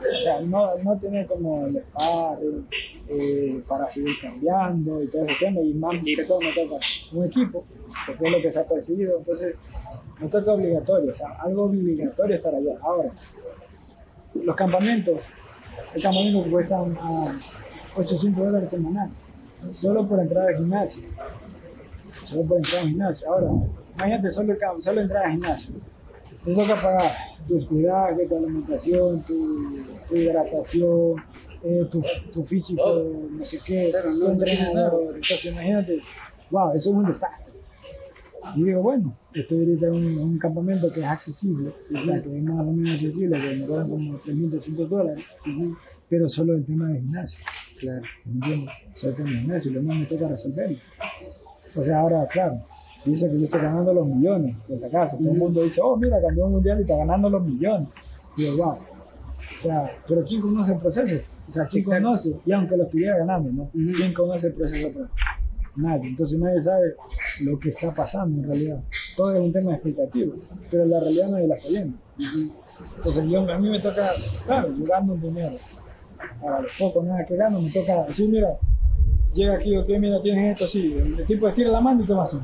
o 0.00 0.22
sea, 0.22 0.40
no, 0.40 0.76
no 0.78 0.98
tener 0.98 1.26
como 1.26 1.66
el 1.66 1.82
sparring 1.82 2.66
eh, 3.08 3.62
para 3.68 3.88
seguir 3.88 4.14
cambiando 4.20 5.02
y 5.02 5.08
todo 5.08 5.26
ese 5.26 5.44
tema. 5.44 5.60
Y 5.60 5.74
más 5.74 6.02
que 6.04 6.24
todo 6.24 6.40
me 6.40 6.52
toca 6.52 6.76
un 7.12 7.24
equipo, 7.26 7.64
porque 8.06 8.26
es 8.26 8.32
lo 8.32 8.42
que 8.42 8.52
se 8.52 8.60
ha 8.60 8.66
percibido. 8.66 9.18
Entonces, 9.18 9.54
no 10.20 10.28
toca 10.28 10.52
obligatorio, 10.52 11.12
o 11.12 11.14
sea, 11.14 11.30
algo 11.40 11.64
obligatorio 11.64 12.36
estar 12.36 12.54
allá. 12.54 12.76
Ahora, 12.82 13.10
los 14.34 14.56
campamentos, 14.56 15.22
hay 15.94 16.02
campamentos 16.02 16.44
que 16.44 16.50
cuestan 16.50 16.96
a 17.00 17.38
800 17.96 18.44
dólares 18.44 18.70
semanal, 18.70 19.10
solo 19.72 20.06
por 20.06 20.20
entrar 20.20 20.48
al 20.48 20.56
gimnasio. 20.56 21.02
Solo 22.24 22.44
por 22.44 22.56
entrar 22.58 22.82
al 22.82 22.88
gimnasio. 22.88 23.32
Ahora, 23.32 23.50
imagínate 23.94 24.30
solo, 24.30 24.52
el 24.52 24.82
solo 24.82 25.00
entrar 25.00 25.24
al 25.24 25.32
gimnasio. 25.32 25.74
Te 26.44 26.54
toca 26.54 26.74
pagar 26.76 27.12
tu 27.46 27.56
hospedaje, 27.56 28.26
tu 28.26 28.36
alimentación, 28.36 29.22
tu, 29.24 29.78
tu 30.08 30.16
hidratación, 30.16 31.14
eh, 31.64 31.86
tu, 31.90 32.02
tu 32.32 32.44
físico, 32.44 33.04
no 33.30 33.44
sé 33.44 33.58
qué, 33.64 33.92
tu 34.02 34.18
no, 34.24 34.32
entrenador. 34.32 35.02
Entonces, 35.14 35.44
imagínate, 35.46 36.00
wow, 36.50 36.70
eso 36.74 36.90
es 36.90 36.96
un 36.96 37.06
desastre. 37.06 37.50
Y 38.56 38.64
digo, 38.64 38.82
bueno, 38.82 39.14
estoy 39.34 39.58
ahorita 39.58 39.86
en 39.88 39.92
un, 39.92 40.04
en 40.04 40.18
un 40.20 40.38
campamento 40.38 40.90
que 40.92 41.00
es 41.00 41.06
accesible, 41.06 41.70
o 41.94 42.04
sea, 42.04 42.22
que 42.22 42.36
es 42.36 42.42
más 42.42 42.60
o 42.66 42.72
menos 42.72 42.94
accesible, 42.94 43.38
que 43.40 43.56
me 43.56 43.66
cobran 43.66 43.88
como 43.90 44.18
3.200 44.20 44.88
dólares, 44.88 45.24
pero 46.08 46.28
solo 46.28 46.54
el 46.54 46.64
tema 46.64 46.88
del 46.88 46.98
gimnasio, 47.02 47.44
Claro. 47.78 48.02
¿me 48.24 48.32
entiendes? 48.32 48.70
Solo 48.94 49.10
el 49.10 49.16
tema 49.16 49.28
del 49.30 49.38
gimnasio, 49.40 49.72
lo 49.72 49.80
demás 49.80 49.98
me 49.98 50.06
toca 50.06 50.28
resolverlo. 50.28 50.78
O 51.76 51.84
sea, 51.84 52.00
ahora, 52.00 52.26
claro, 52.32 52.62
dice 53.04 53.30
que 53.30 53.38
yo 53.38 53.44
estoy 53.44 53.60
ganando 53.60 53.92
los 53.92 54.06
millones 54.06 54.56
desde 54.68 54.88
casa. 54.90 55.16
Todo 55.16 55.30
el 55.30 55.38
mundo 55.38 55.62
dice, 55.62 55.80
oh, 55.82 55.96
mira, 55.96 56.20
campeón 56.20 56.52
mundial 56.52 56.78
y 56.78 56.82
está 56.82 56.96
ganando 56.96 57.30
los 57.30 57.42
millones. 57.42 57.88
Y 58.36 58.46
yo, 58.46 58.56
wow. 58.56 58.72
O 58.72 59.62
sea, 59.62 59.90
pero 60.06 60.24
¿quién 60.24 60.40
conoce 60.40 60.72
el 60.72 60.78
proceso? 60.78 61.24
O 61.48 61.52
sea, 61.52 61.64
¿quién 61.66 61.80
Exacto. 61.82 62.04
conoce? 62.04 62.36
Y 62.46 62.52
aunque 62.52 62.76
lo 62.76 62.84
estuviera 62.84 63.18
ganando, 63.18 63.50
¿no? 63.50 63.62
Ujú. 63.62 63.92
¿Quién 63.96 64.12
conoce 64.14 64.48
el 64.48 64.54
proceso? 64.54 64.88
Pero 64.94 65.08
nadie. 65.76 66.10
Entonces 66.10 66.38
nadie 66.38 66.62
sabe 66.62 66.94
lo 67.42 67.58
que 67.58 67.70
está 67.70 67.92
pasando 67.94 68.42
en 68.42 68.48
realidad. 68.48 68.80
Todo 69.16 69.34
es 69.34 69.40
un 69.40 69.52
tema 69.52 69.70
de 69.70 69.74
expectativa, 69.76 70.34
pero 70.70 70.84
la 70.84 71.00
realidad 71.00 71.30
nadie 71.30 71.48
la 71.48 71.54
está 71.54 71.68
viendo. 71.70 71.96
Entonces 72.96 73.24
yo, 73.28 73.50
a 73.50 73.58
mí 73.58 73.70
me 73.70 73.80
toca, 73.80 74.08
claro, 74.46 74.74
yo 74.76 74.84
gano 74.84 75.14
un 75.14 75.20
dinero. 75.20 75.56
Ahora, 76.42 76.60
los 76.62 76.72
pocos 76.78 77.04
nada 77.04 77.24
que 77.24 77.36
gano, 77.36 77.60
me 77.60 77.70
toca 77.70 78.04
decir, 78.04 78.28
mira, 78.28 78.48
llega 79.34 79.54
aquí, 79.54 79.76
ok, 79.76 79.88
mira, 79.98 80.20
tienes 80.22 80.52
esto, 80.52 80.68
sí. 80.68 80.94
El 80.94 81.26
tipo 81.26 81.48
estira 81.48 81.70
la 81.70 81.80
mano 81.80 82.04
y 82.04 82.06
toma 82.06 82.24
así. 82.24 82.38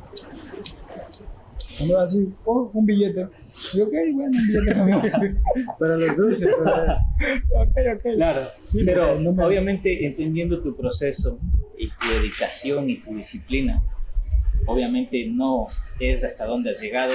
Cuando 1.77 1.95
va 1.97 2.05
así, 2.05 2.29
oh, 2.45 2.71
un 2.73 2.87
billete. 2.87 3.27
Y 3.75 3.81
ok, 3.81 3.91
bueno, 4.13 4.31
un 4.33 4.47
billete 4.47 4.75
no 4.75 4.99
va. 5.67 5.77
Para 5.79 5.97
los 5.97 6.17
dulces, 6.17 6.49
para- 6.63 6.99
Ok, 7.55 7.77
ok. 7.97 8.03
Claro, 8.17 8.43
Sí, 8.65 8.83
pero 8.85 9.19
no 9.21 9.33
me- 9.33 9.45
obviamente 9.45 10.07
entendiendo 10.07 10.63
tu 10.63 10.77
proceso 10.77 11.39
y 11.79 11.89
tu 11.89 12.09
dedicación 12.09 12.89
y 12.91 12.99
tu 13.01 13.15
disciplina, 13.15 13.83
obviamente 14.67 15.27
no 15.29 15.67
es 16.01 16.25
hasta 16.25 16.45
dónde 16.47 16.71
has 16.71 16.81
llegado 16.81 17.13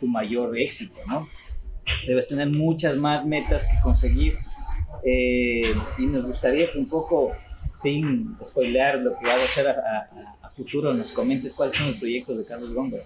tu 0.00 0.06
mayor 0.06 0.56
éxito, 0.58 0.96
¿no? 1.08 1.26
Debes 2.06 2.26
tener 2.28 2.48
muchas 2.48 2.96
más 2.96 3.24
metas 3.26 3.62
que 3.64 3.80
conseguir 3.82 4.34
eh, 5.04 5.72
y 5.98 6.06
nos 6.06 6.26
gustaría 6.26 6.70
que 6.70 6.78
un 6.78 6.88
poco, 6.88 7.32
sin 7.72 8.36
spoilear 8.44 8.98
lo 8.98 9.18
que 9.18 9.26
vas 9.26 9.40
a 9.40 9.44
hacer 9.44 9.68
a, 9.68 9.72
a- 9.72 10.46
a 10.46 10.50
futuro, 10.50 10.92
nos 10.94 11.12
comentes 11.12 11.54
cuáles 11.54 11.76
son 11.76 11.86
los 11.88 11.96
proyectos 11.96 12.36
de 12.38 12.44
Carlos 12.44 12.72
Góngora. 12.74 13.02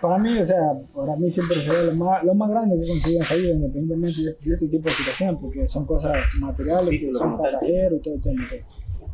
Para 0.00 0.16
mí, 0.18 0.38
o 0.38 0.44
sea, 0.46 0.56
para 0.94 1.14
mí 1.16 1.30
siempre 1.30 1.56
fue 1.58 1.84
lo 1.86 1.94
más, 1.94 2.24
lo 2.24 2.34
más 2.34 2.50
grande 2.50 2.76
que 2.78 3.12
esta 3.20 3.34
vida, 3.34 3.50
independientemente 3.54 4.22
de, 4.22 4.36
de 4.48 4.54
este 4.54 4.68
tipo 4.68 4.88
de 4.88 4.94
situaciones, 4.94 5.36
porque 5.40 5.68
son 5.68 5.84
cosas 5.84 6.16
materiales, 6.40 6.88
que 6.88 7.12
son 7.12 7.36
pasajeros 7.36 7.98
y 7.98 8.02
todo 8.02 8.14
el 8.14 8.22
tema. 8.22 8.44
que- 8.48 8.62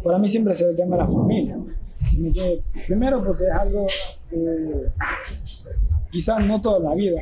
Para 0.05 0.19
mí 0.19 0.29
siempre 0.29 0.55
se 0.55 0.67
de 0.67 0.87
la 0.87 1.07
familia. 1.07 1.59
Primero 2.87 3.25
porque 3.25 3.45
es 3.45 3.51
algo 3.51 3.87
que 4.31 4.37
quizás 6.11 6.45
no 6.47 6.61
toda 6.61 6.79
la 6.79 6.95
vida, 6.95 7.21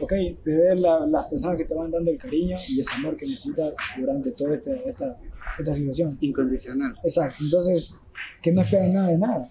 ¿ok? 0.00 0.12
De 0.44 0.56
ver 0.56 0.78
la- 0.78 1.06
las 1.06 1.30
personas 1.30 1.56
que 1.56 1.64
te 1.64 1.74
van 1.74 1.90
dando 1.90 2.10
el 2.10 2.18
cariño 2.18 2.56
y 2.68 2.80
ese 2.80 2.92
amor 2.94 3.16
que 3.16 3.26
necesitas 3.26 3.72
durante 3.98 4.30
toda 4.32 4.54
esta, 4.56 4.72
esta, 4.74 5.16
esta 5.58 5.74
situación. 5.74 6.18
incondicional. 6.20 6.94
Exacto, 7.02 7.36
entonces, 7.42 7.98
que 8.42 8.52
no 8.52 8.60
esperan 8.62 8.92
nada 8.92 9.08
de 9.08 9.18
nada. 9.18 9.48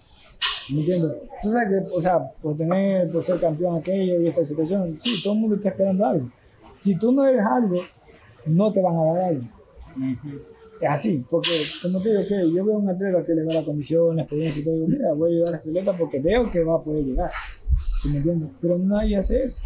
¿Me 0.72 0.80
entiendes? 0.80 1.12
Tú 1.42 1.50
sabes 1.50 1.68
que, 1.68 1.96
o 1.96 2.00
sea, 2.00 2.18
por 2.40 2.56
tener, 2.56 3.10
por 3.10 3.22
ser 3.22 3.40
campeón 3.40 3.78
aquello 3.78 4.20
y 4.20 4.28
esta 4.28 4.44
situación, 4.44 4.96
sí, 5.00 5.22
todo 5.22 5.34
el 5.34 5.40
mundo 5.40 5.56
está 5.56 5.70
esperando 5.70 6.06
algo. 6.06 6.30
Si 6.80 6.94
tú 6.96 7.12
no 7.12 7.26
eres 7.26 7.44
algo, 7.44 7.80
no 8.46 8.72
te 8.72 8.80
van 8.80 8.96
a 8.96 9.04
dar 9.04 9.24
algo. 9.24 9.42
Es 10.80 10.88
así, 10.88 11.24
porque 11.28 11.50
como 11.82 12.00
te 12.00 12.10
digo, 12.10 12.22
que 12.26 12.52
yo 12.54 12.64
veo 12.64 12.76
a 12.76 12.78
un 12.78 12.88
atleta 12.88 13.24
que 13.24 13.34
le 13.34 13.44
da 13.44 13.54
la 13.54 13.64
condición, 13.64 14.16
la 14.16 14.22
experiencia 14.22 14.62
y 14.62 14.64
todo, 14.64 14.74
digo, 14.74 14.86
mira, 14.88 15.12
voy 15.12 15.30
a 15.30 15.34
ayudar 15.34 15.54
a 15.54 15.56
este 15.58 15.68
atleta 15.68 15.92
porque 15.92 16.20
veo 16.20 16.42
que 16.50 16.64
va 16.64 16.76
a 16.76 16.82
poder 16.82 17.04
llegar. 17.04 17.30
¿Sí 18.02 18.08
me 18.10 18.16
entiendes? 18.18 18.50
Pero 18.60 18.78
nadie 18.78 19.16
hace 19.16 19.42
eso. 19.42 19.62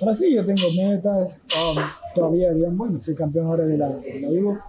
Ahora 0.00 0.14
sí, 0.14 0.34
yo 0.34 0.44
tengo 0.44 0.62
metas, 0.76 1.40
um, 1.56 1.82
todavía, 2.14 2.52
digamos, 2.52 2.76
bueno, 2.76 3.00
soy 3.00 3.14
campeón 3.14 3.46
ahora 3.46 3.64
de 3.64 3.78
la, 3.78 3.88
de 3.88 4.20
la. 4.20 4.60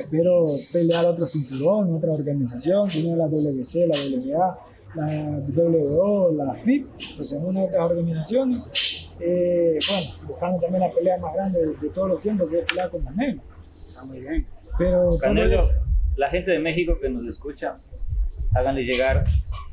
Espero 0.00 0.46
pelear 0.72 1.04
otro 1.06 1.26
cinturón, 1.26 1.94
otra 1.94 2.12
organización, 2.12 2.88
si 2.90 3.08
no 3.08 3.16
la 3.16 3.26
WC, 3.26 3.86
la 3.86 3.96
WA, 3.96 4.58
la 4.94 5.40
WO, 5.54 6.32
la 6.32 6.54
FIP, 6.54 6.86
pues 7.16 7.32
en 7.32 7.44
una 7.44 7.60
de 7.60 7.66
otras 7.66 7.90
organizaciones. 7.90 9.08
Eh, 9.20 9.78
bueno, 9.88 10.06
buscando 10.28 10.60
también 10.60 10.82
la 10.82 10.90
pelea 10.92 11.18
más 11.18 11.34
grande 11.34 11.58
de, 11.60 11.66
de 11.76 11.88
todos 11.90 12.08
los 12.08 12.20
tiempos, 12.20 12.50
que 12.50 12.58
es 12.60 12.64
pelear 12.66 12.90
con 12.90 13.02
Canelo. 13.04 13.40
Está 13.86 14.04
muy 14.04 14.20
bien. 14.20 14.46
Pero 14.78 15.16
Canelo, 15.18 15.62
la 16.16 16.28
gente 16.28 16.50
de 16.50 16.58
México 16.58 16.98
que 17.00 17.08
nos 17.08 17.26
escucha, 17.26 17.76
háganle 18.54 18.84
llegar 18.84 19.24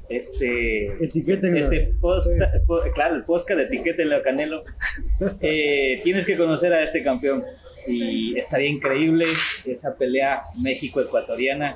este 0.09 0.87
Etiquétenlo. 1.03 1.59
este 1.59 1.93
post, 2.01 2.27
po- 2.67 2.81
claro, 2.93 3.15
el 3.15 3.23
podcast 3.23 3.57
de 3.59 3.65
etiquétenlo 3.65 4.17
a 4.17 4.21
Canelo. 4.21 4.63
Eh, 5.41 6.01
tienes 6.03 6.25
que 6.25 6.35
conocer 6.37 6.73
a 6.73 6.83
este 6.83 7.01
campeón 7.03 7.43
y 7.87 8.37
estaría 8.37 8.69
increíble 8.69 9.25
esa 9.65 9.95
pelea 9.95 10.43
México-ecuatoriana 10.61 11.75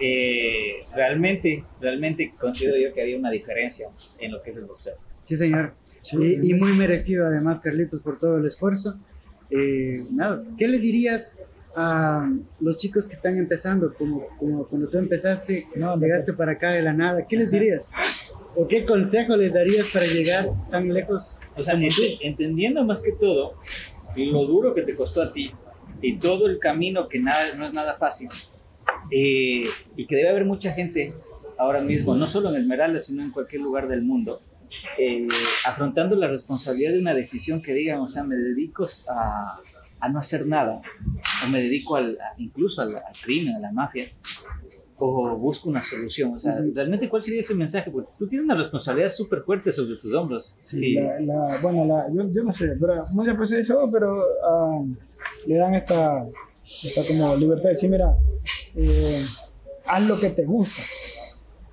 eh, 0.00 0.84
realmente, 0.94 1.64
realmente 1.80 2.32
considero 2.38 2.76
yo 2.76 2.94
que 2.94 3.02
había 3.02 3.16
una 3.16 3.30
diferencia 3.30 3.88
en 4.18 4.32
lo 4.32 4.42
que 4.42 4.50
es 4.50 4.56
el 4.58 4.66
boxeo. 4.66 4.94
Sí, 5.24 5.36
señor. 5.36 5.74
y, 6.12 6.50
y, 6.50 6.54
muy 6.54 6.72
merecido 6.72 7.26
además, 7.26 7.60
Carlitos, 7.60 8.00
por 8.00 8.18
todo 8.18 8.38
el 8.38 8.46
esfuerzo. 8.46 8.96
Eh, 9.50 10.04
nada, 10.12 10.42
¿qué 10.56 10.68
le 10.68 10.78
dirías 10.78 11.38
a 11.74 12.30
los 12.60 12.76
chicos 12.76 13.08
que 13.08 13.14
están 13.14 13.36
empezando, 13.36 13.92
como, 13.94 14.26
como 14.38 14.66
cuando 14.66 14.88
tú 14.88 14.98
empezaste, 14.98 15.66
no, 15.76 15.96
llegaste 15.98 16.32
para 16.32 16.52
acá 16.52 16.72
de 16.72 16.82
la 16.82 16.92
nada? 16.92 17.26
¿Qué 17.26 17.36
les 17.36 17.50
dirías? 17.50 17.90
¿O 18.54 18.66
qué 18.66 18.84
consejo 18.84 19.36
les 19.36 19.52
darías 19.52 19.88
para 19.88 20.06
llegar 20.06 20.48
tan 20.70 20.92
lejos? 20.92 21.38
O 21.56 21.62
sea, 21.62 21.74
ent 21.74 21.92
entendiendo 22.20 22.84
más 22.84 23.02
que 23.02 23.12
todo 23.12 23.54
lo 24.26 24.44
duro 24.44 24.74
que 24.74 24.82
te 24.82 24.94
costó 24.94 25.22
a 25.22 25.32
ti 25.32 25.52
y 26.00 26.18
todo 26.18 26.46
el 26.46 26.58
camino 26.58 27.08
que 27.08 27.18
nada, 27.18 27.54
no 27.56 27.66
es 27.66 27.72
nada 27.72 27.96
fácil, 27.96 28.28
eh, 29.10 29.64
y 29.96 30.06
que 30.06 30.16
debe 30.16 30.28
haber 30.30 30.44
mucha 30.44 30.72
gente 30.72 31.14
ahora 31.56 31.80
mismo, 31.80 32.14
no 32.14 32.26
solo 32.26 32.50
en 32.50 32.56
Esmeralda, 32.56 33.02
sino 33.02 33.22
en 33.22 33.30
cualquier 33.30 33.62
lugar 33.62 33.88
del 33.88 34.02
mundo, 34.02 34.40
eh, 34.98 35.26
afrontando 35.66 36.14
la 36.14 36.28
responsabilidad 36.28 36.92
de 36.92 37.00
una 37.00 37.14
decisión 37.14 37.62
que 37.62 37.72
digan, 37.72 38.00
o 38.00 38.08
sea, 38.08 38.22
me 38.22 38.36
dedico 38.36 38.86
a, 39.08 39.60
a 40.00 40.08
no 40.08 40.18
hacer 40.18 40.46
nada, 40.46 40.80
o 41.44 41.48
me 41.48 41.60
dedico 41.60 41.96
al, 41.96 42.18
incluso 42.36 42.82
al, 42.82 42.96
al, 42.96 43.02
crimen, 43.20 43.56
a 43.56 43.58
la 43.58 43.72
mafia, 43.72 44.12
o 44.98 45.36
busco 45.36 45.68
una 45.68 45.82
solución. 45.82 46.34
O 46.34 46.38
sea, 46.38 46.58
realmente, 46.74 47.08
¿cuál 47.08 47.22
sería 47.22 47.40
ese 47.40 47.54
mensaje? 47.54 47.90
Porque 47.90 48.10
tú 48.18 48.28
tienes 48.28 48.44
una 48.44 48.56
responsabilidad 48.56 49.08
súper 49.08 49.42
fuerte 49.42 49.72
sobre 49.72 49.96
tus 49.96 50.12
hombros. 50.14 50.56
Sí, 50.60 50.78
sí. 50.78 50.94
La, 50.94 51.20
la, 51.20 51.58
bueno, 51.62 51.84
la, 51.84 52.06
yo, 52.12 52.28
yo, 52.32 52.42
no 52.42 52.52
sé, 52.52 52.76
pero 52.80 53.06
muchas 53.12 53.38
veces 53.38 53.58
eso, 53.60 53.88
pero 53.92 54.18
uh, 54.18 54.94
le 55.46 55.56
dan 55.56 55.74
esta, 55.74 56.26
esta 56.62 57.02
como 57.06 57.36
libertad 57.36 57.64
de 57.64 57.70
decir, 57.70 57.90
mira, 57.90 58.16
eh, 58.76 59.22
haz 59.86 60.08
lo 60.08 60.18
que 60.18 60.30
te 60.30 60.44
gusta. 60.44 60.82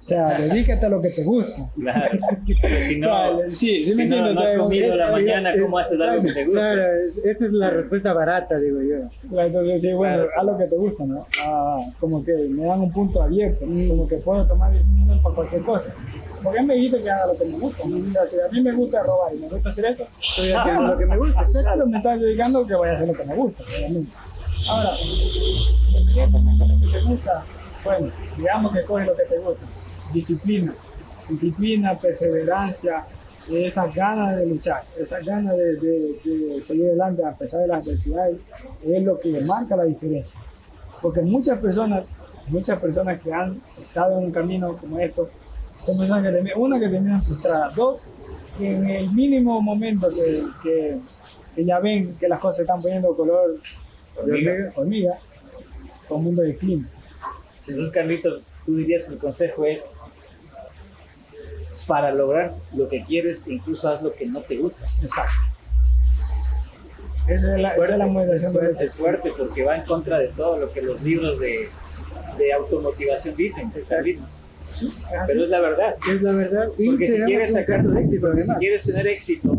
O 0.05 0.07
sea, 0.07 0.37
dedícate 0.37 0.85
a 0.85 0.89
lo 0.89 1.01
que 1.01 1.09
te 1.09 1.23
gusta. 1.23 1.67
Claro. 1.73 2.19
Pero 2.61 2.81
si 2.83 2.97
no, 2.99 3.37
o 3.37 3.39
sea, 3.39 3.49
sí, 3.49 3.85
sí 3.85 3.85
si 3.85 3.95
me 3.95 4.05
no, 4.05 4.17
entiendes. 4.17 4.35
no 4.35 4.41
has 4.43 4.57
comido 4.57 4.93
a 4.93 4.95
la 4.97 5.11
mañana, 5.11 5.51
¿cómo 5.59 5.79
haces 5.79 5.99
algo 5.99 6.21
que 6.21 6.31
te 6.31 6.45
gusta? 6.45 6.61
Claro, 6.61 6.83
esa 7.23 7.45
es 7.45 7.51
la 7.51 7.69
respuesta 7.71 8.13
barata, 8.13 8.59
digo 8.59 8.81
yo. 8.83 9.09
Claro, 9.29 9.47
entonces, 9.47 9.81
sí, 9.81 9.93
bueno, 9.93 10.25
Claro. 10.25 10.29
haz 10.37 10.45
lo 10.45 10.57
que 10.59 10.65
te 10.65 10.75
gusta, 10.75 11.05
¿no? 11.05 11.25
Ah, 11.43 11.79
como 11.99 12.23
que 12.23 12.33
me 12.33 12.65
dan 12.67 12.81
un 12.81 12.91
punto 12.93 13.19
abierto, 13.23 13.65
como 13.65 14.07
que 14.07 14.17
puedo 14.17 14.45
tomar 14.45 14.71
decisiones 14.73 15.21
para 15.23 15.35
cualquier 15.35 15.61
cosa. 15.63 15.89
Porque 16.43 16.61
me 16.61 16.75
dijiste 16.75 17.01
que 17.01 17.09
haga 17.09 17.25
lo 17.33 17.39
que 17.39 17.45
me 17.45 17.57
gusta. 17.57 17.83
¿no? 17.87 17.97
Si 17.97 18.39
a 18.39 18.47
mí 18.51 18.61
me 18.61 18.71
gusta 18.73 19.01
robar 19.01 19.33
y 19.33 19.39
me 19.39 19.49
gusta 19.49 19.69
hacer 19.69 19.85
eso, 19.85 20.05
Estoy 20.21 20.51
haciendo 20.51 20.81
lo 20.83 20.97
que 20.99 21.05
me 21.07 21.17
gusta, 21.17 21.41
exacto. 21.41 21.61
Claro, 21.67 21.87
me 21.87 21.97
estás 21.97 22.21
dedicando 22.21 22.67
que 22.67 22.75
voy 22.75 22.89
a 22.89 22.91
hacer 22.93 23.07
lo 23.07 23.13
que 23.15 23.23
me 23.25 23.33
gusta, 23.33 23.63
obviamente. 23.75 24.11
Ahora, 24.69 24.89
lo 24.91 26.79
que 26.79 26.91
te 26.91 27.01
gusta, 27.01 27.43
bueno, 27.83 28.07
digamos 28.37 28.71
que 28.71 28.83
coges 28.83 29.07
lo 29.07 29.15
que 29.15 29.23
te 29.23 29.37
gusta. 29.39 29.65
Disciplina. 30.15 30.73
Disciplina, 31.29 31.99
perseverancia, 31.99 33.05
esas 33.51 33.93
ganas 33.93 34.37
de 34.37 34.47
luchar, 34.47 34.83
esas 34.97 35.25
ganas 35.25 35.55
de, 35.57 35.75
de, 35.75 36.19
de 36.23 36.61
seguir 36.63 36.87
adelante 36.87 37.23
a 37.23 37.33
pesar 37.33 37.61
de 37.61 37.67
las 37.67 37.85
adversidades, 37.85 38.37
es 38.83 39.03
lo 39.03 39.19
que 39.19 39.39
marca 39.41 39.75
la 39.75 39.83
diferencia. 39.83 40.39
Porque 41.01 41.21
muchas 41.21 41.59
personas, 41.59 42.05
muchas 42.47 42.79
personas 42.79 43.21
que 43.21 43.33
han 43.33 43.61
estado 43.79 44.17
en 44.17 44.25
un 44.25 44.31
camino 44.31 44.77
como 44.77 44.99
esto, 44.99 45.29
son 45.79 45.97
personas 45.97 46.25
que 46.25 46.31
terminan, 46.31 46.59
una 46.59 46.79
que 46.79 46.87
terminan 46.87 47.21
frustradas, 47.21 47.75
dos, 47.75 48.01
que 48.57 48.71
en 48.71 48.89
el 48.89 49.11
mínimo 49.11 49.61
momento 49.61 50.09
que, 50.09 50.43
que, 50.63 50.97
que 51.53 51.65
ya 51.65 51.79
ven 51.79 52.15
que 52.19 52.27
las 52.27 52.39
cosas 52.39 52.57
se 52.57 52.61
están 52.63 52.81
poniendo 52.81 53.15
color 53.15 53.59
de 53.61 54.21
Hormiga. 54.21 54.51
hormiga, 54.51 54.71
hormiga 54.75 55.17
todo 56.07 56.17
el 56.19 56.23
mundo 56.23 56.41
declina. 56.41 56.87
Entonces, 57.67 57.91
Carlitos, 57.91 58.43
tú 58.65 58.77
dirías 58.77 59.05
que 59.05 59.13
el 59.13 59.19
consejo 59.19 59.65
es 59.65 59.91
para 61.87 62.11
lograr 62.11 62.53
lo 62.75 62.87
que 62.87 63.03
quieres, 63.03 63.47
incluso 63.47 63.89
haz 63.89 64.01
lo 64.01 64.13
que 64.13 64.25
no 64.25 64.41
te 64.41 64.57
gusta. 64.57 64.83
Exacto. 64.83 65.33
Esa 67.27 67.55
es 67.55 67.61
la, 67.61 67.73
esa 67.73 67.83
es 67.85 67.97
la 67.97 68.05
motivación 68.07 68.53
de 68.53 68.71
esto. 68.71 68.83
Es 68.83 68.97
fuerte 68.97 69.31
porque 69.35 69.63
va 69.63 69.77
en 69.77 69.83
contra 69.85 70.19
de 70.19 70.27
todo 70.29 70.59
lo 70.59 70.71
que 70.71 70.81
los 70.81 71.01
libros 71.01 71.39
de, 71.39 71.69
de 72.37 72.53
automotivación 72.53 73.35
dicen, 73.35 73.71
Carlitos. 73.89 74.29
pero 75.25 75.43
es 75.43 75.49
la 75.49 75.59
verdad. 75.59 75.95
Es 76.11 76.21
la 76.21 76.31
verdad. 76.33 76.67
Porque 76.85 77.07
si 77.07 77.21
quieres 77.23 77.53
sacar 77.53 77.81
de 77.81 78.01
éxito, 78.01 78.31
si 78.35 78.53
quieres 78.59 78.83
tener 78.83 79.07
éxito, 79.07 79.57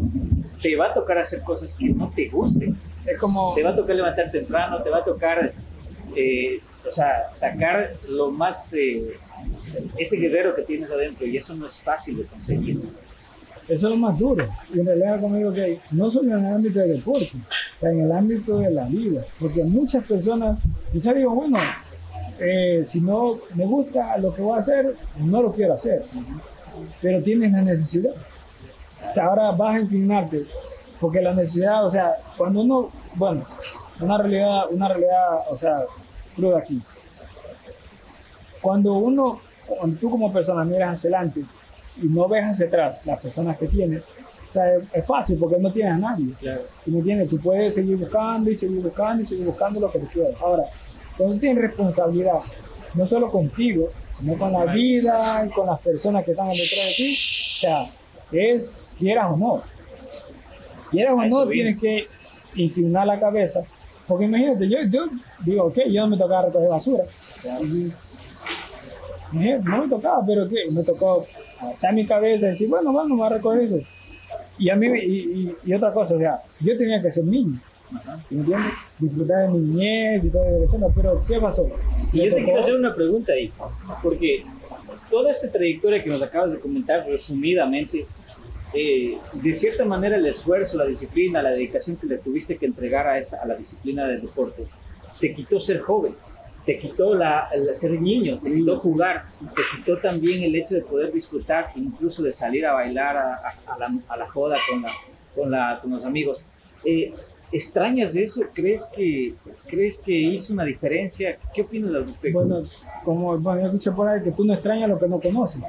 te 0.63 0.77
va 0.77 0.87
a 0.91 0.95
tocar 0.95 1.19
hacer 1.19 1.43
cosas 1.43 1.75
que 1.77 1.87
no 1.89 2.13
te 2.15 2.29
gusten. 2.29 2.77
Es 3.05 3.19
como, 3.19 3.53
Te 3.55 3.63
va 3.63 3.71
a 3.71 3.77
tocar 3.77 3.97
levantar 3.97 4.31
temprano, 4.31 4.83
te 4.83 4.91
va 4.91 4.99
a 4.99 5.05
tocar, 5.05 5.53
eh, 6.17 6.61
o 6.87 6.91
sea, 6.91 7.31
sacar 7.35 7.95
lo 8.09 8.31
más, 8.31 8.73
eh, 8.75 9.17
ese 9.97 10.17
guerrero 10.17 10.55
que 10.55 10.63
tienes 10.63 10.91
adentro 10.91 11.27
y 11.27 11.37
eso 11.37 11.55
no 11.55 11.67
es 11.67 11.79
fácil 11.81 12.19
de 12.19 12.25
conseguir. 12.25 12.81
eso 13.69 13.87
es 13.87 13.93
lo 13.93 13.97
más 13.97 14.19
duro. 14.19 14.47
Y 14.73 14.81
en 14.81 14.87
realidad, 14.87 15.21
como 15.21 15.37
digo, 15.37 15.53
que 15.53 15.81
no 15.91 16.11
solo 16.11 16.37
en 16.37 16.45
el 16.45 16.55
ámbito 16.55 16.81
del 16.81 16.97
deporte, 16.97 17.31
o 17.35 17.81
sea, 17.81 17.91
en 17.91 18.01
el 18.01 18.13
ámbito 18.13 18.59
de 18.59 18.71
la 18.71 18.87
vida. 18.87 19.25
Porque 19.39 19.65
muchas 19.65 20.05
personas, 20.07 20.59
quizás 20.93 21.15
digo, 21.15 21.35
bueno, 21.35 21.59
eh, 22.39 22.85
si 22.87 23.01
no 23.01 23.39
me 23.55 23.65
gusta 23.65 24.19
lo 24.19 24.35
que 24.35 24.43
voy 24.43 24.59
a 24.59 24.61
hacer, 24.63 24.95
no 25.19 25.43
lo 25.43 25.53
quiero 25.53 25.75
hacer. 25.75 26.05
Pero 27.01 27.23
tienes 27.23 27.53
la 27.53 27.63
necesidad. 27.63 28.13
O 29.11 29.15
sea, 29.15 29.27
ahora 29.27 29.53
vas 29.53 29.77
a 29.77 29.81
inclinarte. 29.81 30.45
Porque 31.01 31.21
la 31.21 31.35
necesidad, 31.35 31.87
o 31.87 31.91
sea, 31.91 32.15
cuando 32.37 32.61
uno, 32.61 32.91
bueno, 33.15 33.45
una 34.01 34.19
realidad, 34.19 34.65
una 34.71 34.89
realidad, 34.89 35.41
o 35.51 35.59
sea, 35.59 35.85
cruda 36.35 36.59
aquí. 36.59 36.81
Cuando 38.61 38.95
uno, 38.95 39.41
cuando 39.67 39.97
tú 39.99 40.11
como 40.11 40.33
persona 40.33 40.65
miras 40.65 40.97
hacia 40.97 41.09
adelante 41.11 41.43
y 42.03 42.07
no 42.07 42.29
ves 42.29 42.45
hacia 42.45 42.67
atrás 42.67 42.99
las 43.05 43.21
personas 43.21 43.57
que 43.57 43.67
tienes, 43.67 44.03
o 44.03 44.53
sea, 44.53 44.75
es, 44.77 44.85
es 44.93 45.07
fácil 45.07 45.39
porque 45.39 45.59
no 45.59 45.73
tienes 45.73 45.95
a 45.95 45.99
nadie. 45.99 46.33
Claro. 46.41 46.63
¿Tú 46.85 46.91
me 46.91 46.99
entiendes? 46.99 47.31
Tú 47.31 47.39
puedes 47.39 47.75
seguir 47.75 47.97
buscando 47.97 48.51
y 48.51 48.57
seguir 48.57 48.81
buscando 48.81 49.23
y 49.23 49.27
seguir 49.27 49.47
buscando 49.47 49.81
lo 49.81 49.91
que 49.91 49.99
tú 49.99 50.07
quieras. 50.09 50.35
Ahora, 50.41 50.65
cuando 51.17 51.39
tienes 51.39 51.63
responsabilidad, 51.63 52.39
no 52.95 53.07
solo 53.07 53.31
contigo, 53.31 53.89
sino 54.19 54.37
con 54.39 54.53
la 54.53 54.65
vida 54.73 55.45
y 55.47 55.51
con 55.51 55.67
las 55.67 55.81
personas 55.81 56.25
que 56.25 56.31
están 56.31 56.49
detrás 56.49 56.87
de 56.89 56.95
ti, 56.97 57.13
o 57.15 57.61
sea, 57.61 57.91
es 58.33 58.71
quieras 58.99 59.31
o 59.33 59.37
no. 59.37 59.63
Quieras 60.91 61.15
o 61.15 61.25
no, 61.25 61.47
tienes 61.49 61.79
que 61.79 62.07
inclinar 62.55 63.07
la 63.07 63.19
cabeza. 63.19 63.61
Porque 64.07 64.25
imagínate, 64.27 64.69
yo, 64.69 64.79
yo 64.89 65.07
digo, 65.45 65.65
ok, 65.65 65.79
yo 65.91 66.03
no 66.03 66.09
me 66.09 66.17
tocaba 66.17 66.47
recoger 66.47 66.69
basura. 66.69 67.05
Y- 67.63 67.93
no 69.63 69.83
me 69.83 69.89
tocaba, 69.89 70.25
pero 70.27 70.49
¿qué? 70.49 70.71
Me 70.73 70.83
tocó 70.83 71.27
agachar 71.61 71.95
mi 71.95 72.07
cabeza 72.07 72.47
y 72.47 72.51
decir, 72.51 72.69
bueno, 72.69 72.93
voy 72.93 73.27
a 73.27 73.29
recoger 73.31 73.63
eso. 73.63 73.79
Y 74.59 74.71
a 74.71 74.77
mí, 74.77 74.87
y, 74.87 75.17
y- 75.17 75.55
y 75.65 75.75
otra 75.75 75.93
cosa, 75.93 76.15
o 76.15 76.19
sea, 76.19 76.41
yo 76.61 76.77
tenía 76.79 77.01
que 77.03 77.13
ser 77.13 77.25
niño, 77.25 77.61
Ajá. 77.95 78.19
¿me 78.31 78.41
entiendes? 78.41 78.73
Disfrutar 78.99 79.43
de 79.43 79.49
mi 79.53 79.59
niñez 79.59 80.25
y 80.25 80.31
todo 80.31 80.45
eso, 80.65 80.93
pero 80.95 81.23
¿qué 81.29 81.39
pasó? 81.39 81.69
Y 82.13 82.19
yo 82.19 82.25
te 82.25 82.31
tocó- 82.31 82.45
quiero 82.45 82.61
hacer 82.61 82.75
una 82.75 82.95
pregunta 82.95 83.33
ahí, 83.33 83.53
porque 84.03 84.45
toda 85.11 85.31
esta 85.31 85.51
trayectoria 85.51 86.03
que 86.03 86.09
nos 86.11 86.23
acabas 86.23 86.53
de 86.53 86.59
comentar 86.59 87.07
resumidamente, 87.07 88.07
eh, 88.75 89.19
de 89.33 89.53
cierta 89.53 89.85
manera 89.85 90.17
el 90.17 90.27
esfuerzo, 90.27 90.77
la 90.79 90.87
disciplina, 90.87 91.43
la 91.43 91.51
dedicación 91.51 91.97
que 91.97 92.07
le 92.07 92.19
tuviste 92.19 92.57
que 92.57 92.67
entregar 92.67 93.07
a, 93.07 93.19
esa, 93.19 93.43
a 93.43 93.47
la 93.47 93.55
disciplina 93.55 94.07
del 94.07 94.21
deporte, 94.23 94.65
te 95.21 95.33
quitó 95.35 95.61
ser 95.61 95.81
joven, 95.81 96.15
te 96.67 96.79
quitó 96.79 97.15
la, 97.15 97.49
el 97.55 97.73
ser 97.75 97.93
niño, 98.01 98.39
te 98.41 98.53
quitó 98.53 98.79
jugar, 98.81 99.25
te 99.55 99.63
quitó 99.77 99.99
también 99.99 100.43
el 100.43 100.55
hecho 100.57 100.75
de 100.75 100.83
poder 100.83 101.13
disfrutar, 101.13 101.71
incluso 101.77 102.23
de 102.25 102.33
salir 102.33 102.67
a 102.67 102.73
bailar 102.75 103.17
a, 103.17 103.35
a- 103.37 103.75
a 103.75 103.79
la, 103.79 103.95
a 104.09 104.17
la 104.17 104.29
joda 104.29 104.57
con, 104.69 104.83
la, 104.83 104.91
con, 105.35 105.51
la, 105.51 105.79
con 105.81 105.93
los 105.93 106.05
amigos. 106.05 106.45
Eh, 106.85 107.13
¿Extrañas 107.53 108.17
eso? 108.17 108.43
¿Crees 108.53 108.85
que, 108.95 109.35
¿Crees 109.69 109.99
que 109.99 110.13
hizo 110.13 110.53
una 110.53 110.65
diferencia? 110.65 111.39
¿Qué 111.55 111.63
opinas 111.63 111.95
al 111.95 112.07
respecto? 112.07 112.41
Bueno, 112.41 112.63
como 113.05 113.39
bueno, 113.39 113.61
yo 113.61 113.67
escuché 113.69 113.93
por 113.93 114.09
ahí 114.09 114.21
que 114.23 114.33
tú 114.33 114.45
no 114.45 114.53
extrañas 114.55 114.89
lo 114.91 114.99
que 114.99 115.07
no 115.07 115.21
conoces. 115.21 115.63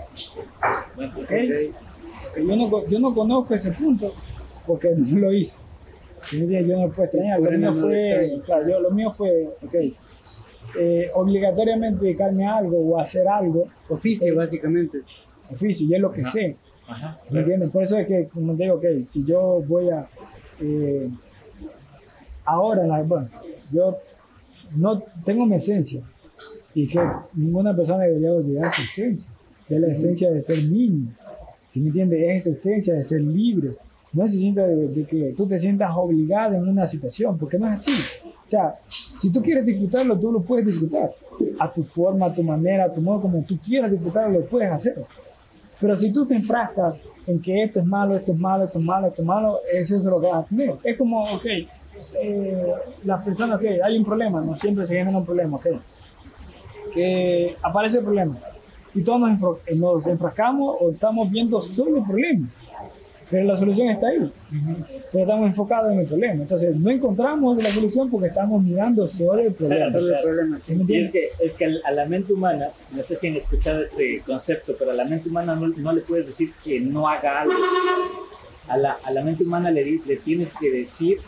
Bueno, 0.96 1.14
¿ok? 1.16 1.22
Ok. 1.22 1.30
Que 1.30 1.72
Yo 2.46 2.56
no, 2.56 2.88
yo 2.88 3.00
no 3.00 3.14
conozco 3.14 3.54
ese 3.54 3.72
punto 3.72 4.12
porque 4.66 4.90
no 4.98 5.20
lo 5.20 5.32
hice. 5.32 5.60
Yo 6.32 6.78
no 6.78 6.90
puedo 6.90 7.04
extrañar. 7.04 7.40
Lo 7.40 7.52
mío 7.52 7.60
no 7.60 7.72
lo 7.76 7.82
fue, 7.82 8.40
claro, 8.44 8.68
yo, 8.70 8.80
lo 8.80 8.92
mío 8.92 9.12
fue, 9.12 9.48
ok, 9.64 9.76
eh, 10.76 11.10
obligatoriamente 11.14 12.04
dedicarme 12.04 12.46
a 12.46 12.58
algo 12.58 12.78
o 12.80 13.00
hacer 13.00 13.28
algo, 13.28 13.68
Oficio, 13.90 14.36
básicamente. 14.36 15.00
oficio, 15.52 15.88
y 15.88 15.96
es 15.96 16.02
lo 16.02 16.12
que 16.12 16.22
Ajá. 16.22 16.32
sé. 16.32 16.56
Ajá. 16.88 17.20
¿Me 17.30 17.40
entiendes? 17.42 17.70
Por 17.70 17.84
eso 17.84 17.98
es 17.98 18.08
que, 18.08 18.28
como 18.34 18.56
te 18.56 18.64
digo, 18.64 18.76
ok, 18.76 18.86
si 19.06 19.24
yo 19.26 19.64
voy 19.68 19.90
a. 19.90 20.08
eh, 20.62 21.10
ahora, 22.46 22.86
la, 22.88 23.02
bueno, 23.04 23.30
yo 23.72 23.98
no 24.76 25.02
tengo 25.26 25.46
mi 25.46 25.56
esencia 25.56 26.02
y 26.74 26.88
que 26.88 27.00
ninguna 27.34 27.76
persona 27.76 28.04
debería 28.04 28.32
olvidar 28.32 28.74
su 28.74 28.82
esencia, 28.84 29.32
que 29.68 29.76
es 29.76 29.82
la 29.82 29.88
esencia 29.88 30.32
de 30.32 30.42
ser 30.42 30.64
niño. 30.64 31.08
¿Sí 31.74 31.80
me 31.82 31.88
entiendes? 31.88 32.20
Es 32.24 32.48
esa 32.48 32.52
esencia 32.52 32.94
de 32.94 33.06
ser 33.06 33.22
libre. 33.22 33.72
No 34.14 34.28
se 34.28 34.38
sienta 34.38 34.66
de, 34.66 34.88
de 34.88 35.04
que 35.06 35.34
tú 35.36 35.46
te 35.48 35.60
sientas 35.60 35.92
obligado 35.96 36.56
en 36.56 36.68
una 36.68 36.88
situación, 36.88 37.38
porque 37.38 37.58
no 37.60 37.68
es 37.68 37.74
así. 37.76 37.92
O 38.48 38.50
sea, 38.50 38.76
si 38.88 39.30
tú 39.30 39.42
quieres 39.42 39.66
disfrutarlo, 39.66 40.18
tú 40.18 40.32
lo 40.32 40.42
puedes 40.42 40.66
disfrutar. 40.68 41.12
A 41.60 41.70
tu 41.70 41.84
forma, 41.84 42.28
a 42.28 42.34
tu 42.34 42.42
manera, 42.42 42.86
a 42.86 42.94
tu 42.94 43.02
modo, 43.02 43.24
como 43.24 43.44
tú 43.44 43.58
quieras 43.60 43.92
disfrutarlo, 43.92 44.40
lo 44.40 44.46
puedes 44.46 44.72
hacer. 44.72 45.04
Pero 45.82 45.98
si 45.98 46.14
tú 46.14 46.26
te 46.26 46.36
enfrascas 46.36 47.02
en 47.28 47.42
que 47.42 47.64
esto 47.64 47.82
es 47.82 47.86
malo, 47.86 48.16
esto 48.16 48.32
es 48.32 48.40
malo, 48.40 48.64
esto 48.64 48.80
es 48.80 48.86
malo, 48.86 49.08
esto 49.08 49.22
es 49.22 49.28
malo, 49.28 49.60
eso 49.74 49.98
es 49.98 50.04
lo 50.04 50.22
que 50.22 50.28
vas 50.28 50.46
a 50.46 50.48
tener. 50.48 50.76
Es 50.82 50.98
como, 50.98 51.24
ok, 51.24 51.46
eh, 52.22 52.74
las 53.04 53.26
personas, 53.26 53.60
que 53.60 53.84
hay 53.84 53.98
un 53.98 54.06
problema, 54.06 54.40
no 54.40 54.56
siempre 54.56 54.86
se 54.86 54.96
genera 54.96 55.18
un 55.18 55.26
problema, 55.26 55.58
ok. 55.58 55.68
Que 56.94 57.58
aparece 57.62 57.98
el 57.98 58.06
problema 58.06 58.38
y 58.96 59.02
todos 59.02 59.20
nos, 59.20 59.40
nos 59.76 60.08
enfrascamos 60.08 60.78
o 60.80 60.90
estamos 60.90 61.30
viendo 61.30 61.62
solo 61.62 61.98
el 61.98 62.04
problema 62.04 62.48
pero 63.30 63.44
la 63.46 63.58
solución 63.58 63.90
está 63.90 64.08
ahí. 64.08 64.32
Pero 65.12 65.24
estamos 65.24 65.48
enfocados 65.48 65.92
en 65.92 66.00
el 66.00 66.08
problema. 66.08 66.42
Entonces, 66.44 66.76
no 66.78 66.90
encontramos 66.90 67.62
la 67.62 67.70
solución 67.72 68.10
porque 68.10 68.28
estamos 68.28 68.64
mirando 68.64 69.08
solo 69.08 69.42
el 69.42 69.54
problema. 69.54 69.92
Solo 69.92 70.16
el 70.16 70.22
problema 70.22 70.58
y 70.88 70.98
es 70.98 71.12
que, 71.12 71.30
es 71.40 71.54
que 71.54 71.66
a 71.84 71.92
la 71.92 72.06
mente 72.06 72.32
humana, 72.32 72.70
no 72.92 73.04
sé 73.04 73.18
si 73.18 73.28
han 73.28 73.36
escuchado 73.36 73.82
este 73.82 74.22
concepto, 74.26 74.76
pero 74.80 74.92
a 74.92 74.94
la 74.94 75.04
mente 75.04 75.28
humana 75.28 75.56
no, 75.56 75.94
le 75.94 76.02
puedes 76.02 76.28
decir 76.28 76.52
que 76.64 76.80
no 76.80 77.08
haga 77.08 77.42
algo. 77.42 77.54
A 78.70 78.78
la, 78.78 78.98
a 79.04 79.12
la 79.12 79.24
mente 79.24 79.44
humana 79.44 79.72
le, 79.72 80.00
le 80.06 80.18
tienes 80.18 80.54
que 80.54 80.72
decir 80.72 81.20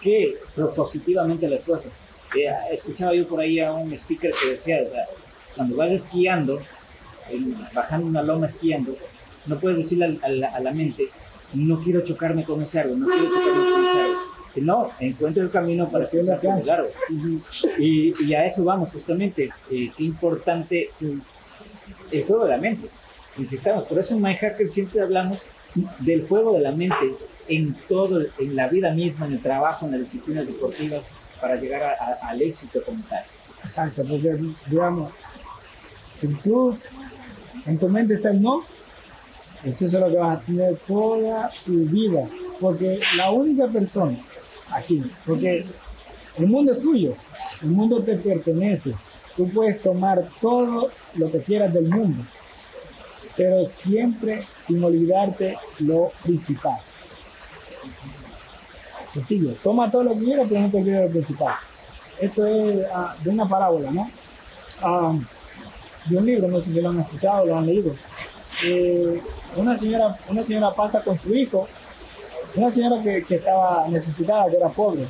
que 0.00 0.36
propositivamente 0.54 1.48
las 1.48 1.62
cosas. 1.62 1.92
Eh, 2.36 2.50
escuchaba 2.72 3.14
yo 3.14 3.26
por 3.28 3.40
ahí 3.40 3.60
a 3.60 3.72
un 3.72 3.92
speaker 3.92 4.32
que 4.32 4.50
decía, 4.50 4.82
o 4.86 4.90
sea, 4.90 5.04
cuando 5.54 5.76
vas 5.76 5.90
esquiando, 5.90 6.60
bajando 7.74 8.06
una 8.06 8.22
loma 8.22 8.46
esquiando, 8.46 8.96
no 9.46 9.58
puedes 9.58 9.78
decirle 9.78 10.18
a, 10.22 10.60
la, 10.60 10.72
mente, 10.72 11.08
no 11.54 11.78
quiero 11.80 12.02
chocarme 12.02 12.44
con 12.44 12.62
ese 12.62 12.80
árbol, 12.80 13.00
no 13.00 13.06
quiero 13.06 13.24
chocarme 13.24 13.70
con 13.70 13.86
ese 13.86 14.00
árbol. 14.00 14.16
No, 14.56 14.90
encuentro 15.00 15.42
el 15.42 15.50
camino 15.50 15.88
para 15.88 16.08
que 16.10 16.22
sea 16.22 16.58
el 16.58 16.70
árbol. 16.70 16.90
Y, 17.78 18.12
y, 18.22 18.34
a 18.34 18.44
eso 18.44 18.62
vamos, 18.62 18.92
justamente. 18.92 19.50
Eh, 19.70 19.90
qué 19.96 20.04
importante 20.04 20.90
el 22.10 22.24
juego 22.24 22.44
de 22.44 22.50
la 22.50 22.58
mente. 22.58 22.88
Necesitamos, 23.38 23.84
por 23.84 23.98
eso 23.98 24.14
en 24.14 24.20
My 24.20 24.34
Hacker 24.34 24.68
siempre 24.68 25.00
hablamos 25.00 25.38
del 26.00 26.26
juego 26.26 26.52
de 26.52 26.60
la 26.60 26.72
mente 26.72 27.14
en 27.48 27.74
todo, 27.88 28.20
en 28.38 28.56
la 28.56 28.68
vida 28.68 28.92
misma, 28.92 29.26
en 29.26 29.32
el 29.32 29.40
trabajo, 29.40 29.86
en 29.86 29.92
las 29.92 30.00
disciplinas 30.02 30.46
deportivas, 30.46 31.04
para 31.40 31.56
llegar 31.56 31.96
al 32.22 32.42
éxito 32.42 32.82
como 32.84 33.02
tal. 33.04 33.24
Exacto, 33.64 34.04
porque 34.08 34.36
digamos, 34.68 35.12
si 36.18 36.28
tú 36.34 36.76
en 37.66 37.78
tu 37.78 37.88
mente 37.88 38.14
está 38.14 38.30
el 38.30 38.42
no, 38.42 38.64
eso 39.64 39.86
es 39.86 39.92
lo 39.92 40.08
que 40.08 40.16
vas 40.16 40.38
a 40.38 40.40
tener 40.40 40.76
toda 40.86 41.50
tu 41.64 41.72
vida. 41.72 42.26
Porque 42.60 43.00
la 43.16 43.30
única 43.30 43.68
persona 43.68 44.18
aquí, 44.70 45.02
porque 45.26 45.66
el 46.38 46.46
mundo 46.46 46.72
es 46.72 46.80
tuyo, 46.80 47.14
el 47.62 47.68
mundo 47.68 48.02
te 48.02 48.16
pertenece. 48.16 48.94
Tú 49.36 49.48
puedes 49.48 49.80
tomar 49.82 50.28
todo 50.40 50.90
lo 51.14 51.30
que 51.30 51.38
quieras 51.40 51.72
del 51.72 51.88
mundo, 51.88 52.22
pero 53.36 53.66
siempre 53.66 54.42
sin 54.66 54.82
olvidarte 54.84 55.56
lo 55.80 56.12
principal. 56.22 56.78
Sencillo, 59.14 59.54
toma 59.62 59.90
todo 59.90 60.04
lo 60.04 60.14
que 60.14 60.24
quieras, 60.24 60.46
pero 60.48 60.60
no 60.62 60.70
te 60.70 60.76
olvides 60.78 61.02
lo 61.02 61.10
principal. 61.10 61.54
Esto 62.20 62.46
es 62.46 62.86
ah, 62.94 63.14
de 63.22 63.30
una 63.30 63.48
parábola, 63.48 63.90
¿no? 63.90 64.10
Ah, 64.80 65.14
de 66.06 66.16
un 66.16 66.26
libro, 66.26 66.48
no 66.48 66.60
sé 66.60 66.72
si 66.72 66.80
lo 66.80 66.90
han 66.90 67.00
escuchado, 67.00 67.46
lo 67.46 67.56
han 67.56 67.66
leído. 67.66 67.94
Eh, 68.64 69.20
una 69.56 69.78
señora, 69.78 70.16
una 70.28 70.42
señora 70.42 70.70
pasa 70.70 71.00
con 71.00 71.18
su 71.18 71.34
hijo, 71.34 71.66
una 72.54 72.70
señora 72.70 73.02
que, 73.02 73.24
estaba 73.34 73.86
necesitada, 73.88 74.50
que 74.50 74.56
era 74.56 74.68
pobre, 74.68 75.06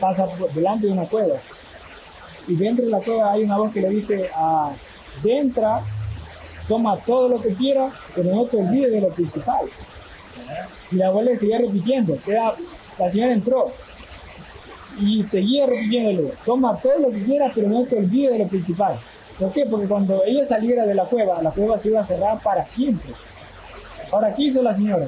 pasa 0.00 0.26
delante 0.54 0.86
de 0.86 0.92
una 0.92 1.06
cueva. 1.06 1.36
Y 2.46 2.56
dentro 2.56 2.84
de 2.84 2.90
la 2.90 3.00
cueva 3.00 3.32
hay 3.32 3.44
una 3.44 3.58
voz 3.58 3.72
que 3.72 3.80
le 3.80 3.88
dice, 3.90 4.28
ah, 4.34 4.72
entra, 5.24 5.80
toma 6.68 6.96
todo 6.98 7.28
lo 7.28 7.40
que 7.40 7.54
quiera, 7.54 7.90
pero 8.14 8.34
no 8.34 8.44
te 8.44 8.58
olvides 8.58 8.92
de 8.92 9.00
lo 9.00 9.08
principal. 9.08 9.66
Y 10.90 10.96
la 10.96 11.08
abuela 11.08 11.36
seguía 11.36 11.58
repitiendo, 11.58 12.18
la 12.98 13.10
señora 13.10 13.32
entró 13.32 13.72
y 14.98 15.24
seguía 15.24 15.66
repitiéndole, 15.66 16.32
toma 16.44 16.76
todo 16.76 16.98
lo 16.98 17.10
que 17.10 17.24
quieras, 17.24 17.52
pero 17.54 17.68
no 17.68 17.84
te 17.84 17.96
olvides 17.96 18.32
de 18.32 18.38
lo 18.40 18.48
principal. 18.48 18.96
¿Por 19.38 19.52
qué? 19.52 19.66
Porque 19.66 19.88
cuando 19.88 20.22
ella 20.24 20.46
saliera 20.46 20.86
de 20.86 20.94
la 20.94 21.04
cueva, 21.06 21.42
la 21.42 21.50
cueva 21.50 21.78
se 21.78 21.88
iba 21.88 22.00
a 22.00 22.06
cerrar 22.06 22.40
para 22.40 22.64
siempre. 22.64 23.12
Ahora, 24.12 24.34
¿qué 24.34 24.44
hizo 24.44 24.62
la 24.62 24.74
señora? 24.74 25.06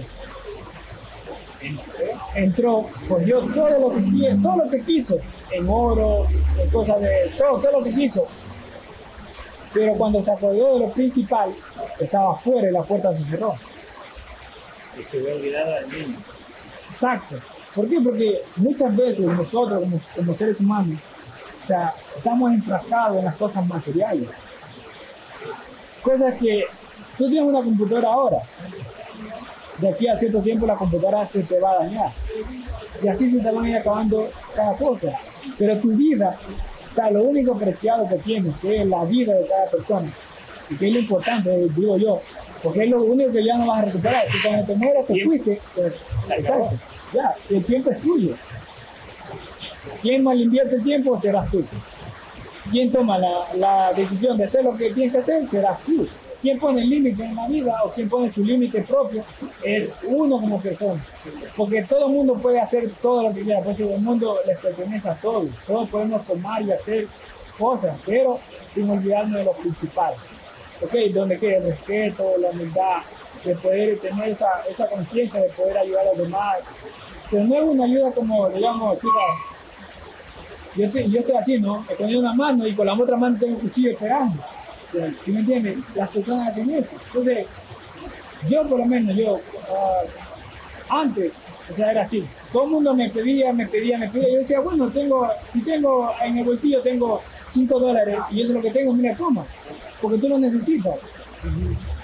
Entró, 2.34 2.86
cogió 3.08 3.40
todo 3.40 3.78
lo 3.78 3.90
que 3.90 4.04
quiso, 4.04 4.36
todo 4.42 4.56
lo 4.56 4.70
que 4.70 4.80
quiso, 4.82 5.18
en 5.50 5.68
oro, 5.68 6.26
en 6.58 6.70
cosas 6.70 7.00
de 7.00 7.32
todo, 7.38 7.58
todo 7.60 7.72
lo 7.72 7.84
que 7.84 7.94
quiso. 7.94 8.26
Pero 9.72 9.94
cuando 9.94 10.22
se 10.22 10.30
acordó 10.30 10.74
de 10.74 10.80
lo 10.80 10.92
principal, 10.92 11.54
estaba 11.98 12.34
afuera 12.34 12.68
y 12.68 12.72
la 12.72 12.82
puerta 12.82 13.12
se 13.16 13.24
cerró. 13.24 13.54
Y 14.98 15.04
se 15.04 15.18
ve 15.18 15.34
olvidada 15.34 15.80
del 15.80 15.88
niño. 15.88 16.18
Exacto. 16.92 17.36
¿Por 17.74 17.88
qué? 17.88 18.00
Porque 18.00 18.40
muchas 18.56 18.96
veces 18.96 19.20
nosotros 19.20 19.80
como, 19.80 20.00
como 20.14 20.34
seres 20.36 20.60
humanos, 20.60 20.98
o 21.64 21.66
sea, 21.66 21.92
estamos 22.16 22.52
enfrascados 22.52 23.18
en 23.18 23.24
las 23.24 23.36
cosas 23.36 23.66
materiales. 23.66 24.28
Cosas 26.02 26.34
que 26.38 26.64
tú 27.16 27.28
tienes 27.28 27.48
una 27.48 27.62
computadora 27.62 28.08
ahora, 28.08 28.38
de 29.78 29.88
aquí 29.88 30.08
a 30.08 30.18
cierto 30.18 30.40
tiempo 30.40 30.66
la 30.66 30.74
computadora 30.74 31.26
se 31.26 31.42
te 31.42 31.58
va 31.60 31.72
a 31.72 31.84
dañar. 31.84 32.12
Y 33.02 33.08
así 33.08 33.30
se 33.30 33.40
te 33.40 33.50
van 33.50 33.64
a 33.64 33.68
ir 33.68 33.76
acabando 33.76 34.28
cada 34.54 34.74
cosa. 34.76 35.12
Pero 35.58 35.78
tu 35.78 35.88
vida, 35.88 36.36
o 36.92 36.94
sea, 36.94 37.10
lo 37.10 37.24
único 37.24 37.56
preciado 37.58 38.08
que 38.08 38.16
tienes, 38.16 38.56
que 38.56 38.82
es 38.82 38.86
la 38.86 39.04
vida 39.04 39.34
de 39.34 39.46
cada 39.46 39.70
persona, 39.70 40.10
y 40.70 40.76
que 40.76 40.88
es 40.88 40.94
lo 40.94 41.00
importante, 41.00 41.68
digo 41.76 41.96
yo, 41.98 42.20
porque 42.62 42.84
es 42.84 42.90
lo 42.90 43.02
único 43.02 43.32
que 43.32 43.44
ya 43.44 43.56
no 43.58 43.66
vas 43.66 43.82
a 43.82 43.84
recuperar. 43.86 44.30
Si 44.30 44.38
cuando 44.40 44.66
te 44.66 44.74
mueras 44.76 45.06
te 45.06 45.24
fuiste, 45.24 45.60
pues, 45.74 45.92
exacto, 46.30 46.70
ya, 47.12 47.34
el 47.50 47.64
tiempo 47.64 47.90
es 47.90 48.00
tuyo. 48.00 48.34
Quien 50.00 50.22
mal 50.22 50.40
invierte 50.40 50.76
el 50.76 50.82
tiempo 50.82 51.20
serás 51.20 51.50
tú. 51.50 51.64
Quien 52.70 52.90
toma 52.90 53.18
la, 53.18 53.46
la 53.56 53.92
decisión 53.92 54.36
de 54.36 54.44
hacer 54.44 54.64
lo 54.64 54.76
que 54.76 54.92
tienes 54.92 55.12
que 55.12 55.18
hacer 55.18 55.48
serás 55.48 55.80
tú 55.82 56.08
quien 56.46 56.60
pone 56.60 56.80
el 56.82 56.88
límite 56.88 57.24
en 57.24 57.34
la 57.34 57.48
vida 57.48 57.82
o 57.82 57.90
quien 57.90 58.08
pone 58.08 58.30
su 58.30 58.44
límite 58.44 58.80
propio 58.82 59.24
es 59.64 59.90
uno 60.04 60.38
como 60.38 60.60
persona. 60.60 61.04
Porque 61.56 61.82
todo 61.82 62.06
el 62.06 62.12
mundo 62.12 62.34
puede 62.34 62.60
hacer 62.60 62.88
todo 63.02 63.24
lo 63.24 63.34
que 63.34 63.42
quiera, 63.42 63.60
pues 63.62 63.80
el 63.80 63.98
mundo 63.98 64.38
les 64.46 64.56
pertenece 64.58 65.08
a 65.08 65.16
todos. 65.16 65.50
Todos 65.66 65.88
podemos 65.88 66.24
tomar 66.24 66.62
y 66.62 66.70
hacer 66.70 67.08
cosas, 67.58 67.98
pero 68.06 68.38
sin 68.72 68.88
olvidarnos 68.88 69.38
de 69.38 69.44
lo 69.44 69.52
principal. 69.54 70.14
¿Ok? 70.80 70.94
Donde 71.12 71.36
queda 71.36 71.56
el 71.56 71.64
respeto, 71.64 72.34
la 72.38 72.50
humildad, 72.50 72.98
de 73.44 73.54
poder 73.56 73.98
tener 73.98 74.28
esa, 74.28 74.62
esa 74.70 74.86
conciencia 74.86 75.40
de 75.40 75.48
poder 75.48 75.78
ayudar 75.78 76.06
a 76.06 76.10
los 76.10 76.18
demás. 76.18 76.58
Pero 77.28 77.42
no 77.42 77.56
es 77.56 77.62
una 77.64 77.84
ayuda 77.86 78.12
como, 78.12 78.48
digamos, 78.50 78.98
chicas, 78.98 80.76
yo 80.76 80.86
estoy, 80.86 81.10
yo 81.10 81.20
estoy 81.20 81.36
así, 81.36 81.58
¿no? 81.58 81.84
Con 81.98 82.14
una 82.14 82.32
mano 82.34 82.68
y 82.68 82.74
con 82.76 82.86
la 82.86 82.94
otra 82.94 83.16
mano 83.16 83.36
tengo 83.36 83.54
un 83.54 83.60
cuchillo 83.62 83.90
esperando 83.90 84.40
¿Sí 85.24 85.32
me 85.32 85.40
entiendes? 85.40 85.78
Las 85.94 86.10
personas 86.10 86.48
hacen 86.48 86.70
eso. 86.70 86.96
Entonces, 87.06 87.46
yo 88.48 88.62
por 88.68 88.78
lo 88.78 88.86
menos, 88.86 89.16
yo, 89.16 89.40
ah, 89.70 90.02
antes, 90.88 91.32
o 91.70 91.74
sea, 91.74 91.90
era 91.90 92.02
así. 92.02 92.24
Todo 92.52 92.64
el 92.64 92.70
mundo 92.70 92.94
me 92.94 93.10
pedía, 93.10 93.52
me 93.52 93.66
pedía, 93.66 93.98
me 93.98 94.08
pedía. 94.08 94.28
Yo 94.30 94.38
decía, 94.38 94.60
bueno, 94.60 94.88
tengo, 94.90 95.28
si 95.52 95.62
tengo 95.62 96.10
en 96.22 96.38
el 96.38 96.44
bolsillo, 96.44 96.80
tengo 96.82 97.20
5 97.52 97.78
dólares 97.80 98.18
y 98.30 98.40
eso 98.40 98.50
es 98.50 98.54
lo 98.54 98.62
que 98.62 98.70
tengo, 98.70 98.92
mira, 98.92 99.16
toma, 99.16 99.44
porque 100.00 100.18
tú 100.18 100.28
lo 100.28 100.38
necesitas. 100.38 100.94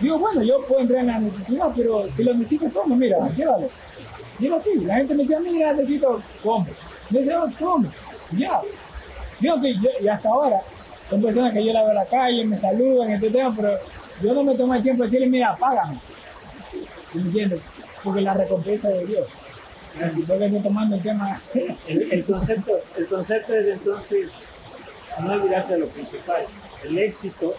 Digo, 0.00 0.18
bueno, 0.18 0.42
yo 0.42 0.60
puedo 0.62 0.80
entrar 0.80 1.00
en 1.00 1.06
la 1.06 1.18
necesidad, 1.18 1.68
pero 1.76 2.06
si 2.16 2.24
lo 2.24 2.34
necesitas, 2.34 2.72
toma, 2.72 2.96
mira, 2.96 3.28
llévalo. 3.36 3.68
Digo 4.38 4.56
así, 4.56 4.74
la 4.80 4.96
gente 4.96 5.14
me 5.14 5.22
decía, 5.22 5.38
mira, 5.40 5.72
necesito, 5.72 6.20
compra. 6.42 6.74
Me 7.10 7.20
decía, 7.20 7.42
oh, 7.42 7.50
toma, 7.58 7.88
ya. 8.36 8.60
Que 9.40 9.74
y 10.00 10.08
hasta 10.08 10.28
ahora, 10.28 10.60
son 11.12 11.20
personas 11.20 11.52
que 11.52 11.62
yo 11.62 11.74
la 11.74 11.82
veo 11.82 11.90
en 11.90 11.96
la 11.96 12.06
calle, 12.06 12.44
me 12.46 12.58
saludan, 12.58 13.10
este 13.10 13.28
tema, 13.28 13.54
pero 13.54 13.78
yo 14.22 14.32
no 14.32 14.44
me 14.44 14.56
tomo 14.56 14.74
el 14.74 14.82
tiempo 14.82 15.02
de 15.02 15.10
decirle, 15.10 15.28
mira, 15.28 15.54
págame. 15.56 15.98
¿Me 17.12 17.20
entiendes? 17.20 17.60
Porque 18.02 18.22
la 18.22 18.32
recompensa 18.32 18.88
de 18.88 19.04
Dios. 19.04 19.28
Y 20.16 20.22
porque 20.22 20.48
tomando 20.62 20.96
el 20.96 21.02
tema. 21.02 21.38
El, 21.86 22.24
concepto, 22.24 22.72
el 22.96 23.06
concepto 23.08 23.52
es 23.52 23.68
entonces 23.68 24.30
no 25.22 25.34
olvidarse 25.34 25.74
de 25.74 25.80
lo 25.80 25.88
principal. 25.88 26.46
El 26.82 26.96
éxito 26.96 27.56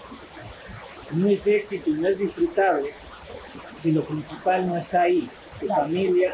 no 1.11 1.27
es 1.27 1.45
éxito 1.45 1.91
y 1.91 1.93
no 1.93 2.07
es 2.07 2.17
disfrutable 2.17 2.89
si 3.83 3.91
lo 3.91 4.03
principal 4.03 4.65
no 4.65 4.77
está 4.77 5.03
ahí. 5.03 5.29
Tu 5.59 5.67
familia, 5.67 6.33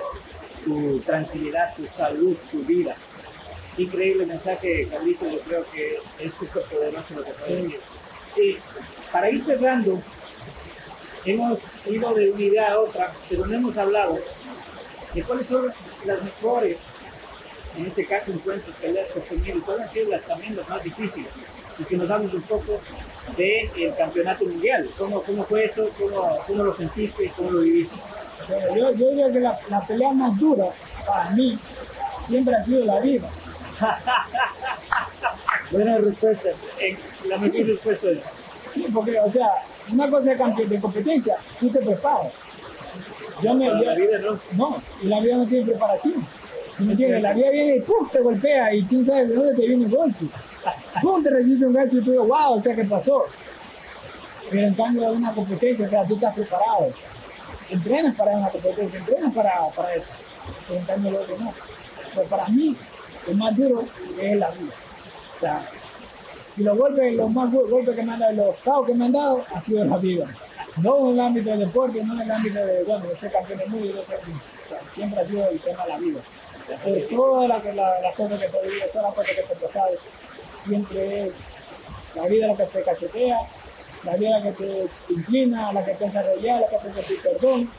tu 0.64 1.02
tranquilidad, 1.02 1.76
tu 1.76 1.86
salud, 1.86 2.38
tu 2.50 2.60
vida 2.60 2.96
increíble 3.84 4.26
mensaje, 4.26 4.88
Carlito. 4.88 5.30
Yo 5.30 5.40
creo 5.40 5.66
que 5.72 6.00
es 6.20 6.34
súper 6.34 6.64
poderoso 6.64 7.16
lo 7.16 7.24
que 7.24 7.32
decir. 7.32 7.80
Y 8.38 8.58
para 9.12 9.30
ir 9.30 9.44
cerrando, 9.44 10.02
hemos 11.26 11.60
ido 11.86 12.14
de 12.14 12.32
una 12.32 12.42
idea 12.42 12.74
a 12.74 12.80
otra, 12.80 13.14
pero 13.30 13.46
no 13.46 13.56
hemos 13.56 13.78
hablado 13.78 14.20
de 15.14 15.24
cuáles 15.24 15.48
son 15.48 15.72
las 16.06 16.24
mejores 16.24 16.78
en 17.78 17.86
este 17.86 18.06
caso 18.06 18.32
encuentros, 18.32 18.76
peleas 18.78 19.10
que 19.12 19.20
has 19.20 19.26
tenido, 19.26 19.62
¿cuáles 19.62 19.84
han 19.84 19.90
sido 19.92 20.10
las, 20.10 20.24
también 20.24 20.56
las 20.56 20.68
más 20.68 20.84
difíciles? 20.84 21.30
Y 21.78 21.84
que 21.84 21.98
nos 21.98 22.10
hables 22.10 22.34
un 22.34 22.42
poco 22.42 22.80
del 23.38 23.70
el 23.78 23.96
campeonato 23.96 24.46
mundial. 24.46 24.90
¿Cómo, 24.98 25.22
¿Cómo 25.22 25.44
fue 25.46 25.66
eso? 25.66 25.90
¿Cómo, 25.98 26.38
¿Cómo 26.46 26.64
lo 26.64 26.74
sentiste 26.74 27.26
y 27.26 27.30
cómo 27.30 27.52
lo 27.52 27.62
viviste? 27.62 27.96
yo, 28.76 28.92
yo 28.94 29.10
diría 29.10 29.32
que 29.32 29.40
la, 29.40 29.58
la 29.70 29.86
pelea 29.86 30.12
más 30.12 30.38
dura 30.40 30.66
para 31.06 31.30
mí 31.32 31.58
siempre 32.28 32.56
ha 32.56 32.66
sido 32.66 32.86
la 32.86 33.00
vida. 33.00 33.30
Buena 35.72 35.98
respuesta. 35.98 36.50
la 37.28 37.38
mejor 37.38 37.68
respuesta 37.68 38.10
es. 38.10 38.20
Sí, 38.74 38.86
porque, 38.94 39.20
o 39.20 39.32
sea, 39.32 39.50
una 39.92 40.10
cosa 40.10 40.34
de, 40.34 40.66
de 40.66 40.80
competencia, 40.80 41.38
tú 41.60 41.70
te 41.70 41.80
preparas. 41.80 42.32
Yo 43.42 43.54
me, 43.54 43.70
la 43.70 43.96
vida 43.96 44.20
no. 44.20 44.40
No, 44.58 44.82
y 45.02 45.08
la 45.08 45.20
vida 45.22 45.38
no 45.38 45.48
tiene 45.48 45.66
preparación. 45.66 46.26
¿Me 46.80 46.92
entiendes? 46.92 47.22
La 47.22 47.34
vida 47.34 47.52
viene 47.52 47.78
y 47.78 47.82
¡pum! 47.82 48.08
te 48.10 48.20
golpea 48.22 48.74
y 48.74 48.84
quién 48.84 49.06
sabe 49.06 49.28
de 49.28 49.36
dónde 49.36 49.56
te 49.56 49.68
viene 49.68 49.86
el 49.86 49.92
golpe. 49.92 50.26
¡Pum! 51.02 51.24
te 51.24 51.30
resiste 51.30 51.66
un 51.66 51.74
gancho 51.74 51.98
y 51.98 52.02
tú 52.02 52.12
dices, 52.12 52.28
wow, 52.28 52.54
o 52.54 52.62
sea, 52.62 52.76
¿qué 52.76 52.86
pasó? 52.86 53.26
Pero 54.50 54.68
en 54.68 54.74
cambio 54.74 55.12
una 55.12 55.34
competencia, 55.34 55.86
o 55.86 55.90
sea, 55.90 56.04
tú 56.06 56.16
estás 56.16 56.36
preparado. 56.36 56.88
Entrenas 57.70 58.16
para 58.16 58.32
una 58.32 58.50
competencia, 58.50 59.00
entrenas 59.00 59.34
para, 59.34 59.68
para 59.76 59.96
eso. 59.96 60.12
Pero 60.68 60.80
en 60.80 60.86
cambio 60.86 61.12
lo 61.12 61.22
otro 61.22 61.38
no. 61.38 61.54
Pero 62.16 62.28
para 62.28 62.48
mí, 62.48 62.76
lo 63.30 63.36
más 63.36 63.56
duro 63.56 63.84
es 64.20 64.38
la 64.38 64.50
vida. 64.52 64.74
O 65.36 65.40
sea, 65.40 65.70
y 66.58 66.64
los 66.64 66.78
golpes, 66.78 67.16
los 67.16 67.32
más 67.32 67.52
golpes 67.52 67.96
que 67.96 68.04
me 68.04 68.14
han 68.14 68.20
dado, 68.20 68.34
los 68.34 68.56
caos 68.58 68.86
que 68.86 68.94
me 68.94 69.06
han 69.06 69.12
dado, 69.14 69.44
ha 69.54 69.62
sido 69.62 69.86
la 69.86 69.98
vida. 69.98 70.26
No 70.82 71.10
en 71.10 71.14
el 71.14 71.20
ámbito 71.20 71.50
del 71.52 71.60
deporte, 71.60 72.04
no 72.04 72.14
en 72.16 72.22
el 72.22 72.32
ámbito 72.32 72.66
de, 72.66 72.84
bueno, 72.84 73.06
de 73.06 73.16
ser 73.18 73.32
campeón 73.32 73.60
del 73.60 73.70
mundo, 73.70 73.88
yo 73.88 74.04
sé, 74.04 74.18
siempre 74.94 75.20
ha 75.20 75.26
sido 75.26 75.50
el 75.50 75.60
tema 75.60 75.84
de 75.84 75.90
la 75.90 75.98
vida. 75.98 76.20
Por 76.84 77.18
todas 77.18 77.50
las 77.50 77.76
la, 77.76 78.02
la 78.02 78.12
cosas 78.12 78.40
que 78.40 78.48
te 78.48 78.62
vivido, 78.62 78.88
todas 78.94 79.06
las 79.08 79.14
cosas 79.16 79.36
que 79.36 79.42
te 79.42 79.56
pasan, 79.56 79.84
siempre 80.64 81.24
es 81.24 81.34
la 82.16 82.26
vida 82.26 82.48
la 82.48 82.56
que 82.56 82.64
te 82.66 82.84
cachetea, 82.84 83.40
la 84.04 84.16
vida 84.16 84.40
la 84.40 84.44
que 84.44 84.52
te 84.52 85.14
inclina, 85.14 85.74
la 85.74 85.86
que 85.86 85.94
te 85.94 86.06
hace 86.06 86.18
arrollar, 86.18 86.62
la 86.62 86.68
que 86.68 86.90
te 86.90 87.00
hace 87.00 87.16
perdón, 87.16 87.72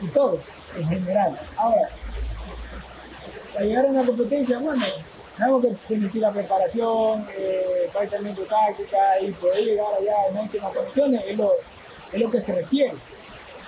y 0.00 0.06
todo, 0.08 0.38
en 0.76 0.88
general. 0.88 1.38
Ahora, 1.56 1.88
para 3.58 3.66
llegar 3.66 3.86
a 3.86 3.88
una 3.88 4.04
competencia, 4.04 4.58
bueno, 4.60 4.84
sabemos 5.36 5.64
que 5.64 5.88
se 5.88 5.98
necesita 5.98 6.30
preparación, 6.30 7.26
eh, 7.36 7.90
tu 8.36 8.44
táctica 8.44 8.98
y 9.20 9.32
poder 9.32 9.64
llegar 9.64 9.86
allá 9.98 10.14
en 10.30 10.38
últimas 10.38 10.72
condiciones 10.72 11.24
es 11.26 11.36
lo, 11.36 12.30
que 12.30 12.40
se 12.40 12.54
requiere. 12.54 12.94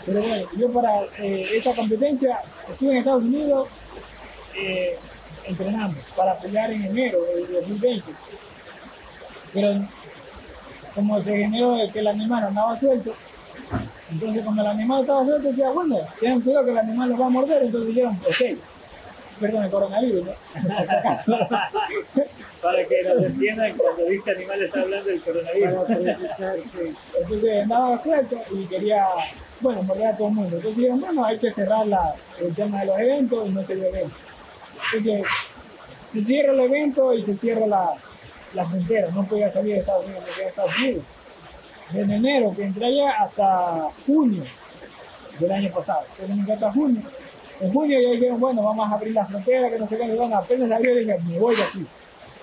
Pero 0.06 0.22
bueno, 0.22 0.48
yo 0.56 0.72
para 0.72 1.02
eh, 1.18 1.48
esta 1.56 1.74
competencia 1.74 2.38
estuve 2.70 2.92
en 2.92 2.96
Estados 2.98 3.24
Unidos 3.24 3.68
eh, 4.56 4.96
entrenando 5.44 5.98
para 6.14 6.38
pelear 6.38 6.70
en 6.70 6.84
enero 6.84 7.24
del 7.24 7.52
2020. 7.52 8.12
Pero 9.52 9.82
como 10.94 11.20
se 11.20 11.36
generó 11.36 11.78
que 11.92 11.98
el 11.98 12.06
animal 12.06 12.44
andaba 12.44 12.78
suelto, 12.78 13.12
entonces 14.08 14.44
como 14.44 14.60
el 14.60 14.68
animal 14.68 15.00
estaba 15.00 15.24
suelto, 15.24 15.48
decía, 15.48 15.70
bueno, 15.70 15.98
tienen 16.20 16.42
cuidado 16.42 16.66
que 16.66 16.70
el 16.70 16.78
animal 16.78 17.10
lo 17.10 17.18
va 17.18 17.26
a 17.26 17.30
morder, 17.30 17.64
entonces 17.64 17.88
dijeron, 17.88 18.16
ok, 18.24 18.60
perdón, 19.40 19.64
el 19.64 19.70
coronavirus, 19.70 20.26
¿no? 20.26 20.32
Para 22.62 22.84
que 22.84 23.02
nos 23.02 23.24
entiendan, 23.24 23.74
cuando 23.76 24.04
dice 24.04 24.30
animal 24.32 24.62
está 24.62 24.82
hablando 24.82 25.08
del 25.08 25.22
coronavirus. 25.22 25.90
Entonces 27.18 27.62
andaba 27.62 28.02
suelto 28.02 28.36
y 28.52 28.66
quería, 28.66 29.06
bueno, 29.60 29.82
morder 29.82 30.08
a 30.08 30.16
todo 30.16 30.28
el 30.28 30.34
mundo. 30.34 30.56
Entonces 30.56 30.76
dijeron, 30.76 31.00
bueno, 31.00 31.24
hay 31.24 31.38
que 31.38 31.50
cerrar 31.50 31.86
la, 31.86 32.14
el 32.38 32.54
tema 32.54 32.80
de 32.80 32.86
los 32.86 32.98
eventos 32.98 33.48
y 33.48 33.52
no 33.52 33.64
se 33.64 33.76
dio 33.76 33.86
evento. 33.86 34.14
Entonces, 34.92 35.26
se 36.12 36.24
cierra 36.24 36.52
el 36.52 36.60
evento 36.60 37.14
y 37.14 37.24
se 37.24 37.36
cierra 37.36 37.66
la, 37.66 37.94
la 38.54 38.66
frontera. 38.66 39.08
No 39.10 39.24
podía 39.24 39.50
salir 39.50 39.74
de 39.74 39.80
Estados 39.80 40.04
Unidos, 40.04 40.22
no 40.26 40.32
podía 40.32 40.48
Estados 40.48 40.78
Unidos. 40.78 41.04
Desde 41.92 42.14
enero 42.14 42.52
que 42.54 42.62
entré 42.62 42.86
allá 42.86 43.10
hasta 43.22 43.88
junio 44.06 44.42
del 45.38 45.50
año 45.50 45.72
pasado. 45.72 46.02
Entonces, 46.18 46.50
hasta 46.50 46.72
junio 46.72 47.02
en 47.60 47.72
junio 47.72 48.00
ya 48.00 48.10
dijeron, 48.12 48.40
bueno, 48.40 48.62
vamos 48.62 48.90
a 48.90 48.94
abrir 48.94 49.12
la 49.12 49.26
frontera, 49.26 49.68
que 49.68 49.78
no 49.78 49.86
sé 49.86 49.98
qué, 49.98 50.14
bueno, 50.14 50.36
apenas 50.36 50.80
y 50.80 50.94
dije, 50.94 51.18
me 51.28 51.38
voy 51.38 51.56
de 51.56 51.62
aquí. 51.62 51.86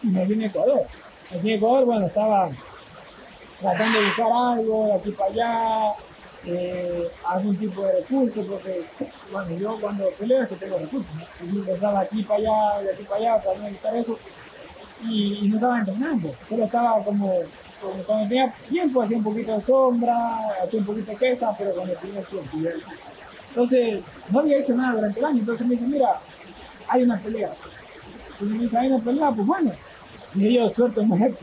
Y 0.03 0.07
me 0.07 0.25
vine 0.25 0.45
a 0.45 0.47
Ecuador. 0.47 0.83
Aquí 1.27 1.49
en 1.49 1.57
Ecuador, 1.57 1.85
bueno, 1.85 2.05
estaba 2.05 2.49
tratando 3.59 3.99
de 3.99 4.05
buscar 4.05 4.31
algo 4.31 4.85
de 4.85 4.93
aquí 4.93 5.11
para 5.11 5.31
allá, 5.31 5.93
eh, 6.45 7.09
algún 7.25 7.57
tipo 7.57 7.81
de 7.81 7.93
recurso, 7.93 8.45
porque, 8.47 8.85
bueno, 9.31 9.57
yo 9.57 9.77
cuando 9.81 10.07
peleo 10.11 10.43
es 10.43 10.59
tengo 10.59 10.77
recursos, 10.77 11.11
¿no? 11.15 11.65
Y 11.65 11.69
estaba 11.71 12.01
aquí 12.01 12.23
para 12.23 12.39
allá, 12.39 12.81
de 12.83 12.93
aquí 12.93 13.03
para 13.03 13.19
allá, 13.19 13.43
para 13.43 13.59
no 13.59 13.67
evitar 13.67 13.95
eso, 13.95 14.19
y, 15.03 15.47
no 15.49 15.55
estaba 15.55 15.79
entrenando, 15.79 16.31
solo 16.47 16.65
estaba 16.65 17.03
como, 17.03 17.39
como, 17.81 18.03
cuando 18.03 18.29
tenía 18.29 18.53
tiempo, 18.69 19.01
hacía 19.01 19.17
un 19.17 19.23
poquito 19.23 19.55
de 19.55 19.61
sombra, 19.61 20.37
hacía 20.63 20.79
un 20.79 20.85
poquito 20.85 21.11
de 21.11 21.17
pesa, 21.17 21.55
pero 21.57 21.73
cuando 21.73 21.95
tenía 21.95 22.21
tiempo, 22.21 22.49
entonces, 23.57 24.03
no 24.29 24.41
había 24.41 24.59
hecho 24.59 24.75
nada 24.75 24.93
durante 24.93 25.19
el 25.19 25.25
año. 25.25 25.39
Entonces 25.39 25.65
me 25.65 25.73
dice, 25.73 25.87
mira, 25.87 26.19
hay 26.89 27.01
una 27.01 27.17
pelea. 27.17 27.51
Y 28.39 28.43
me 28.43 28.59
dice, 28.59 28.77
hay 28.77 28.87
una 28.87 29.03
pelea, 29.03 29.31
pues 29.31 29.47
bueno. 29.47 29.71
Y 30.35 30.53
yo, 30.53 30.69
suerte 30.69 31.01
en. 31.01 31.37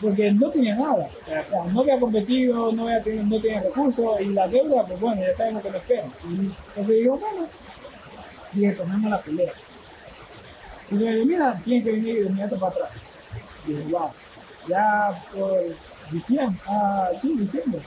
Porque 0.00 0.30
no 0.30 0.48
tenía 0.50 0.76
nada. 0.76 1.08
No 1.72 1.80
había 1.80 1.98
competido, 1.98 2.70
no, 2.70 2.84
había 2.86 3.02
tenido, 3.02 3.24
no 3.24 3.40
tenía 3.40 3.62
recursos. 3.62 4.20
Y 4.20 4.26
la 4.26 4.46
deuda, 4.46 4.84
pues 4.86 5.00
bueno, 5.00 5.22
ya 5.22 5.34
sabemos 5.36 5.64
que 5.64 5.70
me 5.72 5.78
espera. 5.78 6.04
Entonces 6.22 6.88
digo, 6.88 7.18
bueno, 7.18 7.48
dije, 8.52 8.72
tomemos 8.74 9.10
la 9.10 9.18
pelea. 9.18 9.52
Y 10.88 10.94
me 10.94 11.02
dice, 11.02 11.24
mira, 11.24 11.60
tiene 11.64 11.82
que 11.82 11.90
venir 11.90 12.14
de 12.14 12.26
inmediato 12.28 12.60
para 12.60 12.72
atrás. 12.74 12.90
Y 13.66 13.72
dije, 13.72 13.90
wow, 13.90 14.10
ya 14.68 15.20
por 15.34 15.64
diciembre, 16.12 16.60
ah, 16.68 17.10
sí, 17.20 17.36
diciembre. 17.36 17.80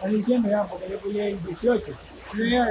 A 0.00 0.06
diciembre 0.06 0.52
ya, 0.52 0.62
porque 0.62 0.90
yo 0.90 0.98
peleé 1.00 1.30
el 1.30 1.42
18 1.42 1.92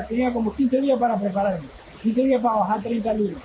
tenía, 0.07 0.33
como 0.33 0.53
15 0.53 0.81
días 0.81 0.99
para 0.99 1.17
prepararme, 1.17 1.67
15 2.01 2.23
días 2.23 2.41
para 2.41 2.55
bajar 2.55 2.81
30 2.81 3.13
libras. 3.13 3.43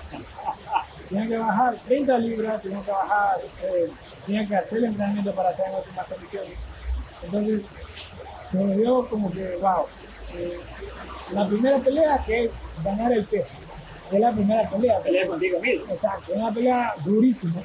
tenía 1.09 1.27
que 1.27 1.37
bajar 1.37 1.75
30 1.87 2.17
libras, 2.17 2.61
tenía 2.61 2.81
que 2.81 2.91
bajar, 2.91 3.37
eh, 3.63 3.89
tenía 4.25 4.47
que 4.47 4.55
hacer 4.55 4.77
el 4.79 4.85
entrenamiento 4.85 5.33
para 5.33 5.51
estar 5.51 5.67
en 5.67 5.75
óptimas 5.75 6.07
condiciones. 6.07 6.53
Entonces, 7.23 7.61
se 8.51 8.57
me 8.57 8.77
dio 8.77 9.05
como 9.07 9.31
que, 9.31 9.57
wow, 9.61 9.85
eh, 10.35 10.59
la 11.33 11.47
primera 11.47 11.77
pelea 11.77 12.23
que 12.25 12.45
es 12.45 12.51
ganar 12.83 13.11
el 13.11 13.25
peso. 13.25 13.53
Es 14.11 14.19
la 14.19 14.31
primera 14.31 14.67
pelea. 14.67 14.99
Pelea 14.99 15.27
contigo 15.27 15.59
mismo. 15.59 15.93
Exacto, 15.93 16.33
es 16.33 16.37
una 16.37 16.51
pelea 16.51 16.93
durísima. 17.03 17.61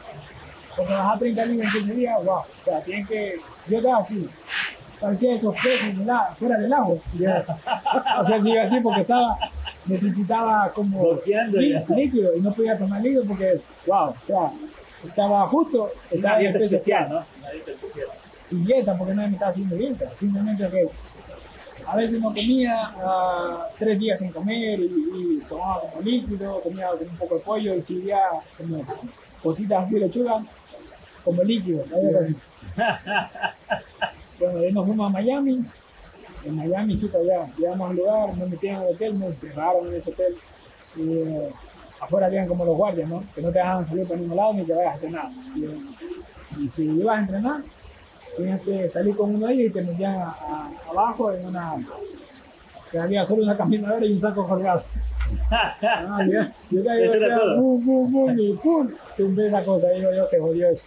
Porque 0.76 0.92
bajar 0.92 1.18
30 1.18 1.46
libras 1.46 1.74
en 1.74 1.80
15 1.80 1.94
días, 1.94 2.24
wow. 2.24 2.36
O 2.36 2.64
sea, 2.64 2.82
tienen 2.82 3.06
que, 3.06 3.40
yo 3.68 3.78
estaba 3.78 3.98
así, 3.98 4.28
parecía 5.04 5.34
esos 5.34 5.54
peces 5.56 5.94
fuera 6.38 6.56
del 6.56 6.72
agua. 6.72 6.96
o 8.20 8.26
sea, 8.26 8.40
sigue 8.40 8.60
así 8.60 8.80
porque 8.80 9.02
estaba, 9.02 9.38
necesitaba 9.86 10.72
como 10.74 11.18
líquido 11.94 12.34
y 12.34 12.40
no 12.40 12.52
podía 12.52 12.78
tomar 12.78 13.02
líquido 13.02 13.24
porque, 13.24 13.60
wow, 13.86 14.10
o 14.10 14.16
sea, 14.26 14.50
estaba 15.06 15.46
justo. 15.48 15.90
Estaba 16.10 16.38
dieta 16.38 16.58
especial, 16.58 17.08
¿no? 17.10 17.16
Una 17.16 17.50
dieta 17.50 17.70
especial. 17.72 18.08
Sin 18.48 18.64
dieta, 18.64 18.96
porque 18.96 19.14
nadie 19.14 19.28
me 19.28 19.34
estaba 19.34 19.50
haciendo 19.50 19.76
dieta. 19.76 20.10
Simplemente 20.18 20.68
que 20.68 20.88
a 21.86 21.96
veces 21.96 22.18
no 22.20 22.32
comía 22.32 22.94
uh, 22.96 23.58
tres 23.78 23.98
días 23.98 24.18
sin 24.18 24.32
comer 24.32 24.80
y, 24.80 25.42
tomaba 25.46 25.82
como 25.82 26.00
líquido, 26.00 26.62
comía 26.62 26.90
un 26.92 27.16
poco 27.18 27.34
de 27.34 27.40
pollo 27.42 27.74
y 27.74 27.82
seguía 27.82 28.20
como 28.56 28.82
cositas 29.42 29.84
así 29.84 29.94
de 29.94 30.00
lechuga 30.00 30.42
como 31.22 31.42
líquido. 31.42 31.84
Bueno, 34.38 34.58
ahí 34.58 34.72
nos 34.72 34.86
fuimos 34.86 35.08
a 35.08 35.12
Miami. 35.12 35.64
En 36.44 36.56
Miami, 36.56 36.98
chuta, 36.98 37.18
ya 37.22 37.46
llegamos 37.56 37.90
al 37.90 37.96
lugar, 37.96 38.36
me 38.36 38.46
metieron 38.46 38.82
al 38.82 38.88
hotel, 38.88 39.14
me 39.14 39.26
encerraron 39.26 39.86
en 39.88 39.94
ese 39.94 40.10
hotel. 40.10 40.34
Y 40.96 41.18
eh, 41.18 41.50
afuera 42.00 42.26
habían 42.26 42.46
como 42.46 42.64
los 42.64 42.76
guardias, 42.76 43.08
¿no? 43.08 43.24
Que 43.34 43.42
no 43.42 43.50
te 43.50 43.58
dejaban 43.58 43.88
salir 43.88 44.06
por 44.06 44.18
ningún 44.18 44.36
lado 44.36 44.54
ni 44.54 44.64
que 44.64 44.74
vayas 44.74 44.92
a 44.92 44.96
hacer 44.96 45.10
nada. 45.10 45.30
Y, 46.58 46.68
si 46.68 46.82
ibas 46.84 47.16
a 47.16 47.20
entrenar, 47.20 47.60
tenías 48.36 48.60
que 48.60 48.88
salir 48.88 49.16
con 49.16 49.34
uno 49.34 49.46
de 49.46 49.54
ellos 49.54 49.66
y 49.66 49.70
te 49.70 49.82
metían 49.82 50.22
abajo 50.88 51.32
en 51.32 51.46
una. 51.46 51.74
que 52.90 52.98
había 52.98 53.24
solo 53.24 53.42
una 53.42 53.56
caminadora 53.56 54.04
y 54.06 54.12
un 54.12 54.20
saco 54.20 54.46
colgado. 54.46 54.82
ah, 55.50 56.20
ya, 56.28 56.52
yo 56.70 56.82
te 56.82 57.04
iba 57.04 57.56
pum, 57.56 57.84
pum, 57.84 58.12
pum, 58.12 58.38
y 58.38 58.52
pum, 58.54 58.90
tumbé 59.16 59.48
esa 59.48 59.64
cosa, 59.64 59.92
y 59.96 60.02
yo, 60.02 60.26
se 60.26 60.38
jodió 60.38 60.68
eso. 60.68 60.86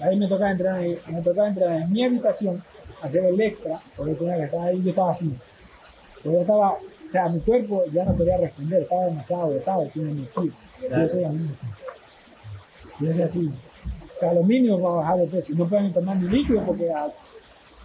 Ahí 0.00 0.16
me 0.16 0.28
tocaba 0.28 0.50
entrar, 0.50 0.80
me 0.80 1.22
tocaba 1.22 1.48
entrar 1.48 1.82
en 1.82 1.92
mi 1.92 2.04
habitación, 2.04 2.62
hacer 3.00 3.24
el 3.24 3.40
extra, 3.40 3.80
porque 3.96 4.14
tenía 4.14 4.36
que 4.36 4.44
estar 4.44 4.60
ahí, 4.60 4.82
yo 4.82 4.90
estaba 4.90 5.10
así. 5.10 5.32
Yo 6.24 6.40
estaba, 6.40 6.72
o 6.72 7.10
sea, 7.10 7.28
mi 7.28 7.40
cuerpo 7.40 7.84
ya 7.92 8.04
no 8.04 8.14
podía 8.14 8.36
responder, 8.36 8.82
estaba 8.82 9.04
demasiado 9.06 9.44
agotado, 9.44 9.90
sin 9.90 10.08
energía. 10.08 10.52
Yo 10.90 11.08
soy 11.08 11.24
así. 11.24 11.50
Yo 13.00 13.12
soy 13.12 13.22
así. 13.22 13.50
O 14.16 14.18
sea, 14.18 14.32
lo 14.32 14.42
mínimo 14.42 14.80
para 14.80 14.94
bajar 14.94 15.18
de 15.18 15.26
peso. 15.26 15.52
No 15.54 15.68
pueden 15.68 15.92
tomar 15.92 16.16
ni 16.16 16.28
líquido 16.28 16.62
porque 16.64 16.90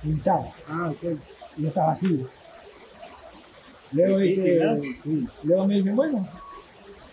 hinchaba. 0.04 0.48
Ah, 0.68 0.90
ok. 0.90 1.18
Yo 1.58 1.68
estaba 1.68 1.92
así. 1.92 2.26
Luego 3.92 4.18
dice, 4.18 4.60
sí. 5.04 5.28
Luego 5.44 5.68
me 5.68 5.76
dicen, 5.76 5.96
bueno, 5.96 6.28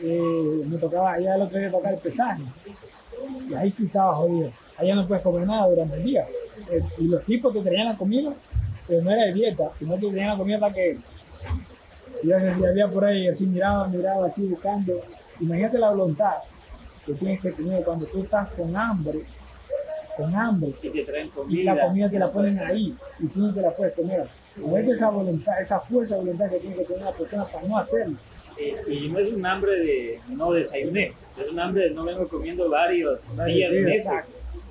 eh, 0.01 0.62
me 0.66 0.79
tocaba, 0.79 1.16
el 1.16 1.43
otro 1.43 1.59
día 1.59 1.70
tocar 1.70 1.95
el 1.95 1.99
pesaje. 1.99 2.43
Y 3.49 3.55
ahí 3.55 3.70
sí 3.70 3.87
estaba 3.87 4.15
jodido. 4.15 4.53
Allá 4.79 4.95
no 4.95 5.07
puedes 5.07 5.25
comer 5.25 5.47
nada 5.47 5.69
durante 5.69 5.97
el 5.97 6.05
día. 6.05 6.25
Eh, 6.71 6.83
y 6.99 7.09
los 7.09 7.25
tipos 7.25 7.53
que 7.53 7.61
tenían 7.61 7.87
la 7.89 7.97
comida, 7.97 8.33
pero 8.87 9.03
no 9.03 9.11
era 9.11 9.25
de 9.25 9.35
dieta, 9.35 9.71
sino 9.79 9.97
que 9.97 10.07
tenían 10.07 10.29
la 10.29 10.37
comida 10.37 10.59
para 10.61 10.75
que. 10.75 10.99
Y 12.23 12.33
había 12.33 12.89
por 12.89 13.05
ahí, 13.05 13.29
así 13.29 13.47
miraba, 13.47 13.89
miraba, 13.89 14.27
así 14.27 14.47
buscando. 14.47 15.01
Imagínate 15.41 15.79
la 15.79 15.91
voluntad 15.91 16.35
que 17.05 17.15
tienes 17.15 17.41
que 17.41 17.53
tener 17.53 17.85
cuando 17.85 18.07
tú 18.07 18.23
estás 18.23 18.49
con 18.51 18.77
hambre, 18.77 19.21
con 20.17 20.35
hambre, 20.35 20.73
y 21.49 21.63
la 21.63 21.81
comida 21.81 22.11
te 22.11 22.19
la 22.19 22.31
ponen 22.31 22.59
ahí 22.59 22.95
y 23.21 23.27
tú 23.29 23.41
no 23.41 23.55
te 23.55 23.63
la 23.63 23.71
puedes 23.71 23.95
comer. 23.95 24.27
Imagínate 24.57 24.93
esa 24.93 25.11
voluntad, 25.11 25.61
esa 25.61 25.81
fuerza 25.81 26.15
de 26.15 26.21
voluntad 26.21 26.51
que 26.51 26.59
tiene 26.59 26.77
que 26.77 26.85
tener 26.85 27.03
una 27.03 27.13
persona 27.13 27.45
para 27.45 27.67
no 27.67 27.79
hacerlo. 27.79 28.17
Eh, 28.59 28.77
y 28.89 29.09
no 29.09 29.21
es 29.21 29.33
un 29.33 29.47
hambre 29.47 29.79
de 29.79 30.21
no 30.29 30.53
desayuné, 30.53 31.13
es 31.41 31.51
un 31.51 31.61
hambre 31.61 31.85
de 31.85 31.91
no 31.91 32.05
vengo 32.05 32.27
comiendo 32.27 32.69
varios 32.69 33.29
días, 33.47 33.73
meses. 33.73 34.13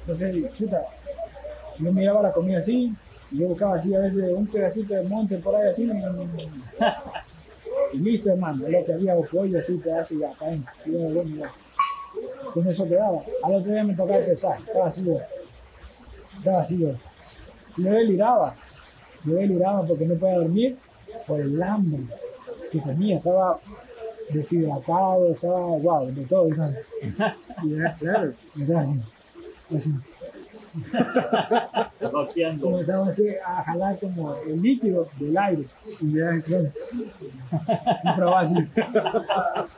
Entonces, 0.07 0.53
chuta, 0.53 0.85
yo 1.79 1.91
miraba 1.91 2.21
la 2.21 2.31
comida 2.31 2.59
así, 2.59 2.93
y 3.29 3.39
yo 3.39 3.49
buscaba 3.49 3.75
así 3.75 3.93
a 3.93 3.99
veces 3.99 4.33
un 4.33 4.47
pedacito 4.47 4.93
de 4.93 5.03
monte 5.03 5.37
por 5.39 5.53
ahí 5.53 5.67
así, 5.67 5.91
y 7.91 7.97
listo, 7.97 8.29
hermano, 8.29 8.69
lo 8.69 8.85
que 8.85 8.93
había 8.93 9.15
pollo 9.17 9.59
así, 9.59 9.73
pedazo 9.73 10.13
y 10.13 10.19
ya, 10.19 10.31
caen, 10.39 10.65
y 10.85 10.93
yo, 10.93 10.99
bueno, 11.09 11.45
con 12.53 12.67
eso 12.67 12.87
quedaba. 12.87 13.19
Al 13.43 13.55
otro 13.55 13.73
día 13.73 13.83
me 13.83 13.95
tocaba 13.95 14.19
empezar, 14.19 14.57
estaba 14.59 14.87
así, 14.87 15.17
estaba 16.37 16.61
así, 16.61 16.77
yo. 16.79 16.91
Yo 17.75 17.91
deliraba, 17.91 18.55
yo 19.25 19.33
deliraba 19.35 19.85
porque 19.85 20.05
no 20.05 20.15
podía 20.15 20.37
dormir 20.37 20.77
por 21.27 21.41
el 21.41 21.61
hambre 21.61 21.99
que 22.71 22.79
tenía, 22.79 23.17
estaba 23.17 23.59
deshidratado, 24.29 25.31
estaba 25.31 25.59
wow, 25.59 26.07
de 26.07 26.25
todo, 26.25 26.47
¿sabes? 26.55 26.77
Y 27.63 27.73
era, 27.73 27.93
claro, 27.95 28.33
era 28.57 28.87
así. 29.75 29.93
Comenzaba 32.61 33.07
así 33.07 33.27
a 33.45 33.63
jalar 33.63 33.99
como 33.99 34.35
el 34.47 34.61
líquido 34.61 35.07
del 35.19 35.37
aire. 35.37 35.65
Y 36.01 36.13
ya, 36.13 36.41
claro. 36.41 36.71
Y 38.03 38.15
probaba 38.15 38.41
así. 38.41 38.55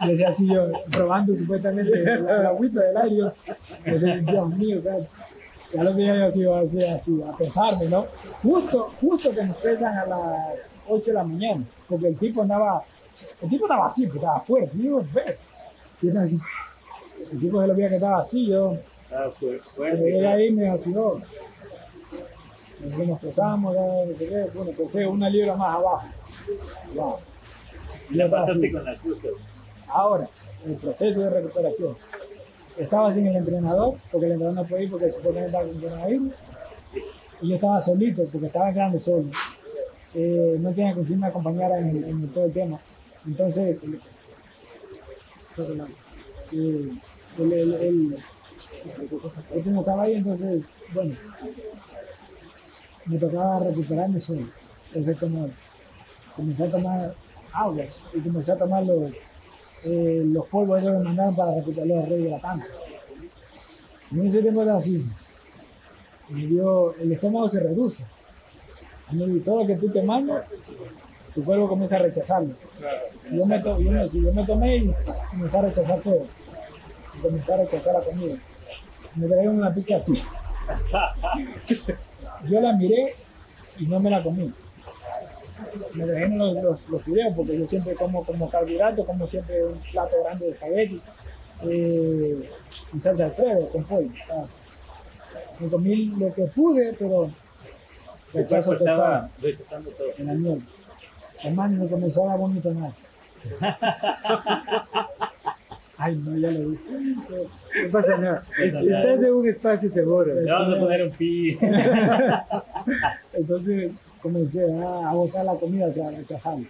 Decía 0.05 0.29
así 0.29 0.47
yo, 0.47 0.71
probando 0.91 1.35
supuestamente 1.35 2.03
la, 2.03 2.43
la 2.43 2.49
agüita 2.49 2.81
del 2.81 2.97
aire. 2.97 3.31
Y 3.85 3.91
decía, 3.91 4.17
Dios 4.17 4.49
mío, 4.55 4.77
o 4.77 4.81
sea, 4.81 4.97
ya 5.73 5.83
lo 5.83 5.93
veía 5.93 6.15
yo 6.15 6.25
así, 6.25 6.45
así, 6.45 6.77
así, 6.83 7.23
a 7.23 7.37
pesarme, 7.37 7.85
¿no? 7.85 8.07
Justo, 8.41 8.91
justo 8.99 9.29
que 9.33 9.43
nos 9.43 9.57
pesan 9.57 9.97
a 9.97 10.05
las 10.05 10.55
8 10.87 11.05
de 11.05 11.13
la 11.13 11.23
mañana, 11.23 11.63
porque 11.87 12.07
el 12.07 12.17
tipo 12.17 12.41
andaba, 12.41 12.83
el 13.41 13.49
tipo 13.49 13.65
estaba 13.65 13.85
así, 13.85 14.07
pues 14.07 14.15
estaba 14.15 14.39
fuerte, 14.41 14.75
y 14.75 14.83
yo, 14.83 15.03
ve. 15.13 15.37
El 16.01 17.39
tipo 17.39 17.61
se 17.61 17.67
lo 17.67 17.75
veía 17.75 17.89
que 17.89 17.95
estaba 17.95 18.21
así, 18.21 18.47
yo, 18.47 18.77
ah, 19.11 19.31
pues, 19.39 19.61
fuerte, 19.71 20.27
ahí 20.27 20.51
me 20.51 20.69
vació. 20.69 21.21
Nos 22.81 23.19
pesamos, 23.19 23.75
no 23.75 24.17
sé 24.17 24.27
qué, 24.27 24.49
bueno, 24.53 24.71
pesé 24.71 25.05
una 25.05 25.29
libra 25.29 25.55
más 25.55 25.75
abajo. 25.75 26.07
Wow. 26.95 27.15
Ya 28.11 28.29
pasaste 28.29 28.71
con 28.71 28.85
las 28.85 28.99
justas. 29.01 29.31
Ahora, 29.87 30.29
el 30.65 30.75
proceso 30.75 31.19
de 31.21 31.29
recuperación. 31.29 31.95
Estaba 32.77 33.11
sin 33.11 33.27
el 33.27 33.35
entrenador, 33.35 33.95
porque 34.09 34.27
el 34.27 34.33
entrenador 34.33 34.63
no 34.63 34.69
puede 34.69 34.83
ir 34.85 34.91
porque 34.91 35.11
se 35.11 35.19
puede 35.19 35.45
estar 35.45 35.65
con 35.65 35.81
coronavirus. 35.81 36.33
Y 37.41 37.49
yo 37.49 37.55
estaba 37.55 37.81
solito, 37.81 38.23
porque 38.31 38.47
estaba 38.47 38.71
quedando 38.71 38.99
solo 38.99 39.29
eh, 40.13 40.57
no 40.59 40.73
tenía 40.73 40.93
con 40.93 41.03
quién 41.03 41.19
me 41.19 41.27
acompañara 41.27 41.79
en, 41.79 42.03
en, 42.03 42.27
todo 42.29 42.45
el 42.45 42.53
tema. 42.53 42.79
Entonces, 43.27 43.79
eh, 46.51 46.89
el, 47.37 47.51
el, 47.53 48.17
el, 48.85 49.67
el, 49.67 49.79
estaba 49.79 50.03
ahí, 50.03 50.13
entonces, 50.15 50.65
bueno, 50.93 51.15
me 53.05 53.17
tocaba 53.17 53.59
recuperarme 53.59 54.19
solo. 54.19 54.47
Entonces, 54.87 55.19
como 55.19 55.49
comencé 56.35 56.63
a 56.63 56.71
tomar 56.71 57.15
agua 57.53 57.83
y 58.13 58.19
comencé 58.19 58.51
a 58.51 58.57
tomar 58.57 58.85
los, 58.85 59.11
eh, 59.85 60.23
los 60.25 60.45
polvos 60.47 60.81
esos 60.81 60.91
que 60.91 60.97
me 60.99 61.03
mandaron 61.05 61.35
para 61.35 61.55
recuperar 61.55 61.87
los 61.87 62.09
reyes 62.09 62.25
de 62.25 62.31
la 62.31 62.39
panza. 62.39 62.67
En 64.11 64.27
ese 64.27 64.41
tiempo 64.41 64.61
era 64.61 64.77
así. 64.77 65.05
Me 66.29 66.45
dio, 66.45 66.95
el 66.95 67.11
estómago 67.11 67.49
se 67.49 67.59
reduce 67.59 68.03
y 69.11 69.39
todo 69.39 69.61
lo 69.61 69.67
que 69.67 69.75
tú 69.75 69.89
te 69.89 70.01
mandas, 70.01 70.45
tu 71.33 71.43
cuerpo 71.43 71.67
comienza 71.67 71.95
a 71.95 71.99
rechazarlo. 71.99 72.53
Yo 73.31 73.45
me, 73.45 73.61
yo 73.61 73.77
me, 73.79 74.09
yo 74.09 74.33
me 74.33 74.45
tomé 74.45 74.77
y 74.77 74.93
comencé 75.31 75.57
a 75.57 75.61
rechazar 75.61 76.01
todo. 76.01 76.25
Y 77.17 77.21
comencé 77.21 77.53
a 77.53 77.57
rechazar 77.57 77.93
la 77.93 78.01
comida. 78.01 78.35
Me 79.15 79.27
trajeron 79.27 79.57
una 79.57 79.73
pizza 79.73 79.97
así. 79.97 80.21
Yo 82.47 82.61
la 82.61 82.73
miré 82.73 83.15
y 83.79 83.85
no 83.85 83.99
me 83.99 84.09
la 84.09 84.23
comí. 84.23 84.53
Me 85.93 86.05
trajeron 86.05 86.37
los, 86.37 86.63
los, 86.63 86.89
los 86.89 87.03
fideos 87.03 87.33
porque 87.35 87.57
yo 87.57 87.67
siempre 87.67 87.95
como 87.95 88.23
como 88.23 88.49
carbohidrato, 88.49 89.05
como 89.05 89.27
siempre 89.27 89.65
un 89.65 89.79
plato 89.91 90.15
grande 90.23 90.45
de 90.45 90.51
espagueti 90.51 91.01
eh, 91.63 92.49
y 92.93 92.99
salsa 92.99 93.25
alfredo 93.25 93.69
con 93.69 93.83
pollo. 93.83 94.09
Me 95.59 95.69
comí 95.69 96.05
lo 96.17 96.33
que 96.33 96.43
pude, 96.43 96.93
pero 96.93 97.29
Rechazo 98.33 98.73
estaba 98.73 99.29
rechazando 99.41 99.89
todo. 99.91 100.07
En 100.17 100.27
la 100.27 100.33
miel. 100.33 100.63
Hermano, 101.43 101.83
me 101.83 101.89
comenzó 101.89 102.29
a 102.29 102.35
vomitar. 102.35 102.73
Ay, 106.01 106.15
no, 106.15 106.37
ya 106.37 106.49
lo 106.49 106.69
vi. 106.69 106.79
No 107.83 107.91
pasa 107.91 108.17
nada. 108.17 108.43
Estás 108.57 109.21
en 109.21 109.33
un 109.33 109.49
espacio 109.49 109.89
seguro. 109.89 110.33
Le 110.33 110.49
vamos 110.49 110.77
a 110.77 110.79
poner 110.79 111.03
un 111.03 111.11
pi. 111.11 111.57
Entonces 113.33 113.91
comencé 114.21 114.63
a, 114.63 115.13
botar 115.13 115.43
la 115.43 115.55
comida, 115.55 115.87
o 115.87 115.93
sea, 115.93 116.07
a 116.07 116.11
rechazarla. 116.11 116.65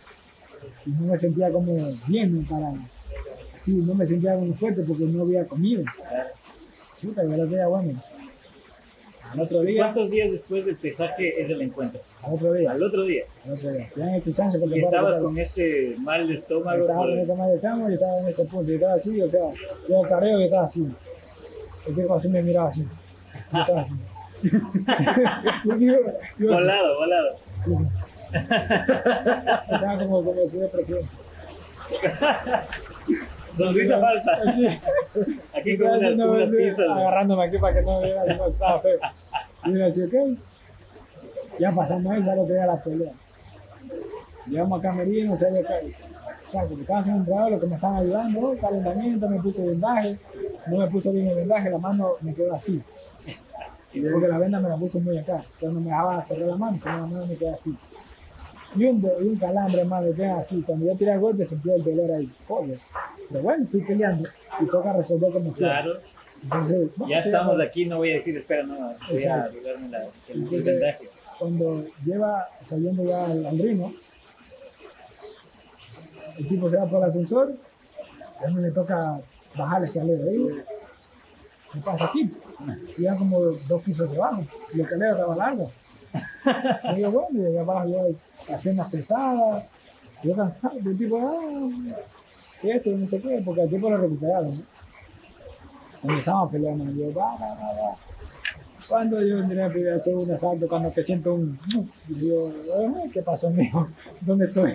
Y 0.84 0.89
no 0.89 1.11
me 1.11 1.18
sentía 1.19 1.51
como 1.51 1.77
bien 2.07 2.43
para. 2.49 2.73
Sí, 3.56 3.76
no 3.76 3.93
me 3.93 4.07
sentía 4.07 4.34
como 4.34 4.51
fuerte 4.56 4.81
porque 4.81 5.03
no 5.03 5.22
había 5.22 5.45
comido. 5.45 5.84
Chuta, 6.99 7.23
ya 7.23 7.38
lo 7.38 7.47
veía 7.47 7.68
bueno. 7.68 8.01
Al 9.31 9.39
otro 9.39 9.61
día. 9.61 9.84
¿Cuántos 9.84 10.10
días 10.10 10.31
después 10.31 10.65
del 10.65 10.76
pesaje 10.76 11.41
es 11.41 11.49
el 11.49 11.61
encuentro? 11.61 12.01
Al 12.23 12.34
otro 12.34 12.53
día. 12.53 12.72
Al 12.72 12.84
otro 12.84 13.03
día. 13.03 13.23
Al 13.45 13.53
otro 13.53 13.72
día. 13.72 13.91
Ya 13.95 14.03
en 14.06 14.15
este 14.15 14.34
chance 14.34 14.60
y 14.60 14.80
estabas 14.80 15.22
con 15.22 15.38
este 15.38 15.95
mal 15.99 16.27
de 16.27 16.34
estómago. 16.35 16.81
Estaba 16.81 17.01
con 17.01 17.19
este 17.19 17.35
mal 17.35 17.49
de 17.49 17.56
estómago 17.56 17.89
y 17.89 17.93
estaba 17.93 18.19
en 18.19 18.27
ese 18.27 18.45
punto. 18.45 18.72
Y 18.72 18.76
estaba 18.76 18.93
así, 18.93 19.22
o 19.22 19.30
sea, 19.30 19.41
yo 19.88 20.01
careo 20.03 20.39
y 20.39 20.45
estaba 20.45 20.65
así. 20.65 20.88
El 21.88 21.95
tipo 21.95 22.14
así 22.14 22.30
me 22.30 22.41
miraba 22.41 22.69
así. 22.69 22.85
Yo 23.53 23.61
estaba 23.61 23.81
así. 23.81 23.93
volado, 26.39 26.99
volado. 26.99 27.35
estaba 28.34 29.97
como, 29.99 30.23
como 30.23 30.43
si 30.45 30.57
de 30.57 30.68
presión. 30.68 31.01
Sonrisa 33.60 33.99
falsa. 33.99 34.31
Aquí 35.53 35.77
con 35.77 35.88
unas, 35.88 36.15
no, 36.15 36.31
unas. 36.31 36.80
Agarrándome 36.80 37.44
aquí 37.45 37.57
para 37.57 37.73
que 37.73 37.81
no 37.81 37.99
me 37.99 38.06
viera 38.06 38.23
cómo 38.38 38.49
estaba 38.49 38.80
feo. 38.80 38.99
Y 39.65 39.69
me 39.69 39.80
decía, 39.80 40.06
ok. 40.06 40.38
Ya 41.60 41.72
pasando 41.72 42.14
eso, 42.14 42.36
lo 42.36 42.48
que 42.48 42.53
era 42.53 42.68
la 42.68 42.81
pelea. 42.81 43.11
Llegamos 44.48 44.80
a 44.80 44.81
Camerino, 44.81 45.38
se 45.38 45.48
había 45.48 45.64
caído. 45.64 45.98
O 46.48 46.52
sea, 46.52 46.64
porque 46.64 46.81
estaba 46.81 46.99
haciendo 46.99 47.19
un 47.19 47.26
trabajo, 47.26 47.49
lo 47.49 47.60
que 47.60 47.68
me 47.68 47.76
estaban 47.76 47.98
ayudando, 47.98 48.41
¿no? 48.41 48.57
calentamiento, 48.57 49.30
me 49.30 49.40
puse 49.40 49.65
vendaje, 49.68 50.18
no 50.68 50.77
me 50.77 50.88
puse 50.88 51.11
bien 51.11 51.27
el 51.27 51.36
vendaje, 51.36 51.69
la 51.69 51.77
mano 51.77 52.14
me 52.22 52.34
quedó 52.34 52.56
así. 52.56 52.81
Y 53.94 53.99
luego 53.99 54.22
que 54.22 54.27
la 54.27 54.38
venda 54.40 54.60
me 54.60 54.69
la 54.69 54.77
puse 54.77 54.99
muy 54.99 55.18
acá, 55.18 55.44
cuando 55.60 55.80
me 55.80 55.88
dejaba 55.88 56.23
cerrar 56.23 56.48
la 56.48 56.56
mano, 56.56 56.77
la 56.84 56.98
mano 56.98 57.26
me 57.27 57.36
queda 57.36 57.53
así. 57.53 57.76
Y 58.75 58.85
un, 58.85 59.03
y 59.21 59.27
un 59.27 59.35
calambre, 59.37 59.81
hermano, 59.81 60.13
queda 60.13 60.39
así. 60.39 60.61
Cuando 60.61 60.85
yo 60.85 60.95
tiré 60.95 61.13
el 61.13 61.19
golpe, 61.19 61.45
sentí 61.45 61.69
el 61.71 61.83
dolor 61.83 62.11
ahí. 62.11 62.29
Joder. 62.47 62.77
Pero 63.29 63.43
bueno, 63.43 63.63
estoy 63.63 63.81
peleando 63.81 64.29
y 64.61 64.65
toca 64.65 64.93
resolver 64.93 65.31
como 65.31 65.53
Claro. 65.53 65.99
Entonces, 66.41 66.89
ya 67.07 67.19
estamos 67.19 67.59
aquí, 67.59 67.85
no 67.85 67.97
voy 67.97 68.11
a 68.11 68.13
decir, 68.13 68.37
espera, 68.37 68.63
no, 68.63 68.75
voy 69.09 69.23
a 69.25 69.43
arreglarme 69.43 69.89
la, 69.89 70.07
el, 70.29 70.63
vendaje. 70.63 71.09
Cuando 71.37 71.85
lleva 72.05 72.47
saliendo 72.63 73.03
ya 73.03 73.25
al, 73.25 73.59
ritmo, 73.59 73.93
el 76.37 76.47
tipo 76.47 76.69
se 76.69 76.77
va 76.77 76.85
por 76.85 77.03
el 77.03 77.09
ascensor, 77.09 77.53
a 78.41 78.47
mí 78.47 78.61
me 78.61 78.71
toca 78.71 79.19
bajar 79.55 79.81
la 79.81 79.87
escalera. 79.87 80.23
Ahí, 80.23 80.47
¿Qué 81.73 81.79
pasa 81.81 82.05
aquí? 82.05 82.31
Y 82.97 83.01
ya 83.01 83.15
como 83.15 83.39
dos 83.41 83.83
pisos 83.83 84.09
debajo, 84.09 84.41
y 84.73 84.77
la 84.77 84.83
escalera 84.83 85.11
estaba 85.11 85.35
larga. 85.35 85.65
Y 86.97 87.01
yo, 87.01 87.11
bueno, 87.11 87.49
y 87.49 87.57
abajo 87.57 87.87
yo 87.87 88.07
las 88.49 88.61
piernas 88.61 88.91
pesadas, 88.91 89.65
yo 90.23 90.35
cansado, 90.35 90.77
el 90.77 90.97
tipo, 90.97 91.17
ah, 91.17 91.69
esto, 92.63 92.89
no 92.91 93.07
sé 93.07 93.21
qué, 93.21 93.41
porque 93.43 93.61
al 93.61 93.69
tiempo 93.69 93.89
lo 93.89 93.97
recuperaron. 93.97 94.49
¿no? 96.03 96.11
Empezamos 96.11 96.49
a 96.49 96.51
pelear, 96.51 96.76
¿no? 96.76 96.91
yo, 96.91 97.13
va, 97.13 97.35
va, 97.35 97.55
va, 97.55 97.73
va. 97.73 97.97
Cuando 98.88 99.21
yo 99.21 99.38
vendría 99.38 99.65
a 99.65 99.97
hacer 99.97 100.15
un 100.15 100.31
asalto, 100.31 100.67
cuando 100.67 100.91
que 100.91 101.03
siento 101.03 101.35
un. 101.35 101.59
Y 102.07 102.27
yo, 102.27 102.51
¿qué 103.13 103.21
pasó, 103.21 103.49
mijo? 103.51 103.88
¿Dónde 104.21 104.45
estoy? 104.45 104.73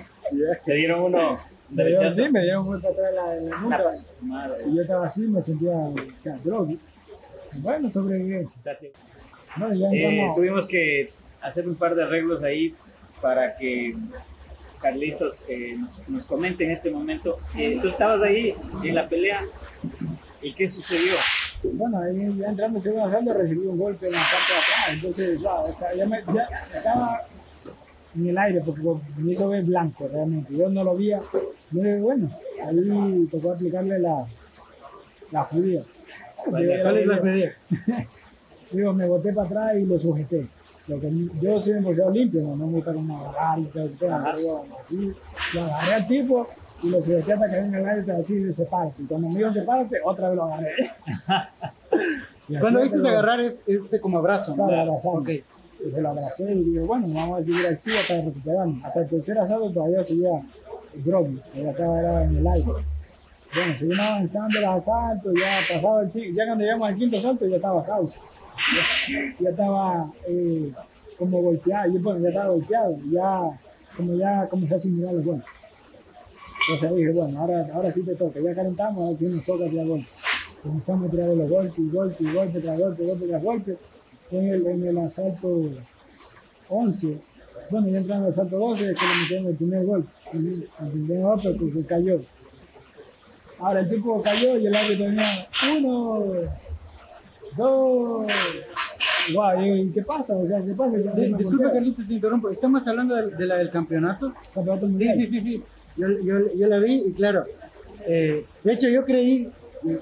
Te 0.64 0.74
dieron 0.74 1.02
uno 1.02 1.36
me 1.70 1.86
dieron, 1.86 2.12
sí, 2.12 2.28
me 2.28 2.42
dieron 2.42 2.66
vuelta 2.66 2.88
atrás 2.88 3.10
de 3.10 3.16
la, 3.16 3.34
la 3.34 3.60
nuca. 3.60 4.58
Y 4.66 4.76
yo 4.76 4.82
estaba 4.82 5.06
así, 5.06 5.22
me 5.22 5.42
sentía, 5.42 5.72
o 5.72 5.94
sea. 6.22 6.38
Bueno, 7.60 7.90
sobrevivencia. 7.90 8.60
No, 9.56 9.72
ya 9.72 9.88
eh, 9.92 10.30
tuvimos 10.34 10.66
que 10.66 11.10
hacer 11.40 11.68
un 11.68 11.74
par 11.74 11.94
de 11.94 12.04
arreglos 12.04 12.42
ahí 12.42 12.74
para 13.24 13.56
que 13.56 13.96
Carlitos 14.82 15.46
eh, 15.48 15.76
nos, 15.78 16.06
nos, 16.10 16.26
comente 16.26 16.62
en 16.62 16.72
este 16.72 16.90
momento. 16.90 17.38
Eh, 17.56 17.78
tú 17.80 17.88
estabas 17.88 18.20
ahí 18.20 18.54
en 18.82 18.94
la 18.94 19.08
pelea 19.08 19.40
y 20.42 20.52
qué 20.52 20.68
sucedió. 20.68 21.14
Bueno, 21.62 22.00
ahí 22.00 22.36
ya 22.38 22.48
entrando 22.48 22.76
en 22.78 22.84
segunda 22.84 23.08
ronda 23.08 23.32
recibí 23.32 23.66
un 23.66 23.78
golpe 23.78 24.08
en 24.08 24.12
la 24.12 24.18
parte 24.18 24.52
de 24.52 24.58
atrás, 24.58 24.88
entonces 24.92 25.40
ya, 25.40 25.94
ya, 25.96 26.06
me, 26.06 26.22
ya 26.34 26.48
estaba 26.76 27.22
en 28.14 28.28
el 28.28 28.36
aire 28.36 28.60
porque 28.60 28.82
me 29.16 29.32
hizo 29.32 29.48
ver 29.48 29.62
blanco 29.62 30.06
realmente. 30.06 30.54
Yo 30.54 30.68
no 30.68 30.84
lo 30.84 30.94
vi. 30.94 31.12
Bueno, 31.70 32.30
ahí 32.62 33.26
tocó 33.30 33.52
aplicarle 33.52 34.00
la, 34.00 34.26
la. 35.30 35.48
¿Cuál 35.48 36.98
es 36.98 37.06
la? 37.06 37.22
Digo, 38.70 38.92
me 38.92 39.08
boté 39.08 39.32
para 39.32 39.46
atrás 39.46 39.76
y 39.78 39.86
lo 39.86 39.98
sujeté. 39.98 40.46
Lo 40.86 41.00
que 41.00 41.10
yo 41.40 41.60
soy 41.62 41.80
boxeador 41.80 42.14
limpio, 42.14 42.42
no, 42.42 42.56
no 42.56 42.66
me 42.66 42.72
gusta 42.74 42.90
agarrar 42.90 43.58
y 43.58 43.64
todo. 43.64 44.10
Lo 45.54 45.62
agarré 45.62 45.94
al 45.94 46.06
tipo 46.06 46.46
y 46.82 46.90
lo 46.90 46.98
sujeté 47.02 47.32
hasta 47.32 47.50
que 47.50 47.58
en 47.58 47.74
el 47.74 47.86
aire 47.86 48.12
así 48.12 48.52
se 48.52 48.64
parte. 48.66 49.02
Y 49.02 49.06
cuando 49.06 49.28
me 49.28 49.38
dijo 49.38 49.52
sepárate, 49.52 49.96
otra 50.04 50.28
vez 50.28 50.36
lo 50.36 50.44
agarré. 50.44 50.72
cuando 52.60 52.82
dices 52.82 53.04
agarrar 53.04 53.40
es, 53.40 53.64
es 53.66 53.98
como 54.00 54.18
abrazo, 54.18 54.54
¿no? 54.56 54.66
Claro, 54.66 54.92
okay 55.02 55.44
y 55.84 55.90
se 55.90 56.00
lo 56.00 56.10
abracé 56.10 56.52
y 56.52 56.64
digo, 56.64 56.86
bueno, 56.86 57.06
vamos 57.12 57.40
a 57.40 57.44
seguir 57.44 57.66
aquí 57.66 57.90
hasta 57.90 58.22
recuperarnos. 58.22 58.84
Hasta 58.84 59.00
el 59.00 59.08
tercer 59.08 59.38
asalto 59.38 59.70
todavía 59.70 60.04
seguía 60.04 60.30
groggy, 60.94 61.40
ya 61.54 61.70
estaba 61.70 62.00
era 62.00 62.24
en 62.24 62.36
el 62.36 62.46
aire. 62.46 62.64
Bueno, 62.64 63.78
seguimos 63.78 64.00
avanzando 64.00 64.60
los 64.60 64.70
asaltos, 64.70 65.32
ya 65.36 65.74
pasado 65.74 66.00
el 66.00 66.34
ya 66.34 66.46
cuando 66.46 66.64
llegamos 66.64 66.88
al 66.88 66.96
quinto 66.96 67.18
asalto 67.18 67.46
ya 67.46 67.56
estaba 67.56 67.84
causa. 67.84 68.16
Ya, 69.40 69.50
estaba 69.50 70.12
eh, 70.26 70.72
como 71.18 71.42
golpeado, 71.42 71.92
yo 71.92 72.00
bueno, 72.00 72.20
ya 72.20 72.28
estaba 72.28 72.48
golpeado, 72.48 72.98
ya 73.10 73.60
como 73.96 74.14
ya 74.14 74.48
comencé 74.48 74.74
a 74.74 74.76
asimilar 74.76 75.14
los 75.14 75.24
golpes. 75.24 75.54
Entonces 76.66 76.96
dije, 76.96 77.12
bueno, 77.12 77.40
ahora, 77.40 77.66
ahora 77.74 77.92
sí 77.92 78.02
te 78.02 78.14
toca, 78.14 78.40
ya 78.40 78.54
calentamos, 78.54 79.14
aquí 79.14 79.26
nos 79.26 79.44
toca 79.44 79.68
tirar 79.68 79.86
golpes. 79.86 80.08
Comenzamos 80.62 81.08
a 81.08 81.10
tirar 81.10 81.28
los 81.28 81.50
golpes, 81.50 81.78
y 81.78 81.90
golpes, 81.90 82.34
golpes, 82.34 82.62
tras 82.62 82.78
golpes, 82.78 83.06
golpes, 83.06 83.28
tras 83.28 83.42
golpes 83.42 83.78
en 84.30 84.48
el, 84.48 84.66
en 84.66 84.86
el 84.86 84.98
asalto 84.98 85.70
11. 86.68 87.18
Bueno, 87.70 87.88
ya 87.88 87.98
entrando 87.98 88.26
al 88.26 88.32
asalto 88.32 88.58
12, 88.58 88.92
es 88.92 88.98
que 88.98 89.06
le 89.06 89.20
metieron 89.20 89.46
el 89.46 89.56
primer 89.56 89.84
gol. 89.84 90.06
El, 90.32 90.68
primer 90.90 91.24
otro 91.24 91.56
porque 91.56 91.84
cayó. 91.86 92.20
Ahora 93.58 93.80
el 93.80 93.88
tipo 93.88 94.22
cayó 94.22 94.58
y 94.58 94.66
el 94.66 94.74
árbitro 94.74 95.06
tenía 95.06 95.48
uno, 95.76 96.24
dos. 97.56 98.26
Guau, 99.32 99.64
¿y 99.64 99.90
qué 99.90 100.02
pasa? 100.02 100.36
O 100.36 100.46
sea, 100.46 100.62
¿qué 100.64 100.72
pasa? 100.74 100.96
disculpa, 101.36 101.72
Carlitos, 101.72 102.06
te 102.06 102.14
interrumpo. 102.14 102.50
¿Estamos 102.50 102.86
hablando 102.86 103.14
de, 103.14 103.46
la 103.46 103.56
del 103.56 103.70
campeonato? 103.70 104.34
¿Campeonato 104.54 104.90
sí, 104.90 105.08
sí, 105.14 105.26
sí, 105.26 105.40
sí. 105.40 105.62
Yo, 105.96 106.08
yo, 106.22 106.54
yo 106.54 106.66
la 106.66 106.78
vi 106.78 107.04
y 107.06 107.12
claro. 107.12 107.44
Eh, 108.06 108.44
de 108.62 108.72
hecho, 108.72 108.88
yo 108.88 109.04
creí, 109.04 109.50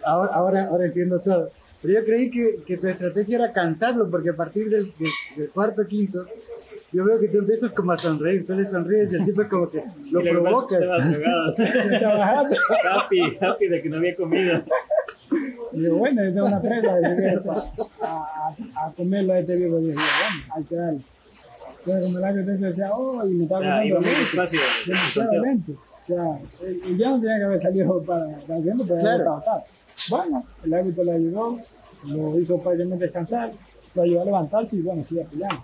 ahora, 0.04 0.34
ahora, 0.34 0.66
ahora 0.66 0.86
entiendo 0.86 1.20
todo 1.20 1.50
pero 1.82 1.94
yo 1.94 2.04
creí 2.06 2.30
que, 2.30 2.60
que 2.64 2.76
tu 2.76 2.86
estrategia 2.86 3.38
era 3.38 3.52
cansarlo, 3.52 4.08
porque 4.08 4.30
a 4.30 4.36
partir 4.36 4.70
del, 4.70 4.92
del, 5.36 5.50
cuarto, 5.50 5.84
quinto, 5.84 6.24
yo 6.92 7.04
veo 7.04 7.18
que 7.18 7.26
tú 7.26 7.38
empiezas 7.38 7.74
como 7.74 7.90
a 7.90 7.96
sonreír, 7.96 8.46
tú 8.46 8.54
le 8.54 8.64
sonríes 8.64 9.12
y 9.12 9.16
el 9.16 9.24
tipo 9.24 9.42
es 9.42 9.48
como 9.48 9.68
que 9.68 9.82
lo 10.12 10.22
provocas. 10.22 10.80
happy, 11.58 13.36
happy 13.40 13.66
de 13.66 13.82
que 13.82 13.88
no 13.88 13.96
había 13.96 14.14
comido. 14.14 14.62
Y 15.72 15.82
yo, 15.82 15.96
bueno, 15.96 16.22
yo 16.24 16.32
tengo 16.32 16.46
una 16.46 16.60
presa 16.60 16.90
a, 18.02 18.06
a, 18.06 18.86
a 18.86 18.92
comerlo 18.92 19.32
a 19.32 19.38
este 19.38 19.56
viejo. 19.56 19.78
Y 19.80 19.88
yo, 19.88 19.94
bueno, 19.94 20.00
hay 20.54 20.64
que 20.64 20.74
darle. 20.76 21.00
Entonces, 21.84 22.06
como 22.06 22.18
el 22.18 22.24
año 22.24 22.42
decía, 22.44 22.90
oh, 22.94 23.26
y 23.26 23.34
me 23.34 23.44
estaba 23.44 23.60
contando. 23.90 24.08
Demasiado 24.86 25.32
lento. 25.44 25.72
O 25.72 26.06
sea, 26.06 26.38
y 26.88 26.96
ya 26.96 27.10
no 27.10 27.20
tenía 27.20 27.38
que 27.38 27.44
haber 27.44 27.60
salido 27.60 28.02
para, 28.06 28.26
para 28.46 28.58
haciendo, 28.58 28.84
pero 28.86 29.00
claro. 29.00 29.42
Bueno, 30.10 30.44
el 30.64 30.74
árbitro 30.74 31.04
le 31.04 31.12
ayudó, 31.12 31.58
lo 32.06 32.38
hizo 32.40 32.58
prácticamente 32.58 33.04
descansar, 33.04 33.52
lo 33.94 34.02
ayudó 34.02 34.22
a 34.22 34.24
levantarse 34.24 34.76
y 34.76 34.80
bueno, 34.82 35.04
sigue 35.04 35.24
peleando. 35.30 35.62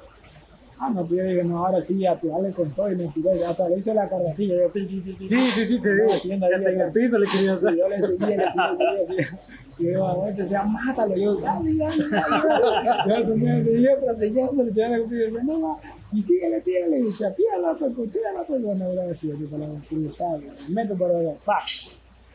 Ah, 0.80 0.90
no, 0.90 1.04
pues 1.04 1.18
yo 1.18 1.24
dije, 1.24 1.42
no, 1.42 1.66
ahora 1.66 1.84
sí, 1.84 2.06
a 2.06 2.14
tirarle 2.14 2.52
con 2.52 2.70
todo 2.70 2.92
y 2.92 2.94
me 2.94 3.08
tiré, 3.08 3.44
hasta 3.44 3.68
le 3.68 3.78
hizo 3.78 3.92
la 3.92 4.08
carretilla. 4.08 4.54
Yo, 4.54 4.70
sí, 4.72 4.86
sí, 5.26 5.64
sí, 5.64 5.80
te 5.80 5.94
digo. 5.94 6.12
Hasta 6.12 6.70
en 6.70 6.80
el 6.80 6.92
piso 6.92 7.18
le 7.18 7.26
quería 7.28 7.54
hacer. 7.54 7.76
Yo 7.76 7.88
le 7.88 8.00
seguía, 8.00 8.28
le 8.28 8.50
seguía, 8.50 8.92
le 8.92 9.06
seguía. 9.06 9.40
Y 9.78 9.92
yo, 9.92 10.14
bueno, 10.16 10.36
decía, 10.36 10.62
mátalo. 10.62 11.16
Yo, 11.16 11.34
dale, 11.36 11.74
dale, 11.74 12.04
dale. 12.10 13.08
Yo 13.08 13.14
al 13.14 13.24
primero 13.24 13.64
le 13.64 13.72
dije, 13.72 13.96
pero 14.00 14.16
te 14.16 14.30
llamo, 14.30 14.62
le 14.62 14.70
cuchilla 14.70 14.98
y 14.98 15.32
yo, 15.32 15.42
no, 15.42 15.58
no. 15.58 15.80
Y 16.12 16.22
síguele, 16.22 16.60
tírale. 16.60 17.00
Y 17.00 17.02
decía, 17.02 17.34
tírala, 17.34 17.76
pues, 17.76 18.12
tírala, 18.12 18.44
pues. 18.46 18.62
Bueno, 18.62 18.84
ahora 18.84 19.14
sí, 19.16 19.32
aquí 19.32 19.44
para 19.44 19.66
la 19.66 19.80
cruzada. 19.80 20.38
Meto 20.70 20.94
por 20.94 21.10
allá, 21.10 21.34
pa. 21.44 21.58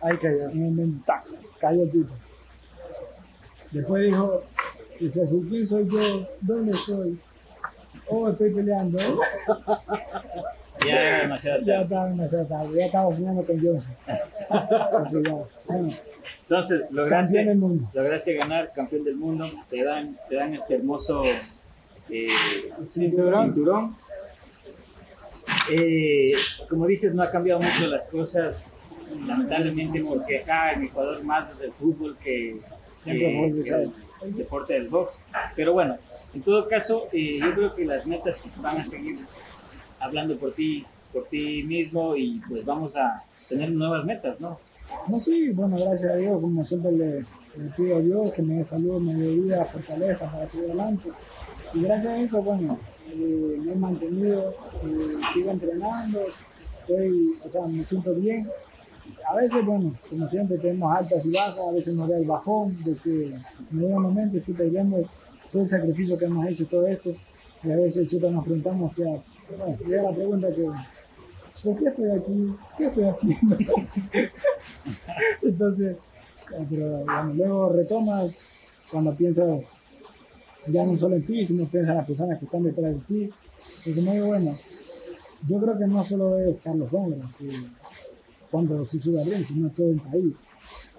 Ahí 0.02 0.18
cayó. 0.18 0.49
En 0.49 0.80
el 0.80 0.94
cayó 1.61 1.84
el 1.84 1.90
tipo. 1.90 2.14
Después 3.72 4.03
dijo, 4.03 4.41
dice, 4.99 5.30
¿quién 5.49 5.68
soy 5.68 5.88
yo? 5.90 6.28
¿Dónde 6.41 6.74
estoy? 6.74 7.20
Oh, 8.15 8.30
estoy 8.30 8.52
peleando. 8.52 8.99
Ya 10.85 10.94
era 10.94 11.22
demasiado 11.22 11.57
tarde. 11.60 11.72
Ya 11.72 11.81
estaba 11.81 12.10
demasiado 12.10 12.45
tarde. 12.45 12.77
Ya 12.77 12.85
estaba 12.85 13.15
soñando 13.15 13.44
con 13.44 13.60
Johnson. 13.60 13.95
Entonces, 16.41 16.81
lograste, 16.91 17.56
lograste 17.94 18.34
ganar 18.35 18.72
campeón 18.73 19.03
del 19.03 19.15
mundo. 19.15 19.49
Te 19.69 19.84
dan, 19.84 20.15
te 20.30 20.35
dan 20.35 20.53
este 20.53 20.76
hermoso 20.76 21.23
eh, 22.10 22.27
cinturón. 22.88 23.95
Eh, 25.72 26.34
como 26.69 26.85
dices, 26.85 27.15
no 27.15 27.23
ha 27.23 27.31
cambiado 27.31 27.61
mucho 27.61 27.88
las 27.88 28.06
cosas, 28.07 28.80
lamentablemente, 29.26 30.03
porque 30.03 30.40
acá 30.40 30.73
en 30.73 30.84
Ecuador 30.84 31.23
más 31.23 31.49
es 31.52 31.61
el 31.61 31.72
fútbol 31.72 32.15
que 32.22 32.57
el, 33.06 33.91
deporte 34.32 34.74
del 34.74 34.90
box. 34.90 35.20
Pero 35.56 35.74
bueno, 35.74 35.98
en 36.34 36.41
todo 36.41 36.68
caso, 36.68 37.08
eh, 37.12 37.40
yo 37.40 37.54
creo 37.54 37.74
que 37.74 37.86
las 37.86 38.06
metas 38.06 38.52
van 38.58 38.78
a 38.78 38.86
seguir 38.86 39.20
hablando 40.00 40.38
por 40.38 40.54
ti, 40.54 40.86
por 41.12 41.26
ti 41.26 41.64
mismo 41.64 42.16
y 42.16 42.41
pues 42.48 42.66
vamos 42.66 42.95
a 42.98 43.24
tener 43.48 43.72
nuevas 43.72 44.06
metas, 44.06 44.40
¿no? 44.40 44.60
No, 45.08 45.20
sí, 45.20 45.50
bueno, 45.50 45.78
gracias 45.78 46.12
a 46.12 46.16
Dios, 46.16 46.41
como 46.41 46.66
siempre 46.66 46.91
le, 46.91 47.26
pido 47.76 47.98
a 47.98 48.00
Dios 48.00 48.34
que 48.34 48.41
me 48.41 48.56
dé 48.56 48.66
salud, 48.66 49.02
me 49.02 49.14
dé 49.14 49.36
vida, 49.36 49.66
fortaleza 49.66 50.32
para 50.32 50.50
seguir 50.50 50.66
adelante. 50.66 51.10
Y 51.74 51.82
gracias 51.82 52.14
a 52.14 52.18
eso, 52.18 52.41
bueno, 52.41 52.78
eh, 53.10 53.58
me 53.60 53.72
he 53.72 53.76
mantenido, 53.76 54.50
eh, 54.50 55.20
sigo 55.34 55.52
entrenando, 55.52 56.22
estoy, 56.82 57.34
o 57.45 57.50
sea, 57.50 57.66
me 57.68 57.84
siento 57.84 58.14
bien, 58.16 58.50
a 59.28 59.36
veces, 59.36 59.66
bueno, 59.66 59.94
como 60.10 60.30
siempre 60.30 60.58
tenemos 60.58 60.96
altas 60.96 61.26
y 61.26 61.32
bajas, 61.32 61.60
a 61.60 61.72
veces 61.72 61.96
nos 61.96 62.10
da 62.10 62.18
el 62.18 62.26
bajón 62.26 62.76
de 62.84 62.96
que 62.96 63.26
en 63.26 63.80
algún 63.80 64.04
momento 64.04 64.40
chuta 64.40 64.64
viendo 64.64 65.02
todo 65.52 65.64
el 65.64 65.70
sacrificio 65.70 66.18
que 66.18 66.26
hemos 66.26 66.48
hecho, 66.48 66.66
todo 66.68 66.88
esto, 66.88 67.14
y 67.64 67.72
a 67.72 67.76
veces 67.76 68.08
chuta 68.10 68.30
nos 68.30 68.44
preguntamos 68.44 68.94
que, 68.94 69.04
bueno, 69.04 70.04
la 70.04 70.12
pregunta 70.12 70.48
que, 70.54 70.70
¿por 71.64 71.78
qué 71.78 71.88
estoy 71.88 72.12
aquí? 72.12 72.56
¿Qué 72.78 72.86
estoy 72.86 73.04
haciendo? 73.04 73.58
Entonces, 75.42 75.98
pero 76.70 77.06
bueno, 77.06 77.34
luego 77.34 77.70
retomas 77.74 78.36
cuando 78.92 79.16
piensas 79.16 79.62
ya 80.68 80.86
no 80.86 80.98
solo 80.98 81.16
en 81.16 81.26
ti, 81.26 81.46
sino 81.46 81.66
piensas 81.66 81.92
en 81.92 81.98
las 81.98 82.08
personas 82.08 82.40
que 82.40 82.46
están 82.46 82.64
detrás 82.64 82.94
de 82.94 83.02
ti. 83.08 83.30
Como 83.96 84.12
digo, 84.12 84.28
bueno, 84.28 84.58
yo 85.48 85.60
creo 85.60 85.78
que 85.78 85.88
no 85.88 86.04
solo 86.04 86.40
es 86.40 86.58
Carlos 86.62 86.90
Gómez, 86.90 87.20
cuando 88.54 88.86
se 88.86 89.02
sube 89.02 89.20
a 89.20 89.24
ring, 89.24 89.44
sino 89.48 89.68
todo 89.72 89.90
el 89.90 90.00
país. 90.00 90.36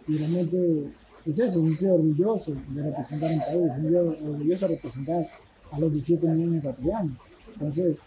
Y 0.08 0.18
realmente 0.18 0.88
es 1.24 1.38
eso, 1.38 1.60
un 1.60 1.76
ser 1.76 1.92
orgulloso 1.92 2.52
de 2.52 2.82
representar 2.82 3.30
un 3.30 3.38
país, 3.38 4.20
orgulloso 4.24 4.66
de 4.66 4.74
representar 4.74 5.28
a 5.70 5.78
los 5.78 5.92
17 5.92 6.26
millones 6.26 6.64
de 6.64 6.68
ecuatorianos. 6.70 7.16
Entonces, 7.52 7.98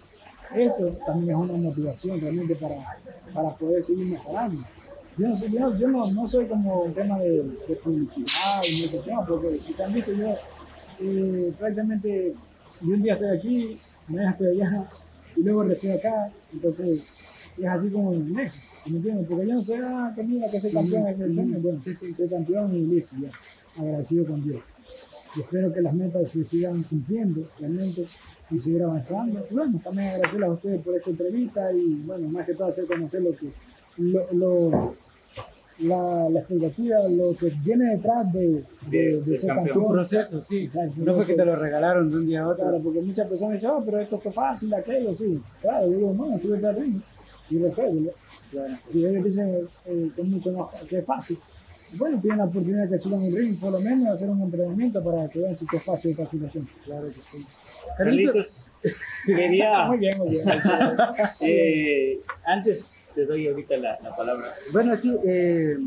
eso 0.53 0.88
también 1.06 1.30
es 1.30 1.49
una 1.49 1.53
motivación 1.53 2.19
realmente 2.19 2.56
para, 2.56 2.76
para 3.34 3.56
poder 3.56 3.82
seguir 3.86 4.07
mejorando. 4.07 4.61
Yo 5.18 5.30
no, 5.30 5.38
soy, 5.38 5.49
yo, 5.49 5.78
yo 5.78 5.88
no, 5.88 6.11
no, 6.11 6.28
soy 6.28 6.45
como 6.45 6.82
un 6.82 6.94
tema 6.94 7.18
de, 7.19 7.41
de 7.41 7.76
publicidad 7.82 8.61
y 8.69 8.88
de 8.90 8.99
tema, 8.99 9.26
porque 9.26 9.60
si 9.65 9.74
te 9.74 9.84
han 9.84 9.94
visto, 9.94 10.11
yo 10.11 10.36
eh, 10.99 11.53
prácticamente 11.57 12.34
yo 12.82 12.94
un 12.94 13.02
día 13.02 13.14
estoy 13.14 13.30
aquí, 13.30 13.80
mañana 14.10 14.32
estoy 14.32 14.61
allá 14.61 14.90
y 15.38 15.41
luego 15.41 15.64
estoy 15.64 15.91
acá, 15.91 16.32
entonces 16.52 17.48
es 17.57 17.65
así 17.65 17.90
como 17.90 18.11
en 18.11 18.34
México. 18.34 18.77
¿Me 18.89 18.97
entiendes? 18.97 19.27
Porque 19.27 19.47
yo 19.47 19.53
no 19.55 19.64
sé, 19.64 19.77
ah, 19.84 20.14
que 20.15 20.23
mira 20.23 20.49
que 20.49 20.59
soy 20.59 20.72
campeón 20.72 21.03
de 21.03 21.18
selección. 21.18 21.61
Bueno, 21.61 21.80
sí, 21.84 21.93
sí. 21.93 22.14
soy 22.14 22.30
campeón 22.30 22.76
y 22.76 22.85
listo, 22.85 23.15
ya. 23.22 23.81
Agradecido 23.81 24.26
con 24.26 24.43
Dios. 24.43 24.61
y 25.35 25.41
espero 25.41 25.73
que 25.73 25.81
las 25.81 25.93
metas 25.93 26.31
se 26.31 26.43
sigan 26.45 26.84
cumpliendo 26.84 27.41
realmente 27.59 28.05
y 28.49 28.59
seguir 28.59 28.84
avanzando. 28.84 29.45
Y 29.49 29.53
bueno, 29.53 29.80
también 29.84 30.07
agradecerles 30.07 30.49
a 30.49 30.53
ustedes 30.53 30.81
por 30.81 30.95
esta 30.95 31.09
entrevista 31.09 31.73
y 31.73 31.95
bueno, 32.05 32.30
más 32.30 32.45
que 32.45 32.53
todo 32.53 32.68
hacer 32.68 32.85
conocer 32.85 33.22
lo 33.22 33.35
que 33.35 33.47
lo, 33.97 34.34
lo 34.34 34.95
la, 35.80 36.30
la, 36.30 36.39
expectativa, 36.39 37.07
lo 37.07 37.35
que 37.35 37.51
viene 37.64 37.95
detrás 37.95 38.31
de, 38.34 38.64
de, 38.89 39.22
de, 39.22 39.38
ser 39.38 39.53
campeón. 39.53 39.77
Un 39.77 39.91
proceso, 39.91 40.41
sí. 40.41 40.69
No 40.95 41.14
fue 41.14 41.26
que 41.26 41.34
te 41.34 41.45
lo 41.45 41.55
regalaron 41.55 42.09
de 42.09 42.15
un 42.15 42.26
día 42.26 42.43
a 42.43 42.47
otro. 42.47 42.64
Claro, 42.64 42.81
porque 42.81 43.01
muchas 43.01 43.27
personas 43.27 43.55
dicen, 43.55 43.72
oh, 43.72 43.84
pero 43.85 43.99
esto 43.99 44.18
fue 44.19 44.31
fácil, 44.31 44.73
aquello, 44.73 45.14
sí. 45.14 45.39
Claro, 45.61 45.89
digo, 45.89 46.14
no, 46.14 46.39
sube 46.39 46.65
al 46.65 46.76
ritmo 46.76 47.01
y 47.49 47.57
resuelve. 47.60 48.14
Claro. 48.52 48.74
Y 48.94 49.06
ellos 49.06 49.24
dicen 49.24 49.68
eh, 49.86 50.11
que, 50.15 50.22
es 50.22 50.28
mucho 50.28 50.52
más, 50.52 50.84
que 50.84 50.99
es 50.99 51.06
fácil. 51.06 51.40
Bueno, 51.94 52.19
tienen 52.19 52.40
la 52.40 52.45
oportunidad 52.45 52.88
de 52.88 52.99
suban 52.99 53.22
un 53.22 53.36
ring, 53.36 53.57
por 53.60 53.72
lo 53.72 53.80
menos, 53.80 54.10
hacer 54.10 54.30
un 54.30 54.41
entrenamiento 54.41 55.02
para 55.03 55.30
que 55.30 55.40
vean 55.40 55.56
si 55.56 55.65
es 55.72 55.84
fácil 55.84 56.11
esta 56.11 56.26
situación. 56.26 56.68
Claro 56.84 57.07
que 57.07 57.22
sí. 57.22 57.45
Carlitos, 57.98 58.68
quería. 59.26 59.86
muy 59.88 59.98
bien, 59.98 60.18
muy 60.18 60.30
bien. 60.30 60.44
eh, 61.40 62.19
antes 62.45 62.94
te 63.15 63.26
doy 63.26 63.48
ahorita 63.48 63.78
la, 63.78 63.98
la 64.03 64.15
palabra. 64.15 64.48
Bueno, 64.74 64.95
sí, 64.95 65.15
eh, 65.26 65.78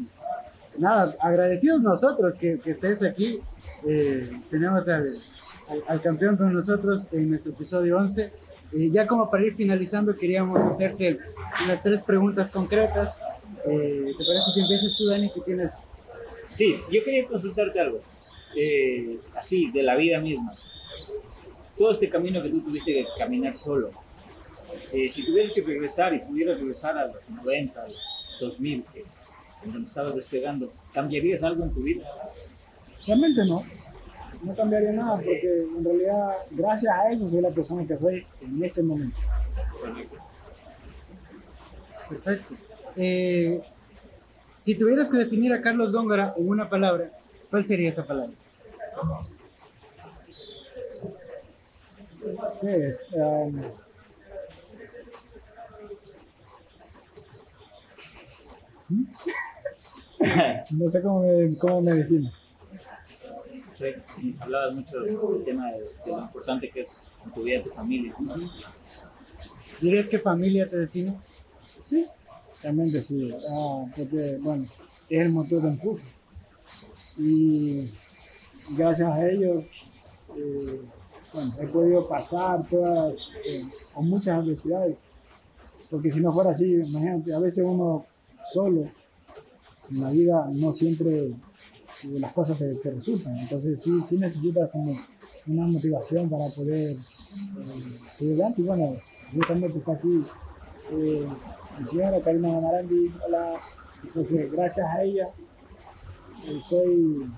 nada, 0.78 1.14
agradecidos 1.20 1.82
nosotros 1.82 2.36
que, 2.36 2.58
que 2.58 2.70
estés 2.70 3.02
aquí. 3.02 3.40
Eh, 3.86 4.30
tenemos 4.50 4.88
al, 4.88 5.08
al, 5.68 5.84
al, 5.86 6.02
campeón 6.02 6.36
con 6.36 6.52
nosotros 6.52 7.12
en 7.12 7.30
nuestro 7.30 7.52
episodio 7.52 7.98
11. 7.98 8.32
Eh, 8.72 8.90
ya 8.92 9.06
como 9.06 9.30
para 9.30 9.44
ir 9.44 9.54
finalizando, 9.54 10.16
queríamos 10.16 10.62
hacerte 10.62 11.18
unas 11.64 11.82
tres 11.82 12.02
preguntas 12.02 12.50
concretas. 12.50 13.20
Eh, 13.66 14.14
¿Te 14.16 14.24
parece 14.24 14.50
si 14.54 14.60
empiezas 14.60 14.96
tú, 14.96 15.08
Dani, 15.08 15.30
que 15.32 15.40
tienes? 15.40 15.84
Sí, 16.56 16.76
yo 16.90 17.02
quería 17.04 17.26
consultarte 17.26 17.80
algo, 17.80 18.00
eh, 18.56 19.18
así, 19.34 19.70
de 19.70 19.82
la 19.82 19.96
vida 19.96 20.20
misma. 20.20 20.52
Todo 21.76 21.92
este 21.92 22.08
camino 22.08 22.42
que 22.42 22.50
tú 22.50 22.60
tuviste 22.60 22.92
que 22.92 23.06
caminar 23.18 23.54
solo, 23.54 23.90
eh, 24.92 25.10
si 25.10 25.24
tuvieras 25.24 25.52
que 25.52 25.62
regresar 25.62 26.14
y 26.14 26.18
pudieras 26.20 26.58
regresar 26.58 26.96
a 26.98 27.06
los 27.06 27.28
90, 27.28 27.82
a 27.82 27.86
los 27.86 27.98
2000, 28.40 28.84
que, 28.92 29.04
en 29.64 29.72
donde 29.72 29.88
estabas 29.88 30.14
despegando, 30.14 30.72
¿cambiarías 30.92 31.42
algo 31.42 31.64
en 31.64 31.72
tu 31.72 31.82
vida? 31.82 32.04
Realmente 33.06 33.44
no. 33.46 33.64
No 34.42 34.54
cambiaría 34.54 34.92
nada 34.92 35.16
porque 35.16 35.66
en 35.76 35.84
realidad, 35.84 36.36
gracias 36.50 36.92
a 36.94 37.10
eso, 37.12 37.28
soy 37.28 37.40
la 37.42 37.50
persona 37.50 37.86
que 37.86 37.96
soy 37.98 38.26
en 38.40 38.64
este 38.64 38.82
momento. 38.82 39.18
Perfecto. 42.08 42.54
Eh, 42.96 43.62
si 44.54 44.74
tuvieras 44.76 45.10
que 45.10 45.18
definir 45.18 45.52
a 45.52 45.60
Carlos 45.60 45.92
Góngora 45.92 46.34
en 46.36 46.48
una 46.48 46.68
palabra, 46.68 47.10
¿cuál 47.50 47.64
sería 47.64 47.88
esa 47.88 48.06
palabra? 48.06 48.32
¿Qué? 52.60 52.96
Um, 53.14 53.60
no 60.78 60.88
sé 60.88 61.00
cómo 61.02 61.20
me, 61.20 61.56
cómo 61.58 61.80
me 61.80 61.94
defino. 61.94 62.30
Sí, 64.04 64.36
hablabas 64.38 64.74
mucho 64.74 65.00
del 65.00 65.44
tema 65.44 65.72
de, 65.72 65.80
lo 66.06 66.20
importante 66.20 66.68
que 66.68 66.82
es 66.82 67.02
en 67.24 67.32
tu 67.32 67.42
vida 67.42 67.62
tu 67.62 67.70
familia. 67.70 68.14
¿no? 68.20 68.34
¿Dirías 69.80 70.06
que 70.06 70.18
familia 70.18 70.68
te 70.68 70.76
define? 70.76 71.18
Sí, 71.86 72.04
realmente 72.62 73.00
sí. 73.00 73.32
Ah, 73.48 73.86
porque, 73.96 74.36
bueno, 74.38 74.66
es 75.08 75.20
el 75.20 75.30
motor 75.30 75.62
de 75.62 75.68
empuje. 75.68 76.04
Y 77.16 77.90
gracias 78.76 79.08
a 79.08 79.30
ellos, 79.30 79.64
eh, 80.36 80.82
bueno, 81.32 81.54
he 81.58 81.66
podido 81.66 82.06
pasar 82.06 82.68
todas, 82.68 83.14
eh, 83.46 83.64
muchas 83.96 84.40
adversidades. 84.40 84.98
Porque 85.90 86.12
si 86.12 86.20
no 86.20 86.34
fuera 86.34 86.50
así, 86.50 86.66
imagínate, 86.66 87.32
a 87.32 87.38
veces 87.38 87.64
uno 87.66 88.04
solo 88.52 88.90
en 89.90 90.00
la 90.02 90.10
vida 90.10 90.50
no 90.52 90.74
siempre 90.74 91.32
las 92.04 92.32
cosas 92.32 92.58
te, 92.58 92.74
te 92.74 92.90
resultan. 92.90 93.36
Entonces 93.36 93.80
sí, 93.82 94.02
sí, 94.08 94.16
necesitas 94.16 94.70
como 94.70 94.92
una 95.46 95.66
motivación 95.66 96.28
para 96.28 96.46
poder 96.48 96.96
eh, 96.96 96.98
adelante. 98.20 98.60
Y 98.60 98.64
bueno, 98.64 98.96
justamente 99.34 99.78
está 99.78 99.92
aquí 99.92 100.22
eh, 100.92 101.26
mi 101.78 101.86
señora 101.86 102.20
Karina 102.20 102.56
Amarandi, 102.56 103.12
hola. 103.24 103.60
Entonces, 104.02 104.50
gracias 104.50 104.86
a 104.86 105.02
ella 105.02 105.24
eh, 106.46 106.60
soy 106.64 107.30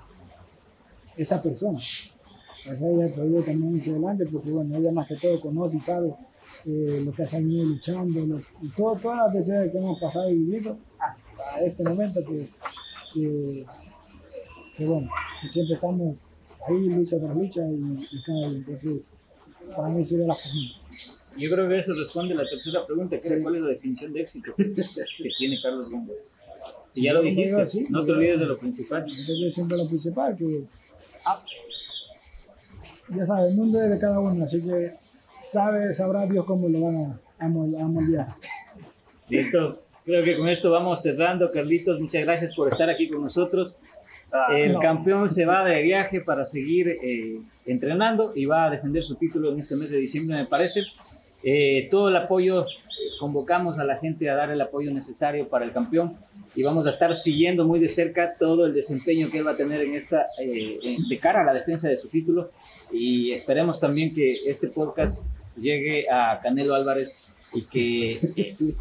esta 1.17 1.43
persona. 1.43 1.79
Gracias 2.65 2.83
a 3.19 3.23
ella 3.25 3.39
he 3.39 3.43
también 3.43 3.77
ir 3.77 3.91
adelante 3.91 4.27
porque 4.33 4.51
bueno, 4.51 4.77
ella 4.77 4.93
más 4.93 5.09
que 5.09 5.17
todo 5.17 5.41
conoce 5.41 5.77
y 5.77 5.81
sabe 5.81 6.15
eh, 6.65 7.03
lo 7.05 7.13
que 7.13 7.23
has 7.25 7.33
venido 7.33 7.65
luchando 7.65 8.25
lo, 8.27 8.39
y 8.61 8.69
todas 8.77 9.03
las 9.05 9.35
veces 9.35 9.73
que 9.73 9.79
hemos 9.79 10.01
pasado 10.01 10.31
y 10.31 10.35
vivido 10.35 10.79
hasta 10.99 11.65
este 11.65 11.83
momento 11.83 12.21
que, 12.25 12.49
que, 13.13 13.67
que 14.83 14.89
bueno, 14.89 15.09
siempre 15.51 15.75
estamos 15.75 16.17
ahí 16.69 16.91
lucha 16.91 17.19
tras 17.19 17.37
lucha 17.37 17.61
y, 17.69 18.07
y 18.11 18.23
cada. 18.23 18.47
Entonces, 18.47 19.01
para 19.77 19.89
mí 19.89 20.05
sería 20.05 20.27
la 20.27 20.35
familia. 20.35 20.77
Yo 21.37 21.51
creo 21.51 21.69
que 21.69 21.79
eso 21.79 21.93
responde 21.95 22.35
a 22.35 22.39
la 22.39 22.45
tercera 22.45 22.85
pregunta, 22.85 23.19
que 23.19 23.29
era 23.29 23.43
cuál 23.43 23.57
es 23.57 23.63
la 23.63 23.69
definición 23.69 24.13
de 24.13 24.21
éxito 24.21 24.55
que 24.57 25.29
tiene 25.39 25.57
Carlos 25.63 25.91
Gómez. 25.91 26.17
Y 26.95 27.05
ya 27.05 27.15
lo 27.15 27.23
dijiste, 27.23 27.87
no 27.89 28.05
te 28.05 28.13
olvides 28.13 28.41
de 28.41 28.47
lo 28.47 28.59
principal. 28.59 29.07
Yo 29.07 29.51
siempre 29.51 29.77
lo 29.79 29.89
principal, 29.89 30.37
que 30.37 30.65
ah, 31.25 31.43
ya 33.09 33.27
sabes, 33.27 33.51
el 33.51 33.57
mundo 33.57 33.81
es 33.81 33.91
de 33.91 33.99
cada 33.99 34.21
uno, 34.21 34.45
así 34.45 34.61
que 34.61 34.93
sabe, 35.47 35.95
sabrá 35.95 36.27
Dios 36.27 36.45
cómo 36.45 36.69
lo 36.69 36.81
van 36.83 36.97
a, 36.97 37.21
a, 37.39 37.47
a 37.47 37.49
moldear. 37.49 38.27
Listo. 39.29 39.83
Creo 40.05 40.25
que 40.25 40.37
con 40.37 40.49
esto 40.49 40.71
vamos 40.71 41.01
cerrando, 41.01 41.51
Carlitos. 41.51 42.01
Muchas 42.01 42.25
gracias 42.25 42.55
por 42.57 42.69
estar 42.69 42.91
aquí 42.91 43.09
con 43.09 43.23
nosotros. 43.23 43.77
El 44.51 44.73
no. 44.73 44.81
campeón 44.81 45.29
se 45.29 45.45
va 45.45 45.65
de 45.65 45.83
viaje 45.83 46.21
para 46.21 46.45
seguir 46.45 46.89
eh, 46.89 47.39
entrenando 47.67 48.33
y 48.35 48.47
va 48.47 48.65
a 48.65 48.71
defender 48.71 49.05
su 49.05 49.17
título 49.17 49.53
en 49.53 49.59
este 49.59 49.77
mes 49.77 49.91
de 49.91 49.99
diciembre, 49.99 50.37
me 50.37 50.47
parece. 50.47 50.85
Eh, 51.43 51.89
todo 51.91 52.09
el 52.09 52.17
apoyo, 52.17 52.67
convocamos 53.19 53.79
a 53.79 53.85
la 53.85 53.99
gente 53.99 54.31
a 54.31 54.35
dar 54.35 54.51
el 54.51 54.61
apoyo 54.61 54.91
necesario 54.91 55.49
para 55.49 55.65
el 55.65 55.73
campeón 55.73 56.17
y 56.55 56.63
vamos 56.63 56.87
a 56.87 56.91
estar 56.91 57.15
siguiendo 57.17 57.67
muy 57.67 57.79
de 57.79 57.89
cerca 57.89 58.37
todo 58.39 58.67
el 58.67 58.73
desempeño 58.73 59.29
que 59.31 59.39
él 59.39 59.47
va 59.47 59.53
a 59.53 59.57
tener 59.57 59.81
en 59.81 59.95
esta, 59.95 60.27
eh, 60.41 60.79
de 61.09 61.19
cara 61.19 61.43
a 61.43 61.45
la 61.45 61.55
defensa 61.55 61.89
de 61.89 61.99
su 61.99 62.09
título 62.09 62.51
y 62.93 63.33
esperemos 63.33 63.81
también 63.81 64.15
que 64.15 64.35
este 64.47 64.69
podcast 64.69 65.27
llegue 65.57 66.07
a 66.11 66.41
Canelo 66.43 66.75
Álvarez 66.75 67.33
y 67.55 67.63
que, 67.63 68.19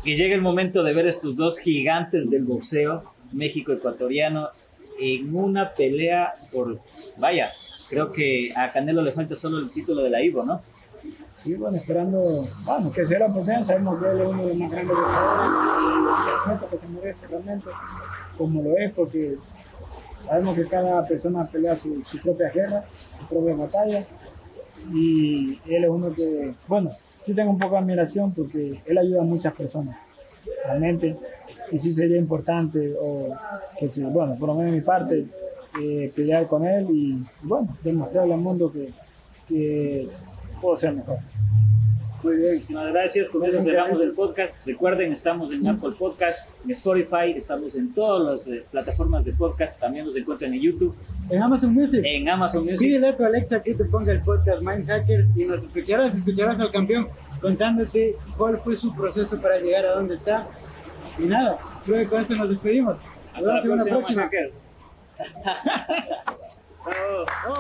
que 0.04 0.16
llegue 0.16 0.34
el 0.34 0.42
momento 0.42 0.84
de 0.84 0.94
ver 0.94 1.08
estos 1.08 1.36
dos 1.36 1.60
gigantes 1.60 2.30
del 2.30 2.44
boxeo, 2.44 3.04
México 3.34 3.74
ecuatoriano, 3.74 4.50
en 5.02 5.36
una 5.36 5.74
pelea 5.74 6.36
por, 6.52 6.80
vaya, 7.18 7.50
creo 7.90 8.12
que 8.12 8.54
a 8.56 8.70
Canelo 8.70 9.02
le 9.02 9.12
falta 9.12 9.36
solo 9.36 9.58
el 9.58 9.72
título 9.72 10.04
de 10.04 10.10
la 10.12 10.22
Ivo, 10.22 10.44
¿no? 10.44 10.62
Y 11.44 11.56
bueno, 11.56 11.78
esperando, 11.78 12.46
bueno, 12.66 12.92
que 12.92 13.06
sea 13.08 13.20
la 13.20 13.26
oportunidad, 13.26 13.64
sabemos 13.64 14.00
que 14.00 14.10
él 14.10 14.22
es 14.22 14.28
uno 14.28 14.44
de 14.44 14.50
los 14.50 14.58
más 14.58 14.72
grandes 14.72 14.96
boxeadores, 14.96 16.70
que 16.70 16.78
se 16.78 16.88
merece 16.88 17.28
realmente, 17.28 17.70
como 18.38 18.62
lo 18.62 18.78
es, 18.78 18.94
porque 18.94 19.38
sabemos 20.28 20.56
que 20.56 20.68
cada 20.68 21.08
persona 21.08 21.46
pelea 21.48 21.76
su, 21.76 22.04
su 22.06 22.20
propia 22.20 22.50
guerra, 22.50 22.86
su 23.20 23.26
propia 23.26 23.56
batalla, 23.56 24.06
y 24.94 25.60
él 25.66 25.84
es 25.84 25.90
uno 25.90 26.14
que, 26.14 26.54
bueno, 26.68 26.92
sí 27.26 27.34
tengo 27.34 27.50
un 27.50 27.58
poco 27.58 27.74
de 27.74 27.80
admiración 27.80 28.32
porque 28.34 28.80
él 28.86 28.98
ayuda 29.00 29.22
a 29.22 29.26
muchas 29.26 29.54
personas, 29.56 29.98
realmente, 30.66 31.18
y 31.72 31.80
sí 31.80 31.94
sería 31.94 32.18
importante, 32.18 32.94
o 33.00 33.34
que 33.80 33.90
sí, 33.90 34.04
bueno, 34.04 34.36
por 34.40 34.50
lo 34.50 34.56
menos 34.56 34.72
de 34.72 34.80
mi 34.80 34.84
parte, 34.84 35.26
eh, 35.82 36.12
pelear 36.16 36.48
con 36.48 36.66
él 36.66 36.88
y, 36.92 37.24
bueno, 37.42 37.78
demostrarle 37.84 38.34
al 38.34 38.42
mundo 38.42 38.72
que, 38.72 38.90
que 39.48 40.08
puedo 40.62 40.76
ser 40.76 40.94
mejor. 40.94 41.18
Muy 42.24 42.36
bien, 42.36 42.54
muchísimas 42.54 42.88
gracias. 42.92 43.30
Con 43.30 43.44
eso 43.46 43.64
cerramos 43.64 44.00
el 44.00 44.12
podcast. 44.12 44.66
Recuerden, 44.68 45.12
estamos 45.12 45.52
en 45.52 45.68
Apple 45.68 45.92
Podcast, 45.98 46.48
en 46.64 46.72
Spotify, 46.72 47.32
estamos 47.36 47.76
en 47.76 47.92
todas 47.96 48.48
las 48.48 48.48
eh, 48.48 48.64
plataformas 48.70 49.26
de 49.26 49.34
podcast. 49.34 49.80
También 49.80 50.06
nos 50.06 50.16
encuentran 50.16 50.54
en 50.54 50.62
YouTube, 50.62 50.96
En 51.32 51.42
Amazon 51.42 51.74
Music. 51.74 52.02
en 52.04 52.30
Amazon 52.30 52.64
Music. 52.64 52.80
Pídele 52.80 53.08
a 53.08 53.18
tu 53.18 53.26
Alexa 53.26 53.64
que 53.64 53.74
te 53.74 53.86
ponga 53.86 54.12
el 54.12 54.22
podcast 54.22 54.62
Mind 54.62 54.86
Hackers 54.86 55.36
y 55.36 55.46
nos 55.46 55.64
escucharás, 55.64 56.16
escucharás 56.16 56.60
al 56.60 56.72
campeón 56.72 57.08
contándote 57.42 58.16
cuál 58.38 58.60
fue 58.60 58.76
su 58.76 58.94
proceso 58.94 59.42
para 59.42 59.60
llegar 59.60 59.88
a 59.88 59.96
donde 59.96 60.14
está. 60.14 60.48
Y 61.22 61.26
nada, 61.26 61.60
creo 61.86 62.00
que 62.00 62.08
con 62.08 62.22
eso 62.22 62.36
nos 62.36 62.50
despedimos. 62.50 63.04
Nos 63.04 63.36
Hasta 63.36 63.54
la 63.54 63.62
vemos 63.62 63.66
en 63.66 63.72
una 63.72 63.86
próxima, 63.86 64.30
próxima. 64.30 64.68
Chao. 67.44 67.54